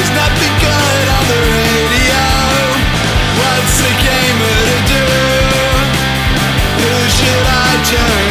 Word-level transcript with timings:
There's 0.00 0.16
nothing 0.16 0.54
good 0.64 1.08
on 1.12 1.24
the 1.28 1.40
radio. 1.60 2.24
What's 3.36 3.84
the 3.84 3.92
gamer 4.00 4.56
to 4.72 4.78
do? 4.88 5.04
Who 6.80 6.92
should 7.12 7.44
I 7.44 7.68
turn 7.84 8.29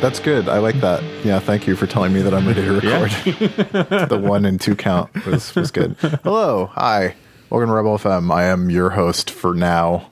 That's 0.00 0.20
good. 0.20 0.48
I 0.48 0.58
like 0.58 0.76
that. 0.80 1.02
Yeah, 1.24 1.40
thank 1.40 1.66
you 1.66 1.74
for 1.74 1.88
telling 1.88 2.12
me 2.12 2.22
that 2.22 2.32
I'm 2.32 2.46
ready 2.46 2.62
to 2.64 2.72
record. 2.72 3.10
the 4.08 4.16
one 4.16 4.44
and 4.44 4.60
two 4.60 4.76
count 4.76 5.12
was, 5.26 5.52
was 5.56 5.72
good. 5.72 5.96
Hello. 6.22 6.66
Hi. 6.66 7.16
Welcome 7.50 7.68
to 7.68 7.74
Rebel 7.74 7.98
FM. 7.98 8.32
I 8.32 8.44
am 8.44 8.70
your 8.70 8.90
host 8.90 9.28
for 9.28 9.54
now, 9.54 10.08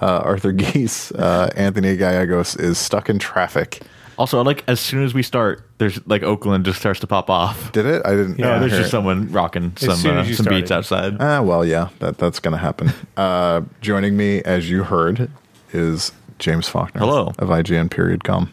uh, 0.00 0.20
Arthur 0.24 0.52
Gies. 0.52 1.12
Uh, 1.12 1.50
Anthony 1.54 1.96
Gallegos 1.96 2.56
is 2.56 2.78
stuck 2.78 3.10
in 3.10 3.18
traffic. 3.18 3.82
Also, 4.18 4.38
I 4.38 4.42
like 4.42 4.64
as 4.68 4.80
soon 4.80 5.04
as 5.04 5.12
we 5.12 5.22
start, 5.22 5.62
there's 5.76 6.04
like 6.06 6.22
Oakland 6.22 6.64
just 6.64 6.80
starts 6.80 7.00
to 7.00 7.06
pop 7.06 7.28
off. 7.28 7.72
Did 7.72 7.84
it? 7.84 8.02
I 8.06 8.12
didn't. 8.12 8.38
Yeah, 8.38 8.58
there's 8.58 8.72
just 8.72 8.86
it. 8.86 8.90
someone 8.90 9.30
rocking 9.30 9.76
some 9.76 9.90
uh, 9.90 9.94
some 9.96 10.32
started. 10.32 10.48
beats 10.48 10.70
outside. 10.70 11.16
Ah, 11.20 11.42
well, 11.42 11.62
yeah, 11.64 11.90
that 11.98 12.16
that's 12.16 12.40
going 12.40 12.52
to 12.52 12.58
happen. 12.58 12.90
Uh, 13.16 13.62
joining 13.80 14.14
me, 14.14 14.42
as 14.42 14.68
you 14.68 14.84
heard, 14.84 15.30
is 15.72 16.12
James 16.38 16.68
Faulkner. 16.68 17.00
Hello. 17.00 17.32
of 17.38 17.48
IGN 17.48 17.90
Period 17.90 18.24
Com, 18.24 18.52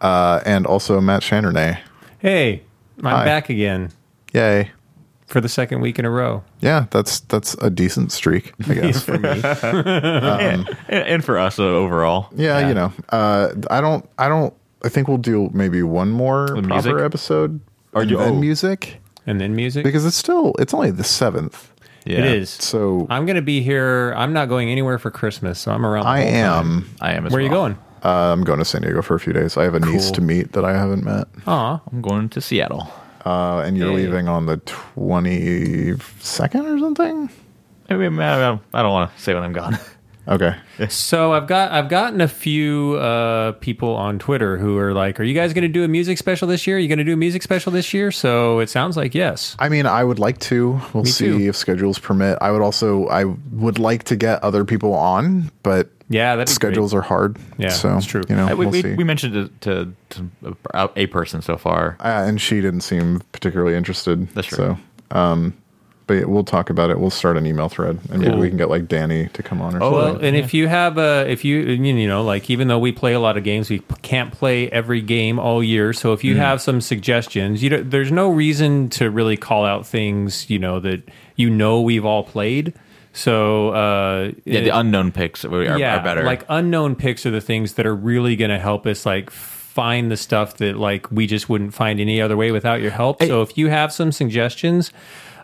uh, 0.00 0.40
and 0.46 0.66
also 0.66 1.00
Matt 1.00 1.22
Chandronait. 1.22 1.78
Hey, 2.18 2.62
I'm 2.98 3.04
Hi. 3.04 3.24
back 3.24 3.48
again 3.50 3.90
Yay! 4.32 4.70
for 5.26 5.40
the 5.40 5.48
second 5.48 5.80
week 5.80 5.98
in 5.98 6.04
a 6.04 6.10
row. 6.10 6.42
Yeah, 6.60 6.86
that's 6.90 7.20
that's 7.20 7.54
a 7.54 7.68
decent 7.70 8.12
streak, 8.12 8.52
I 8.68 8.74
guess. 8.74 9.02
for 9.04 9.18
me. 9.18 9.28
and, 9.42 10.68
and 10.88 11.24
for 11.24 11.38
us 11.38 11.58
uh, 11.58 11.62
overall, 11.64 12.28
Yeah, 12.34 12.60
Yeah. 12.60 12.68
you 12.68 12.74
know, 12.74 12.92
uh, 13.10 13.48
I 13.70 13.80
don't, 13.80 14.08
I 14.18 14.28
don't, 14.28 14.54
I 14.84 14.88
think 14.88 15.08
we'll 15.08 15.18
do 15.18 15.50
maybe 15.52 15.82
one 15.82 16.10
more 16.10 16.54
With 16.54 16.68
proper 16.68 16.88
music? 16.90 17.04
episode, 17.04 17.60
Or 17.92 18.02
and 18.02 18.10
do- 18.10 18.16
then 18.18 18.34
oh. 18.34 18.40
music 18.40 19.00
and 19.26 19.40
then 19.40 19.54
music. 19.56 19.84
because 19.84 20.04
it's 20.06 20.16
still, 20.16 20.54
it's 20.58 20.72
only 20.72 20.90
the 20.92 21.02
seventh. 21.04 21.72
yeah, 22.04 22.18
It 22.18 22.24
is. 22.26 22.50
So 22.50 23.06
I'm 23.10 23.26
going 23.26 23.36
to 23.36 23.42
be 23.42 23.60
here. 23.62 24.14
I'm 24.16 24.32
not 24.32 24.48
going 24.48 24.70
anywhere 24.70 24.98
for 24.98 25.10
Christmas, 25.10 25.58
so 25.58 25.72
I'm 25.72 25.84
around. 25.84 26.04
The 26.04 26.08
I 26.10 26.20
whole 26.22 26.30
time. 26.30 26.66
am. 26.76 26.90
I 27.00 27.12
am. 27.14 27.26
As 27.26 27.32
Where 27.32 27.40
are 27.40 27.44
you 27.44 27.50
going? 27.50 27.76
Uh, 28.04 28.32
I'm 28.32 28.44
going 28.44 28.58
to 28.58 28.64
San 28.64 28.82
Diego 28.82 29.02
for 29.02 29.14
a 29.14 29.20
few 29.20 29.32
days. 29.32 29.56
I 29.56 29.64
have 29.64 29.74
a 29.74 29.80
niece 29.80 30.10
to 30.12 30.20
meet 30.20 30.52
that 30.52 30.64
I 30.64 30.72
haven't 30.72 31.02
met, 31.04 31.26
Aw, 31.46 31.80
I'm 31.92 32.00
going 32.02 32.28
to 32.30 32.40
Seattle. 32.40 32.88
uh, 33.24 33.58
and 33.64 33.76
you're 33.76 33.92
leaving 33.92 34.28
on 34.28 34.46
the 34.46 34.58
twenty 34.58 35.94
second 36.20 36.66
or 36.66 36.78
something. 36.78 37.30
I, 37.88 37.94
mean, 37.96 38.18
I 38.20 38.38
don't, 38.38 38.62
I 38.74 38.82
don't 38.82 38.92
want 38.92 39.14
to 39.16 39.22
say 39.22 39.32
when 39.34 39.42
I'm 39.42 39.52
gone. 39.52 39.78
Okay. 40.28 40.56
So 40.88 41.32
I've 41.32 41.46
got 41.46 41.70
I've 41.70 41.88
gotten 41.88 42.20
a 42.20 42.28
few 42.28 42.94
uh, 42.96 43.52
people 43.52 43.94
on 43.94 44.18
Twitter 44.18 44.58
who 44.58 44.76
are 44.78 44.92
like, 44.92 45.20
"Are 45.20 45.22
you 45.22 45.34
guys 45.34 45.52
going 45.52 45.62
to 45.62 45.68
do 45.68 45.84
a 45.84 45.88
music 45.88 46.18
special 46.18 46.48
this 46.48 46.66
year? 46.66 46.76
Are 46.76 46.80
you 46.80 46.88
going 46.88 46.98
to 46.98 47.04
do 47.04 47.12
a 47.12 47.16
music 47.16 47.42
special 47.42 47.70
this 47.72 47.94
year?" 47.94 48.10
So 48.10 48.58
it 48.58 48.68
sounds 48.68 48.96
like 48.96 49.14
yes. 49.14 49.54
I 49.58 49.68
mean, 49.68 49.86
I 49.86 50.02
would 50.02 50.18
like 50.18 50.38
to. 50.40 50.80
We'll 50.92 51.04
Me 51.04 51.10
see 51.10 51.26
too. 51.26 51.48
if 51.48 51.56
schedules 51.56 51.98
permit. 51.98 52.38
I 52.40 52.50
would 52.50 52.62
also, 52.62 53.06
I 53.08 53.24
would 53.24 53.78
like 53.78 54.04
to 54.04 54.16
get 54.16 54.42
other 54.42 54.64
people 54.64 54.94
on, 54.94 55.50
but 55.62 55.90
Yeah, 56.08 56.36
that's 56.36 56.52
schedules 56.52 56.92
are 56.92 57.02
hard. 57.02 57.36
Yeah, 57.58 57.68
so 57.68 57.88
that's 57.88 58.06
true. 58.06 58.22
You 58.28 58.36
know, 58.36 58.46
we, 58.48 58.54
we'll 58.54 58.70
we, 58.70 58.82
see. 58.82 58.94
we 58.94 59.04
mentioned 59.04 59.36
it 59.36 59.60
to, 59.62 59.92
to 60.10 60.30
a, 60.74 60.88
a 60.96 61.06
person 61.06 61.40
so 61.42 61.56
far. 61.56 61.96
Uh, 62.00 62.24
and 62.26 62.40
she 62.40 62.60
didn't 62.60 62.80
seem 62.82 63.22
particularly 63.32 63.74
interested. 63.76 64.28
That's 64.30 64.48
true. 64.48 64.76
So, 65.10 65.16
um, 65.16 65.54
but 66.06 66.14
yeah, 66.14 66.24
we'll 66.24 66.44
talk 66.44 66.70
about 66.70 66.90
it. 66.90 66.98
We'll 67.00 67.10
start 67.10 67.36
an 67.36 67.46
email 67.46 67.68
thread, 67.68 67.98
and 68.10 68.20
maybe 68.22 68.36
we 68.36 68.48
can 68.48 68.56
get 68.56 68.68
like 68.70 68.86
Danny 68.88 69.26
to 69.32 69.42
come 69.42 69.60
on 69.60 69.74
or 69.74 69.78
Oh, 69.78 69.80
something. 69.80 70.14
Well, 70.20 70.24
and 70.24 70.36
if 70.36 70.54
you 70.54 70.68
have 70.68 70.98
a, 70.98 71.26
if 71.28 71.44
you, 71.44 71.58
you 71.58 72.06
know, 72.08 72.22
like 72.22 72.48
even 72.50 72.68
though 72.68 72.78
we 72.78 72.92
play 72.92 73.12
a 73.12 73.20
lot 73.20 73.36
of 73.36 73.44
games, 73.44 73.68
we 73.70 73.80
p- 73.80 73.94
can't 74.02 74.32
play 74.32 74.70
every 74.70 75.00
game 75.00 75.38
all 75.38 75.62
year. 75.62 75.92
So 75.92 76.12
if 76.12 76.22
you 76.22 76.32
Mm-hmm. 76.34 76.40
have 76.42 76.60
some 76.62 76.80
suggestions, 76.80 77.62
you 77.62 77.70
know, 77.70 77.82
there's 77.82 78.12
no 78.12 78.30
reason 78.30 78.88
to 78.90 79.10
really 79.10 79.36
call 79.36 79.64
out 79.64 79.86
things, 79.86 80.48
you 80.50 80.58
know, 80.58 80.78
that 80.80 81.02
you 81.36 81.50
know 81.50 81.80
we've 81.80 82.04
all 82.04 82.22
played. 82.24 82.72
So 83.12 83.70
uh, 83.70 84.32
Yeah, 84.44 84.60
the 84.60 84.76
unknown 84.78 85.10
picks 85.10 85.44
are, 85.44 85.52
are, 85.54 85.78
yeah, 85.78 85.98
are 85.98 86.04
better. 86.04 86.22
Like 86.22 86.44
unknown 86.48 86.94
picks 86.96 87.24
are 87.26 87.30
the 87.30 87.40
things 87.40 87.74
that 87.74 87.86
are 87.86 87.94
really 87.94 88.36
going 88.36 88.50
to 88.50 88.58
help 88.58 88.86
us 88.86 89.06
like 89.06 89.30
find 89.30 90.10
the 90.10 90.16
stuff 90.16 90.58
that 90.58 90.76
like 90.76 91.10
we 91.10 91.26
just 91.26 91.48
wouldn't 91.48 91.74
find 91.74 91.98
any 92.00 92.20
other 92.20 92.36
way 92.36 92.50
without 92.52 92.80
your 92.80 92.90
help. 92.90 93.22
So 93.22 93.42
if 93.42 93.56
you 93.58 93.68
have 93.68 93.92
some 93.92 94.12
suggestions, 94.12 94.90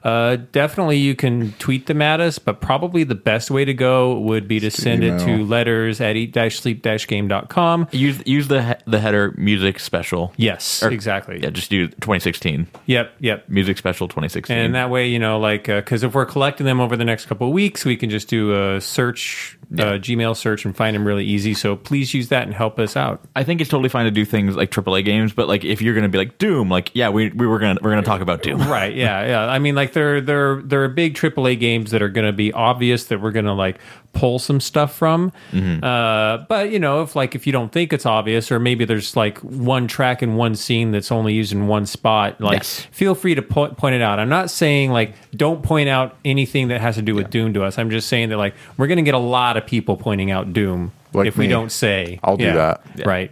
uh, 0.04 0.36
definitely 0.52 0.98
you 0.98 1.14
can 1.14 1.52
tweet 1.58 1.86
them 1.86 2.02
at 2.02 2.20
us, 2.20 2.38
but 2.38 2.60
probably 2.60 3.04
the 3.04 3.14
best 3.14 3.50
way 3.50 3.64
to 3.64 3.74
go 3.74 4.18
would 4.18 4.48
be 4.48 4.58
to 4.60 4.70
send 4.70 5.04
it 5.04 5.18
to 5.20 5.44
letters 5.44 6.00
at 6.00 6.16
eat-sleep-game.com. 6.16 7.88
use 7.92 8.22
use 8.26 8.48
the 8.48 8.62
he- 8.62 8.74
the 8.86 8.98
header 9.00 9.34
music 9.36 9.78
special. 9.78 10.32
Yes, 10.36 10.82
Or- 10.82 10.90
exactly. 10.90 11.40
Yeah, 11.42 11.50
just 11.50 11.70
do 11.70 11.88
2016 11.88 12.66
Yep, 12.86 13.12
yep. 13.20 13.48
music 13.48 13.78
special 13.78 14.08
2016. 14.08 14.56
And 14.56 14.74
that 14.74 14.90
way, 14.90 15.08
you 15.08 15.18
know, 15.18 15.38
like, 15.38 15.64
because 15.64 16.02
if 16.02 16.14
we're 16.14 16.26
collecting 16.26 16.66
them 16.66 16.80
over 16.80 16.96
the 16.96 17.04
next 17.04 17.26
couple 17.26 17.46
of 17.46 17.52
weeks, 17.52 17.84
we 17.84 17.96
can 17.96 18.10
just 18.10 18.28
do 18.28 18.52
a 18.74 18.80
search, 18.80 19.58
uh, 19.78 19.98
Gmail 19.98 20.36
search, 20.36 20.64
and 20.64 20.76
find 20.76 20.94
them 20.94 21.06
really 21.06 21.24
easy. 21.24 21.54
So 21.54 21.76
please 21.76 22.12
use 22.14 22.28
that 22.28 22.44
and 22.44 22.54
help 22.54 22.78
us 22.78 22.96
out. 22.96 23.20
I 23.36 23.44
think 23.44 23.60
it's 23.60 23.70
totally 23.70 23.88
fine 23.88 24.04
to 24.04 24.10
do 24.10 24.24
things 24.24 24.56
like 24.56 24.70
AAA 24.70 25.04
games, 25.04 25.32
but 25.32 25.48
like 25.48 25.64
if 25.64 25.80
you're 25.80 25.94
gonna 25.94 26.08
be 26.08 26.18
like 26.18 26.38
Doom, 26.38 26.68
like 26.68 26.90
yeah, 26.94 27.08
we, 27.10 27.30
we 27.30 27.46
were 27.46 27.58
gonna 27.58 27.78
we're 27.82 27.90
gonna 27.90 28.02
talk 28.02 28.20
about 28.20 28.42
Doom. 28.42 28.60
right 28.68 28.94
yeah 28.94 29.26
yeah 29.26 29.44
i 29.46 29.58
mean 29.58 29.74
like 29.74 29.91
there 29.92 30.20
there 30.20 30.62
there 30.62 30.82
are 30.84 30.88
big 30.88 31.14
aaa 31.14 31.58
games 31.58 31.90
that 31.90 32.02
are 32.02 32.08
going 32.08 32.26
to 32.26 32.32
be 32.32 32.52
obvious 32.52 33.04
that 33.06 33.20
we're 33.20 33.30
going 33.32 33.44
to 33.46 33.52
like 33.52 33.78
pull 34.12 34.38
some 34.38 34.60
stuff 34.60 34.94
from. 34.94 35.32
Mm-hmm. 35.52 35.82
uh, 35.82 36.44
but 36.48 36.70
you 36.70 36.78
know 36.78 37.02
if 37.02 37.16
like 37.16 37.34
if 37.34 37.46
you 37.46 37.52
don't 37.52 37.72
think 37.72 37.92
it's 37.92 38.04
obvious 38.06 38.52
or 38.52 38.58
maybe 38.58 38.84
there's 38.84 39.16
like 39.16 39.38
one 39.38 39.86
track 39.88 40.22
in 40.22 40.36
one 40.36 40.54
scene 40.54 40.90
that's 40.90 41.10
only 41.10 41.32
used 41.34 41.52
in 41.52 41.66
one 41.66 41.86
spot 41.86 42.40
like 42.40 42.58
Yes. 42.58 42.80
feel 42.90 43.14
free 43.14 43.34
to 43.34 43.42
po- 43.42 43.68
point 43.74 43.94
it 43.94 44.02
out. 44.02 44.18
I'm 44.18 44.28
not 44.28 44.50
saying 44.50 44.90
like 44.92 45.14
don't 45.34 45.62
point 45.62 45.88
out 45.88 46.16
anything 46.24 46.68
that 46.68 46.80
has 46.80 46.96
to 46.96 47.02
do 47.02 47.14
with 47.14 47.30
doom 47.30 47.54
to 47.54 47.64
us. 47.64 47.78
I'm 47.78 47.90
just 47.90 48.08
saying 48.08 48.28
that 48.28 48.36
like 48.36 48.54
we're 48.76 48.86
going 48.86 48.98
to 48.98 49.02
get 49.02 49.14
a 49.14 49.18
lot 49.18 49.56
of 49.56 49.66
people 49.66 49.96
pointing 49.96 50.30
out 50.30 50.52
doom 50.52 50.92
Like 51.14 51.26
if 51.28 51.36
we 51.36 51.46
don't 51.46 51.70
say 51.72 52.18
I'll 52.22 52.36
do 52.36 52.44
Yeah, 52.44 52.76
that. 52.96 53.06
right 53.06 53.30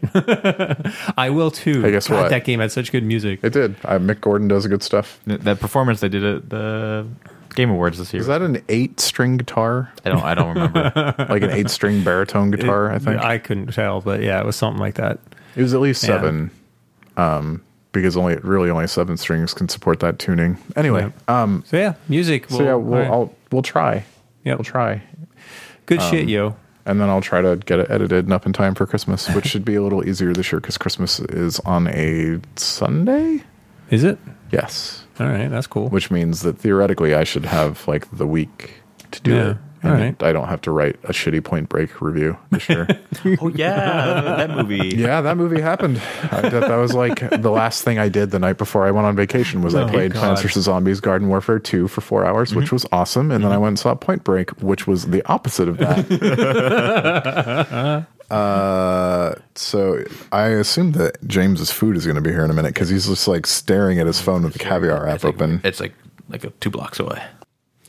i 1.19 1.31
will 1.31 1.51
too 1.51 1.81
Hey, 1.83 1.91
guess 1.91 2.09
God, 2.09 2.23
what? 2.25 2.29
that 2.31 2.45
game 2.45 2.61
had 2.61 2.71
such 2.73 2.93
good 2.93 3.05
music 3.05 3.41
it 3.43 3.53
did. 3.53 3.77
Uh, 3.85 3.99
Mick 3.99 4.21
Gordon 4.21 4.49
does 4.49 4.67
good 4.67 4.83
stuff. 4.83 5.19
That 5.27 5.61
performance 5.61 6.01
they 6.01 6.09
did 6.09 6.25
at 6.25 6.51
the 6.51 7.07
Game 7.55 7.71
Awards 7.71 7.99
this 7.99 8.13
year. 8.13 8.21
Is 8.21 8.27
that 8.29 8.43
an 8.43 8.63
eight-string 8.69 9.37
guitar? 9.37 9.93
I 10.05 10.09
don't 10.11 10.23
I 10.23 10.35
don't 10.35 10.55
remember. 10.55 11.15
like 11.29 11.43
an 11.43 11.51
eight-string 11.51 12.05
baritone 12.05 12.51
guitar? 12.53 12.93
I 12.93 12.99
think 12.99 13.21
I 13.21 13.39
couldn't 13.39 13.73
tell, 13.73 14.01
but 14.01 14.23
yeah, 14.23 14.39
it 14.41 14.47
was 14.47 14.57
something 14.57 14.81
like 14.81 14.95
that. 14.95 15.19
it 15.57 15.63
was 15.63 15.75
at 15.75 15.81
least 15.81 16.03
Yeah. 16.03 16.09
seven. 16.21 16.51
Um, 17.17 17.63
because 17.93 18.17
only 18.17 18.37
really 18.37 18.71
only 18.71 18.87
seven 18.87 19.17
strings 19.17 19.53
can 19.53 19.69
support 19.69 19.99
that 20.01 20.19
tuning. 20.21 20.59
Anyway, 20.77 21.13
um, 21.27 21.65
So 21.67 21.77
yeah, 21.77 21.95
music. 22.09 22.49
so 22.49 22.63
yeah, 22.63 22.75
we'll 22.75 22.95
all 22.95 23.01
right. 23.01 23.11
I'll, 23.11 23.35
we'll 23.51 23.63
try. 23.63 24.05
Yeah, 24.45 24.55
We'll 24.55 24.65
try. 24.65 25.03
good 25.87 26.01
shit, 26.03 26.29
yo. 26.29 26.55
And 26.91 27.01
then 27.01 27.09
I'll 27.09 27.21
try 27.21 27.41
to 27.41 27.57
get 27.57 27.79
it 27.79 27.91
edited 27.91 28.25
and 28.25 28.33
up 28.33 28.45
in 28.47 28.53
time 28.53 28.75
for 28.75 28.87
Christmas, 28.87 29.29
which 29.35 29.47
should 29.47 29.65
be 29.65 29.75
a 29.77 29.83
little 29.83 30.07
easier 30.07 30.33
this 30.33 30.51
year 30.53 30.61
because 30.61 30.77
Christmas 30.77 31.21
is 31.21 31.59
on 31.61 31.87
a 31.89 32.41
Sunday. 32.57 33.43
Is 33.91 34.05
it? 34.05 34.19
Yes, 34.53 35.05
All 35.19 35.27
right, 35.29 35.49
that's 35.49 35.67
cool. 35.67 35.89
which 35.89 36.11
means 36.11 36.43
that 36.43 36.59
theoretically 36.59 37.15
I 37.15 37.25
should 37.25 37.45
have 37.45 37.87
like 37.89 38.11
the 38.11 38.27
week 38.27 38.75
to 39.13 39.21
do 39.23 39.35
Yeah, 39.35 39.51
it. 39.51 39.57
All 39.83 39.93
And 39.93 40.01
right. 40.01 40.23
I 40.23 40.33
don't 40.33 40.49
have 40.49 40.61
to 40.63 40.71
write 40.71 40.97
a 41.05 41.13
shitty 41.13 41.43
Point 41.43 41.69
Break 41.69 42.01
review 42.01 42.37
this 42.51 42.69
year. 42.69 42.87
oh 43.41 43.49
yeah, 43.49 44.37
that 44.37 44.51
movie. 44.51 44.95
yeah, 44.97 45.21
that 45.21 45.37
movie 45.37 45.61
happened. 45.61 46.01
I, 46.31 46.43
that, 46.43 46.61
that 46.69 46.77
was 46.77 46.95
like 46.95 47.19
the 47.31 47.51
last 47.51 47.83
thing 47.83 47.99
I 47.99 48.09
did 48.09 48.31
the 48.31 48.39
night 48.39 48.59
before 48.59 48.87
I 48.87 48.91
went 48.91 49.07
on 49.07 49.17
vacation 49.17 49.63
was 49.63 49.75
I 49.75 49.83
Oh, 49.85 49.89
played 49.89 50.13
God. 50.13 50.21
Plants 50.21 50.43
vs 50.43 50.65
Zombies 50.65 51.01
Garden 51.01 51.29
Warfare 51.29 51.59
2 51.59 51.89
for 51.89 52.01
four 52.01 52.25
hours, 52.27 52.55
which 52.55 52.73
was 52.73 52.87
awesome. 52.93 53.31
And 53.31 53.43
then 53.45 53.53
I 53.53 53.59
went 53.59 53.69
and 53.69 53.79
saw 53.79 53.95
Point 53.95 54.25
Break, 54.25 54.51
which 54.63 54.87
was 54.87 55.07
the 55.07 55.25
opposite 55.27 55.69
of 55.69 55.79
that. 55.79 56.11
uh, 58.31 59.35
so 59.55 60.05
I 60.33 60.49
assume 60.49 60.93
that 60.93 61.19
James's 61.27 61.71
food 61.71 61.97
is 61.97 62.05
going 62.07 62.17
to 62.17 62.21
be 62.23 62.31
here 62.31 62.45
in 62.45 62.51
a 62.51 62.55
minute 62.55 62.75
because 62.75 62.89
he's 62.89 63.07
just 63.07 63.27
like 63.27 63.47
staring 63.47 63.99
at 63.99 64.07
his 64.07 64.21
phone 64.21 64.43
with 64.45 64.53
the 64.53 64.59
caviar 64.59 65.07
app 65.09 65.17
It's 65.17 65.25
like, 65.25 65.35
open. 65.35 65.61
it's 65.65 65.81
like 65.81 65.95
like 66.29 66.45
a 66.45 66.51
two 66.51 66.71
blocks 66.71 67.01
away. 67.01 67.23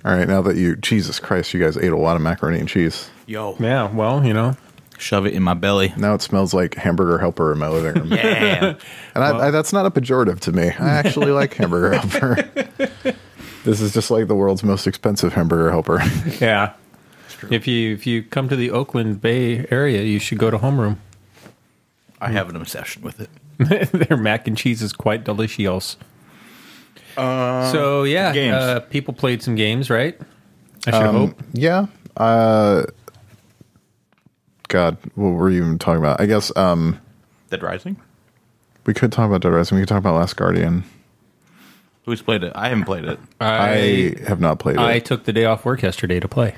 All 0.03 0.13
right, 0.15 0.27
now 0.27 0.41
that 0.41 0.55
you, 0.55 0.75
Jesus 0.77 1.19
Christ, 1.19 1.53
you 1.53 1.59
guys 1.59 1.77
ate 1.77 1.91
a 1.91 1.97
lot 1.97 2.15
of 2.15 2.21
macaroni 2.21 2.59
and 2.59 2.67
cheese. 2.67 3.09
Yo, 3.27 3.55
yeah, 3.59 3.89
well, 3.93 4.25
you 4.25 4.33
know, 4.33 4.55
shove 4.97 5.25
it 5.27 5.33
in 5.33 5.43
my 5.43 5.53
belly. 5.53 5.93
Now 5.95 6.15
it 6.15 6.21
smells 6.23 6.53
like 6.53 6.73
hamburger 6.75 7.19
helper 7.19 7.51
in 7.51 7.59
my 7.59 7.67
living 7.67 8.01
room. 8.01 8.11
Yeah, 8.17 8.75
And 9.15 9.23
I, 9.23 9.47
I, 9.47 9.51
that's 9.51 9.71
not 9.71 9.85
a 9.85 9.91
pejorative 9.91 10.39
to 10.41 10.51
me. 10.51 10.69
I 10.69 10.89
actually 10.89 11.31
like 11.31 11.53
hamburger 11.53 11.93
helper. 11.99 12.49
this 13.63 13.79
is 13.79 13.93
just 13.93 14.09
like 14.09 14.27
the 14.27 14.35
world's 14.35 14.63
most 14.63 14.87
expensive 14.87 15.33
hamburger 15.33 15.69
helper. 15.69 16.01
yeah. 16.39 16.73
If 17.49 17.65
you 17.67 17.93
if 17.93 18.05
you 18.05 18.21
come 18.23 18.49
to 18.49 18.55
the 18.55 18.69
Oakland 18.69 19.19
Bay 19.21 19.65
area, 19.71 20.03
you 20.03 20.19
should 20.19 20.37
go 20.37 20.51
to 20.51 20.59
Homeroom. 20.59 20.97
I 22.19 22.31
have 22.31 22.49
an 22.49 22.55
obsession 22.55 23.01
with 23.01 23.19
it. 23.19 23.29
Their 24.07 24.15
mac 24.17 24.47
and 24.47 24.55
cheese 24.55 24.83
is 24.83 24.93
quite 24.93 25.23
delicious. 25.23 25.97
So 27.15 28.03
yeah, 28.03 28.33
games. 28.33 28.55
Uh, 28.55 28.79
people 28.81 29.13
played 29.13 29.41
some 29.43 29.55
games, 29.55 29.89
right? 29.89 30.19
I 30.87 30.91
should 30.91 31.03
Um, 31.07 31.15
hope. 31.15 31.43
Yeah. 31.53 31.85
Uh, 32.17 32.83
God, 34.67 34.97
what 35.15 35.29
were 35.31 35.49
you 35.49 35.63
even 35.63 35.79
talking 35.79 35.99
about? 35.99 36.21
I 36.21 36.25
guess 36.25 36.55
um, 36.55 36.99
Dead 37.49 37.61
Rising. 37.61 37.97
we 38.85 38.93
could 38.93 39.11
talk 39.11 39.27
about 39.27 39.41
Dead 39.41 39.49
Rising. 39.49 39.75
We 39.77 39.81
could 39.81 39.89
talk 39.89 39.99
about 39.99 40.15
Last 40.15 40.35
Guardian. 40.37 40.83
Who's 42.05 42.21
played 42.21 42.43
it? 42.43 42.51
I 42.55 42.69
haven't 42.69 42.85
played 42.85 43.05
it. 43.05 43.19
I, 43.39 44.15
have 44.27 44.39
not 44.39 44.59
played 44.59 44.77
I 44.77 44.91
it. 44.91 44.95
I 44.95 44.99
took 44.99 45.25
the 45.25 45.33
day 45.33 45.45
off 45.45 45.65
work 45.65 45.83
yesterday 45.83 46.19
to 46.19 46.27
play. 46.27 46.55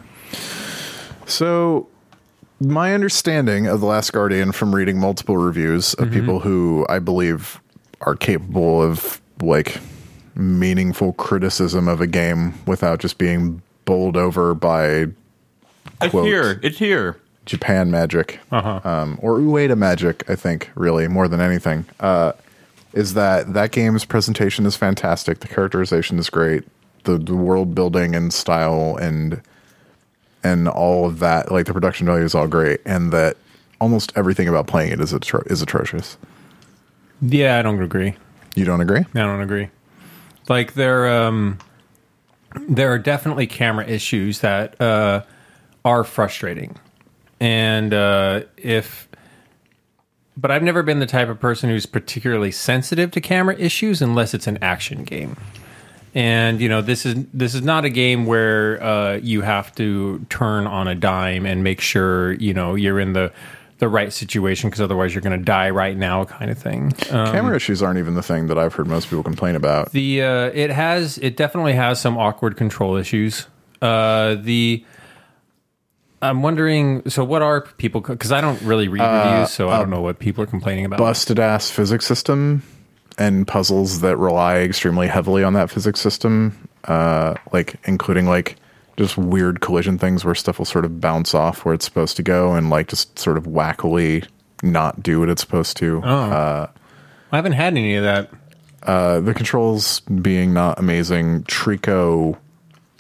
So, 1.26 1.88
my 2.62 2.94
understanding 2.94 3.68
of 3.68 3.82
The 3.82 3.86
Last 3.86 4.14
Guardian 4.14 4.52
from 4.54 4.74
reading 4.74 5.00
multiple 5.00 5.38
reviews 5.38 5.94
of 5.96 6.12
people 6.12 6.40
who 6.40 6.86
I 6.88 7.00
believe 7.00 7.60
are 8.02 8.16
capable 8.16 8.82
of 8.82 9.22
like 9.42 9.80
meaningful 10.36 11.14
criticism 11.14 11.88
of 11.88 12.02
a 12.02 12.08
game 12.08 12.54
without 12.66 13.00
just 13.00 13.18
being 13.18 13.62
bowled 13.86 14.18
over 14.18 14.54
by 14.54 15.08
It's 16.02 16.14
here. 16.14 16.60
It's 16.64 16.78
here. 16.78 17.20
Japan 17.46 17.92
magic, 17.92 18.40
um, 18.52 19.20
or 19.22 19.38
Ueda 19.40 19.78
magic, 19.78 20.24
I 20.30 20.36
think, 20.36 20.72
really, 20.76 21.10
more 21.10 21.28
than 21.28 21.42
anything, 21.42 21.84
uh, 22.00 22.32
is 22.94 23.16
that 23.16 23.54
that 23.54 23.72
game's 23.72 24.06
presentation 24.06 24.66
is 24.66 24.78
fantastic. 24.78 25.40
The 25.40 25.50
characterization 25.50 26.18
is 26.20 26.30
great. 26.30 26.64
The, 27.04 27.18
the 27.18 27.36
world 27.36 27.76
building 27.76 28.16
and 28.16 28.32
style 28.34 28.96
and 28.96 29.42
and 30.42 30.70
all 30.70 31.06
of 31.06 31.20
that, 31.20 31.52
like 31.52 31.66
the 31.66 31.74
production 31.74 32.06
value 32.06 32.24
is 32.24 32.34
all 32.34 32.48
great, 32.48 32.80
and 32.86 33.12
that 33.12 33.36
almost 33.82 34.14
everything 34.16 34.48
about 34.48 34.68
playing 34.68 34.92
it 34.94 35.02
is 35.02 35.12
atro- 35.12 35.50
is 35.52 35.62
atrocious. 35.62 36.18
Yeah, 37.22 37.58
I 37.58 37.62
don't 37.62 37.82
agree. 37.82 38.16
You 38.56 38.64
don't 38.64 38.80
agree? 38.82 39.00
I 39.00 39.20
don't 39.20 39.42
agree. 39.42 39.70
Like 40.50 40.74
there, 40.74 41.07
um, 41.24 41.57
there 42.68 42.92
are 42.92 43.00
definitely 43.00 43.48
camera 43.48 43.86
issues 43.86 44.40
that 44.40 44.80
uh, 44.81 45.24
are 45.86 46.04
frustrating, 46.04 46.78
and 47.40 47.94
uh, 47.94 48.42
if, 48.57 49.07
but 50.36 50.51
I've 50.51 50.63
never 50.63 50.84
been 50.84 51.00
the 51.00 51.06
type 51.06 51.30
of 51.30 51.40
person 51.40 51.69
who's 51.69 51.86
particularly 51.86 52.51
sensitive 52.51 53.12
to 53.12 53.22
camera 53.22 53.56
issues 53.57 54.01
unless 54.01 54.34
it's 54.34 54.48
an 54.48 54.57
action 54.62 55.04
game. 55.04 55.38
And 56.16 56.62
you 56.62 56.69
know 56.69 56.81
this 56.81 57.06
is 57.06 57.25
this 57.34 57.56
is 57.56 57.63
not 57.63 57.86
a 57.86 57.89
game 57.89 58.25
where 58.25 58.84
uh, 58.84 59.13
you 59.16 59.42
have 59.42 59.74
to 59.75 60.25
turn 60.30 60.68
on 60.68 60.88
a 60.88 60.94
dime 60.94 61.46
and 61.46 61.63
make 61.63 61.81
sure 61.81 62.34
you 62.34 62.54
know 62.54 62.75
you're 62.75 63.00
in 63.00 63.13
the 63.13 63.31
the 63.80 63.88
right 63.90 64.14
situation 64.14 64.70
because 64.70 64.81
otherwise 64.81 65.14
you're 65.14 65.22
going 65.22 65.38
to 65.38 65.44
die 65.44 65.70
right 65.70 65.98
now, 65.98 66.25
kind 66.25 66.50
of 66.52 66.58
thing. 66.58 66.94
Um, 67.12 67.31
Camera 67.31 67.56
issues 67.56 67.81
aren't 67.81 68.00
even 68.00 68.16
the 68.16 68.24
thing 68.24 68.48
that 68.48 68.58
I've 68.58 68.74
heard 68.74 68.88
most 68.88 69.10
people 69.10 69.24
complain 69.24 69.56
about. 69.56 69.92
the 69.92 70.22
uh, 70.22 70.52
it 70.54 70.70
has 70.70 71.18
it 71.18 71.36
definitely 71.38 71.74
has 71.74 72.00
some 72.00 72.18
awkward 72.18 72.56
control 72.58 72.96
issues. 72.96 73.48
Uh, 73.81 74.36
the 74.36 74.86
I'm 76.22 76.42
wondering. 76.42 77.10
So, 77.10 77.24
what 77.24 77.42
are 77.42 77.62
people? 77.62 78.02
Because 78.02 78.31
I 78.31 78.40
don't 78.42 78.62
really 78.62 78.88
read 78.88 79.02
reviews, 79.02 79.52
so 79.52 79.70
I 79.70 79.78
don't 79.78 79.90
know 79.90 80.02
what 80.02 80.20
people 80.20 80.44
are 80.44 80.48
complaining 80.48 80.86
about. 80.86 81.00
busted 81.00 81.38
ass 81.38 81.70
physics 81.70 82.06
system 82.06 82.64
and 83.18 83.46
puzzles 83.46 84.00
that 84.02 84.18
rely 84.18 84.60
extremely 84.60 85.08
heavily 85.08 85.44
on 85.44 85.54
that 85.54 85.70
physics 85.70 86.00
system, 86.00 86.70
uh, 86.86 87.36
like 87.52 87.75
including 87.86 88.25
like 88.25 88.56
just 88.98 89.18
weird 89.18 89.60
collision 89.62 89.98
things 89.98 90.24
where 90.24 90.36
stuff 90.36 90.57
will 90.60 90.66
sort 90.66 90.86
of 90.86 91.01
bounce 91.01 91.34
off 91.34 91.66
where 91.66 91.74
it's 91.74 91.86
supposed 91.86 92.16
to 92.18 92.24
go 92.24 92.54
and 92.54 92.69
like 92.69 92.88
just 92.88 93.18
sort 93.18 93.38
of 93.38 93.45
wackily 93.48 94.25
not 94.62 95.01
do 95.01 95.19
what 95.19 95.30
it's 95.30 95.42
supposed 95.42 95.75
to. 95.78 96.01
Uh, 96.04 96.68
I 97.31 97.36
haven't 97.36 97.54
had 97.54 97.74
any 97.74 97.95
of 97.95 98.04
that. 98.04 98.30
uh, 98.84 99.19
the 99.22 99.34
controls 99.34 100.01
being 100.01 100.54
not 100.54 100.78
amazing, 100.80 101.44
Trico 101.44 102.38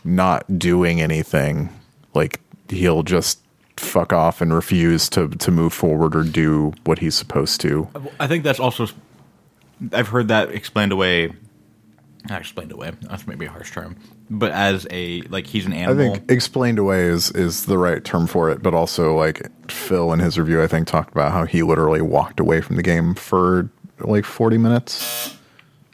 not 0.03 0.57
doing 0.59 0.99
anything, 1.01 1.69
like 2.13 2.39
he'll 2.69 3.03
just 3.03 3.39
fuck 3.77 4.11
off 4.13 4.41
and 4.41 4.53
refuse 4.53 5.09
to 5.09 5.27
to 5.29 5.51
move 5.51 5.73
forward 5.73 6.15
or 6.15 6.23
do 6.23 6.73
what 6.85 6.99
he's 6.99 7.15
supposed 7.15 7.61
to. 7.61 7.87
I 8.19 8.27
think 8.27 8.43
that's 8.43 8.59
also. 8.59 8.87
I've 9.91 10.07
heard 10.07 10.27
that 10.29 10.49
explained 10.51 10.91
away. 10.91 11.33
Not 12.29 12.39
explained 12.41 12.71
away. 12.71 12.91
That's 13.01 13.27
maybe 13.27 13.45
a 13.45 13.49
harsh 13.51 13.71
term, 13.71 13.97
but 14.33 14.51
as 14.51 14.85
a 14.91 15.21
like 15.23 15.47
he's 15.47 15.65
an 15.65 15.73
animal. 15.73 16.11
I 16.11 16.15
think 16.17 16.31
explained 16.31 16.79
away 16.79 17.05
is 17.05 17.31
is 17.31 17.65
the 17.65 17.77
right 17.77 18.03
term 18.03 18.27
for 18.27 18.49
it, 18.49 18.61
but 18.63 18.73
also 18.73 19.15
like 19.15 19.47
Phil 19.71 20.11
in 20.11 20.19
his 20.19 20.37
review, 20.39 20.61
I 20.61 20.67
think 20.67 20.87
talked 20.87 21.11
about 21.11 21.31
how 21.31 21.45
he 21.45 21.63
literally 21.63 22.01
walked 22.01 22.39
away 22.39 22.59
from 22.61 22.75
the 22.75 22.83
game 22.83 23.15
for 23.15 23.69
like 23.99 24.25
forty 24.25 24.57
minutes, 24.57 25.35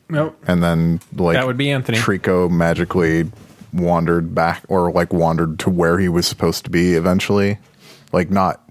Nope. 0.10 0.42
and 0.48 0.64
then 0.64 1.00
like 1.16 1.36
That 1.36 1.46
would 1.46 1.58
be 1.58 1.70
Anthony. 1.72 1.98
Trico 1.98 2.50
magically 2.50 3.30
wandered 3.74 4.34
back 4.34 4.64
or 4.68 4.92
like 4.92 5.14
wandered 5.14 5.60
to 5.60 5.70
where 5.70 6.00
he 6.00 6.10
was 6.10 6.26
supposed 6.26 6.64
to 6.64 6.70
be 6.72 6.94
eventually, 6.94 7.60
like 8.12 8.32
not 8.32 8.64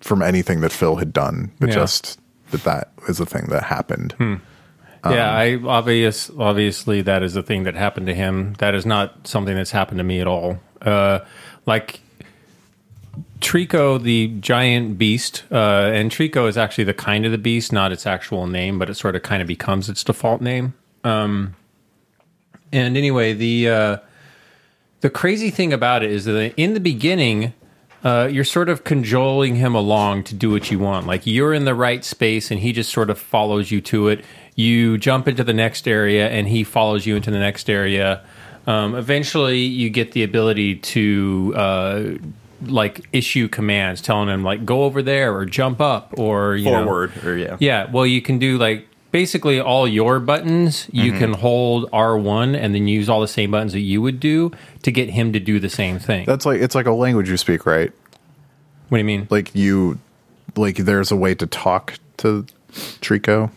from 0.00 0.20
anything 0.22 0.60
that 0.60 0.72
Phil 0.72 0.96
had 0.96 1.12
done, 1.12 1.50
but 1.58 1.70
Yeah. 1.70 1.76
just 1.76 2.20
that 2.50 2.64
that 2.64 2.92
is 3.08 3.18
a 3.20 3.26
thing 3.26 3.46
that 3.50 3.62
happened. 3.64 4.12
Hmm. 4.18 4.34
Yeah, 5.10 5.30
I 5.30 5.56
obvious 5.56 6.30
obviously 6.38 7.02
that 7.02 7.22
is 7.22 7.36
a 7.36 7.42
thing 7.42 7.64
that 7.64 7.74
happened 7.74 8.06
to 8.06 8.14
him. 8.14 8.54
That 8.58 8.74
is 8.74 8.86
not 8.86 9.26
something 9.26 9.54
that's 9.54 9.70
happened 9.70 9.98
to 9.98 10.04
me 10.04 10.20
at 10.20 10.26
all. 10.26 10.58
Uh, 10.80 11.20
like 11.66 12.00
Trico, 13.40 14.02
the 14.02 14.28
giant 14.40 14.98
beast, 14.98 15.44
uh, 15.50 15.90
and 15.92 16.10
Trico 16.10 16.48
is 16.48 16.56
actually 16.56 16.84
the 16.84 16.94
kind 16.94 17.26
of 17.26 17.32
the 17.32 17.38
beast, 17.38 17.72
not 17.72 17.92
its 17.92 18.06
actual 18.06 18.46
name, 18.46 18.78
but 18.78 18.88
it 18.88 18.94
sort 18.94 19.14
of 19.14 19.22
kind 19.22 19.42
of 19.42 19.48
becomes 19.48 19.88
its 19.88 20.02
default 20.02 20.40
name. 20.40 20.74
Um, 21.04 21.54
and 22.72 22.96
anyway, 22.96 23.32
the 23.32 23.68
uh, 23.68 23.96
the 25.00 25.10
crazy 25.10 25.50
thing 25.50 25.72
about 25.72 26.02
it 26.02 26.10
is 26.10 26.24
that 26.24 26.54
in 26.56 26.74
the 26.74 26.80
beginning, 26.80 27.52
uh, 28.02 28.28
you're 28.30 28.44
sort 28.44 28.68
of 28.68 28.84
cajoling 28.84 29.56
him 29.56 29.74
along 29.74 30.24
to 30.24 30.34
do 30.34 30.50
what 30.50 30.70
you 30.70 30.78
want. 30.78 31.06
Like 31.06 31.26
you're 31.26 31.52
in 31.52 31.64
the 31.64 31.74
right 31.74 32.04
space, 32.04 32.50
and 32.50 32.60
he 32.60 32.72
just 32.72 32.90
sort 32.90 33.10
of 33.10 33.18
follows 33.18 33.70
you 33.70 33.80
to 33.82 34.08
it. 34.08 34.24
You 34.56 34.98
jump 34.98 35.28
into 35.28 35.44
the 35.44 35.52
next 35.52 35.86
area, 35.86 36.28
and 36.28 36.48
he 36.48 36.64
follows 36.64 37.06
you 37.06 37.14
into 37.16 37.30
the 37.30 37.38
next 37.38 37.68
area. 37.70 38.22
Um, 38.66 38.94
eventually, 38.96 39.58
you 39.60 39.90
get 39.90 40.12
the 40.12 40.22
ability 40.24 40.76
to 40.76 41.52
uh, 41.54 42.02
like 42.64 43.06
issue 43.12 43.48
commands, 43.48 44.00
telling 44.00 44.28
him 44.28 44.42
like 44.42 44.64
go 44.64 44.84
over 44.84 45.02
there 45.02 45.36
or 45.36 45.44
jump 45.44 45.80
up 45.80 46.14
or 46.18 46.56
you 46.56 46.70
know- 46.70 46.84
forward 46.84 47.12
or 47.24 47.36
yeah. 47.36 47.56
yeah, 47.60 47.90
well, 47.90 48.06
you 48.06 48.20
can 48.22 48.38
do 48.38 48.56
like 48.58 48.88
basically 49.12 49.60
all 49.60 49.86
your 49.86 50.18
buttons. 50.20 50.88
You 50.90 51.10
Mm-hmm. 51.12 51.18
can 51.20 51.32
hold 51.34 51.90
R1 51.92 52.58
and 52.58 52.74
then 52.74 52.88
use 52.88 53.08
all 53.08 53.20
the 53.20 53.28
same 53.28 53.50
buttons 53.50 53.72
that 53.74 53.80
you 53.80 54.00
would 54.02 54.18
do 54.20 54.50
to 54.82 54.90
get 54.90 55.10
him 55.10 55.32
to 55.34 55.38
do 55.40 55.60
the 55.60 55.70
same 55.70 55.98
thing. 55.98 56.24
That's 56.26 56.44
like 56.46 56.60
it's 56.60 56.74
like 56.74 56.86
a 56.86 56.92
language 56.92 57.28
you 57.28 57.36
speak, 57.36 57.66
right? 57.66 57.92
what 58.88 58.96
do 58.96 59.00
you 59.00 59.04
mean? 59.04 59.26
Like 59.30 59.54
you, 59.54 59.98
like 60.56 60.76
there's 60.76 61.10
a 61.10 61.16
way 61.16 61.34
to 61.34 61.46
talk 61.46 61.98
to 62.18 62.46
Trico. 62.72 63.50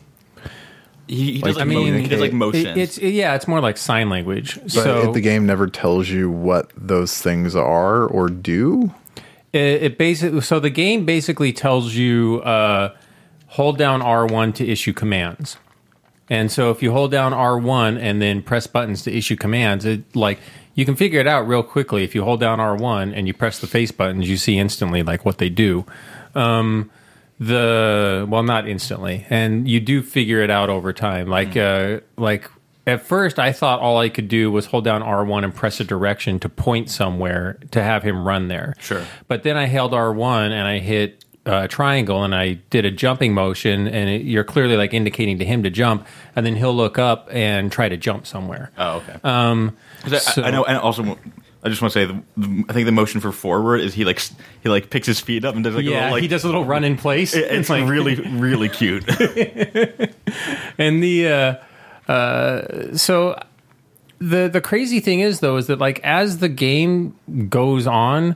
He, 1.10 1.34
he 1.34 1.42
Like, 1.42 1.44
does 1.46 1.56
like, 1.58 1.62
I 1.64 1.66
mean, 1.66 1.94
he 2.00 2.08
does 2.08 2.20
like 2.22 2.32
it- 2.32 2.36
motions. 2.36 2.66
It- 2.66 2.78
it's 2.78 2.98
yeah, 3.00 3.34
it's 3.36 3.48
more 3.48 3.60
like 3.62 3.78
sign 3.78 4.10
language. 4.10 4.60
But 4.62 4.72
so 4.72 5.08
if 5.10 5.14
the 5.14 5.22
game 5.22 5.46
never 5.46 5.68
tells 5.68 6.08
you 6.10 6.30
what 6.30 6.72
those 6.78 7.20
things 7.20 7.56
are 7.56 8.06
or 8.06 8.30
do, 8.30 8.94
it, 9.52 9.84
it 9.84 9.98
basically 9.98 10.42
so 10.42 10.60
the 10.60 10.70
game 10.70 11.06
basically 11.06 11.52
tells 11.52 11.96
you 11.96 12.42
uh, 12.46 12.96
hold 13.48 13.78
down 13.80 14.02
R1 14.02 14.54
to 14.56 14.68
issue 14.68 14.94
commands. 14.94 15.58
And 16.30 16.52
so 16.52 16.70
if 16.70 16.84
you 16.84 16.92
hold 16.92 17.10
down 17.10 17.32
R1 17.34 17.98
and 18.00 18.22
then 18.22 18.44
press 18.44 18.68
buttons 18.68 19.02
to 19.04 19.12
issue 19.12 19.36
commands, 19.36 19.84
it 19.86 20.16
like 20.16 20.38
you 20.76 20.86
can 20.86 20.96
figure 20.96 21.20
it 21.20 21.26
out 21.26 21.48
real 21.48 21.64
quickly. 21.64 22.04
If 22.04 22.14
you 22.14 22.24
hold 22.24 22.40
down 22.40 22.60
R1 22.60 23.14
and 23.18 23.26
you 23.28 23.34
press 23.34 23.58
the 23.58 23.66
face 23.66 23.92
buttons, 23.92 24.30
you 24.30 24.38
see 24.38 24.60
instantly 24.60 25.02
like 25.02 25.26
what 25.26 25.40
they 25.40 25.50
do. 25.50 25.86
Um, 26.36 26.92
the 27.40 28.26
well, 28.30 28.44
not 28.44 28.68
instantly, 28.68 29.26
and 29.30 29.68
you 29.68 29.80
do 29.80 30.02
figure 30.02 30.42
it 30.42 30.50
out 30.50 30.70
over 30.70 30.92
time. 30.94 31.28
Like 31.28 31.56
uh, 31.56 32.02
like 32.18 32.50
at 32.86 33.02
first, 33.02 33.40
I 33.40 33.52
thought 33.52 33.80
all 33.80 33.98
I 33.98 34.10
could 34.10 34.28
do 34.28 34.52
was 34.52 34.66
hold 34.68 34.84
down 34.84 35.02
R1 35.02 35.44
and 35.44 35.54
press 35.56 35.80
a 35.80 35.84
direction 35.84 36.40
to 36.40 36.50
point 36.50 36.90
somewhere 36.90 37.58
to 37.72 37.82
have 37.84 38.04
him 38.04 38.28
run 38.28 38.48
there. 38.48 38.74
Sure. 38.80 39.06
But 39.28 39.44
then 39.44 39.58
I 39.58 39.66
held 39.66 39.92
R1 39.92 40.50
and 40.52 40.68
I 40.68 40.80
hit 40.80 41.24
uh, 41.46 41.68
triangle 41.68 42.24
and 42.24 42.34
I 42.36 42.54
did 42.70 42.86
a 42.86 42.92
jumping 42.92 43.34
motion, 43.34 43.88
and 43.88 44.10
it, 44.10 44.24
you're 44.24 44.44
clearly 44.44 44.76
like 44.76 44.94
indicating 44.94 45.40
to 45.40 45.46
him 45.46 45.64
to 45.64 45.70
jump, 45.70 46.06
and 46.36 46.46
then 46.46 46.56
he'll 46.56 46.76
look 46.76 47.00
up 47.00 47.30
and 47.32 47.72
try 47.72 47.88
to 47.90 47.98
jump 47.98 48.28
somewhere. 48.28 48.72
oh, 48.78 48.98
okay. 48.98 49.16
Um, 49.24 49.78
I, 50.04 50.18
so- 50.18 50.44
I 50.44 50.52
know, 50.52 50.64
and 50.66 50.78
also, 50.78 51.18
I 51.62 51.68
just 51.70 51.82
want 51.82 51.94
to 51.94 52.00
say, 52.00 52.06
the, 52.06 52.24
the, 52.38 52.64
I 52.70 52.74
think 52.74 52.86
the 52.86 52.92
motion 52.94 53.20
for 53.20 53.32
forward 53.34 53.82
is 53.82 53.94
he 53.94 54.06
like 54.06 54.22
he 54.64 54.70
like 54.70 54.90
picks 54.90 55.08
his 55.08 55.20
feet 55.20 55.44
up 55.44 55.56
and 55.56 55.64
does 55.64 55.76
like 55.76 55.86
a 55.86 55.90
yeah, 55.90 55.96
little, 55.98 56.12
like 56.14 56.22
he 56.22 56.28
does 56.30 56.44
a 56.44 56.48
little 56.48 56.64
run 56.64 56.84
in 56.86 56.96
place. 56.96 57.34
it- 57.36 57.52
it's 57.52 57.70
like 57.70 57.88
really 57.88 58.16
really 58.40 58.70
cute. 58.70 59.04
and 60.78 61.04
the 61.04 61.28
uh, 62.08 62.12
uh, 62.12 62.96
so 62.96 63.42
the 64.20 64.48
the 64.50 64.62
crazy 64.62 65.00
thing 65.00 65.20
is 65.20 65.40
though 65.40 65.58
is 65.58 65.68
that 65.68 65.80
like 65.80 66.00
as 66.04 66.40
the 66.40 66.50
game 66.50 67.16
goes 67.50 67.88
on 67.88 68.36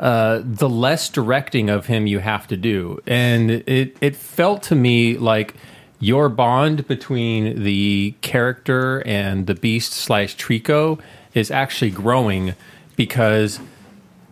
uh, 0.00 0.40
the 0.44 0.68
less 0.68 1.08
directing 1.08 1.70
of 1.70 1.86
him 1.86 2.06
you 2.06 2.18
have 2.20 2.46
to 2.48 2.56
do 2.56 3.00
and 3.06 3.50
it 3.50 3.96
it 4.00 4.14
felt 4.16 4.62
to 4.64 4.74
me 4.74 5.16
like 5.16 5.54
your 6.00 6.28
bond 6.28 6.86
between 6.86 7.62
the 7.62 8.14
character 8.20 9.02
and 9.06 9.46
the 9.46 9.54
beast 9.54 9.92
slash 9.92 10.36
Trico 10.36 11.00
is 11.34 11.50
actually 11.50 11.90
growing 11.90 12.54
because 12.96 13.60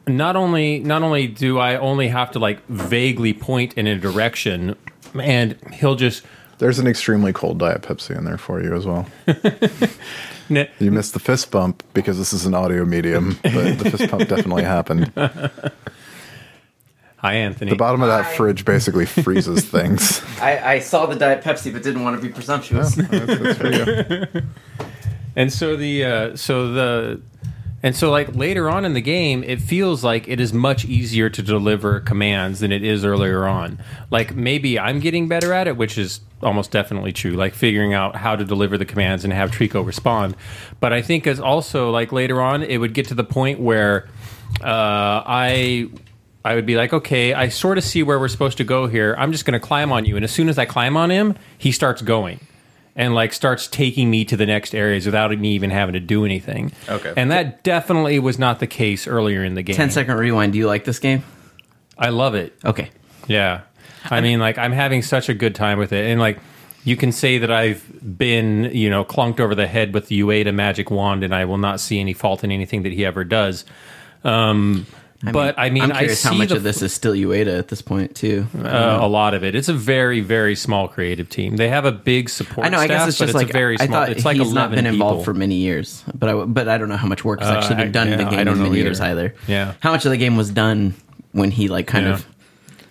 not 0.06 0.36
only 0.36 0.78
not 0.80 1.02
only 1.02 1.26
do 1.26 1.58
I 1.58 1.76
only 1.76 2.08
have 2.08 2.30
to 2.32 2.38
like 2.38 2.64
vaguely 2.68 3.32
point 3.32 3.74
in 3.74 3.86
a 3.86 3.98
direction, 3.98 4.76
and 5.14 5.56
he'll 5.72 5.94
just 5.96 6.24
There's 6.58 6.78
an 6.78 6.86
extremely 6.86 7.32
cold 7.32 7.58
Diet 7.58 7.82
Pepsi 7.82 8.16
in 8.16 8.24
there 8.24 8.38
for 8.38 8.62
you 8.62 8.74
as 8.74 8.86
well. 8.86 9.06
ne- 10.48 10.70
You 10.78 10.90
missed 10.92 11.12
the 11.12 11.20
fist 11.20 11.50
bump 11.50 11.82
because 11.94 12.18
this 12.18 12.32
is 12.32 12.46
an 12.46 12.54
audio 12.54 12.84
medium, 12.84 13.38
but 13.42 13.78
the 13.78 13.90
fist 13.96 14.10
bump 14.10 14.28
definitely 14.28 14.64
happened. 14.64 15.12
hi 17.16 17.34
Anthony. 17.34 17.70
The 17.70 17.76
bottom 17.76 18.02
of 18.02 18.08
that 18.08 18.24
Hi. 18.24 18.34
fridge 18.36 18.64
basically 18.64 19.06
freezes 19.06 19.64
things. 19.64 20.22
I, 20.40 20.74
I 20.74 20.78
saw 20.80 21.06
the 21.06 21.16
Diet 21.16 21.42
Pepsi, 21.44 21.72
but 21.72 21.82
didn't 21.82 22.02
want 22.02 22.20
to 22.20 22.26
be 22.26 22.32
presumptuous. 22.32 22.94
That's- 22.96 23.38
that's 23.38 23.58
for 23.58 23.68
you. 24.38 24.42
And 25.36 25.52
so 25.52 25.76
the 25.76 26.04
uh, 26.04 26.36
so 26.36 26.72
the 26.72 27.20
and 27.82 27.96
so 27.96 28.10
like 28.10 28.34
later 28.34 28.70
on 28.70 28.84
in 28.84 28.94
the 28.94 29.00
game, 29.00 29.42
it 29.42 29.60
feels 29.60 30.04
like 30.04 30.28
it 30.28 30.38
is 30.38 30.52
much 30.52 30.84
easier 30.84 31.28
to 31.30 31.42
deliver 31.42 32.00
commands 32.00 32.60
than 32.60 32.70
it 32.70 32.84
is 32.84 33.04
earlier 33.04 33.46
on. 33.46 33.80
Like 34.10 34.36
maybe 34.36 34.78
I'm 34.78 35.00
getting 35.00 35.26
better 35.26 35.52
at 35.52 35.66
it, 35.66 35.76
which 35.76 35.98
is 35.98 36.20
almost 36.42 36.70
definitely 36.70 37.12
true. 37.12 37.32
Like 37.32 37.54
figuring 37.54 37.92
out 37.92 38.14
how 38.14 38.36
to 38.36 38.44
deliver 38.44 38.78
the 38.78 38.84
commands 38.84 39.24
and 39.24 39.32
have 39.32 39.50
Trico 39.50 39.84
respond. 39.84 40.36
But 40.78 40.92
I 40.92 41.02
think 41.02 41.26
as 41.26 41.40
also 41.40 41.90
like 41.90 42.12
later 42.12 42.40
on, 42.40 42.62
it 42.62 42.76
would 42.76 42.94
get 42.94 43.08
to 43.08 43.14
the 43.14 43.24
point 43.24 43.58
where 43.58 44.08
uh, 44.60 45.24
I 45.26 45.88
I 46.44 46.54
would 46.54 46.66
be 46.66 46.76
like, 46.76 46.92
okay, 46.92 47.34
I 47.34 47.48
sort 47.48 47.78
of 47.78 47.84
see 47.84 48.04
where 48.04 48.18
we're 48.18 48.28
supposed 48.28 48.58
to 48.58 48.64
go 48.64 48.86
here. 48.86 49.16
I'm 49.18 49.32
just 49.32 49.44
going 49.44 49.60
to 49.60 49.64
climb 49.64 49.90
on 49.90 50.04
you, 50.04 50.14
and 50.14 50.24
as 50.24 50.30
soon 50.30 50.48
as 50.48 50.58
I 50.58 50.66
climb 50.66 50.96
on 50.96 51.10
him, 51.10 51.36
he 51.58 51.72
starts 51.72 52.02
going 52.02 52.38
and 52.96 53.14
like 53.14 53.32
starts 53.32 53.66
taking 53.66 54.10
me 54.10 54.24
to 54.26 54.36
the 54.36 54.46
next 54.46 54.74
areas 54.74 55.06
without 55.06 55.30
me 55.38 55.52
even 55.52 55.70
having 55.70 55.94
to 55.94 56.00
do 56.00 56.24
anything. 56.24 56.72
Okay. 56.88 57.12
and 57.16 57.30
that 57.30 57.62
definitely 57.64 58.18
was 58.18 58.38
not 58.38 58.60
the 58.60 58.66
case 58.66 59.06
earlier 59.06 59.44
in 59.44 59.54
the 59.54 59.62
game. 59.62 59.76
10 59.76 59.90
second 59.90 60.16
rewind. 60.16 60.52
Do 60.52 60.58
you 60.58 60.66
like 60.66 60.84
this 60.84 60.98
game? 60.98 61.24
I 61.98 62.10
love 62.10 62.34
it. 62.34 62.54
Okay. 62.64 62.90
Yeah. 63.28 63.62
I 64.10 64.20
mean, 64.20 64.40
like, 64.40 64.58
I'm 64.58 64.72
having 64.72 65.02
such 65.02 65.28
a 65.28 65.34
good 65.34 65.54
time 65.54 65.78
with 65.78 65.92
it. 65.92 66.10
And, 66.10 66.20
like, 66.20 66.40
you 66.84 66.96
can 66.96 67.12
say 67.12 67.38
that 67.38 67.50
I've 67.52 67.84
been, 68.18 68.64
you 68.72 68.90
know, 68.90 69.04
clunked 69.04 69.38
over 69.38 69.54
the 69.54 69.66
head 69.66 69.94
with 69.94 70.08
the 70.08 70.20
Ueda 70.20 70.52
magic 70.52 70.90
wand, 70.90 71.22
and 71.22 71.32
I 71.34 71.44
will 71.44 71.58
not 71.58 71.78
see 71.78 72.00
any 72.00 72.12
fault 72.12 72.42
in 72.42 72.50
anything 72.50 72.82
that 72.82 72.92
he 72.92 73.04
ever 73.04 73.22
does. 73.22 73.64
Um, 74.24 74.86
but 75.22 75.58
I 75.58 75.70
mean, 75.70 75.84
I'm 75.84 75.92
I 75.92 75.98
curious 75.98 76.20
see 76.20 76.28
how 76.28 76.34
much 76.34 76.48
the, 76.48 76.56
of 76.56 76.62
this 76.62 76.82
is 76.82 76.92
still 76.92 77.12
Ueda 77.12 77.58
at 77.58 77.68
this 77.68 77.82
point, 77.82 78.14
too. 78.16 78.46
uh, 78.58 78.98
a 79.00 79.06
lot 79.06 79.34
of 79.34 79.44
it. 79.44 79.54
It's 79.54 79.68
a 79.68 79.72
very, 79.74 80.20
very 80.20 80.54
small 80.56 80.88
creative 80.88 81.28
team. 81.28 81.56
They 81.56 81.68
have 81.68 81.84
a 81.84 81.92
big 81.92 82.28
support 82.28 82.66
I 82.66 82.70
know. 82.70 82.78
I 82.78 82.86
staff, 82.86 82.98
guess 83.00 83.08
it's 83.10 83.18
but 83.18 83.24
just 83.26 83.34
it's 83.34 83.42
like 83.42 83.50
a 83.50 83.52
very 83.52 83.76
I 83.78 83.86
thought 83.86 84.08
It's 84.10 84.24
like 84.24 84.36
he's 84.36 84.52
not 84.52 84.70
been 84.70 84.86
involved 84.86 85.20
people. 85.20 85.24
for 85.24 85.34
many 85.38 85.56
years, 85.56 86.02
but 86.14 86.28
I 86.28 86.44
but 86.44 86.68
I 86.68 86.78
don't 86.78 86.88
know 86.88 86.96
how 86.96 87.06
much 87.08 87.24
work 87.24 87.40
has 87.40 87.48
Uh, 87.50 87.54
actually 87.58 87.76
been 87.76 87.88
I- 87.88 87.90
done 87.90 88.08
in 88.08 88.18
yeah, 88.18 88.24
the 88.24 88.30
game 88.30 88.38
I 88.40 88.44
don't 88.44 88.54
in 88.56 88.62
know 88.64 88.68
many 88.70 88.82
years 88.82 89.00
either. 89.00 89.20
either. 89.26 89.34
Yeah. 89.46 89.74
How 89.80 89.92
much 89.92 90.04
of 90.04 90.10
the 90.10 90.16
game 90.16 90.36
was 90.36 90.50
done 90.50 90.94
when 91.32 91.50
he 91.50 91.68
like 91.68 91.86
kind 91.86 92.06
Yeah. 92.06 92.12
of 92.14 92.26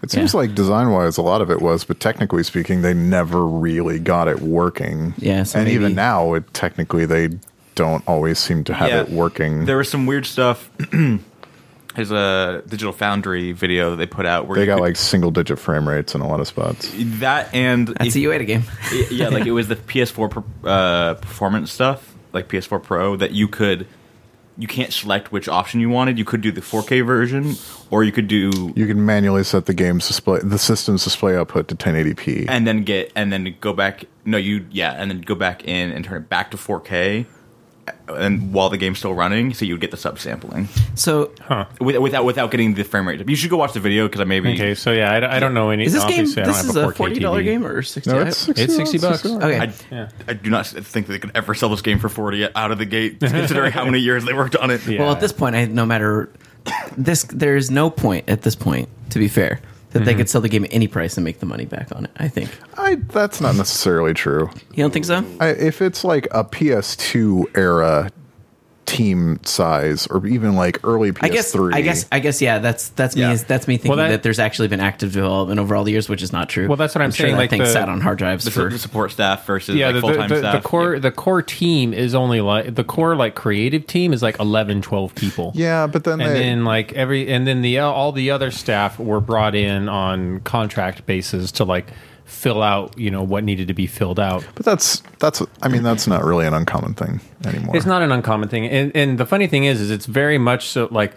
It 0.03 0.09
seems 0.09 0.33
Yeah. 0.33 0.39
like 0.39 0.55
design 0.55 0.89
wise, 0.91 1.17
a 1.17 1.21
lot 1.21 1.41
of 1.41 1.51
it 1.51 1.61
was, 1.61 1.83
but 1.83 1.99
technically 1.99 2.41
speaking, 2.43 2.81
they 2.81 2.93
never 2.95 3.45
really 3.45 3.99
got 3.99 4.27
it 4.27 4.41
working. 4.41 5.13
Yeah, 5.19 5.43
so 5.43 5.59
and 5.59 5.67
maybe- 5.67 5.75
even 5.75 5.93
now, 5.95 6.33
it 6.33 6.51
technically 6.55 7.05
they 7.05 7.29
don't 7.75 8.03
always 8.07 8.39
seem 8.39 8.63
to 8.63 8.73
have 8.73 8.89
Yeah. 8.89 9.01
it 9.01 9.09
working. 9.11 9.65
There 9.65 9.77
was 9.77 9.89
some 9.89 10.05
weird 10.07 10.25
stuff. 10.25 10.69
There's 11.95 12.11
a 12.11 12.63
Digital 12.67 12.93
Foundry 12.93 13.51
video 13.51 13.91
that 13.91 13.95
they 13.97 14.05
put 14.07 14.25
out 14.25 14.47
where 14.47 14.57
they 14.57 14.65
got 14.65 14.75
could- 14.75 14.81
like 14.83 14.95
single 14.95 15.31
digit 15.31 15.59
frame 15.59 15.87
rates 15.87 16.15
in 16.15 16.21
a 16.21 16.27
lot 16.27 16.39
of 16.39 16.47
spots. 16.47 16.91
that 17.19 17.53
and 17.53 17.89
that's 17.89 18.15
if- 18.15 18.15
a 18.15 18.19
Ueda 18.27 18.47
game? 18.47 18.63
yeah, 19.11 19.27
like 19.29 19.45
it 19.45 19.51
was 19.51 19.67
the 19.67 19.75
PS4 19.75 20.29
per- 20.31 20.43
uh, 20.69 21.13
performance 21.15 21.71
stuff, 21.71 22.13
like 22.33 22.47
PS4 22.47 22.81
Pro, 22.81 23.15
that 23.17 23.31
you 23.31 23.47
could. 23.47 23.87
You 24.57 24.67
can't 24.67 24.91
select 24.93 25.31
which 25.31 25.47
option 25.47 25.79
you 25.79 25.89
wanted. 25.89 26.19
You 26.19 26.25
could 26.25 26.41
do 26.41 26.51
the 26.51 26.61
4K 26.61 27.03
version, 27.05 27.55
or 27.89 28.03
you 28.03 28.11
could 28.11 28.27
do 28.27 28.73
You 28.75 28.85
can 28.85 29.05
manually 29.05 29.43
set 29.45 29.65
the 29.65 29.73
game's 29.73 30.07
display, 30.07 30.39
the 30.43 30.59
system's 30.59 31.03
display 31.05 31.35
output 31.37 31.67
to 31.69 31.75
1080p. 31.75 32.45
and 32.49 32.67
then 32.67 32.83
get 32.83 33.11
and 33.15 33.31
then 33.31 33.55
go 33.61 33.73
back. 33.73 34.03
No, 34.25 34.37
you 34.37 34.65
yeah, 34.69 34.91
and 34.91 35.09
then 35.09 35.21
go 35.21 35.35
back 35.35 35.63
in 35.65 35.91
and 35.91 36.03
turn 36.05 36.21
it 36.21 36.29
back 36.29 36.51
to 36.51 36.57
4K, 36.57 37.25
and 38.07 38.53
while 38.53 38.69
the 38.69 38.77
game's 38.77 38.99
still 38.99 39.13
running, 39.13 39.53
so 39.53 39.63
you 39.65 39.73
would 39.73 39.81
get 39.81 39.91
the 39.91 39.97
subsampling 39.97 40.67
So 40.97 41.31
Huh. 41.41 41.65
With- 41.79 41.97
without 41.97 42.25
without 42.25 42.51
getting 42.51 42.73
the 42.73 42.83
frame 42.83 43.07
rate. 43.07 43.27
You 43.27 43.35
should 43.35 43.49
go 43.49 43.57
watch 43.57 43.73
the 43.73 43.79
video 43.79 44.07
because 44.07 44.21
I 44.21 44.25
maybe 44.25 44.53
Okay, 44.53 44.75
so 44.75 44.91
yeah, 44.91 45.11
I, 45.11 45.37
I 45.37 45.39
don't 45.39 45.53
know 45.53 45.69
any. 45.69 45.85
is 45.85 45.93
this 45.93 46.03
game? 46.03 46.19
obviously 46.19 46.41
I 46.43 46.45
don't 46.45 46.53
This 46.55 46.63
is 46.65 46.75
a 46.75 46.83
4K 46.87 46.95
forty 46.95 47.19
dollar 47.19 47.41
game 47.43 47.65
or 47.65 47.81
sixty? 47.81 48.11
no, 48.11 48.19
I- 48.19 48.27
it's 48.27 48.37
60, 48.37 48.63
It's 48.63 48.75
60 48.75 48.97
bucks. 48.99 49.25
Okay. 49.25 49.59
I, 49.59 49.73
Yeah. 49.91 50.09
I 50.27 50.33
do 50.33 50.49
not 50.49 50.67
think 50.67 51.07
that 51.07 51.13
they 51.13 51.19
could 51.19 51.31
ever 51.35 51.53
sell 51.53 51.69
this 51.69 51.81
game 51.81 51.99
for 51.99 52.09
40 52.09 52.53
out 52.55 52.71
of 52.71 52.77
the 52.77 52.85
gate, 52.85 53.19
considering 53.21 53.71
how 53.71 53.85
many 53.85 53.99
years 53.99 54.25
they 54.25 54.33
worked 54.33 54.55
on 54.55 54.69
it. 54.71 54.85
Yeah. 54.85 54.99
Well, 55.01 55.11
at 55.11 55.19
this 55.19 55.31
point, 55.31 55.55
I 55.55 55.65
no 55.65 55.85
matter 55.85 56.29
this, 56.97 57.23
there's 57.23 57.71
no 57.71 57.89
point 57.89 58.29
at 58.29 58.41
this 58.43 58.55
point. 58.55 58.89
To 59.11 59.19
be 59.19 59.27
fair, 59.27 59.59
that 59.91 59.99
Mm-hmm. 59.99 60.05
they 60.05 60.15
could 60.15 60.29
sell 60.29 60.41
the 60.41 60.49
game 60.49 60.63
at 60.65 60.73
any 60.73 60.87
price 60.87 61.17
and 61.17 61.23
make 61.23 61.39
the 61.39 61.45
money 61.45 61.65
back 61.65 61.93
on 61.95 62.05
it. 62.05 62.11
I 62.17 62.27
think. 62.27 62.49
I, 62.77 62.95
that's 62.95 63.39
not 63.41 63.55
necessarily 63.55 64.13
true. 64.13 64.49
You 64.73 64.83
don't 64.83 64.91
think 64.91 65.05
so? 65.05 65.23
I, 65.39 65.49
if 65.49 65.81
it's 65.81 66.03
like 66.03 66.27
a 66.31 66.43
PS2 66.43 67.57
era 67.57 68.09
team 68.91 69.39
size, 69.43 70.05
or 70.07 70.25
even 70.27 70.55
like 70.55 70.79
early 70.83 71.11
PS3, 71.11 71.23
I 71.23 71.29
guess. 71.29 71.55
I 71.55 71.81
guess. 71.81 72.05
I 72.11 72.19
guess. 72.19 72.41
Yeah. 72.41 72.59
That's 72.59 72.89
that's 72.89 73.15
Yeah. 73.15 73.31
me. 73.33 73.35
That's 73.47 73.67
me 73.67 73.77
thinking 73.77 73.89
Well, 73.89 73.97
that, 73.99 74.09
that- 74.09 74.23
there's 74.23 74.39
actually 74.39 74.67
been 74.67 74.79
active 74.81 75.13
development 75.13 75.59
over 75.59 75.75
all 75.75 75.83
the 75.83 75.91
years, 75.91 76.09
which 76.09 76.21
is 76.21 76.33
not 76.33 76.49
true. 76.49 76.67
Well, 76.67 76.77
that's 76.77 76.93
what 76.93 77.01
I'm 77.01 77.11
sure 77.11 77.25
saying, 77.25 77.35
That 77.35 77.41
like 77.41 77.49
thing 77.49 77.59
the- 77.61 77.67
sat 77.67 77.87
on 77.89 78.01
hard 78.01 78.17
drives 78.17 78.45
The, 78.45 78.51
for. 78.51 78.69
the 78.69 78.77
support 78.77 79.11
staff 79.11 79.45
versus 79.45 79.75
yeah, 79.75 79.87
like 79.87 79.95
the, 79.95 80.01
full 80.01 80.13
time 80.15 80.29
the, 80.29 80.35
the, 80.35 80.41
staff. 80.41 80.61
the 80.63 80.67
core 80.67 80.93
Yeah. 80.93 80.99
the 80.99 81.11
core 81.11 81.41
team 81.41 81.93
is 81.93 82.13
only 82.13 82.41
like 82.41 82.75
the 82.75 82.83
core 82.83 83.15
like 83.15 83.35
creative 83.35 83.87
team 83.87 84.13
is 84.13 84.21
like 84.21 84.39
11 84.39 84.81
12 84.81 85.15
people 85.15 85.51
yeah, 85.55 85.87
but 85.87 86.03
then 86.03 86.19
and 86.21 86.29
they, 86.35 86.39
then 86.39 86.65
like 86.65 86.91
every 86.93 87.31
and 87.31 87.47
then 87.47 87.61
the 87.61 87.79
all 87.79 88.11
the 88.11 88.31
other 88.31 88.51
staff 88.51 88.99
were 88.99 89.21
brought 89.21 89.55
in 89.55 89.87
on 89.89 90.39
contract 90.41 91.05
basis 91.05 91.51
to 91.53 91.63
like 91.63 91.87
fill 92.31 92.63
out 92.63 92.97
you 92.97 93.11
know 93.11 93.21
what 93.21 93.43
needed 93.43 93.67
to 93.67 93.73
be 93.73 93.85
filled 93.85 94.19
out 94.19 94.43
but 94.55 94.65
that's 94.65 95.03
that's. 95.19 95.41
I 95.61 95.67
mean, 95.67 95.83
that's 95.83 96.07
not 96.07 96.23
really 96.23 96.47
an 96.47 96.53
uncommon 96.55 96.93
thing 96.95 97.19
anymore. 97.45 97.75
it's 97.75 97.85
not 97.85 98.01
an 98.01 98.11
uncommon 98.11 98.49
thing 98.49 98.65
and 98.65 98.91
and 98.95 99.17
the 99.19 99.25
funny 99.25 99.45
thing 99.47 99.65
is 99.65 99.79
is 99.81 99.91
it's 99.91 100.05
very 100.07 100.37
much 100.39 100.67
so 100.69 100.87
like 100.91 101.13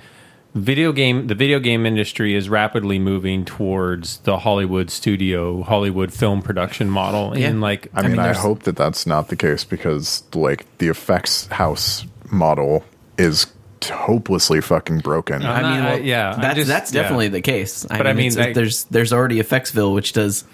video 0.54 0.92
game 0.92 1.26
the 1.26 1.34
video 1.34 1.58
game 1.58 1.86
industry 1.86 2.34
is 2.34 2.48
rapidly 2.48 2.98
moving 2.98 3.44
towards 3.44 4.18
the 4.18 4.38
hollywood 4.38 4.88
studio 4.90 5.62
hollywood 5.62 6.12
film 6.12 6.40
production 6.42 6.88
model 6.90 7.36
Yeah. 7.36 7.48
and 7.48 7.60
like 7.60 7.88
I 7.94 8.06
mean, 8.06 8.18
I, 8.18 8.34
hope 8.34 8.64
that 8.64 8.76
that's 8.76 9.06
not 9.06 9.28
the 9.28 9.36
case 9.36 9.64
because 9.64 10.22
like 10.34 10.66
the 10.78 10.88
effects 10.88 11.46
house 11.46 12.06
model 12.30 12.84
is 13.18 13.46
hopelessly 13.84 14.60
fucking 14.62 15.00
broken. 15.00 15.42
I'm 15.42 15.64
I 15.64 15.70
mean, 15.70 15.80
not- 15.82 15.84
well, 15.90 15.98
I- 15.98 16.00
yeah, 16.02 16.30
I'm 16.32 16.40
that's 16.40 16.56
just- 16.56 16.68
that's 16.68 16.92
yeah. 16.94 17.02
definitely 17.02 17.28
the 17.28 17.42
case. 17.42 17.84
But 17.84 18.06
I 18.06 18.12
mean, 18.14 18.28
it's- 18.28 18.36
like- 18.46 18.54
there's 18.54 18.84
there's 18.84 19.12
already 19.12 19.40
Effectsville, 19.40 19.92
which 19.94 20.12
does 20.14 20.44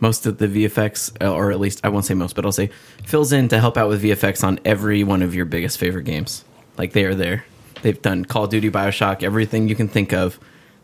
most 0.00 0.26
of 0.26 0.38
the 0.38 0.46
VFX, 0.48 1.12
uh, 1.24 1.32
or 1.32 1.50
at 1.52 1.60
least 1.60 1.80
I 1.84 1.88
won't 1.88 2.04
say 2.04 2.14
most, 2.14 2.34
but 2.36 2.44
I'll 2.44 2.52
say 2.52 2.70
fills 3.04 3.32
in 3.32 3.48
to 3.48 3.60
help 3.60 3.76
out 3.76 3.88
with 3.88 4.02
VFX 4.02 4.42
on 4.44 4.58
every 4.64 5.04
one 5.04 5.22
of 5.22 5.34
your 5.34 5.44
biggest 5.44 5.78
favorite 5.78 6.04
games. 6.04 6.44
Like 6.76 6.92
they 6.92 7.04
are 7.04 7.14
there. 7.14 7.44
They've 7.82 8.00
done 8.00 8.24
Call 8.24 8.44
of 8.44 8.50
Duty, 8.50 8.70
Bioshock, 8.70 9.22
everything 9.22 9.68
you 9.68 9.74
can 9.74 9.88
think 9.88 10.12
of. 10.12 10.38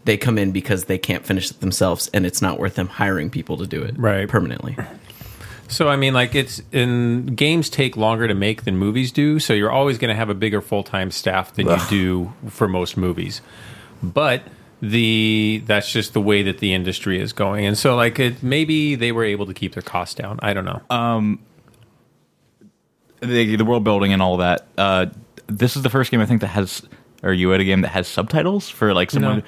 They 0.04 0.16
come 0.16 0.38
in 0.38 0.50
because 0.52 0.84
they 0.84 0.96
can't 0.98 1.24
finish 1.26 1.50
it 1.50 1.60
themselves, 1.60 2.08
and 2.14 2.24
it's 2.24 2.40
not 2.40 2.58
worth 2.58 2.74
them 2.74 2.88
hiring 2.88 3.28
people 3.30 3.56
to 3.58 3.66
do 3.66 3.82
it 3.82 3.94
Right. 3.98 4.28
permanently. 4.28 4.76
So 5.68 5.88
I 5.88 5.96
mean, 5.96 6.14
like 6.14 6.34
it's 6.34 6.62
in 6.72 7.26
games 7.36 7.70
take 7.70 7.96
longer 7.96 8.26
to 8.26 8.34
make 8.34 8.64
than 8.64 8.76
movies 8.76 9.12
do, 9.12 9.38
so 9.38 9.52
you're 9.52 9.70
always 9.70 9.98
going 9.98 10.08
to 10.08 10.14
have 10.16 10.28
a 10.30 10.34
bigger 10.34 10.60
full 10.60 10.82
time 10.82 11.10
staff 11.10 11.54
than 11.54 11.68
you 11.68 11.76
do 11.88 12.32
for 12.48 12.66
most 12.66 12.96
movies. 12.96 13.40
But 14.02 14.42
the 14.82 15.62
that's 15.66 15.92
just 15.92 16.12
the 16.14 16.20
way 16.20 16.42
that 16.42 16.58
the 16.58 16.72
industry 16.72 17.20
is 17.20 17.32
going, 17.32 17.66
and 17.66 17.76
so 17.76 17.96
like 17.96 18.18
it 18.18 18.42
maybe 18.42 18.94
they 18.94 19.12
were 19.12 19.25
able 19.25 19.46
to 19.46 19.54
keep 19.54 19.75
their 19.75 19.82
costs 19.82 20.14
down. 20.14 20.38
I 20.42 20.52
don't 20.54 20.64
know. 20.64 20.80
um 20.90 21.40
the, 23.20 23.56
the 23.56 23.64
world 23.64 23.84
building 23.84 24.12
and 24.12 24.22
all 24.22 24.38
that. 24.38 24.66
Uh, 24.78 25.06
this 25.46 25.76
is 25.76 25.82
the 25.82 25.90
first 25.90 26.10
game 26.10 26.20
I 26.20 26.26
think 26.26 26.40
that 26.40 26.46
has, 26.49 26.82
or 27.22 27.32
you 27.32 27.50
had 27.50 27.60
a 27.60 27.64
game 27.64 27.82
that 27.82 27.88
has 27.88 28.08
subtitles 28.08 28.68
for 28.70 28.94
like 28.94 29.10
someone, 29.10 29.42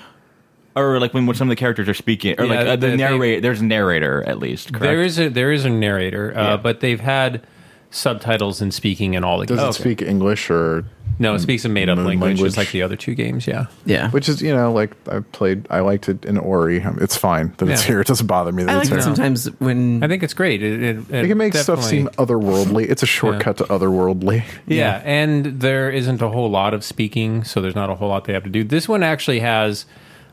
No. 0.77 0.83
or 0.83 1.01
like 1.01 1.15
when, 1.15 1.25
when 1.27 1.35
some 1.37 1.49
of 1.49 1.51
the 1.51 1.57
characters 1.57 1.89
are 1.89 1.95
speaking, 1.95 2.39
or 2.39 2.45
Yeah, 2.45 2.51
like 2.59 2.67
uh, 2.67 2.77
the 2.77 2.87
they- 2.89 2.97
narrator. 2.97 3.41
There's 3.41 3.61
a 3.62 3.65
narrator 3.65 4.23
at 4.27 4.39
least. 4.39 4.69
Correct? 4.75 4.83
there 4.83 5.03
is 5.03 5.19
a 5.19 5.29
there 5.31 5.53
is 5.53 5.65
a 5.65 5.71
narrator, 5.71 6.37
uh, 6.37 6.43
Yeah. 6.43 6.57
but 6.59 6.81
they've 6.81 7.01
had 7.01 7.47
subtitles 7.91 8.61
and 8.61 8.73
speaking 8.75 9.15
in 9.15 9.25
all 9.25 9.39
the 9.39 9.47
Does 9.47 9.59
games. 9.59 9.77
it 9.77 9.81
speak 9.81 10.03
English 10.03 10.51
or 10.51 10.85
No, 11.23 11.35
it 11.35 11.38
speaks 11.41 11.64
a 11.64 11.69
made 11.69 11.88
up 11.88 11.97
language, 11.99 12.21
language. 12.21 12.41
just 12.49 12.57
like 12.57 12.71
the 12.73 12.83
other 12.83 12.97
two 12.97 13.14
games. 13.14 13.47
Yeah. 13.47 13.67
Yeah, 13.87 14.11
which 14.11 14.29
is 14.29 14.43
you 14.43 14.55
know 14.55 14.73
like 14.73 14.91
I 15.09 15.21
played 15.21 15.67
I 15.71 15.81
liked 15.81 16.09
it 16.09 16.25
in 16.25 16.37
Ori. 16.38 16.83
Um, 16.83 16.99
It's 17.00 17.17
fine 17.17 17.55
that 17.59 17.69
it's 17.69 17.83
here. 17.83 18.00
It 18.00 18.07
doesn't 18.07 18.26
bother 18.26 18.52
me 18.52 18.64
that 18.64 18.71
I 18.76 18.81
it's 18.81 18.91
like 18.91 18.91
here. 18.91 18.99
it 18.99 19.02
sometimes 19.02 19.47
when 19.61 20.02
I 20.02 20.09
think 20.09 20.23
it's 20.23 20.35
great. 20.35 20.62
It, 20.62 20.83
it, 20.83 21.11
It 21.11 21.29
can 21.29 21.38
make 21.38 21.55
stuff 21.55 21.83
seem 21.83 22.09
otherworldly. 22.19 22.91
It's 22.91 23.02
a 23.02 23.07
shortcut 23.19 23.57
to 23.59 23.64
otherworldly. 23.64 24.43
Yeah, 24.67 25.00
and 25.05 25.61
there 25.61 25.91
isn't 25.91 26.21
a 26.21 26.29
whole 26.29 26.50
lot 26.50 26.75
of 26.75 26.85
speaking, 26.85 27.45
so 27.45 27.61
there's 27.61 27.75
not 27.75 27.88
a 27.91 27.95
whole 27.95 28.09
lot 28.09 28.25
they 28.25 28.33
have 28.33 28.45
to 28.45 28.50
do. 28.50 28.64
This 28.64 28.88
one 28.88 29.02
actually 29.02 29.41
has 29.41 29.87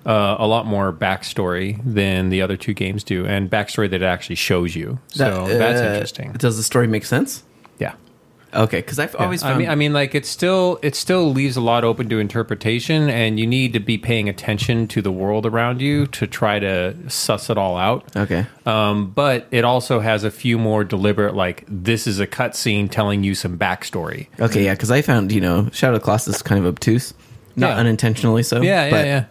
uh, 0.05 0.35
a 0.39 0.47
lot 0.47 0.65
more 0.65 0.93
backstory 0.93 1.79
than 1.85 2.29
the 2.29 2.41
other 2.41 2.55
two 2.57 2.73
games 2.73 3.03
do, 3.03 3.25
and 3.25 3.49
backstory 3.49 3.89
that 3.89 4.01
it 4.01 4.05
actually 4.05 4.35
shows 4.37 4.75
you. 4.75 4.97
So 5.09 5.47
That- 5.47 5.57
that's 5.59 5.81
uh, 5.81 5.85
interesting. 5.93 6.31
Does 6.33 6.57
the 6.57 6.63
story 6.63 6.87
make 6.87 7.05
sense? 7.05 7.43
Okay, 8.53 8.79
because 8.79 8.97
I've 8.99 9.15
always 9.15 9.43
I 9.43 9.55
mean, 9.57 9.69
I 9.69 9.75
mean, 9.75 9.93
like 9.93 10.15
it 10.15 10.25
still 10.25 10.79
it 10.81 10.95
still 10.95 11.31
leaves 11.31 11.55
a 11.57 11.61
lot 11.61 11.83
open 11.83 12.09
to 12.09 12.19
interpretation, 12.19 13.09
and 13.09 13.39
you 13.39 13.45
need 13.45 13.73
to 13.73 13.79
be 13.79 13.97
paying 13.97 14.27
attention 14.27 14.87
to 14.89 15.01
the 15.01 15.11
world 15.11 15.45
around 15.45 15.81
you 15.81 16.07
to 16.07 16.25
try 16.27 16.59
to 16.59 16.95
suss 17.09 17.49
it 17.49 17.57
all 17.57 17.77
out. 17.77 18.15
okay. 18.15 18.45
Um, 18.65 19.11
but 19.11 19.47
it 19.51 19.63
also 19.65 19.99
has 19.99 20.23
a 20.23 20.31
few 20.31 20.57
more 20.57 20.83
deliberate, 20.83 21.35
like 21.35 21.63
this 21.67 22.07
is 22.07 22.19
a 22.19 22.27
cutscene 22.27 22.89
telling 22.89 23.23
you 23.23 23.35
some 23.35 23.57
backstory. 23.57 24.27
Okay, 24.39 24.65
yeah, 24.65 24.73
because 24.73 24.91
I 24.91 25.01
found 25.01 25.31
you 25.31 25.41
know 25.41 25.69
Shadow 25.71 25.95
of 25.95 26.01
the 26.01 26.05
Colossus 26.05 26.37
is 26.37 26.41
kind 26.41 26.59
of 26.59 26.65
obtuse, 26.65 27.13
not 27.55 27.69
Yeah. 27.69 27.77
unintentionally 27.77 28.43
so. 28.43 28.61
Yeah, 28.61 28.85
yeah, 28.85 28.91
but, 28.91 29.05
yeah. 29.05 29.25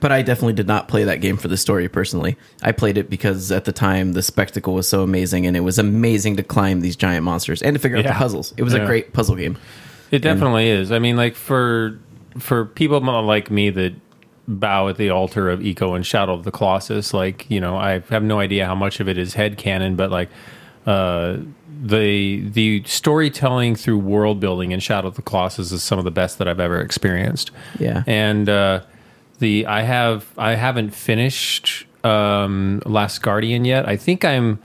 But 0.00 0.12
I 0.12 0.22
definitely 0.22 0.54
did 0.54 0.66
not 0.66 0.88
play 0.88 1.04
that 1.04 1.20
game 1.20 1.36
for 1.36 1.48
the 1.48 1.56
story 1.58 1.86
personally. 1.88 2.36
I 2.62 2.72
played 2.72 2.96
it 2.96 3.10
because 3.10 3.52
at 3.52 3.66
the 3.66 3.72
time 3.72 4.12
the 4.14 4.22
spectacle 4.22 4.72
was 4.74 4.88
so 4.88 5.02
amazing, 5.02 5.46
and 5.46 5.56
it 5.56 5.60
was 5.60 5.78
amazing 5.78 6.36
to 6.36 6.42
climb 6.42 6.80
these 6.80 6.96
giant 6.96 7.24
monsters 7.24 7.60
and 7.62 7.74
to 7.74 7.80
figure 7.80 7.98
out 7.98 8.04
Yeah. 8.04 8.12
the 8.14 8.18
puzzles. 8.18 8.54
It 8.56 8.62
was 8.62 8.72
a 8.74 8.78
Yeah. 8.78 8.86
great 8.86 9.12
puzzle 9.12 9.36
game. 9.36 9.58
It 10.10 10.20
definitely 10.22 10.68
is. 10.70 10.90
I 10.90 10.98
mean, 10.98 11.16
like 11.16 11.34
for 11.36 11.98
for 12.38 12.64
people 12.64 13.00
like 13.00 13.50
me 13.50 13.70
that 13.70 13.92
bow 14.48 14.88
at 14.88 14.96
the 14.96 15.10
altar 15.10 15.48
of 15.50 15.60
Ico 15.60 15.94
and 15.94 16.04
Shadow 16.06 16.32
of 16.32 16.44
the 16.44 16.50
Colossus, 16.50 17.12
like 17.12 17.44
you 17.50 17.60
know, 17.60 17.76
I 17.76 18.00
have 18.10 18.22
no 18.22 18.40
idea 18.40 18.66
how 18.66 18.74
much 18.74 19.00
of 19.00 19.08
it 19.08 19.18
is 19.18 19.34
head 19.34 19.58
canon, 19.58 19.96
but 19.96 20.10
like 20.10 20.28
uh, 20.86 21.36
the 21.82 22.40
the 22.48 22.82
storytelling 22.86 23.74
through 23.76 23.98
world 23.98 24.40
building 24.40 24.72
in 24.72 24.80
Shadow 24.80 25.08
of 25.08 25.14
the 25.16 25.22
Colossus 25.22 25.72
is 25.72 25.82
some 25.82 25.98
of 25.98 26.04
the 26.04 26.10
best 26.10 26.38
that 26.38 26.48
I've 26.48 26.58
ever 26.60 26.80
experienced. 26.80 27.50
Yeah. 27.78 28.02
and 28.06 28.48
uh, 28.48 28.80
the 29.40 29.66
I 29.66 29.82
have 29.82 30.26
I 30.38 30.54
haven't 30.54 30.90
finished 30.90 31.86
um, 32.04 32.80
Last 32.86 33.20
Guardian 33.22 33.64
yet. 33.64 33.88
I 33.88 33.96
think 33.96 34.24
I'm. 34.24 34.62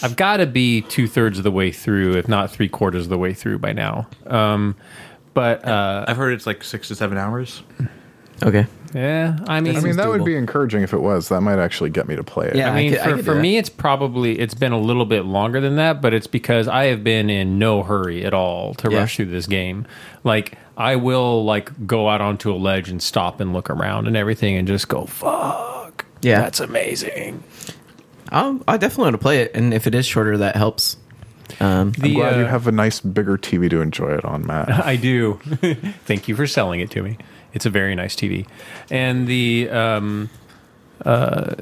I've 0.00 0.14
got 0.14 0.36
to 0.36 0.46
be 0.46 0.82
two 0.82 1.08
thirds 1.08 1.38
of 1.38 1.44
the 1.44 1.50
way 1.50 1.72
through, 1.72 2.16
if 2.16 2.28
not 2.28 2.52
three 2.52 2.68
quarters 2.68 3.04
of 3.04 3.10
the 3.10 3.18
way 3.18 3.34
through 3.34 3.58
by 3.58 3.72
now. 3.72 4.06
Um, 4.26 4.76
but 5.34 5.64
uh, 5.64 6.04
I've 6.06 6.16
heard 6.16 6.32
it's 6.34 6.46
like 6.46 6.62
six 6.62 6.86
to 6.88 6.94
seven 6.94 7.18
hours. 7.18 7.64
Okay. 8.42 8.66
yeah, 8.94 9.36
I 9.46 9.60
mean, 9.60 9.76
I 9.76 9.80
mean, 9.80 9.96
that 9.96 10.08
would 10.08 10.24
be 10.24 10.36
encouraging 10.36 10.82
if 10.82 10.92
it 10.92 11.00
was. 11.00 11.28
That 11.28 11.40
might 11.40 11.58
actually 11.58 11.90
get 11.90 12.06
me 12.08 12.14
to 12.16 12.22
play 12.24 12.46
it. 12.48 12.56
Yeah. 12.56 12.70
I 12.72 12.74
mean, 12.76 12.90
could- 12.92 13.00
I 13.00 13.04
for, 13.04 13.10
could 13.16 13.24
for 13.24 13.30
do 13.32 13.34
that. 13.36 13.40
me, 13.42 13.56
it's 13.58 13.68
probably 13.68 14.38
it's 14.38 14.54
been 14.54 14.72
a 14.72 14.78
little 14.78 15.04
bit 15.04 15.24
longer 15.24 15.60
than 15.60 15.76
that, 15.76 16.00
but 16.00 16.14
it's 16.14 16.26
because 16.28 16.68
I 16.68 16.84
have 16.84 17.02
been 17.04 17.28
in 17.30 17.58
no 17.58 17.82
hurry 17.82 18.24
at 18.24 18.32
all 18.34 18.74
to 18.74 18.90
Yeah. 18.90 18.98
rush 18.98 19.16
through 19.16 19.26
this 19.26 19.46
game. 19.46 19.86
Like, 20.24 20.56
I 20.76 20.96
will 20.96 21.44
like 21.44 21.86
go 21.86 22.08
out 22.08 22.20
onto 22.20 22.52
a 22.52 22.56
ledge 22.56 22.88
and 22.88 23.02
stop 23.02 23.40
and 23.40 23.52
look 23.52 23.68
around 23.70 24.06
and 24.06 24.16
everything, 24.16 24.56
and 24.56 24.66
just 24.68 24.88
go, 24.88 25.04
"Fuck, 25.06 26.04
Yeah. 26.22 26.40
that's 26.40 26.60
amazing." 26.60 27.42
I'll, 28.30 28.60
I 28.68 28.76
definitely 28.76 29.04
want 29.04 29.14
to 29.14 29.18
play 29.18 29.40
it, 29.42 29.50
and 29.54 29.72
if 29.74 29.86
it 29.86 29.94
is 29.94 30.06
shorter, 30.06 30.36
that 30.38 30.54
helps. 30.54 30.96
Um, 31.60 31.66
I'm 31.66 31.90
The, 31.92 32.14
glad 32.14 32.36
you 32.38 32.44
uh, 32.44 32.48
have 32.48 32.66
a 32.66 32.72
nice 32.72 33.00
bigger 33.00 33.38
TV 33.38 33.70
to 33.70 33.80
enjoy 33.80 34.10
it 34.10 34.24
on, 34.24 34.46
Matt. 34.46 34.68
I 34.86 34.96
do. 34.96 35.40
Thank 36.04 36.28
you 36.28 36.36
for 36.36 36.46
selling 36.46 36.80
it 36.80 36.90
to 36.90 37.02
me. 37.02 37.16
It's 37.54 37.66
a 37.66 37.70
very 37.70 37.94
nice 37.94 38.14
TV, 38.14 38.46
and 38.90 39.26
the 39.26 39.68
um, 39.70 40.30
uh, 41.04 41.54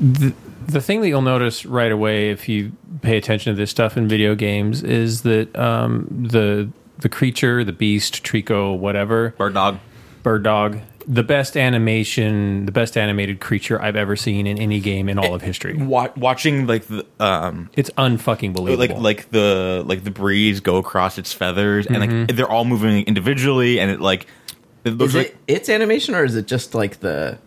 the 0.00 0.32
the 0.66 0.80
thing 0.80 1.00
that 1.02 1.08
you'll 1.08 1.22
notice 1.22 1.66
right 1.66 1.92
away 1.92 2.30
if 2.30 2.48
you 2.48 2.72
pay 3.02 3.16
attention 3.16 3.52
to 3.54 3.56
this 3.56 3.70
stuff 3.70 3.96
in 3.96 4.08
video 4.08 4.34
games 4.34 4.82
is 4.82 5.22
that 5.22 5.54
um, 5.58 6.06
the 6.10 6.68
the 6.98 7.08
creature, 7.08 7.64
the 7.64 7.72
beast, 7.72 8.22
Trico, 8.24 8.76
whatever, 8.78 9.30
Bird 9.36 9.54
dog. 9.54 9.78
bird 10.22 10.42
dog, 10.44 10.78
the 11.06 11.22
best 11.24 11.56
animation, 11.56 12.64
the 12.66 12.72
best 12.72 12.96
animated 12.96 13.40
creature 13.40 13.82
I've 13.82 13.96
ever 13.96 14.16
seen 14.16 14.46
in 14.46 14.58
any 14.58 14.80
game 14.80 15.08
in 15.08 15.18
all 15.18 15.34
of 15.34 15.42
history. 15.42 15.74
Wa- 15.76 16.08
watching 16.16 16.66
like 16.66 16.86
the 16.86 17.04
um 17.20 17.68
It's 17.74 17.90
unfucking 17.98 18.54
believable. 18.54 18.96
like 18.96 19.18
like 19.18 19.30
the 19.32 19.82
like 19.86 20.04
the 20.04 20.10
breeze 20.12 20.60
go 20.60 20.76
across 20.76 21.18
its 21.18 21.32
feathers 21.32 21.86
and 21.86 21.96
Mm-hmm. 21.96 22.20
like 22.26 22.36
they're 22.36 22.48
all 22.50 22.64
moving 22.64 23.04
individually 23.06 23.80
and 23.80 23.90
it 23.90 24.00
like 24.00 24.26
it 24.84 24.90
looks 24.90 25.14
is 25.14 25.16
like 25.16 25.36
it 25.46 25.54
its 25.54 25.68
animation, 25.68 26.14
or 26.14 26.24
is 26.24 26.36
it 26.36 26.46
just 26.46 26.74
like 26.74 27.00
the 27.00 27.38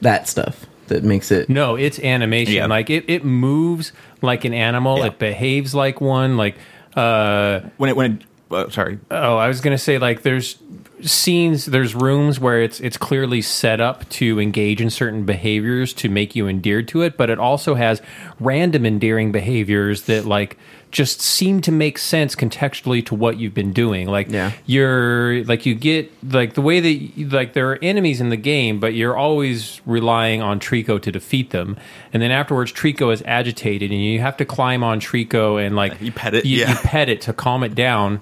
that 0.00 0.28
stuff 0.28 0.66
that 0.88 1.04
makes 1.04 1.30
it? 1.30 1.48
No, 1.48 1.76
it's 1.76 1.98
animation. 2.00 2.54
Yeah. 2.54 2.66
Like 2.66 2.90
it, 2.90 3.04
it 3.08 3.24
moves 3.24 3.92
like 4.20 4.44
an 4.44 4.54
animal. 4.54 4.98
Yeah. 4.98 5.06
It 5.06 5.18
behaves 5.18 5.74
like 5.74 6.00
one. 6.00 6.36
Like 6.36 6.56
uh 6.94 7.60
when 7.76 7.90
it 7.90 7.96
when 7.96 8.12
it 8.12 8.22
uh, 8.50 8.68
sorry 8.68 8.98
oh, 9.10 9.36
I 9.36 9.48
was 9.48 9.60
gonna 9.60 9.78
say 9.78 9.98
like 9.98 10.22
there's 10.22 10.58
scenes, 11.00 11.66
there's 11.66 11.94
rooms 11.94 12.38
where 12.38 12.62
it's 12.62 12.80
it's 12.80 12.96
clearly 12.96 13.42
set 13.42 13.80
up 13.80 14.08
to 14.10 14.40
engage 14.40 14.80
in 14.80 14.90
certain 14.90 15.24
behaviors 15.24 15.92
to 15.94 16.08
make 16.08 16.36
you 16.36 16.46
endeared 16.46 16.88
to 16.88 17.02
it, 17.02 17.16
but 17.16 17.30
it 17.30 17.38
also 17.38 17.74
has 17.74 18.00
random 18.38 18.86
endearing 18.86 19.32
behaviors 19.32 20.02
that 20.02 20.26
like 20.26 20.58
just 20.92 21.20
seem 21.22 21.60
to 21.62 21.72
make 21.72 21.96
sense 21.98 22.34
contextually 22.36 23.04
to 23.06 23.14
what 23.14 23.38
you've 23.38 23.54
been 23.54 23.72
doing. 23.72 24.06
Like 24.08 24.30
Yeah. 24.30 24.52
you're 24.66 25.42
like 25.44 25.64
you 25.66 25.74
get 25.74 26.12
like 26.32 26.52
the 26.54 26.60
way 26.60 26.80
that 26.80 26.92
you- 26.92 27.28
like 27.28 27.54
there 27.54 27.70
are 27.72 27.78
enemies 27.82 28.20
in 28.20 28.28
the 28.28 28.36
game, 28.36 28.78
but 28.78 28.92
you're 28.94 29.16
always 29.16 29.80
relying 29.86 30.42
on 30.42 30.60
Trico 30.60 31.00
to 31.02 31.10
defeat 31.10 31.48
them. 31.50 31.76
And 32.12 32.22
then 32.22 32.30
afterwards, 32.30 32.72
Trico 32.72 33.10
is 33.12 33.22
agitated, 33.26 33.90
and 33.90 34.00
you 34.04 34.20
have 34.20 34.36
to 34.36 34.44
climb 34.44 34.84
on 34.84 35.00
Trico 35.00 35.64
and 35.64 35.74
like 35.74 36.00
You 36.00 36.12
pet 36.12 36.34
it, 36.34 36.44
You, 36.44 36.58
yeah. 36.58 36.70
you 36.72 36.76
pet 36.84 37.08
it 37.08 37.22
to 37.22 37.32
calm 37.32 37.64
it 37.64 37.74
down. 37.74 38.20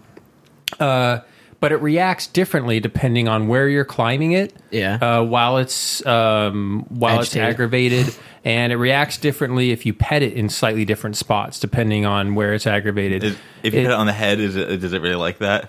Uh, 0.79 1.19
but 1.59 1.73
it 1.73 1.83
reacts 1.83 2.27
differently 2.27 2.81
depending 2.81 3.29
on 3.29 3.47
where 3.49 3.69
you're 3.69 3.85
climbing 3.85 4.33
it. 4.33 4.55
Yeah. 4.71 4.95
Uh, 4.95 5.23
while 5.25 5.59
it's 5.59 6.05
um, 6.07 6.87
while 6.89 7.19
Agitated. 7.19 7.43
it's 7.43 7.55
aggravated, 7.55 8.15
and 8.45 8.73
it 8.73 8.77
reacts 8.77 9.19
differently 9.19 9.71
if 9.71 9.85
you 9.85 9.93
pet 9.93 10.23
it 10.23 10.33
in 10.33 10.49
slightly 10.49 10.85
different 10.85 11.17
spots 11.17 11.61
depending 11.61 12.07
on 12.07 12.35
where 12.35 12.55
it's 12.55 12.67
aggravated. 12.67 13.23
is, 13.25 13.37
if 13.63 13.75
you 13.75 13.81
It- 13.81 13.83
hit 13.85 13.91
it 13.91 13.97
on 13.97 14.07
the 14.07 14.13
head 14.13 14.41
is 14.41 14.57
it 14.57 14.79
does 14.81 14.93
it 14.93 15.03
really 15.03 15.15
like 15.17 15.39
that 15.39 15.69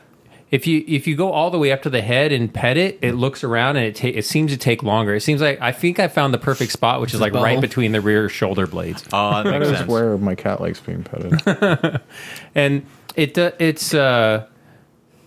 if 0.51 0.67
you 0.67 0.83
if 0.85 1.07
you 1.07 1.15
go 1.15 1.31
all 1.31 1.49
the 1.49 1.57
way 1.57 1.71
up 1.71 1.81
to 1.83 1.89
the 1.89 2.01
head 2.01 2.33
and 2.33 2.53
pet 2.53 2.75
it, 2.75 2.99
it 3.01 3.13
looks 3.13 3.41
around 3.41 3.77
and 3.77 3.85
it 3.85 3.95
ta- 3.95 4.09
it 4.13 4.25
seems 4.25 4.51
to 4.51 4.57
take 4.57 4.83
longer. 4.83 5.15
It 5.15 5.21
seems 5.21 5.39
like 5.39 5.61
I 5.61 5.71
think 5.71 5.97
I 5.97 6.09
found 6.09 6.33
the 6.33 6.37
perfect 6.37 6.73
spot, 6.73 6.99
which 6.99 7.13
is 7.13 7.21
like 7.21 7.33
right 7.33 7.61
between 7.61 7.93
the 7.93 8.01
rear 8.01 8.27
shoulder 8.27 8.67
blades, 8.67 9.01
oh 9.13 9.43
that 9.43 9.49
That 9.49 9.59
makes 9.59 9.71
is 9.71 9.77
sense 9.77 9.89
where 9.89 10.17
my 10.17 10.35
cat 10.35 10.59
likes 10.59 10.81
being 10.81 11.03
petted. 11.03 12.01
and 12.55 12.85
it 13.15 13.33
do- 13.33 13.53
it's 13.59 13.93
uh, 13.93 14.45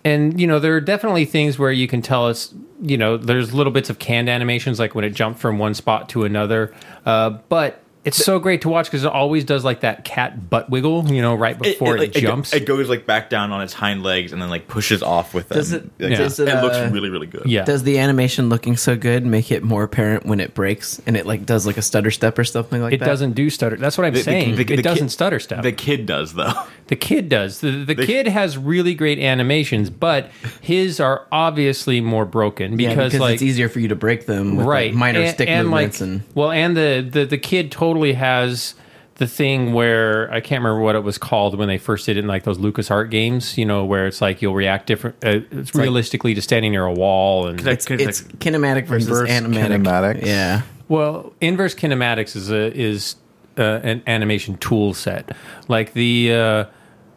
and 0.03 0.39
you 0.39 0.45
know 0.45 0.59
there 0.59 0.75
are 0.75 0.81
definitely 0.81 1.25
things 1.25 1.57
where 1.57 1.71
you 1.71 1.87
can 1.87 2.03
tell 2.03 2.27
us 2.27 2.53
you 2.89 2.97
know 2.97 3.17
there's 3.17 3.53
little 3.53 3.71
bits 3.71 3.89
of 3.89 3.99
canned 3.99 4.29
animations 4.29 4.79
like 4.79 4.95
when 4.95 5.03
it 5.03 5.11
jumped 5.11 5.39
from 5.39 5.57
one 5.57 5.73
spot 5.73 6.09
to 6.09 6.23
another, 6.23 6.73
uh, 7.05 7.31
but. 7.49 7.81
It's 8.05 8.17
so 8.23 8.39
great 8.39 8.61
to 8.61 8.69
watch 8.69 8.85
because 8.85 9.03
it 9.03 9.11
always 9.11 9.43
does 9.43 9.65
like 9.65 9.81
that 9.81 10.05
cat 10.05 10.49
butt 10.49 10.69
wiggle, 10.69 11.07
you 11.11 11.21
know, 11.21 11.35
right 11.35 11.57
before 11.59 11.97
it, 11.97 11.99
like, 11.99 12.11
jumps. 12.13 12.53
It, 12.53 12.65
goes 12.65 12.87
like 12.87 13.05
back 13.05 13.29
down 13.29 13.51
on 13.51 13.61
its 13.61 13.73
hind 13.73 14.03
legs 14.03 14.31
and 14.31 14.41
then 14.41 14.49
like 14.49 14.67
pushes 14.67 15.01
off 15.03 15.33
with 15.33 15.49
them. 15.49 15.57
Does 15.57 15.73
it- 15.73 15.83
Like, 15.99 16.11
Yeah. 16.11 16.17
does 16.17 16.39
it, 16.39 16.47
it 16.47 16.61
looks 16.61 16.75
uh, 16.77 16.89
really 16.93 17.09
really 17.09 17.27
good. 17.27 17.43
yeah, 17.45 17.63
Does 17.65 17.83
the 17.83 17.97
animation 17.99 18.47
looking 18.49 18.77
so 18.77 18.95
good 18.95 19.25
make 19.25 19.51
it 19.51 19.63
more 19.63 19.83
apparent 19.83 20.25
when 20.25 20.39
it 20.39 20.53
breaks 20.53 21.01
and 21.05 21.17
it 21.17 21.25
like 21.25 21.45
does 21.45 21.65
like 21.65 21.77
a 21.77 21.81
stutter 21.81 22.11
step 22.11 22.37
or 22.39 22.43
something 22.43 22.81
like 22.81 22.93
it 22.93 22.99
that? 22.99 23.05
It 23.05 23.09
doesn't 23.09 23.31
do 23.33 23.49
stutter. 23.49 23.75
That's 23.75 23.97
what 23.97 24.05
I'm 24.05 24.13
The- 24.13 24.19
the- 24.19 24.23
saying. 24.23 24.55
the- 24.55 24.61
it 24.61 24.67
the 24.67 24.81
doesn't 24.81 25.07
kid- 25.07 25.11
stutter 25.11 25.39
stuff. 25.39 25.63
The 25.63 25.71
kid 25.71 26.05
does 26.05 26.33
though. 26.33 26.53
The 26.87 26.95
kid 26.95 27.29
does. 27.29 27.61
The, 27.61 27.71
the 27.83 27.95
The- 27.95 28.05
kid 28.05 28.27
has 28.27 28.59
really 28.59 28.93
great 28.93 29.17
animations, 29.17 29.89
but 29.89 30.29
his 30.61 30.99
are 30.99 31.25
obviously 31.31 31.99
more 31.99 32.25
broken 32.25 32.77
Yeah, 32.77 32.89
because, 32.89 33.05
because 33.13 33.19
like 33.21 33.33
it's 33.33 33.41
easier 33.41 33.69
for 33.69 33.79
you 33.79 33.87
to 33.87 33.95
break 33.95 34.27
them 34.27 34.57
with 34.57 34.67
right 34.67 34.91
like, 34.91 34.95
minor 34.99 35.21
and, 35.21 35.33
stick 35.33 35.49
and 35.49 35.67
movements 35.67 35.99
like, 36.01 36.07
and 36.09 36.23
well, 36.35 36.51
and 36.51 36.77
the, 36.77 37.07
the 37.09 37.25
the 37.25 37.39
kid 37.39 37.71
totally 37.71 37.94
has 38.13 38.75
the 39.15 39.27
thing 39.27 39.71
where 39.73 40.29
I 40.31 40.41
can't 40.41 40.61
remember 40.61 40.81
what 40.81 40.95
it 40.95 40.99
was 41.03 41.17
called 41.17 41.57
when 41.57 41.67
they 41.69 41.77
first 41.77 42.05
did 42.05 42.17
it 42.17 42.21
in 42.21 42.27
like 42.27 42.43
those 42.43 42.59
Lucas 42.59 42.91
Art 42.91 43.09
games, 43.09 43.57
you 43.57 43.65
know, 43.65 43.85
where 43.85 44.07
it's 44.07 44.19
like 44.19 44.41
you'll 44.41 44.53
react 44.55 44.87
different, 44.87 45.15
uh, 45.23 45.39
it's 45.51 45.73
like- 45.73 45.83
realistically 45.83 46.33
to 46.33 46.41
standing 46.41 46.71
near 46.71 46.83
a 46.85 46.91
wall 46.93 47.47
and 47.47 47.65
it's, 47.65 47.89
it's 47.89 48.21
kinematic 48.23 48.87
versus 48.87 49.07
Inverse 49.07 49.29
animatic. 49.29 49.83
kinematics. 49.83 50.25
Yeah. 50.25 50.61
Well, 50.89 51.33
inverse 51.41 51.73
kinematics 51.73 52.35
is 52.35 52.51
a 52.51 52.71
is 52.77 53.15
uh, 53.57 53.79
an 53.83 54.03
animation 54.05 54.57
tool 54.57 54.93
set. 54.93 55.31
Like 55.69 55.93
the 55.93 56.33
uh, 56.33 56.65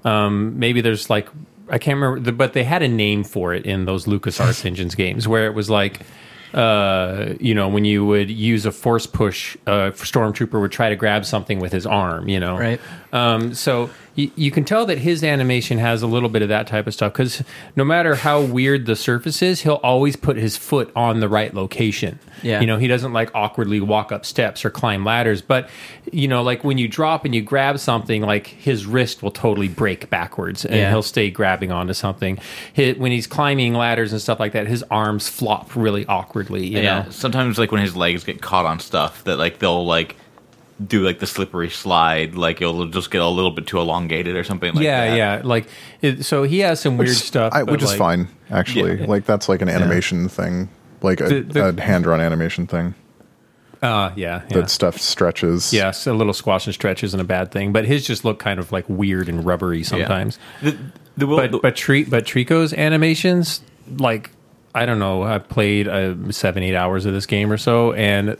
um, 0.04 0.58
maybe 0.58 0.80
there's 0.80 1.10
like 1.10 1.28
I 1.68 1.78
can't 1.78 1.96
remember, 2.00 2.20
the, 2.20 2.32
but 2.32 2.52
they 2.54 2.64
had 2.64 2.82
a 2.82 2.88
name 2.88 3.24
for 3.24 3.52
it 3.52 3.66
in 3.66 3.84
those 3.84 4.06
Lucas 4.06 4.38
LucasArts 4.38 4.64
Engines 4.64 4.94
games 4.94 5.26
where 5.26 5.46
it 5.46 5.54
was 5.54 5.68
like. 5.68 6.00
Uh, 6.54 7.34
you 7.40 7.54
know, 7.54 7.68
when 7.68 7.84
you 7.84 8.04
would 8.04 8.30
use 8.30 8.64
a 8.66 8.72
force 8.72 9.06
push, 9.06 9.56
uh, 9.66 9.90
stormtrooper 9.90 10.60
would 10.60 10.72
try 10.72 10.88
to 10.88 10.96
grab 10.96 11.24
something 11.24 11.58
with 11.58 11.72
his 11.72 11.86
arm. 11.86 12.28
You 12.28 12.40
know, 12.40 12.56
Right. 12.58 12.80
Um, 13.12 13.54
so 13.54 13.90
you, 14.14 14.30
you 14.36 14.50
can 14.50 14.64
tell 14.64 14.84
that 14.86 14.98
his 14.98 15.22
animation 15.24 15.78
has 15.78 16.02
a 16.02 16.06
little 16.06 16.28
bit 16.28 16.42
of 16.42 16.48
that 16.48 16.66
type 16.66 16.86
of 16.86 16.92
stuff 16.94 17.12
because 17.12 17.42
no 17.76 17.84
matter 17.84 18.16
how 18.16 18.40
weird 18.42 18.86
the 18.86 18.96
surface 18.96 19.40
is, 19.42 19.62
he'll 19.62 19.74
always 19.74 20.16
put 20.16 20.36
his 20.36 20.56
foot 20.56 20.90
on 20.96 21.20
the 21.20 21.28
right 21.28 21.54
location. 21.54 22.18
Yeah. 22.42 22.60
You 22.60 22.66
know, 22.66 22.76
he 22.78 22.86
doesn't 22.88 23.12
like 23.12 23.30
awkwardly 23.34 23.80
walk 23.80 24.10
up 24.12 24.26
steps 24.26 24.64
or 24.64 24.70
climb 24.70 25.04
ladders, 25.04 25.40
but 25.40 25.70
you 26.12 26.26
know, 26.28 26.42
like 26.42 26.64
when 26.64 26.78
you 26.78 26.88
drop 26.88 27.24
and 27.24 27.34
you 27.34 27.42
grab 27.42 27.78
something, 27.78 28.22
like 28.22 28.48
his 28.48 28.86
wrist 28.86 29.22
will 29.22 29.30
totally 29.30 29.68
break 29.68 30.10
backwards 30.10 30.64
and 30.64 30.74
Yeah. 30.76 30.90
he'll 30.90 31.02
stay 31.02 31.30
grabbing 31.30 31.70
onto 31.72 31.92
something. 31.94 32.38
Hi 32.76 32.92
when 32.98 33.12
he's 33.12 33.26
climbing 33.26 33.74
ladders 33.74 34.12
and 34.12 34.20
stuff 34.20 34.40
like 34.40 34.52
that, 34.52 34.66
his 34.66 34.82
arms 34.90 35.28
flop 35.28 35.76
really 35.76 36.04
awkwardly. 36.06 36.66
You 36.66 36.80
yeah. 36.80 37.02
know, 37.04 37.10
Sometimes 37.10 37.58
like 37.58 37.70
when 37.72 37.80
his 37.82 37.94
legs 37.96 38.24
get 38.24 38.42
caught 38.42 38.66
on 38.66 38.80
stuff 38.80 39.22
that 39.24 39.36
like 39.38 39.60
they'll 39.60 39.86
like 39.86 40.16
do 40.86 41.04
like 41.04 41.18
the 41.18 41.26
slippery 41.26 41.70
slide, 41.70 42.34
like 42.34 42.60
it'll 42.62 42.86
just 42.86 43.10
get 43.10 43.20
a 43.20 43.26
little 43.28 43.50
bit 43.50 43.66
too 43.66 43.78
elongated 43.78 44.36
or 44.36 44.44
something 44.44 44.74
like 44.74 44.84
yeah, 44.84 45.10
that. 45.10 45.16
yeah. 45.16 45.40
Like, 45.44 45.66
it, 46.02 46.24
so 46.24 46.44
he 46.44 46.60
has 46.60 46.80
some 46.80 46.96
weird 46.96 47.10
stuff, 47.16 47.52
I, 47.52 47.64
but, 47.64 47.72
which 47.72 47.82
is 47.82 47.90
like- 47.90 47.98
fine 47.98 48.28
actually. 48.50 49.00
Yeah. 49.00 49.06
Like 49.06 49.24
that's 49.24 49.48
like 49.48 49.60
an 49.62 49.68
animation 49.68 50.28
thing, 50.28 50.68
like 51.02 51.20
a, 51.20 51.28
The- 51.28 51.40
the- 51.40 51.68
a 51.70 51.80
hand 51.80 52.04
drawn 52.04 52.20
animation 52.20 52.66
thing. 52.66 52.94
Uh, 53.80 54.12
yeah, 54.16 54.42
yeah. 54.48 54.56
That 54.56 54.70
stuff 54.70 54.98
stretches. 54.98 55.72
Yes, 55.72 56.06
a 56.06 56.12
little 56.12 56.32
squash 56.32 56.66
and 56.66 56.74
stretch 56.74 57.04
isn't 57.04 57.20
a 57.20 57.24
bad 57.24 57.52
thing, 57.52 57.72
but 57.72 57.84
his 57.84 58.04
just 58.04 58.24
look 58.24 58.40
kind 58.40 58.58
of 58.58 58.72
like 58.72 58.84
weird 58.88 59.28
and 59.28 59.44
rubbery 59.46 59.84
sometimes. 59.84 60.36
The, 60.62 60.76
the, 61.16 61.26
will, 61.28 61.36
But 61.36 61.52
the- 61.52 61.58
but 61.58 61.76
Tri- 61.76 62.06
but 62.08 62.24
Trico's 62.24 62.72
animations, 62.72 63.60
like 63.98 64.30
I 64.74 64.84
don't 64.84 64.98
know, 64.98 65.22
I 65.22 65.38
played 65.38 65.86
uh, 65.88 66.14
seven 66.30 66.62
eight 66.62 66.74
hours 66.74 67.04
of 67.06 67.12
this 67.12 67.26
game 67.26 67.50
or 67.52 67.56
so, 67.56 67.92
and 67.92 68.36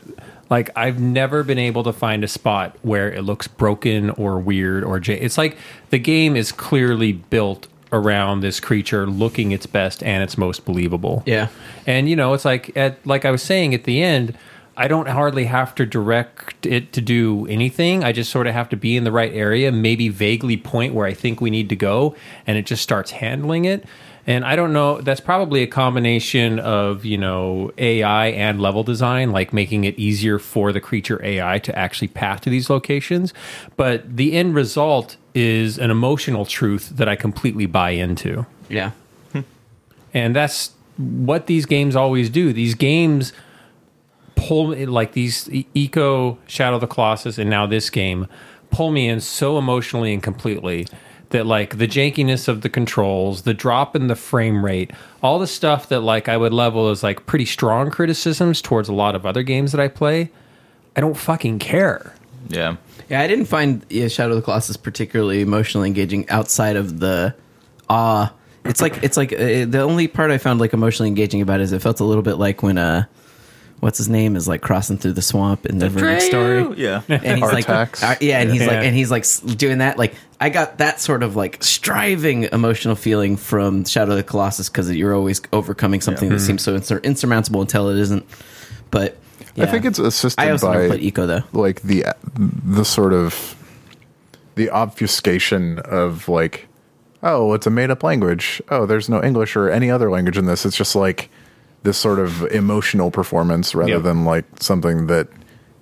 like 0.49 0.69
I've 0.75 0.99
never 0.99 1.43
been 1.43 1.59
able 1.59 1.83
to 1.83 1.93
find 1.93 2.23
a 2.23 2.27
spot 2.27 2.75
where 2.81 3.11
it 3.11 3.23
looks 3.23 3.47
broken 3.47 4.09
or 4.11 4.39
weird 4.39 4.83
or 4.83 4.99
j- 4.99 5.19
it's 5.19 5.37
like 5.37 5.57
the 5.89 5.99
game 5.99 6.35
is 6.35 6.51
clearly 6.51 7.13
built 7.13 7.67
around 7.91 8.41
this 8.41 8.59
creature 8.59 9.07
looking 9.07 9.51
its 9.51 9.65
best 9.65 10.03
and 10.03 10.23
its 10.23 10.37
most 10.37 10.65
believable. 10.65 11.23
Yeah. 11.25 11.47
And 11.87 12.09
you 12.09 12.15
know, 12.15 12.33
it's 12.33 12.45
like 12.45 12.75
at 12.77 13.05
like 13.05 13.25
I 13.25 13.31
was 13.31 13.41
saying 13.41 13.73
at 13.73 13.83
the 13.83 14.01
end, 14.01 14.37
I 14.77 14.87
don't 14.87 15.09
hardly 15.09 15.45
have 15.45 15.75
to 15.75 15.85
direct 15.85 16.65
it 16.65 16.93
to 16.93 17.01
do 17.01 17.45
anything. 17.47 18.03
I 18.03 18.13
just 18.13 18.31
sort 18.31 18.47
of 18.47 18.53
have 18.53 18.69
to 18.69 18.77
be 18.77 18.95
in 18.95 19.03
the 19.03 19.11
right 19.11 19.33
area, 19.33 19.73
maybe 19.73 20.07
vaguely 20.07 20.55
point 20.55 20.93
where 20.93 21.05
I 21.05 21.13
think 21.13 21.41
we 21.41 21.49
need 21.49 21.67
to 21.67 21.75
go, 21.75 22.15
and 22.47 22.57
it 22.57 22.65
just 22.65 22.81
starts 22.81 23.11
handling 23.11 23.65
it. 23.65 23.83
And 24.29 24.45
I 24.45 24.55
don't 24.55 24.73
know, 24.73 25.01
that's 25.01 25.19
probably 25.19 25.63
a 25.63 25.67
combination 25.67 26.59
of, 26.59 27.03
you 27.03 27.17
know, 27.17 27.71
AI 27.79 28.27
and 28.27 28.61
level 28.61 28.83
design, 28.83 29.31
like 29.31 29.53
making 29.53 29.85
it 29.85 29.97
easier 29.97 30.37
for 30.37 30.71
the 30.71 30.79
creature 30.79 31.19
AI 31.25 31.57
to 31.57 31.75
actually 31.75 32.09
path 32.09 32.41
to 32.41 32.51
these 32.51 32.69
locations. 32.69 33.33
But 33.75 34.17
the 34.17 34.33
end 34.33 34.53
result 34.53 35.17
is 35.33 35.79
an 35.79 35.89
emotional 35.89 36.45
truth 36.45 36.91
that 36.97 37.09
I 37.09 37.15
completely 37.15 37.65
buy 37.65 37.89
into. 37.89 38.45
Yeah. 38.69 38.91
And 40.13 40.35
that's 40.35 40.73
what 40.97 41.47
these 41.47 41.65
games 41.65 41.95
always 41.95 42.29
do. 42.29 42.53
These 42.53 42.75
games 42.75 43.33
pull 44.35 44.67
me 44.67 44.85
like 44.85 45.13
these 45.13 45.47
Ico, 45.47 46.37
Shadow 46.45 46.75
of 46.75 46.81
the 46.81 46.87
Colossus, 46.87 47.39
and 47.39 47.49
now 47.49 47.65
this 47.65 47.89
game 47.89 48.27
pull 48.69 48.91
me 48.91 49.09
in 49.09 49.21
so 49.21 49.57
emotionally 49.57 50.13
and 50.13 50.21
completely 50.21 50.85
that 51.29 51.45
like 51.45 51.77
the 51.77 51.87
jankiness 51.87 52.47
of 52.47 52.61
the 52.61 52.69
controls, 52.69 53.43
the 53.43 53.53
drop 53.53 53.95
in 53.95 54.07
the 54.07 54.15
frame 54.15 54.65
rate, 54.65 54.91
all 55.21 55.39
the 55.39 55.47
stuff 55.47 55.89
that 55.89 56.01
like 56.01 56.27
I 56.27 56.37
would 56.37 56.53
level 56.53 56.89
as 56.89 57.03
like 57.03 57.25
pretty 57.25 57.45
strong 57.45 57.91
criticisms 57.91 58.61
towards 58.61 58.89
a 58.89 58.93
lot 58.93 59.15
of 59.15 59.25
other 59.25 59.43
games 59.43 59.71
that 59.71 59.81
I 59.81 59.87
play, 59.87 60.31
I 60.95 61.01
don't 61.01 61.17
fucking 61.17 61.59
care. 61.59 62.13
yeah. 62.49 62.77
Yeah, 63.09 63.21
I 63.21 63.27
didn't 63.27 63.45
find 63.45 63.83
yeah, 63.89 64.07
Shadow 64.07 64.31
of 64.31 64.35
the 64.35 64.43
Colossus 64.43 64.77
particularly 64.77 65.41
emotionally 65.41 65.87
engaging 65.87 66.29
outside 66.29 66.75
of 66.75 66.99
the 66.99 67.33
awe. 67.89 68.31
It's 68.65 68.81
like 68.81 69.03
it's 69.03 69.17
like 69.17 69.33
uh, 69.33 69.65
the 69.65 69.81
only 69.81 70.07
part 70.07 70.29
I 70.29 70.37
found 70.37 70.59
like 70.59 70.73
emotionally 70.73 71.07
engaging 71.07 71.41
about 71.41 71.59
it 71.59 71.63
is 71.63 71.73
it 71.73 71.81
felt 71.81 71.99
a 72.01 72.03
little 72.03 72.21
bit 72.21 72.35
like 72.35 72.61
when 72.61 72.77
uh, 72.77 73.05
what's 73.79 73.97
his 73.97 74.09
name 74.09 74.35
is 74.35 74.47
like 74.47 74.61
crossing 74.61 74.97
through 74.97 75.13
the 75.13 75.21
swamp 75.21 75.65
in 75.65 75.77
the 75.79 75.89
Verdict 75.89 76.21
story. 76.23 76.75
Yeah. 76.77 77.01
and 77.07 77.21
he's 77.39 77.51
like, 77.51 77.65
Artax. 77.67 78.03
uh, 78.03 78.15
yeah, 78.21 78.39
and 78.39 78.51
he's 78.51 78.61
like, 78.61 78.71
Yeah. 78.71 78.81
and 78.81 78.95
he's 78.95 79.09
like 79.11 79.23
s- 79.23 79.39
doing 79.39 79.77
that. 79.79 79.97
Like, 79.97 80.13
I 80.39 80.49
got 80.49 80.77
that 80.79 80.99
sort 80.99 81.23
of 81.23 81.35
like 81.35 81.63
striving 81.63 82.43
emotional 82.51 82.95
feeling 82.95 83.37
from 83.37 83.85
Shadow 83.85 84.11
of 84.11 84.17
the 84.17 84.23
Colossus 84.23 84.69
because 84.69 84.89
you're 84.95 85.13
always 85.15 85.41
overcoming 85.53 86.01
something 86.01 86.29
that 86.29 86.39
seems 86.39 86.61
so 86.61 86.77
insur- 86.77 87.03
insurmountable 87.03 87.61
until 87.61 87.89
it 87.89 87.97
isn't. 87.99 88.25
But 88.91 89.17
I 89.57 89.65
think 89.65 89.85
it's 89.85 89.99
assisted 89.99 90.41
I 90.41 90.51
also 90.51 90.67
by 90.67 90.73
never 90.73 90.87
played 90.89 91.13
Ico 91.13 91.27
though. 91.27 91.59
like 91.59 91.81
the 91.81 92.05
the 92.33 92.85
sort 92.85 93.11
of 93.13 93.55
the 94.55 94.69
obfuscation 94.69 95.79
of 95.79 96.27
like 96.29 96.67
oh 97.23 97.53
it's 97.53 97.67
a 97.67 97.69
made 97.69 97.89
up 97.91 98.03
language 98.03 98.61
oh 98.69 98.85
there's 98.85 99.09
no 99.09 99.21
english 99.23 99.55
or 99.55 99.69
any 99.69 99.89
other 99.91 100.09
language 100.09 100.37
in 100.37 100.45
this 100.45 100.65
it's 100.65 100.75
just 100.77 100.95
like 100.95 101.29
this 101.83 101.97
sort 101.97 102.19
of 102.19 102.43
emotional 102.51 103.09
performance 103.11 103.73
rather 103.75 103.93
Yep. 103.93 104.03
than 104.03 104.25
like 104.25 104.45
something 104.59 105.07
that 105.07 105.27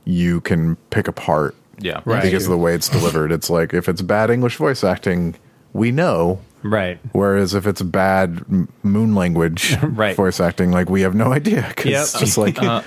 you 0.05 0.41
can 0.41 0.75
pick 0.91 1.07
apart 1.07 1.55
Yeah. 1.79 2.01
Right. 2.05 2.21
because 2.23 2.45
of 2.45 2.51
the 2.51 2.57
way 2.57 2.73
it's 2.75 2.87
delivered 2.89 3.31
it's 3.31 3.49
like 3.49 3.73
if 3.73 3.89
it's 3.89 4.01
bad 4.01 4.29
english 4.29 4.55
voice 4.57 4.83
acting 4.83 5.35
we 5.73 5.91
know 5.91 6.39
Right. 6.63 6.99
whereas 7.11 7.53
if 7.53 7.65
it's 7.67 7.81
bad 7.81 8.43
moon 8.83 9.15
language 9.15 9.75
Right. 9.83 10.15
voice 10.15 10.39
acting 10.39 10.71
like 10.71 10.89
we 10.89 11.01
have 11.01 11.15
no 11.15 11.33
idea 11.33 11.65
because 11.69 11.91
Yep. 11.91 12.01
it's 12.03 12.19
just 12.19 12.37
like 12.37 12.61
Uh, 12.61 12.81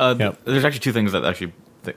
uh, 0.00 0.14
Yep. 0.18 0.40
There's 0.44 0.64
actually 0.64 0.80
two 0.80 0.92
things 0.92 1.12
that 1.12 1.24
actually 1.24 1.52
that 1.84 1.96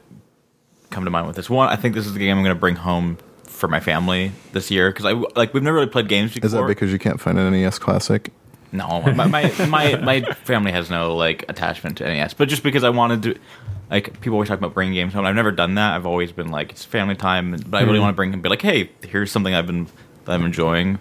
come 0.90 1.04
to 1.06 1.10
mind 1.12 1.28
with 1.28 1.36
this. 1.36 1.50
One, 1.50 1.68
I 1.70 1.76
think 1.76 1.96
this 1.96 2.06
is 2.06 2.14
the 2.14 2.20
game 2.20 2.38
I'm 2.38 2.44
going 2.44 2.56
to 2.56 2.60
bring 2.60 2.76
home 2.76 3.18
for 3.44 3.68
my 3.68 3.80
family 3.80 4.32
this 4.54 4.70
year 4.70 4.90
because 4.92 5.06
I 5.06 5.14
like 5.36 5.54
we've 5.54 5.64
never 5.64 5.78
really 5.78 5.90
played 5.90 6.08
games 6.08 6.34
before. 6.34 6.46
is 6.46 6.52
that 6.54 6.68
because 6.68 6.92
you 6.92 7.00
can't 7.00 7.20
find 7.20 7.40
an 7.40 7.52
nes 7.54 7.80
classic 7.80 8.32
No, 8.72 9.02
my 9.02 9.28
my, 9.28 9.52
my 9.68 9.96
my 9.98 10.22
family 10.44 10.72
has 10.72 10.90
no 10.90 11.16
like 11.16 11.46
attachment 11.50 11.98
to 11.98 12.04
NES, 12.04 12.34
but 12.34 12.50
just 12.50 12.64
because 12.64 12.84
I 12.84 12.90
wanted 12.90 13.24
to, 13.24 13.40
like 13.90 14.20
people 14.20 14.34
always 14.34 14.50
talk 14.50 14.58
about 14.58 14.74
bringing 14.74 14.94
games 14.94 15.14
home. 15.14 15.26
I've 15.26 15.36
never 15.36 15.52
done 15.52 15.76
that. 15.76 15.96
I've 15.96 16.06
always 16.06 16.32
been 16.32 16.50
like 16.50 16.72
it's 16.72 16.84
family 16.84 17.16
time, 17.16 17.58
but 17.68 17.82
I 17.82 17.86
really 17.86 18.00
want 18.00 18.14
to 18.14 18.16
bring 18.16 18.34
and 18.34 18.44
be 18.44 18.50
like, 18.50 18.62
hey, 18.62 18.90
here's 19.08 19.32
something 19.32 19.54
I've 19.54 19.68
been 19.68 19.88
that 20.26 20.34
I'm 20.34 20.46
enjoying, 20.46 21.00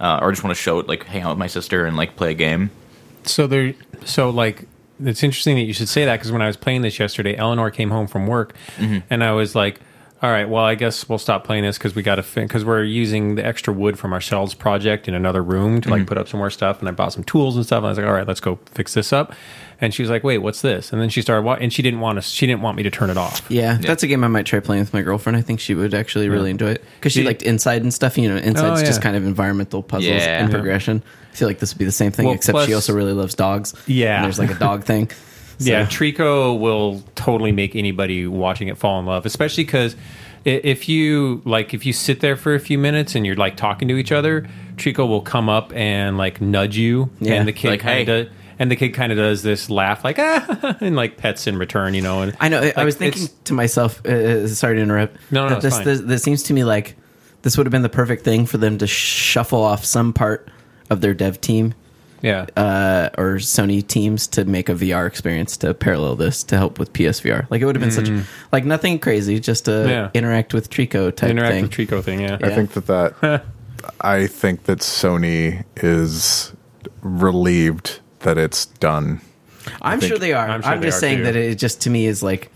uh, 0.00 0.18
or 0.20 0.30
just 0.30 0.44
want 0.44 0.54
to 0.54 0.60
show 0.62 0.78
it, 0.78 0.88
like 0.88 1.04
hang 1.04 1.22
out 1.22 1.30
with 1.30 1.38
my 1.38 1.46
sister 1.46 1.86
and 1.86 1.96
like 1.96 2.16
play 2.16 2.32
a 2.32 2.34
game. 2.34 2.70
So 3.24 3.46
there, 3.46 3.74
so 4.04 4.30
like, 4.30 4.68
it's 5.02 5.22
interesting 5.22 5.56
that 5.56 5.62
you 5.62 5.72
should 5.72 5.88
say 5.88 6.04
that 6.04 6.16
because 6.16 6.30
when 6.30 6.42
I 6.42 6.46
was 6.46 6.56
playing 6.56 6.82
this 6.82 6.98
yesterday, 6.98 7.34
Eleanor 7.36 7.70
came 7.70 7.90
home 7.90 8.06
from 8.06 8.26
work, 8.26 8.54
and 8.78 9.24
I 9.24 9.32
was 9.32 9.54
like, 9.54 9.80
"All 10.22 10.30
right, 10.30 10.48
well, 10.48 10.64
I 10.64 10.74
guess 10.74 11.08
we'll 11.08 11.18
stop 11.18 11.44
playing 11.44 11.64
this 11.64 11.76
because 11.76 11.94
we 11.94 12.02
got 12.02 12.16
to 12.16 12.24
because 12.34 12.64
we're 12.64 12.82
using 12.82 13.34
the 13.34 13.44
extra 13.44 13.72
wood 13.72 13.98
from 13.98 14.12
our 14.12 14.20
shelves 14.20 14.54
project 14.54 15.08
in 15.08 15.14
another 15.14 15.42
room 15.42 15.80
to 15.82 15.90
like 15.90 16.00
mm-hmm. 16.00 16.08
put 16.08 16.18
up 16.18 16.28
some 16.28 16.38
more 16.38 16.50
stuff." 16.50 16.80
And 16.80 16.88
I 16.88 16.92
bought 16.92 17.12
some 17.12 17.24
tools 17.24 17.56
and 17.56 17.64
stuff. 17.66 17.78
And 17.78 17.86
I 17.86 17.88
was 17.90 17.98
like, 17.98 18.06
"All 18.06 18.12
right, 18.12 18.26
let's 18.26 18.40
go 18.40 18.58
fix 18.72 18.94
this 18.94 19.12
up." 19.12 19.34
And 19.78 19.92
she 19.92 20.02
was 20.02 20.08
like, 20.08 20.24
"Wait, 20.24 20.38
what's 20.38 20.62
this?" 20.62 20.92
And 20.92 21.02
then 21.02 21.10
she 21.10 21.20
started, 21.20 21.46
and 21.62 21.72
she 21.72 21.82
didn't 21.82 22.00
want 22.00 22.16
to. 22.16 22.22
She 22.22 22.46
didn't 22.46 22.62
want 22.62 22.76
me 22.76 22.82
to 22.82 22.90
turn 22.90 23.10
it 23.10 23.18
off. 23.18 23.44
Yeah, 23.50 23.76
that's 23.78 24.02
a 24.02 24.06
game 24.06 24.24
I 24.24 24.28
might 24.28 24.46
try 24.46 24.60
playing 24.60 24.80
with 24.80 24.94
my 24.94 25.02
girlfriend. 25.02 25.36
I 25.36 25.42
think 25.42 25.60
she 25.60 25.74
would 25.74 25.92
actually 25.92 26.28
really 26.28 26.50
enjoy 26.50 26.70
it 26.70 26.84
because 26.96 27.12
she 27.12 27.20
See- 27.20 27.26
liked 27.26 27.42
Inside 27.42 27.82
and 27.82 27.92
stuff. 27.92 28.16
You 28.16 28.28
know, 28.30 28.36
Inside's 28.36 28.82
Oh, 28.82 28.84
just 28.84 29.02
kind 29.02 29.16
of 29.16 29.24
environmental 29.26 29.82
puzzles 29.82 30.06
Yeah. 30.06 30.40
and 30.40 30.48
Yeah. 30.48 30.54
progression. 30.54 31.02
I 31.32 31.36
feel 31.36 31.48
like 31.48 31.58
this 31.58 31.74
would 31.74 31.78
be 31.78 31.84
the 31.84 31.92
same 31.92 32.12
thing, 32.12 32.24
Well, 32.24 32.34
except 32.34 32.58
she 32.64 32.72
also 32.72 32.94
really 32.94 33.12
loves 33.12 33.34
dogs. 33.34 33.74
Yeah. 33.86 34.16
And 34.16 34.24
there's 34.24 34.38
like 34.38 34.50
a 34.50 34.54
dog 34.54 34.84
thing. 34.90 35.10
So- 35.58 35.70
Yeah, 35.70 35.86
Trico 35.86 36.58
will 36.58 37.02
totally 37.14 37.52
make 37.52 37.74
anybody 37.76 38.26
watching 38.26 38.68
it 38.68 38.76
fall 38.76 38.98
in 39.00 39.06
love, 39.06 39.24
especially 39.26 39.64
because 39.64 39.96
if 40.44 40.88
you 40.88 41.42
like, 41.44 41.74
if 41.74 41.84
you 41.86 41.92
sit 41.92 42.20
there 42.20 42.36
for 42.36 42.54
a 42.54 42.60
few 42.60 42.78
minutes 42.78 43.14
and 43.14 43.26
you're 43.26 43.36
like 43.36 43.56
talking 43.56 43.88
to 43.88 43.96
each 43.96 44.12
other, 44.12 44.46
Trico 44.76 45.08
will 45.08 45.22
come 45.22 45.48
up 45.48 45.72
and 45.74 46.16
like 46.18 46.40
nudge 46.40 46.76
you, 46.76 47.10
Yeah. 47.20 47.34
and 47.34 47.48
the 47.48 47.52
kid 47.52 47.70
Like, 47.70 47.80
kind 47.80 48.08
of. 48.08 48.28
And 48.58 48.70
the 48.70 48.76
kid 48.76 48.94
kind 48.94 49.12
of 49.12 49.18
does 49.18 49.42
this 49.42 49.68
laugh, 49.68 50.02
like 50.02 50.18
ah, 50.18 50.76
and 50.80 50.96
like 50.96 51.18
pets 51.18 51.46
in 51.46 51.58
return, 51.58 51.92
you 51.92 52.00
know. 52.00 52.22
And 52.22 52.34
I 52.40 52.48
know. 52.48 52.70
I 52.74 52.84
was 52.84 52.96
thinking 52.96 53.28
to 53.44 53.52
myself. 53.52 54.04
Uh, 54.06 54.48
sorry 54.48 54.76
to 54.76 54.82
interrupt. 54.82 55.16
No, 55.30 55.46
no, 55.48 55.60
this, 55.60 55.76
this 55.80 56.00
this 56.00 56.22
seems 56.22 56.42
to 56.44 56.54
me 56.54 56.64
like 56.64 56.96
this 57.42 57.58
would 57.58 57.66
have 57.66 57.70
been 57.70 57.82
the 57.82 57.90
perfect 57.90 58.24
thing 58.24 58.46
for 58.46 58.56
them 58.56 58.78
to 58.78 58.86
shuffle 58.86 59.62
off 59.62 59.84
some 59.84 60.14
part 60.14 60.48
of 60.88 61.02
their 61.02 61.12
dev 61.12 61.38
team 61.40 61.74
yeah, 62.22 62.46
uh, 62.56 63.10
or 63.18 63.36
Sony 63.36 63.86
teams 63.86 64.26
to 64.28 64.44
make 64.44 64.68
a 64.68 64.74
VR 64.74 65.06
experience 65.06 65.56
to 65.58 65.74
parallel 65.74 66.16
this 66.16 66.42
to 66.44 66.56
help 66.56 66.78
with 66.78 66.92
PSVR. 66.92 67.46
Like 67.50 67.60
it 67.60 67.66
would 67.66 67.76
have 67.76 67.80
been 67.82 67.90
such 67.90 68.10
like 68.52 68.64
nothing 68.64 68.98
crazy, 68.98 69.38
just 69.40 69.64
to 69.66 69.70
Mm. 69.70 69.88
Yeah. 69.88 70.10
interact 70.14 70.54
with 70.54 70.70
Trico 70.70 71.14
type 71.14 71.30
interact 71.30 71.52
thing. 71.54 71.62
with 71.62 71.70
Trico 71.72 72.02
thing, 72.02 72.20
yeah. 72.20 72.38
I 72.42 72.50
think 72.54 72.72
that 72.72 72.86
that 72.86 73.44
I 74.00 74.26
think 74.26 74.64
that 74.64 74.78
Sony 74.80 75.64
is 75.76 76.52
relieved 77.02 78.00
that 78.20 78.38
it's 78.38 78.66
done. 78.66 79.20
I'm 79.82 80.00
think- 80.00 80.10
sure 80.10 80.18
they 80.18 80.32
are. 80.32 80.48
I'm 80.48 80.64
I'm, 80.64 80.82
just 80.82 80.98
are, 80.98 81.00
saying 81.00 81.18
too. 81.18 81.24
that 81.24 81.36
it 81.36 81.58
just 81.58 81.80
to 81.82 81.90
me 81.90 82.06
is 82.06 82.22
like 82.22 82.50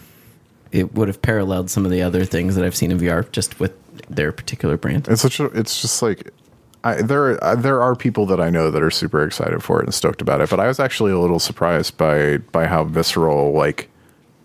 it 0.73 0.95
would 0.95 1.09
have 1.09 1.21
paralleled 1.21 1.69
some 1.71 1.85
of 1.85 1.91
the 1.91 2.03
other 2.03 2.25
things 2.25 2.55
that 2.55 2.65
I've 2.65 2.77
seen 2.77 2.91
in 2.93 2.99
VR 2.99 3.31
just 3.33 3.59
with 3.59 3.73
their 4.09 4.31
particular 4.33 4.77
brand. 4.77 5.09
It's 5.09 5.23
such 5.23 5.41
a. 5.41 5.47
It's 5.47 5.81
just 5.83 6.03
like. 6.03 6.31
I, 6.83 7.03
there, 7.03 7.43
uh, 7.45 7.57
there 7.57 7.83
are 7.83 7.95
people 7.95 8.27
that 8.27 8.41
I 8.41 8.49
know 8.49 8.71
that 8.71 8.83
are 8.83 8.91
super 8.91 9.23
excited 9.25 9.63
for 9.63 9.81
it 9.81 9.85
and 9.85 9.95
stoked 9.95 10.23
about 10.23 10.41
it, 10.41 10.49
but 10.49 10.61
I 10.61 10.67
was 10.67 10.81
actually 10.81 11.13
a 11.13 11.19
little 11.19 11.39
surprised 11.39 11.97
by 11.97 12.39
by 12.39 12.67
how 12.67 12.85
visceral 12.85 13.53
like 13.53 13.91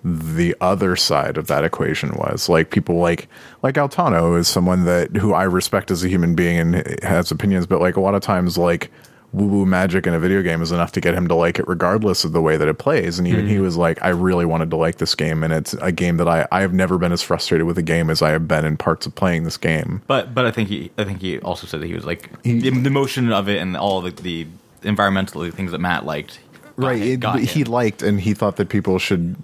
the 0.03 0.55
other 0.61 0.95
side 0.95 1.37
of 1.37 1.47
that 1.47 1.63
equation 1.63 2.13
was. 2.15 2.49
Like 2.49 2.69
people 2.71 2.97
like 2.97 3.27
like 3.63 3.75
Altano 3.75 4.37
is 4.37 4.47
someone 4.47 4.85
that 4.85 5.15
who 5.15 5.33
I 5.33 5.43
respect 5.43 5.89
as 5.91 6.03
a 6.03 6.09
human 6.09 6.35
being 6.35 6.75
and 6.75 7.03
has 7.03 7.31
opinions, 7.31 7.65
but 7.65 7.81
like 7.81 7.95
a 7.95 8.01
lot 8.01 8.15
of 8.15 8.21
times 8.21 8.57
like 8.57 8.91
woo 9.35 9.45
woo 9.47 9.65
magic 9.65 10.07
in 10.07 10.13
a 10.13 10.19
video 10.19 10.41
game 10.41 10.61
is 10.61 10.71
enough 10.71 10.91
to 10.93 11.01
get 11.01 11.13
him 11.13 11.27
to 11.27 11.35
like 11.35 11.59
it 11.59 11.67
regardless 11.67 12.23
of 12.23 12.31
the 12.31 12.41
way 12.41 12.57
that 12.57 12.67
it 12.67 12.77
plays. 12.77 13.19
And 13.19 13.27
even 13.27 13.47
he 13.47 13.59
was 13.59 13.75
like, 13.77 14.01
I 14.03 14.09
really 14.09 14.45
wanted 14.45 14.69
to 14.71 14.75
like 14.77 14.97
this 14.97 15.13
game 15.15 15.43
and 15.43 15.51
it's 15.51 15.73
a 15.73 15.91
game 15.91 16.17
that 16.17 16.27
I, 16.27 16.47
I 16.51 16.61
have 16.61 16.73
never 16.73 16.97
been 16.97 17.11
as 17.11 17.21
frustrated 17.21 17.67
with 17.67 17.77
a 17.77 17.81
game 17.81 18.09
as 18.09 18.21
I 18.21 18.29
have 18.31 18.47
been 18.47 18.63
in 18.65 18.77
parts 18.77 19.05
of 19.05 19.13
playing 19.15 19.43
this 19.43 19.57
game. 19.57 20.01
But 20.07 20.33
but 20.33 20.45
I 20.45 20.51
think 20.51 20.69
he 20.69 20.91
I 20.97 21.03
think 21.03 21.21
he 21.21 21.39
also 21.39 21.67
said 21.67 21.81
that 21.81 21.87
he 21.87 21.93
was 21.93 22.05
like 22.05 22.29
the, 22.43 22.69
the 22.69 22.89
motion 22.89 23.31
of 23.33 23.49
it 23.49 23.57
and 23.61 23.75
all 23.75 24.01
the, 24.01 24.11
the 24.11 24.47
environmental 24.83 25.49
things 25.51 25.71
that 25.71 25.79
Matt 25.79 26.05
liked. 26.05 26.39
Right. 26.77 27.01
him- 27.01 27.23
It, 27.37 27.49
he 27.49 27.61
him. 27.61 27.67
liked 27.71 28.01
and 28.03 28.19
he 28.21 28.33
thought 28.33 28.55
that 28.57 28.69
people 28.69 28.99
should 28.99 29.35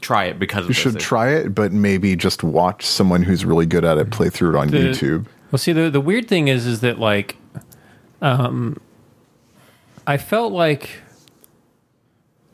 try 0.00 0.24
it 0.24 0.38
because 0.38 0.62
of 0.64 0.68
this. 0.68 0.76
should 0.76 0.98
try 1.00 1.30
it, 1.30 1.54
but 1.54 1.72
maybe 1.72 2.14
just 2.16 2.42
watch 2.42 2.84
someone 2.84 3.22
who's 3.22 3.44
really 3.44 3.66
good 3.66 3.84
at 3.84 3.96
it 3.98 4.10
play 4.10 4.28
through 4.28 4.50
it 4.54 4.58
on 4.58 4.68
The- 4.68 4.78
YouTube. 4.78 5.26
Well, 5.52 5.58
see, 5.58 5.72
the 5.72 5.88
the 5.88 6.00
weird 6.00 6.26
thing 6.28 6.48
is, 6.48 6.66
is 6.66 6.80
that 6.80 6.98
like, 6.98 7.36
um, 8.20 8.80
I 10.06 10.16
felt 10.16 10.52
like 10.52 10.90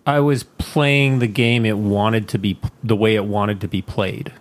I 0.07 0.21
was 0.21 0.45
playing 0.45 1.19
the 1.19 1.27
game 1.27 1.65
it 1.67 1.77
wanted 1.79 2.29
to 2.29 2.39
be 2.39 2.59
the 2.83 2.97
way 2.97 3.15
it 3.17 3.25
wanted 3.25 3.61
to 3.63 3.69
be 3.69 3.83
played 3.83 4.33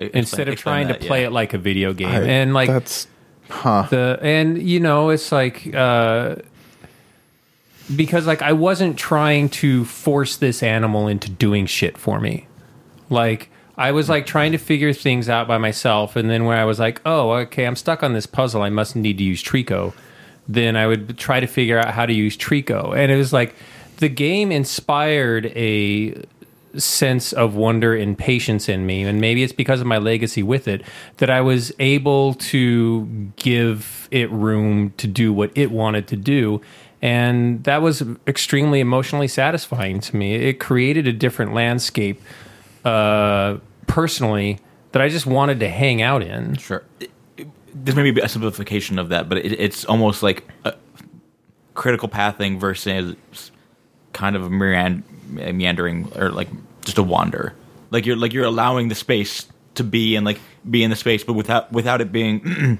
Like, 0.00 0.10
instead 0.14 0.48
explain- 0.48 0.48
of 0.48 0.58
trying 0.58 0.82
explain 0.90 1.00
to 1.00 1.06
play 1.06 1.20
yeah. 1.22 1.26
it 1.28 1.32
like 1.32 1.54
a 1.54 1.58
video 1.58 1.92
game. 1.92 2.08
I- 2.08 2.22
and 2.22 2.54
like 2.54 2.68
that's 2.68 3.06
the 3.48 4.18
and 4.20 4.62
you 4.62 4.78
know 4.80 5.08
it's 5.08 5.32
like 5.32 5.74
uh 5.74 6.36
because 7.96 8.26
like 8.26 8.42
I 8.42 8.52
wasn't 8.52 8.98
trying 8.98 9.48
to 9.50 9.84
force 9.86 10.36
this 10.36 10.62
animal 10.62 11.08
into 11.08 11.30
doing 11.30 11.64
shit 11.66 11.96
for 11.96 12.20
me. 12.20 12.46
Like 13.08 13.50
I 13.78 13.92
was 13.92 14.08
like 14.10 14.26
trying 14.26 14.52
to 14.52 14.58
figure 14.58 14.92
things 14.92 15.28
out 15.30 15.48
by 15.48 15.56
myself 15.56 16.14
and 16.16 16.28
then 16.28 16.44
where 16.44 16.58
I 16.58 16.64
was 16.64 16.78
like, 16.78 17.00
"Oh, 17.06 17.30
okay, 17.30 17.64
I'm 17.64 17.76
stuck 17.76 18.02
on 18.02 18.12
this 18.12 18.26
puzzle. 18.26 18.60
I 18.60 18.68
must 18.70 18.94
need 18.96 19.16
to 19.18 19.24
use 19.24 19.42
Trico." 19.42 19.94
Then 20.48 20.76
I 20.76 20.86
would 20.86 21.18
try 21.18 21.40
to 21.40 21.46
figure 21.46 21.78
out 21.78 21.92
how 21.92 22.06
to 22.06 22.12
use 22.12 22.36
Trico. 22.36 22.96
And 22.96 23.12
it 23.12 23.16
was 23.16 23.32
like 23.32 23.54
the 23.98 24.08
game 24.08 24.50
inspired 24.50 25.46
a 25.46 26.24
sense 26.76 27.32
of 27.32 27.54
wonder 27.54 27.94
and 27.94 28.16
patience 28.16 28.68
in 28.68 28.86
me 28.86 29.02
and 29.02 29.20
maybe 29.20 29.42
it's 29.42 29.52
because 29.52 29.80
of 29.80 29.86
my 29.86 29.98
legacy 29.98 30.42
with 30.42 30.68
it 30.68 30.82
that 31.16 31.30
I 31.30 31.40
was 31.40 31.72
able 31.78 32.34
to 32.34 33.30
give 33.36 34.08
it 34.10 34.30
room 34.30 34.92
to 34.98 35.06
do 35.06 35.32
what 35.32 35.50
it 35.56 35.70
wanted 35.70 36.06
to 36.08 36.16
do 36.16 36.60
and 37.00 37.64
that 37.64 37.80
was 37.80 38.02
extremely 38.26 38.80
emotionally 38.80 39.28
satisfying 39.28 39.98
to 40.00 40.16
me 40.16 40.34
it 40.34 40.60
created 40.60 41.06
a 41.08 41.12
different 41.12 41.54
landscape 41.54 42.20
uh 42.84 43.56
personally 43.86 44.60
that 44.92 45.00
I 45.00 45.08
just 45.08 45.26
wanted 45.26 45.60
to 45.60 45.68
hang 45.68 46.02
out 46.02 46.22
in 46.22 46.56
Sure. 46.56 46.84
This 47.74 47.94
may 47.94 48.10
be 48.10 48.20
a 48.20 48.28
simplification 48.28 48.98
of 48.98 49.10
that, 49.10 49.28
but 49.28 49.38
it, 49.38 49.52
it's 49.60 49.84
almost 49.84 50.22
like 50.22 50.48
a 50.64 50.74
critical 51.74 52.08
pathing 52.08 52.58
versus 52.58 53.16
kind 54.12 54.36
of 54.36 54.42
a 54.42 54.48
meand- 54.48 55.04
meandering 55.30 56.12
or 56.16 56.30
like 56.30 56.48
just 56.84 56.98
a 56.98 57.02
wander. 57.02 57.54
Like 57.90 58.06
you're 58.06 58.16
like 58.16 58.32
you're 58.32 58.44
allowing 58.44 58.88
the 58.88 58.94
space 58.94 59.46
to 59.74 59.84
be 59.84 60.16
and 60.16 60.26
like 60.26 60.40
be 60.68 60.82
in 60.82 60.90
the 60.90 60.96
space, 60.96 61.24
but 61.24 61.34
without 61.34 61.72
without 61.72 62.00
it 62.00 62.12
being 62.12 62.78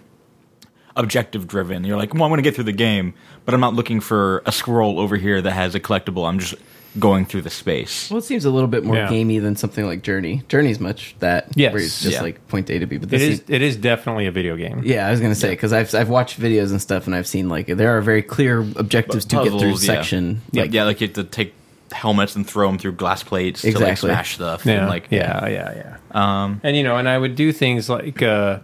objective 0.96 1.46
driven. 1.46 1.84
You're 1.84 1.96
like, 1.96 2.12
well, 2.12 2.24
I'm 2.24 2.30
going 2.30 2.38
to 2.38 2.42
get 2.42 2.54
through 2.54 2.64
the 2.64 2.72
game, 2.72 3.14
but 3.44 3.54
I'm 3.54 3.60
not 3.60 3.74
looking 3.74 4.00
for 4.00 4.42
a 4.44 4.52
scroll 4.52 4.98
over 4.98 5.16
here 5.16 5.40
that 5.40 5.52
has 5.52 5.74
a 5.74 5.80
collectible. 5.80 6.28
I'm 6.28 6.38
just 6.38 6.54
going 6.98 7.24
through 7.26 7.42
the 7.42 7.50
space. 7.50 8.10
Well, 8.10 8.18
it 8.18 8.24
seems 8.24 8.44
a 8.44 8.50
little 8.50 8.68
bit 8.68 8.84
more 8.84 8.96
Yeah. 8.96 9.08
gamey 9.08 9.38
than 9.38 9.56
something 9.56 9.86
like 9.86 10.02
Journey. 10.02 10.42
Journey's 10.48 10.80
much 10.80 11.14
that. 11.20 11.48
Yes. 11.54 11.72
Where 11.72 11.82
it's 11.82 12.00
just 12.00 12.14
Yeah. 12.16 12.22
like 12.22 12.46
point 12.48 12.68
A 12.70 12.78
to 12.78 12.86
B. 12.86 12.96
But 12.98 13.08
it 13.08 13.10
this 13.10 13.22
is 13.22 13.38
is. 13.40 13.44
it 13.48 13.62
is 13.62 13.76
definitely 13.76 14.26
a 14.26 14.30
video 14.32 14.56
game 14.56 14.82
Yeah, 14.84 15.06
I 15.06 15.10
was 15.10 15.20
gonna 15.20 15.34
say 15.34 15.50
because 15.50 15.72
I've 15.72 15.94
I've 15.94 16.08
watched 16.08 16.40
videos 16.40 16.70
and 16.70 16.80
stuff, 16.82 17.06
and 17.06 17.14
I've 17.14 17.26
seen 17.26 17.48
like 17.48 17.66
there 17.66 17.96
are 17.96 18.00
very 18.00 18.22
clear 18.22 18.60
objectives 18.76 19.24
to 19.26 19.36
get 19.36 19.48
through 19.58 19.72
Puzzles, 19.72 19.84
yeah. 19.86 19.94
Like, 19.94 20.64
Like, 20.66 20.72
yeah, 20.74 20.84
like 20.84 21.00
you 21.00 21.06
have 21.08 21.14
to 21.14 21.24
take 21.24 21.54
helmets 21.92 22.36
and 22.36 22.46
throw 22.46 22.66
them 22.68 22.78
through 22.78 22.92
glass 22.92 23.22
plates 23.22 23.62
to 23.62 23.78
like 23.78 23.96
smash 23.98 24.34
stuff. 24.34 24.66
Yeah, 24.66 24.80
and, 24.80 24.88
like 24.88 25.06
yeah, 25.10 25.46
yeah, 25.48 25.74
yeah. 25.74 25.96
Um, 26.44 26.60
and 26.62 26.76
you 26.76 26.82
know, 26.82 26.96
and 26.98 27.08
I 27.08 27.16
would 27.16 27.34
do 27.34 27.50
things 27.52 27.88
like, 27.88 28.20
uh, 28.22 28.58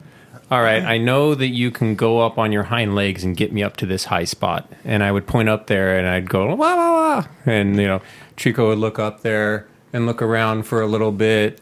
all 0.50 0.62
right, 0.62 0.83
I 0.83 0.98
know 0.98 1.35
that 1.35 1.48
you 1.48 1.70
can 1.70 1.94
go 1.94 2.20
up 2.20 2.38
on 2.38 2.52
your 2.52 2.64
hind 2.64 2.94
legs 2.94 3.24
and 3.24 3.37
get 3.37 3.52
me 3.52 3.62
up 3.62 3.76
to 3.78 3.87
this 3.87 4.04
high 4.04 4.24
spot, 4.24 4.70
and 4.85 5.02
I 5.02 5.11
would 5.11 5.26
point 5.26 5.48
up 5.48 5.66
there, 5.66 5.98
and 5.98 6.07
I'd 6.07 6.28
go 6.28 6.46
wah 6.46 6.76
wah 6.76 6.92
wah, 6.92 7.26
and 7.46 7.76
you 7.76 7.87
know, 7.87 8.02
Trico 8.37 8.68
would 8.68 8.78
look 8.78 8.98
up 8.98 9.22
there 9.22 9.66
and 9.92 10.07
look 10.07 10.20
around 10.20 10.64
for 10.64 10.83
a 10.83 10.87
little 10.87 11.12
bit, 11.12 11.61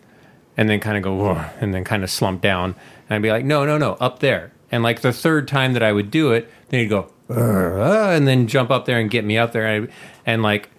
and 0.57 0.69
then 0.69 0.81
kind 0.81 0.97
of 0.97 1.03
go, 1.03 1.15
Whoa, 1.15 1.45
and 1.61 1.73
then 1.73 1.85
kind 1.85 2.03
of 2.03 2.11
slump 2.11 2.41
down, 2.41 2.75
and 3.09 3.17
I'd 3.17 3.23
be 3.23 3.31
like, 3.31 3.45
no, 3.45 3.65
no, 3.65 3.79
no, 3.79 3.93
up 3.95 4.19
there, 4.19 4.53
and 4.71 4.83
like 4.83 5.01
the 5.01 5.13
third 5.13 5.47
time 5.47 5.75
that 5.75 5.83
I 5.83 5.93
would 5.93 6.11
do 6.11 6.33
it, 6.33 6.51
then 6.69 6.81
he'd 6.81 6.89
go, 6.89 7.11
"Uh," 7.31 8.11
and 8.11 8.27
then 8.27 8.47
jump 8.49 8.71
up 8.71 8.87
there 8.87 8.99
and 8.99 9.11
get 9.11 9.25
me 9.25 9.39
up 9.39 9.53
there, 9.53 9.67
and, 9.67 9.89
and 10.27 10.43
like 10.43 10.71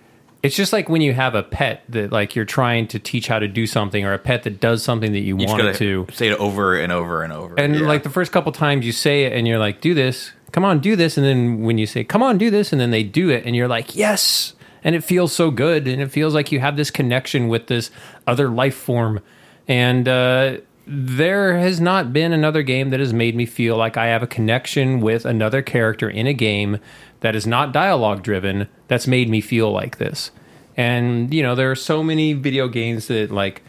it's 0.43 0.55
just 0.55 0.73
like 0.73 0.89
when 0.89 1.01
you 1.01 1.13
have 1.13 1.33
a 1.35 1.41
pet 1.43 1.83
that 1.89 2.11
like 2.11 2.35
you're 2.35 2.45
trying 2.45 2.87
to 2.89 2.99
teach 2.99 3.27
how 3.27 3.39
to 3.39 3.47
do 3.47 3.65
something 3.65 4.05
or 4.05 4.13
a 4.13 4.19
pet 4.19 4.43
that 4.43 4.59
does 4.59 4.83
something 4.83 5.13
that 5.13 5.19
you, 5.21 5.37
You 5.39 5.47
want 5.47 5.75
to. 5.77 6.05
say 6.13 6.27
it 6.27 6.37
over 6.37 6.75
and 6.75 6.91
over 6.91 7.23
and 7.23 7.31
over. 7.33 7.55
and 7.57 7.75
Yeah. 7.75 7.87
like 7.87 8.03
the 8.03 8.09
first 8.09 8.31
couple 8.31 8.51
times 8.51 8.85
you 8.85 8.91
say 8.91 9.23
it 9.23 9.33
and 9.33 9.47
you're 9.47 9.57
like 9.59 9.79
do 9.81 9.93
this. 9.93 10.31
Come 10.51 10.65
on 10.65 10.79
do 10.79 10.95
this. 10.95 11.17
And 11.17 11.25
then 11.25 11.61
when 11.63 11.77
you 11.77 11.85
say 11.87 12.03
come 12.03 12.21
on 12.21 12.37
do 12.37 12.51
this 12.51 12.71
and 12.71 12.79
then 12.81 12.91
they 12.91 13.03
do 13.03 13.29
it 13.29 13.45
and 13.45 13.55
you're 13.55 13.67
like 13.69 13.95
yes. 13.95 14.53
And 14.83 14.95
it 14.95 15.03
feels 15.03 15.31
so 15.33 15.49
good 15.49 15.87
and 15.87 16.01
it 16.01 16.09
feels 16.11 16.33
like 16.33 16.51
you 16.51 16.59
have 16.59 16.75
this 16.75 16.91
connection 16.91 17.47
with 17.47 17.67
this 17.67 17.89
other 18.27 18.49
life 18.49 18.75
form. 18.75 19.21
And 19.67 20.07
uh 20.09 20.57
there 20.85 21.57
has 21.57 21.79
not 21.79 22.11
been 22.11 22.33
another 22.33 22.61
game 22.61 22.89
that 22.89 22.99
has 22.99 23.13
made 23.13 23.35
me 23.35 23.45
feel 23.45 23.77
like 23.77 23.95
I 23.97 24.07
have 24.07 24.23
a 24.23 24.27
connection 24.27 24.99
with 24.99 25.25
another 25.25 25.61
character 25.61 26.09
in 26.09 26.27
a 26.27 26.33
game 26.33 26.79
that 27.21 27.35
is 27.35 27.47
not 27.47 27.71
dialogue 27.71 28.21
driven 28.21 28.67
that's 28.87 29.07
made 29.07 29.29
me 29.29 29.39
feel 29.39 29.71
like 29.71 29.97
this. 29.97 30.31
And 30.75 31.33
you 31.33 31.41
know, 31.41 31.55
there 31.55 31.71
are 31.71 31.75
so 31.75 32.03
many 32.03 32.33
video 32.33 32.67
games 32.67 33.07
that 33.07 33.31
like 33.31 33.61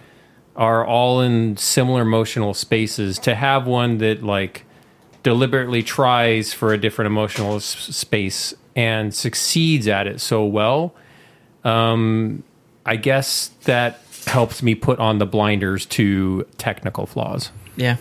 are 0.56 0.84
all 0.84 1.20
in 1.20 1.56
similar 1.56 2.02
emotional 2.02 2.54
spaces 2.54 3.18
to 3.20 3.34
have 3.34 3.66
one 3.66 3.98
that 3.98 4.22
like 4.22 4.64
deliberately 5.22 5.82
tries 5.82 6.52
for 6.52 6.72
a 6.72 6.78
different 6.78 7.06
emotional 7.06 7.56
s- 7.56 7.64
space 7.64 8.54
and 8.76 9.14
succeeds 9.14 9.88
at 9.88 10.06
it 10.06 10.20
so 10.20 10.44
well 10.44 10.94
um 11.64 12.42
i 12.84 12.94
guess 12.96 13.48
that 13.64 14.00
helps 14.26 14.62
me 14.62 14.74
put 14.74 14.98
on 14.98 15.18
the 15.18 15.26
blinders 15.26 15.86
to 15.86 16.46
technical 16.58 17.06
flaws 17.06 17.50
yeah. 17.76 17.96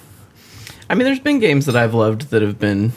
I 0.90 0.96
mean, 0.96 1.06
there's 1.06 1.20
been 1.20 1.40
games 1.40 1.66
that 1.66 1.76
I've 1.76 1.94
loved 1.94 2.30
that 2.32 2.42
have 2.42 2.60
been 2.60 2.92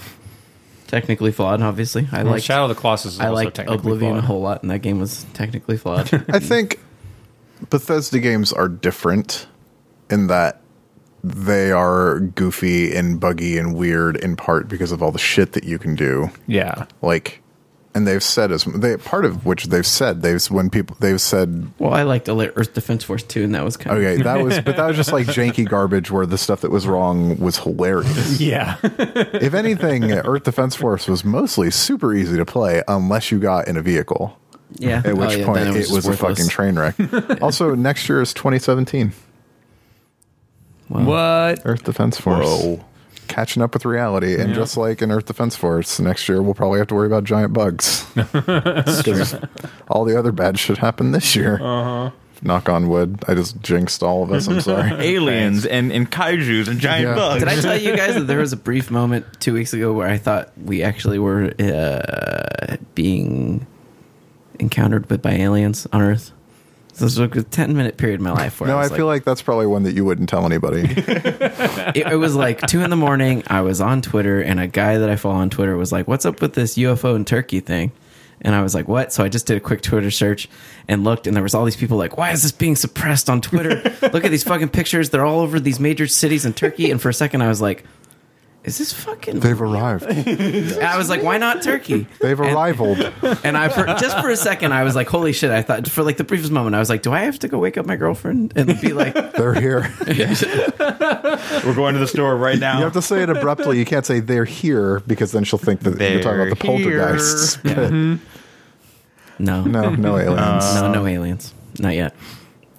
technically 0.87 1.33
flawed. 1.33 1.63
Obviously, 1.63 2.09
I 2.13 2.23
well, 2.23 2.33
like 2.33 2.43
shadow 2.43 2.65
of 2.65 2.69
the 2.69 2.75
colossus 2.75 3.15
is 3.15 3.21
I 3.21 3.29
like 3.29 3.59
Oblivion 3.59 4.13
flawed. 4.13 4.25
a 4.25 4.27
whole 4.27 4.41
lot, 4.41 4.63
and 4.63 4.71
that 4.71 4.81
game 4.81 4.99
was 4.99 5.25
technically 5.35 5.77
flawed. 5.77 6.13
I 6.29 6.39
think 6.39 6.81
Bethesda 7.71 8.19
games 8.19 8.53
are 8.53 8.69
different 8.69 9.47
in 10.11 10.27
that 10.27 10.61
they 11.25 11.73
are 11.73 12.21
goofy 12.21 12.95
and 12.95 13.19
buggy 13.19 13.59
and 13.59 13.75
weird 13.75 14.17
in 14.17 14.37
part 14.37 14.69
because 14.69 14.93
of 14.93 15.03
all 15.03 15.11
the 15.11 15.19
shit 15.19 15.53
that 15.53 15.65
you 15.65 15.79
can 15.79 15.95
do. 15.95 16.31
yeah 16.47 16.87
Like, 17.03 17.43
and 17.97 18.07
they've 18.07 18.23
said 18.23 18.53
as 18.53 18.65
they 18.65 18.97
part 18.99 19.25
of 19.25 19.47
which 19.47 19.65
they've 19.65 19.87
said 19.87 20.21
they've 20.21 20.45
when 20.51 20.69
people 20.69 20.95
they've 21.01 21.21
said 21.21 21.73
well, 21.79 21.95
I 21.95 22.03
liked 22.03 22.29
Earth 22.29 22.75
Defense 22.75 23.03
Force 23.03 23.23
too, 23.23 23.45
and 23.45 23.55
that 23.55 23.65
was 23.65 23.79
kind 23.79 23.97
of 23.97 24.05
okay 24.05 24.23
that 24.23 24.45
was 24.45 24.61
but 24.61 24.77
that 24.77 24.87
was 24.87 24.97
just 24.97 25.13
like 25.13 25.27
janky 25.39 25.67
garbage 25.67 26.11
where 26.11 26.27
the 26.27 26.37
stuff 26.37 26.61
that 26.61 26.71
was 26.71 26.87
wrong 26.87 27.39
was 27.39 27.59
hilarious. 27.59 28.39
yeah 28.39 28.77
if 28.83 29.55
anything, 29.55 30.13
Earth 30.13 30.45
Defense 30.45 30.77
Force 30.77 31.09
was 31.09 31.25
mostly 31.25 31.71
super 31.71 32.13
easy 32.13 32.37
to 32.37 32.45
play 32.45 32.83
unless 32.87 33.31
you 33.31 33.39
got 33.39 33.67
in 33.67 33.77
a 33.77 33.83
vehicle. 33.83 34.39
yeah. 34.75 34.99
At 34.99 35.07
oh, 35.07 35.15
which 35.15 35.31
Oh, 35.31 35.37
yeah, 35.39 35.47
point 35.47 35.59
then 35.61 35.77
it 35.77 35.91
was, 35.91 36.07
a 36.07 36.17
fucking 36.17 36.49
train 36.49 36.79
wreck. 36.79 36.95
also, 37.43 37.75
next 37.75 38.09
year 38.09 38.21
is 38.21 38.35
2017. 38.35 39.13
what 40.89 41.63
Earth 41.65 41.85
Defense 41.85 42.21
Force. 42.21 42.79
Catching 43.29 43.63
up 43.63 43.75
with 43.75 43.85
reality. 43.85 44.41
And 44.41 44.55
just 44.55 44.77
like 44.77 45.03
in 45.03 45.11
Earth 45.11 45.27
Defense 45.27 45.57
Force, 45.57 45.99
next 46.01 46.29
year 46.29 46.41
we'll 46.43 46.55
probably 46.55 46.79
have 46.79 46.89
to 46.89 46.95
worry 46.95 47.07
about 47.07 47.25
giant 47.25 47.53
bugs. 47.53 48.07
all 49.89 50.05
the 50.05 50.17
other 50.19 50.33
bad 50.33 50.59
shit 50.59 50.79
happened 50.79 51.15
this 51.15 51.37
year. 51.37 51.55
Uh-huh. 51.61 52.11
Knock 52.43 52.69
on 52.69 52.89
wood. 52.89 53.25
I 53.27 53.35
just 53.35 53.61
jinxed 53.63 54.03
all 54.03 54.23
of 54.23 54.31
us. 54.31 54.47
I'm 54.47 54.61
sorry. 54.63 54.91
aliens 54.93 55.65
and, 55.65 55.91
and 55.91 56.11
kaiju's 56.11 56.69
and 56.69 56.79
giant 56.79 57.09
Yeah. 57.09 57.15
bugs. 57.15 57.41
Did 57.43 57.49
I 57.49 57.61
tell 57.61 57.77
you 57.79 57.97
guys 57.97 58.15
that 58.15 58.27
there 58.27 58.39
was 58.41 58.53
a 58.53 58.57
brief 58.59 58.91
moment 58.91 59.25
two 59.41 59.55
weeks 59.55 59.73
ago 59.73 59.93
where 59.93 60.07
I 60.09 60.19
thought 60.19 60.53
we 60.63 60.83
actually 60.83 61.19
were 61.19 61.53
uh, 61.59 62.77
being 62.95 63.67
encountered 64.59 65.09
with 65.11 65.23
by 65.23 65.33
aliens 65.33 65.87
on 65.93 66.03
Earth? 66.03 66.33
So 66.97 67.05
this 67.05 67.19
was 67.19 67.31
a 67.37 67.43
ten 67.43 67.77
minute 67.77 67.99
period 67.99 68.21
in 68.21 68.25
my 68.25 68.33
life 68.33 68.59
where 68.59 68.69
no, 68.69 68.77
I, 68.77 68.81
I 68.81 68.83
was 68.85 68.93
feel 68.93 69.05
like 69.05 69.23
that's 69.23 69.43
probably 69.43 69.67
one 69.67 69.83
that 69.83 69.95
you 69.95 70.07
wouldn't 70.07 70.31
tell 70.31 70.47
anybody. 70.47 70.81
it, 70.89 72.07
it 72.11 72.17
was 72.17 72.35
like 72.35 72.67
two 72.67 72.81
in 72.81 72.89
the 72.89 72.97
morning. 72.97 73.43
I 73.49 73.61
was 73.61 73.83
on 73.83 74.01
Twitter, 74.01 74.41
and 74.41 74.59
a 74.59 74.67
guy 74.67 74.97
that 74.97 75.11
I 75.11 75.17
follow 75.17 75.35
on 75.35 75.51
Twitter 75.51 75.77
was 75.77 75.93
like, 75.93 76.09
"What's 76.09 76.25
up 76.25 76.41
with 76.41 76.55
this 76.55 76.77
UFO 76.79 77.15
in 77.15 77.27
Turkey 77.27 77.61
thing?" 77.61 77.93
And 78.41 78.55
I 78.55 78.63
was 78.63 78.75
like, 78.75 78.87
what? 78.87 79.13
So 79.13 79.25
I 79.25 79.29
just 79.29 79.47
did 79.47 79.57
a 79.57 79.61
quick 79.61 79.81
Twitter 79.81 80.11
search 80.11 80.49
and 80.89 81.05
looked, 81.05 81.27
and 81.27 81.35
there 81.35 81.43
was 81.43 81.55
all 81.55 81.65
these 81.65 81.77
people 81.77 81.97
like, 81.97 82.17
why 82.17 82.33
is 82.33 82.43
this 82.43 82.53
being 82.53 82.77
suppressed 82.77 83.31
on 83.31 83.41
Twitter? 83.41 83.77
Look 84.13 84.25
at 84.25 84.31
these 84.31 84.45
fucking 84.45 84.69
pictures. 84.69 85.09
They're 85.09 85.25
all 85.25 85.41
over 85.41 85.59
these 85.59 85.81
major 85.81 86.07
cities 86.07 86.45
in 86.45 86.53
Turkey. 86.53 86.91
And 86.91 87.01
for 87.01 87.09
a 87.09 87.15
second, 87.15 87.41
I 87.41 87.49
was 87.49 87.63
like, 87.63 87.85
is 88.67 88.79
this 88.79 88.93
fucking. 88.93 89.41
They've 89.41 89.61
arrived. 89.61 90.05
And 90.05 90.73
I 90.83 90.99
was 90.99 91.09
like, 91.09 91.23
why 91.23 91.39
not 91.39 91.63
Turkey? 91.63 92.07
They've 92.21 92.39
And- 92.39 92.53
arrived. 92.53 92.81
And 93.45 93.57
I, 93.57 93.69
for, 93.69 93.87
just 93.87 94.19
for 94.21 94.29
a 94.29 94.37
second, 94.37 94.73
I 94.73 94.83
was 94.85 94.95
like, 94.95 95.09
holy 95.09 95.33
shit. 95.33 95.51
I 95.51 95.63
thought, 95.63 95.89
for 95.89 96.03
like 96.03 96.17
the 96.19 96.25
briefest 96.25 96.51
moment, 96.53 96.75
I 96.77 96.81
was 96.81 96.89
like, 96.91 97.03
do 97.03 97.13
I 97.13 97.21
have 97.21 97.39
to 97.41 97.49
go 97.49 97.59
wake 97.59 97.79
up 97.79 97.87
my 97.87 97.97
girlfriend 97.97 98.53
and 98.57 98.79
be 98.81 98.93
like, 98.93 99.15
They're 99.37 99.55
here. 99.55 99.91
We're 101.65 101.75
going 101.75 101.95
to 101.95 102.01
the 102.01 102.07
store 102.09 102.37
right 102.37 102.59
now. 102.59 102.79
You 102.79 102.85
have 102.85 102.93
to 102.95 103.03
say 103.03 103.23
it 103.23 103.31
abruptly. 103.31 103.79
You 103.79 103.85
can't 103.85 104.05
say 104.05 104.21
they're 104.21 104.45
here 104.45 105.01
because 105.01 105.33
then 105.33 105.45
she'll 105.45 105.59
think 105.59 105.81
that 105.81 105.99
you're 106.01 106.23
talking 106.23 106.41
about 106.41 106.59
the 106.59 106.67
They're 106.67 106.77
here. 106.79 107.01
poltergeists. 107.01 107.57
Mm-hmm. 107.59 108.17
no, 109.45 109.63
no, 109.65 109.91
No, 109.91 109.95
no 109.95 110.19
aliens. 110.19 110.75
No, 110.75 110.93
no, 110.93 111.07
aliens. 111.07 111.55
Not 111.79 111.95
yet. 111.95 112.15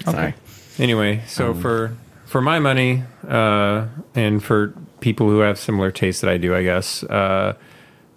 Sorry. 0.06 0.34
Anyway, 0.80 1.24
so 1.28 1.52
um, 1.52 1.62
for 1.62 1.96
for 2.26 2.42
my 2.42 2.60
money, 2.60 3.04
uh, 3.28 3.88
and 4.16 4.44
for 4.44 4.74
people 5.00 5.30
who 5.30 5.40
have 5.40 5.60
similar 5.60 5.92
tastes 5.92 6.22
that 6.22 6.30
I 6.30 6.38
do, 6.38 6.56
I 6.56 6.64
guess 6.64 7.04
uh, 7.04 7.56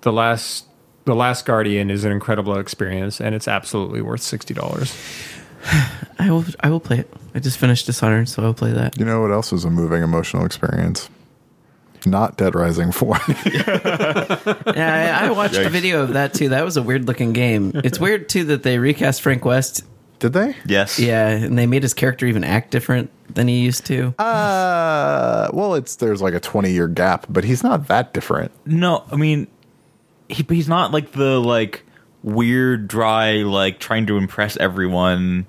the 0.02 0.12
last 0.12 0.66
the 1.04 1.14
last 1.14 1.46
Guardian 1.46 1.90
is 1.90 2.04
an 2.04 2.12
incredible 2.12 2.58
experience, 2.58 3.20
and 3.20 3.34
it's 3.34 3.48
absolutely 3.48 4.02
worth 4.02 4.22
sixty 4.22 4.54
dollars. 4.54 4.96
I 6.18 6.30
will. 6.30 6.44
I 6.60 6.70
will 6.70 6.80
play 6.80 6.98
it. 6.98 7.12
I 7.34 7.38
just 7.38 7.58
finished 7.58 7.86
Dishonored, 7.86 8.28
so 8.28 8.42
I'll 8.42 8.54
play 8.54 8.72
that. 8.72 8.98
You 8.98 9.04
know 9.04 9.20
what 9.20 9.30
else 9.30 9.52
was 9.52 9.64
a 9.64 9.70
moving 9.70 10.02
emotional 10.02 10.44
experience? 10.44 11.08
Not 12.06 12.36
Dead 12.38 12.54
Rising 12.54 12.92
4. 12.92 13.16
Yeah, 14.74 15.18
I, 15.20 15.26
I 15.26 15.30
watched 15.32 15.56
a 15.56 15.68
video 15.68 16.02
of 16.02 16.14
that 16.14 16.32
too. 16.32 16.50
That 16.50 16.64
was 16.64 16.76
a 16.76 16.82
weird 16.82 17.06
looking 17.06 17.32
game. 17.32 17.72
It's 17.74 18.00
weird 18.00 18.28
too 18.28 18.44
that 18.44 18.62
they 18.62 18.78
recast 18.78 19.20
Frank 19.20 19.44
West. 19.44 19.84
Did 20.20 20.34
they? 20.34 20.54
yes. 20.66 20.98
Yeah, 20.98 21.28
and 21.28 21.58
they 21.58 21.66
made 21.66 21.82
his 21.82 21.94
character 21.94 22.26
even 22.26 22.44
act 22.44 22.70
different 22.70 23.10
than 23.34 23.48
he 23.48 23.60
used 23.60 23.86
to. 23.86 24.14
Uh, 24.18 25.48
well, 25.52 25.74
it's 25.74 25.96
there's 25.96 26.20
like 26.22 26.34
a 26.34 26.40
20 26.40 26.70
year 26.70 26.88
gap, 26.88 27.26
but 27.28 27.42
he's 27.42 27.62
not 27.62 27.88
that 27.88 28.12
different. 28.12 28.52
No, 28.66 29.02
I 29.10 29.16
mean, 29.16 29.48
he, 30.28 30.44
he's 30.48 30.68
not 30.68 30.92
like 30.92 31.12
the 31.12 31.40
like 31.40 31.84
weird, 32.22 32.86
dry, 32.86 33.36
like 33.42 33.78
trying 33.80 34.06
to 34.06 34.16
impress 34.18 34.56
everyone. 34.58 35.46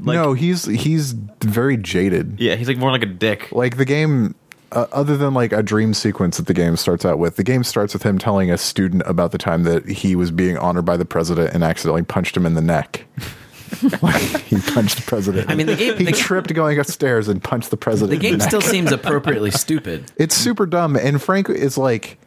Like, 0.00 0.14
no, 0.14 0.32
he's 0.32 0.64
he's 0.64 1.12
very 1.12 1.76
jaded. 1.76 2.40
Yeah, 2.40 2.54
he's 2.54 2.68
like 2.68 2.78
more 2.78 2.90
like 2.90 3.02
a 3.02 3.06
dick. 3.06 3.50
Like 3.52 3.76
the 3.76 3.84
game, 3.84 4.34
uh, 4.70 4.86
other 4.92 5.16
than 5.16 5.34
like 5.34 5.52
a 5.52 5.62
dream 5.62 5.92
sequence 5.94 6.36
that 6.38 6.46
the 6.46 6.54
game 6.54 6.76
starts 6.76 7.04
out 7.04 7.18
with, 7.18 7.36
the 7.36 7.44
game 7.44 7.62
starts 7.64 7.94
with 7.94 8.02
him 8.04 8.18
telling 8.18 8.50
a 8.50 8.58
student 8.58 9.02
about 9.06 9.32
the 9.32 9.38
time 9.38 9.64
that 9.64 9.88
he 9.88 10.16
was 10.16 10.30
being 10.30 10.56
honored 10.56 10.84
by 10.84 10.96
the 10.96 11.04
president 11.04 11.52
and 11.52 11.62
accidentally 11.62 12.02
punched 12.02 12.36
him 12.36 12.46
in 12.46 12.54
the 12.54 12.62
neck. 12.62 13.06
like 14.02 14.22
he 14.42 14.58
punched 14.60 14.96
the 14.96 15.02
president. 15.06 15.50
I 15.50 15.54
mean, 15.54 15.66
the 15.66 15.76
game- 15.76 15.96
he 15.98 16.04
the- 16.04 16.12
tripped 16.12 16.52
going 16.54 16.78
upstairs 16.78 17.28
and 17.28 17.42
punched 17.42 17.70
the 17.70 17.76
president. 17.76 18.10
The 18.20 18.26
in 18.26 18.32
game 18.32 18.38
neck. 18.38 18.48
still 18.48 18.60
seems 18.60 18.92
appropriately 18.92 19.50
stupid. 19.50 20.10
It's 20.16 20.34
super 20.34 20.66
dumb, 20.66 20.96
and 20.96 21.20
Frank 21.22 21.48
is 21.48 21.76
like. 21.78 22.18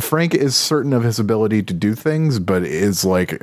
Frank 0.00 0.34
is 0.34 0.54
certain 0.54 0.92
of 0.92 1.02
his 1.04 1.18
ability 1.18 1.62
to 1.62 1.72
do 1.72 1.94
things, 1.94 2.38
but 2.38 2.62
is 2.64 3.02
like 3.04 3.42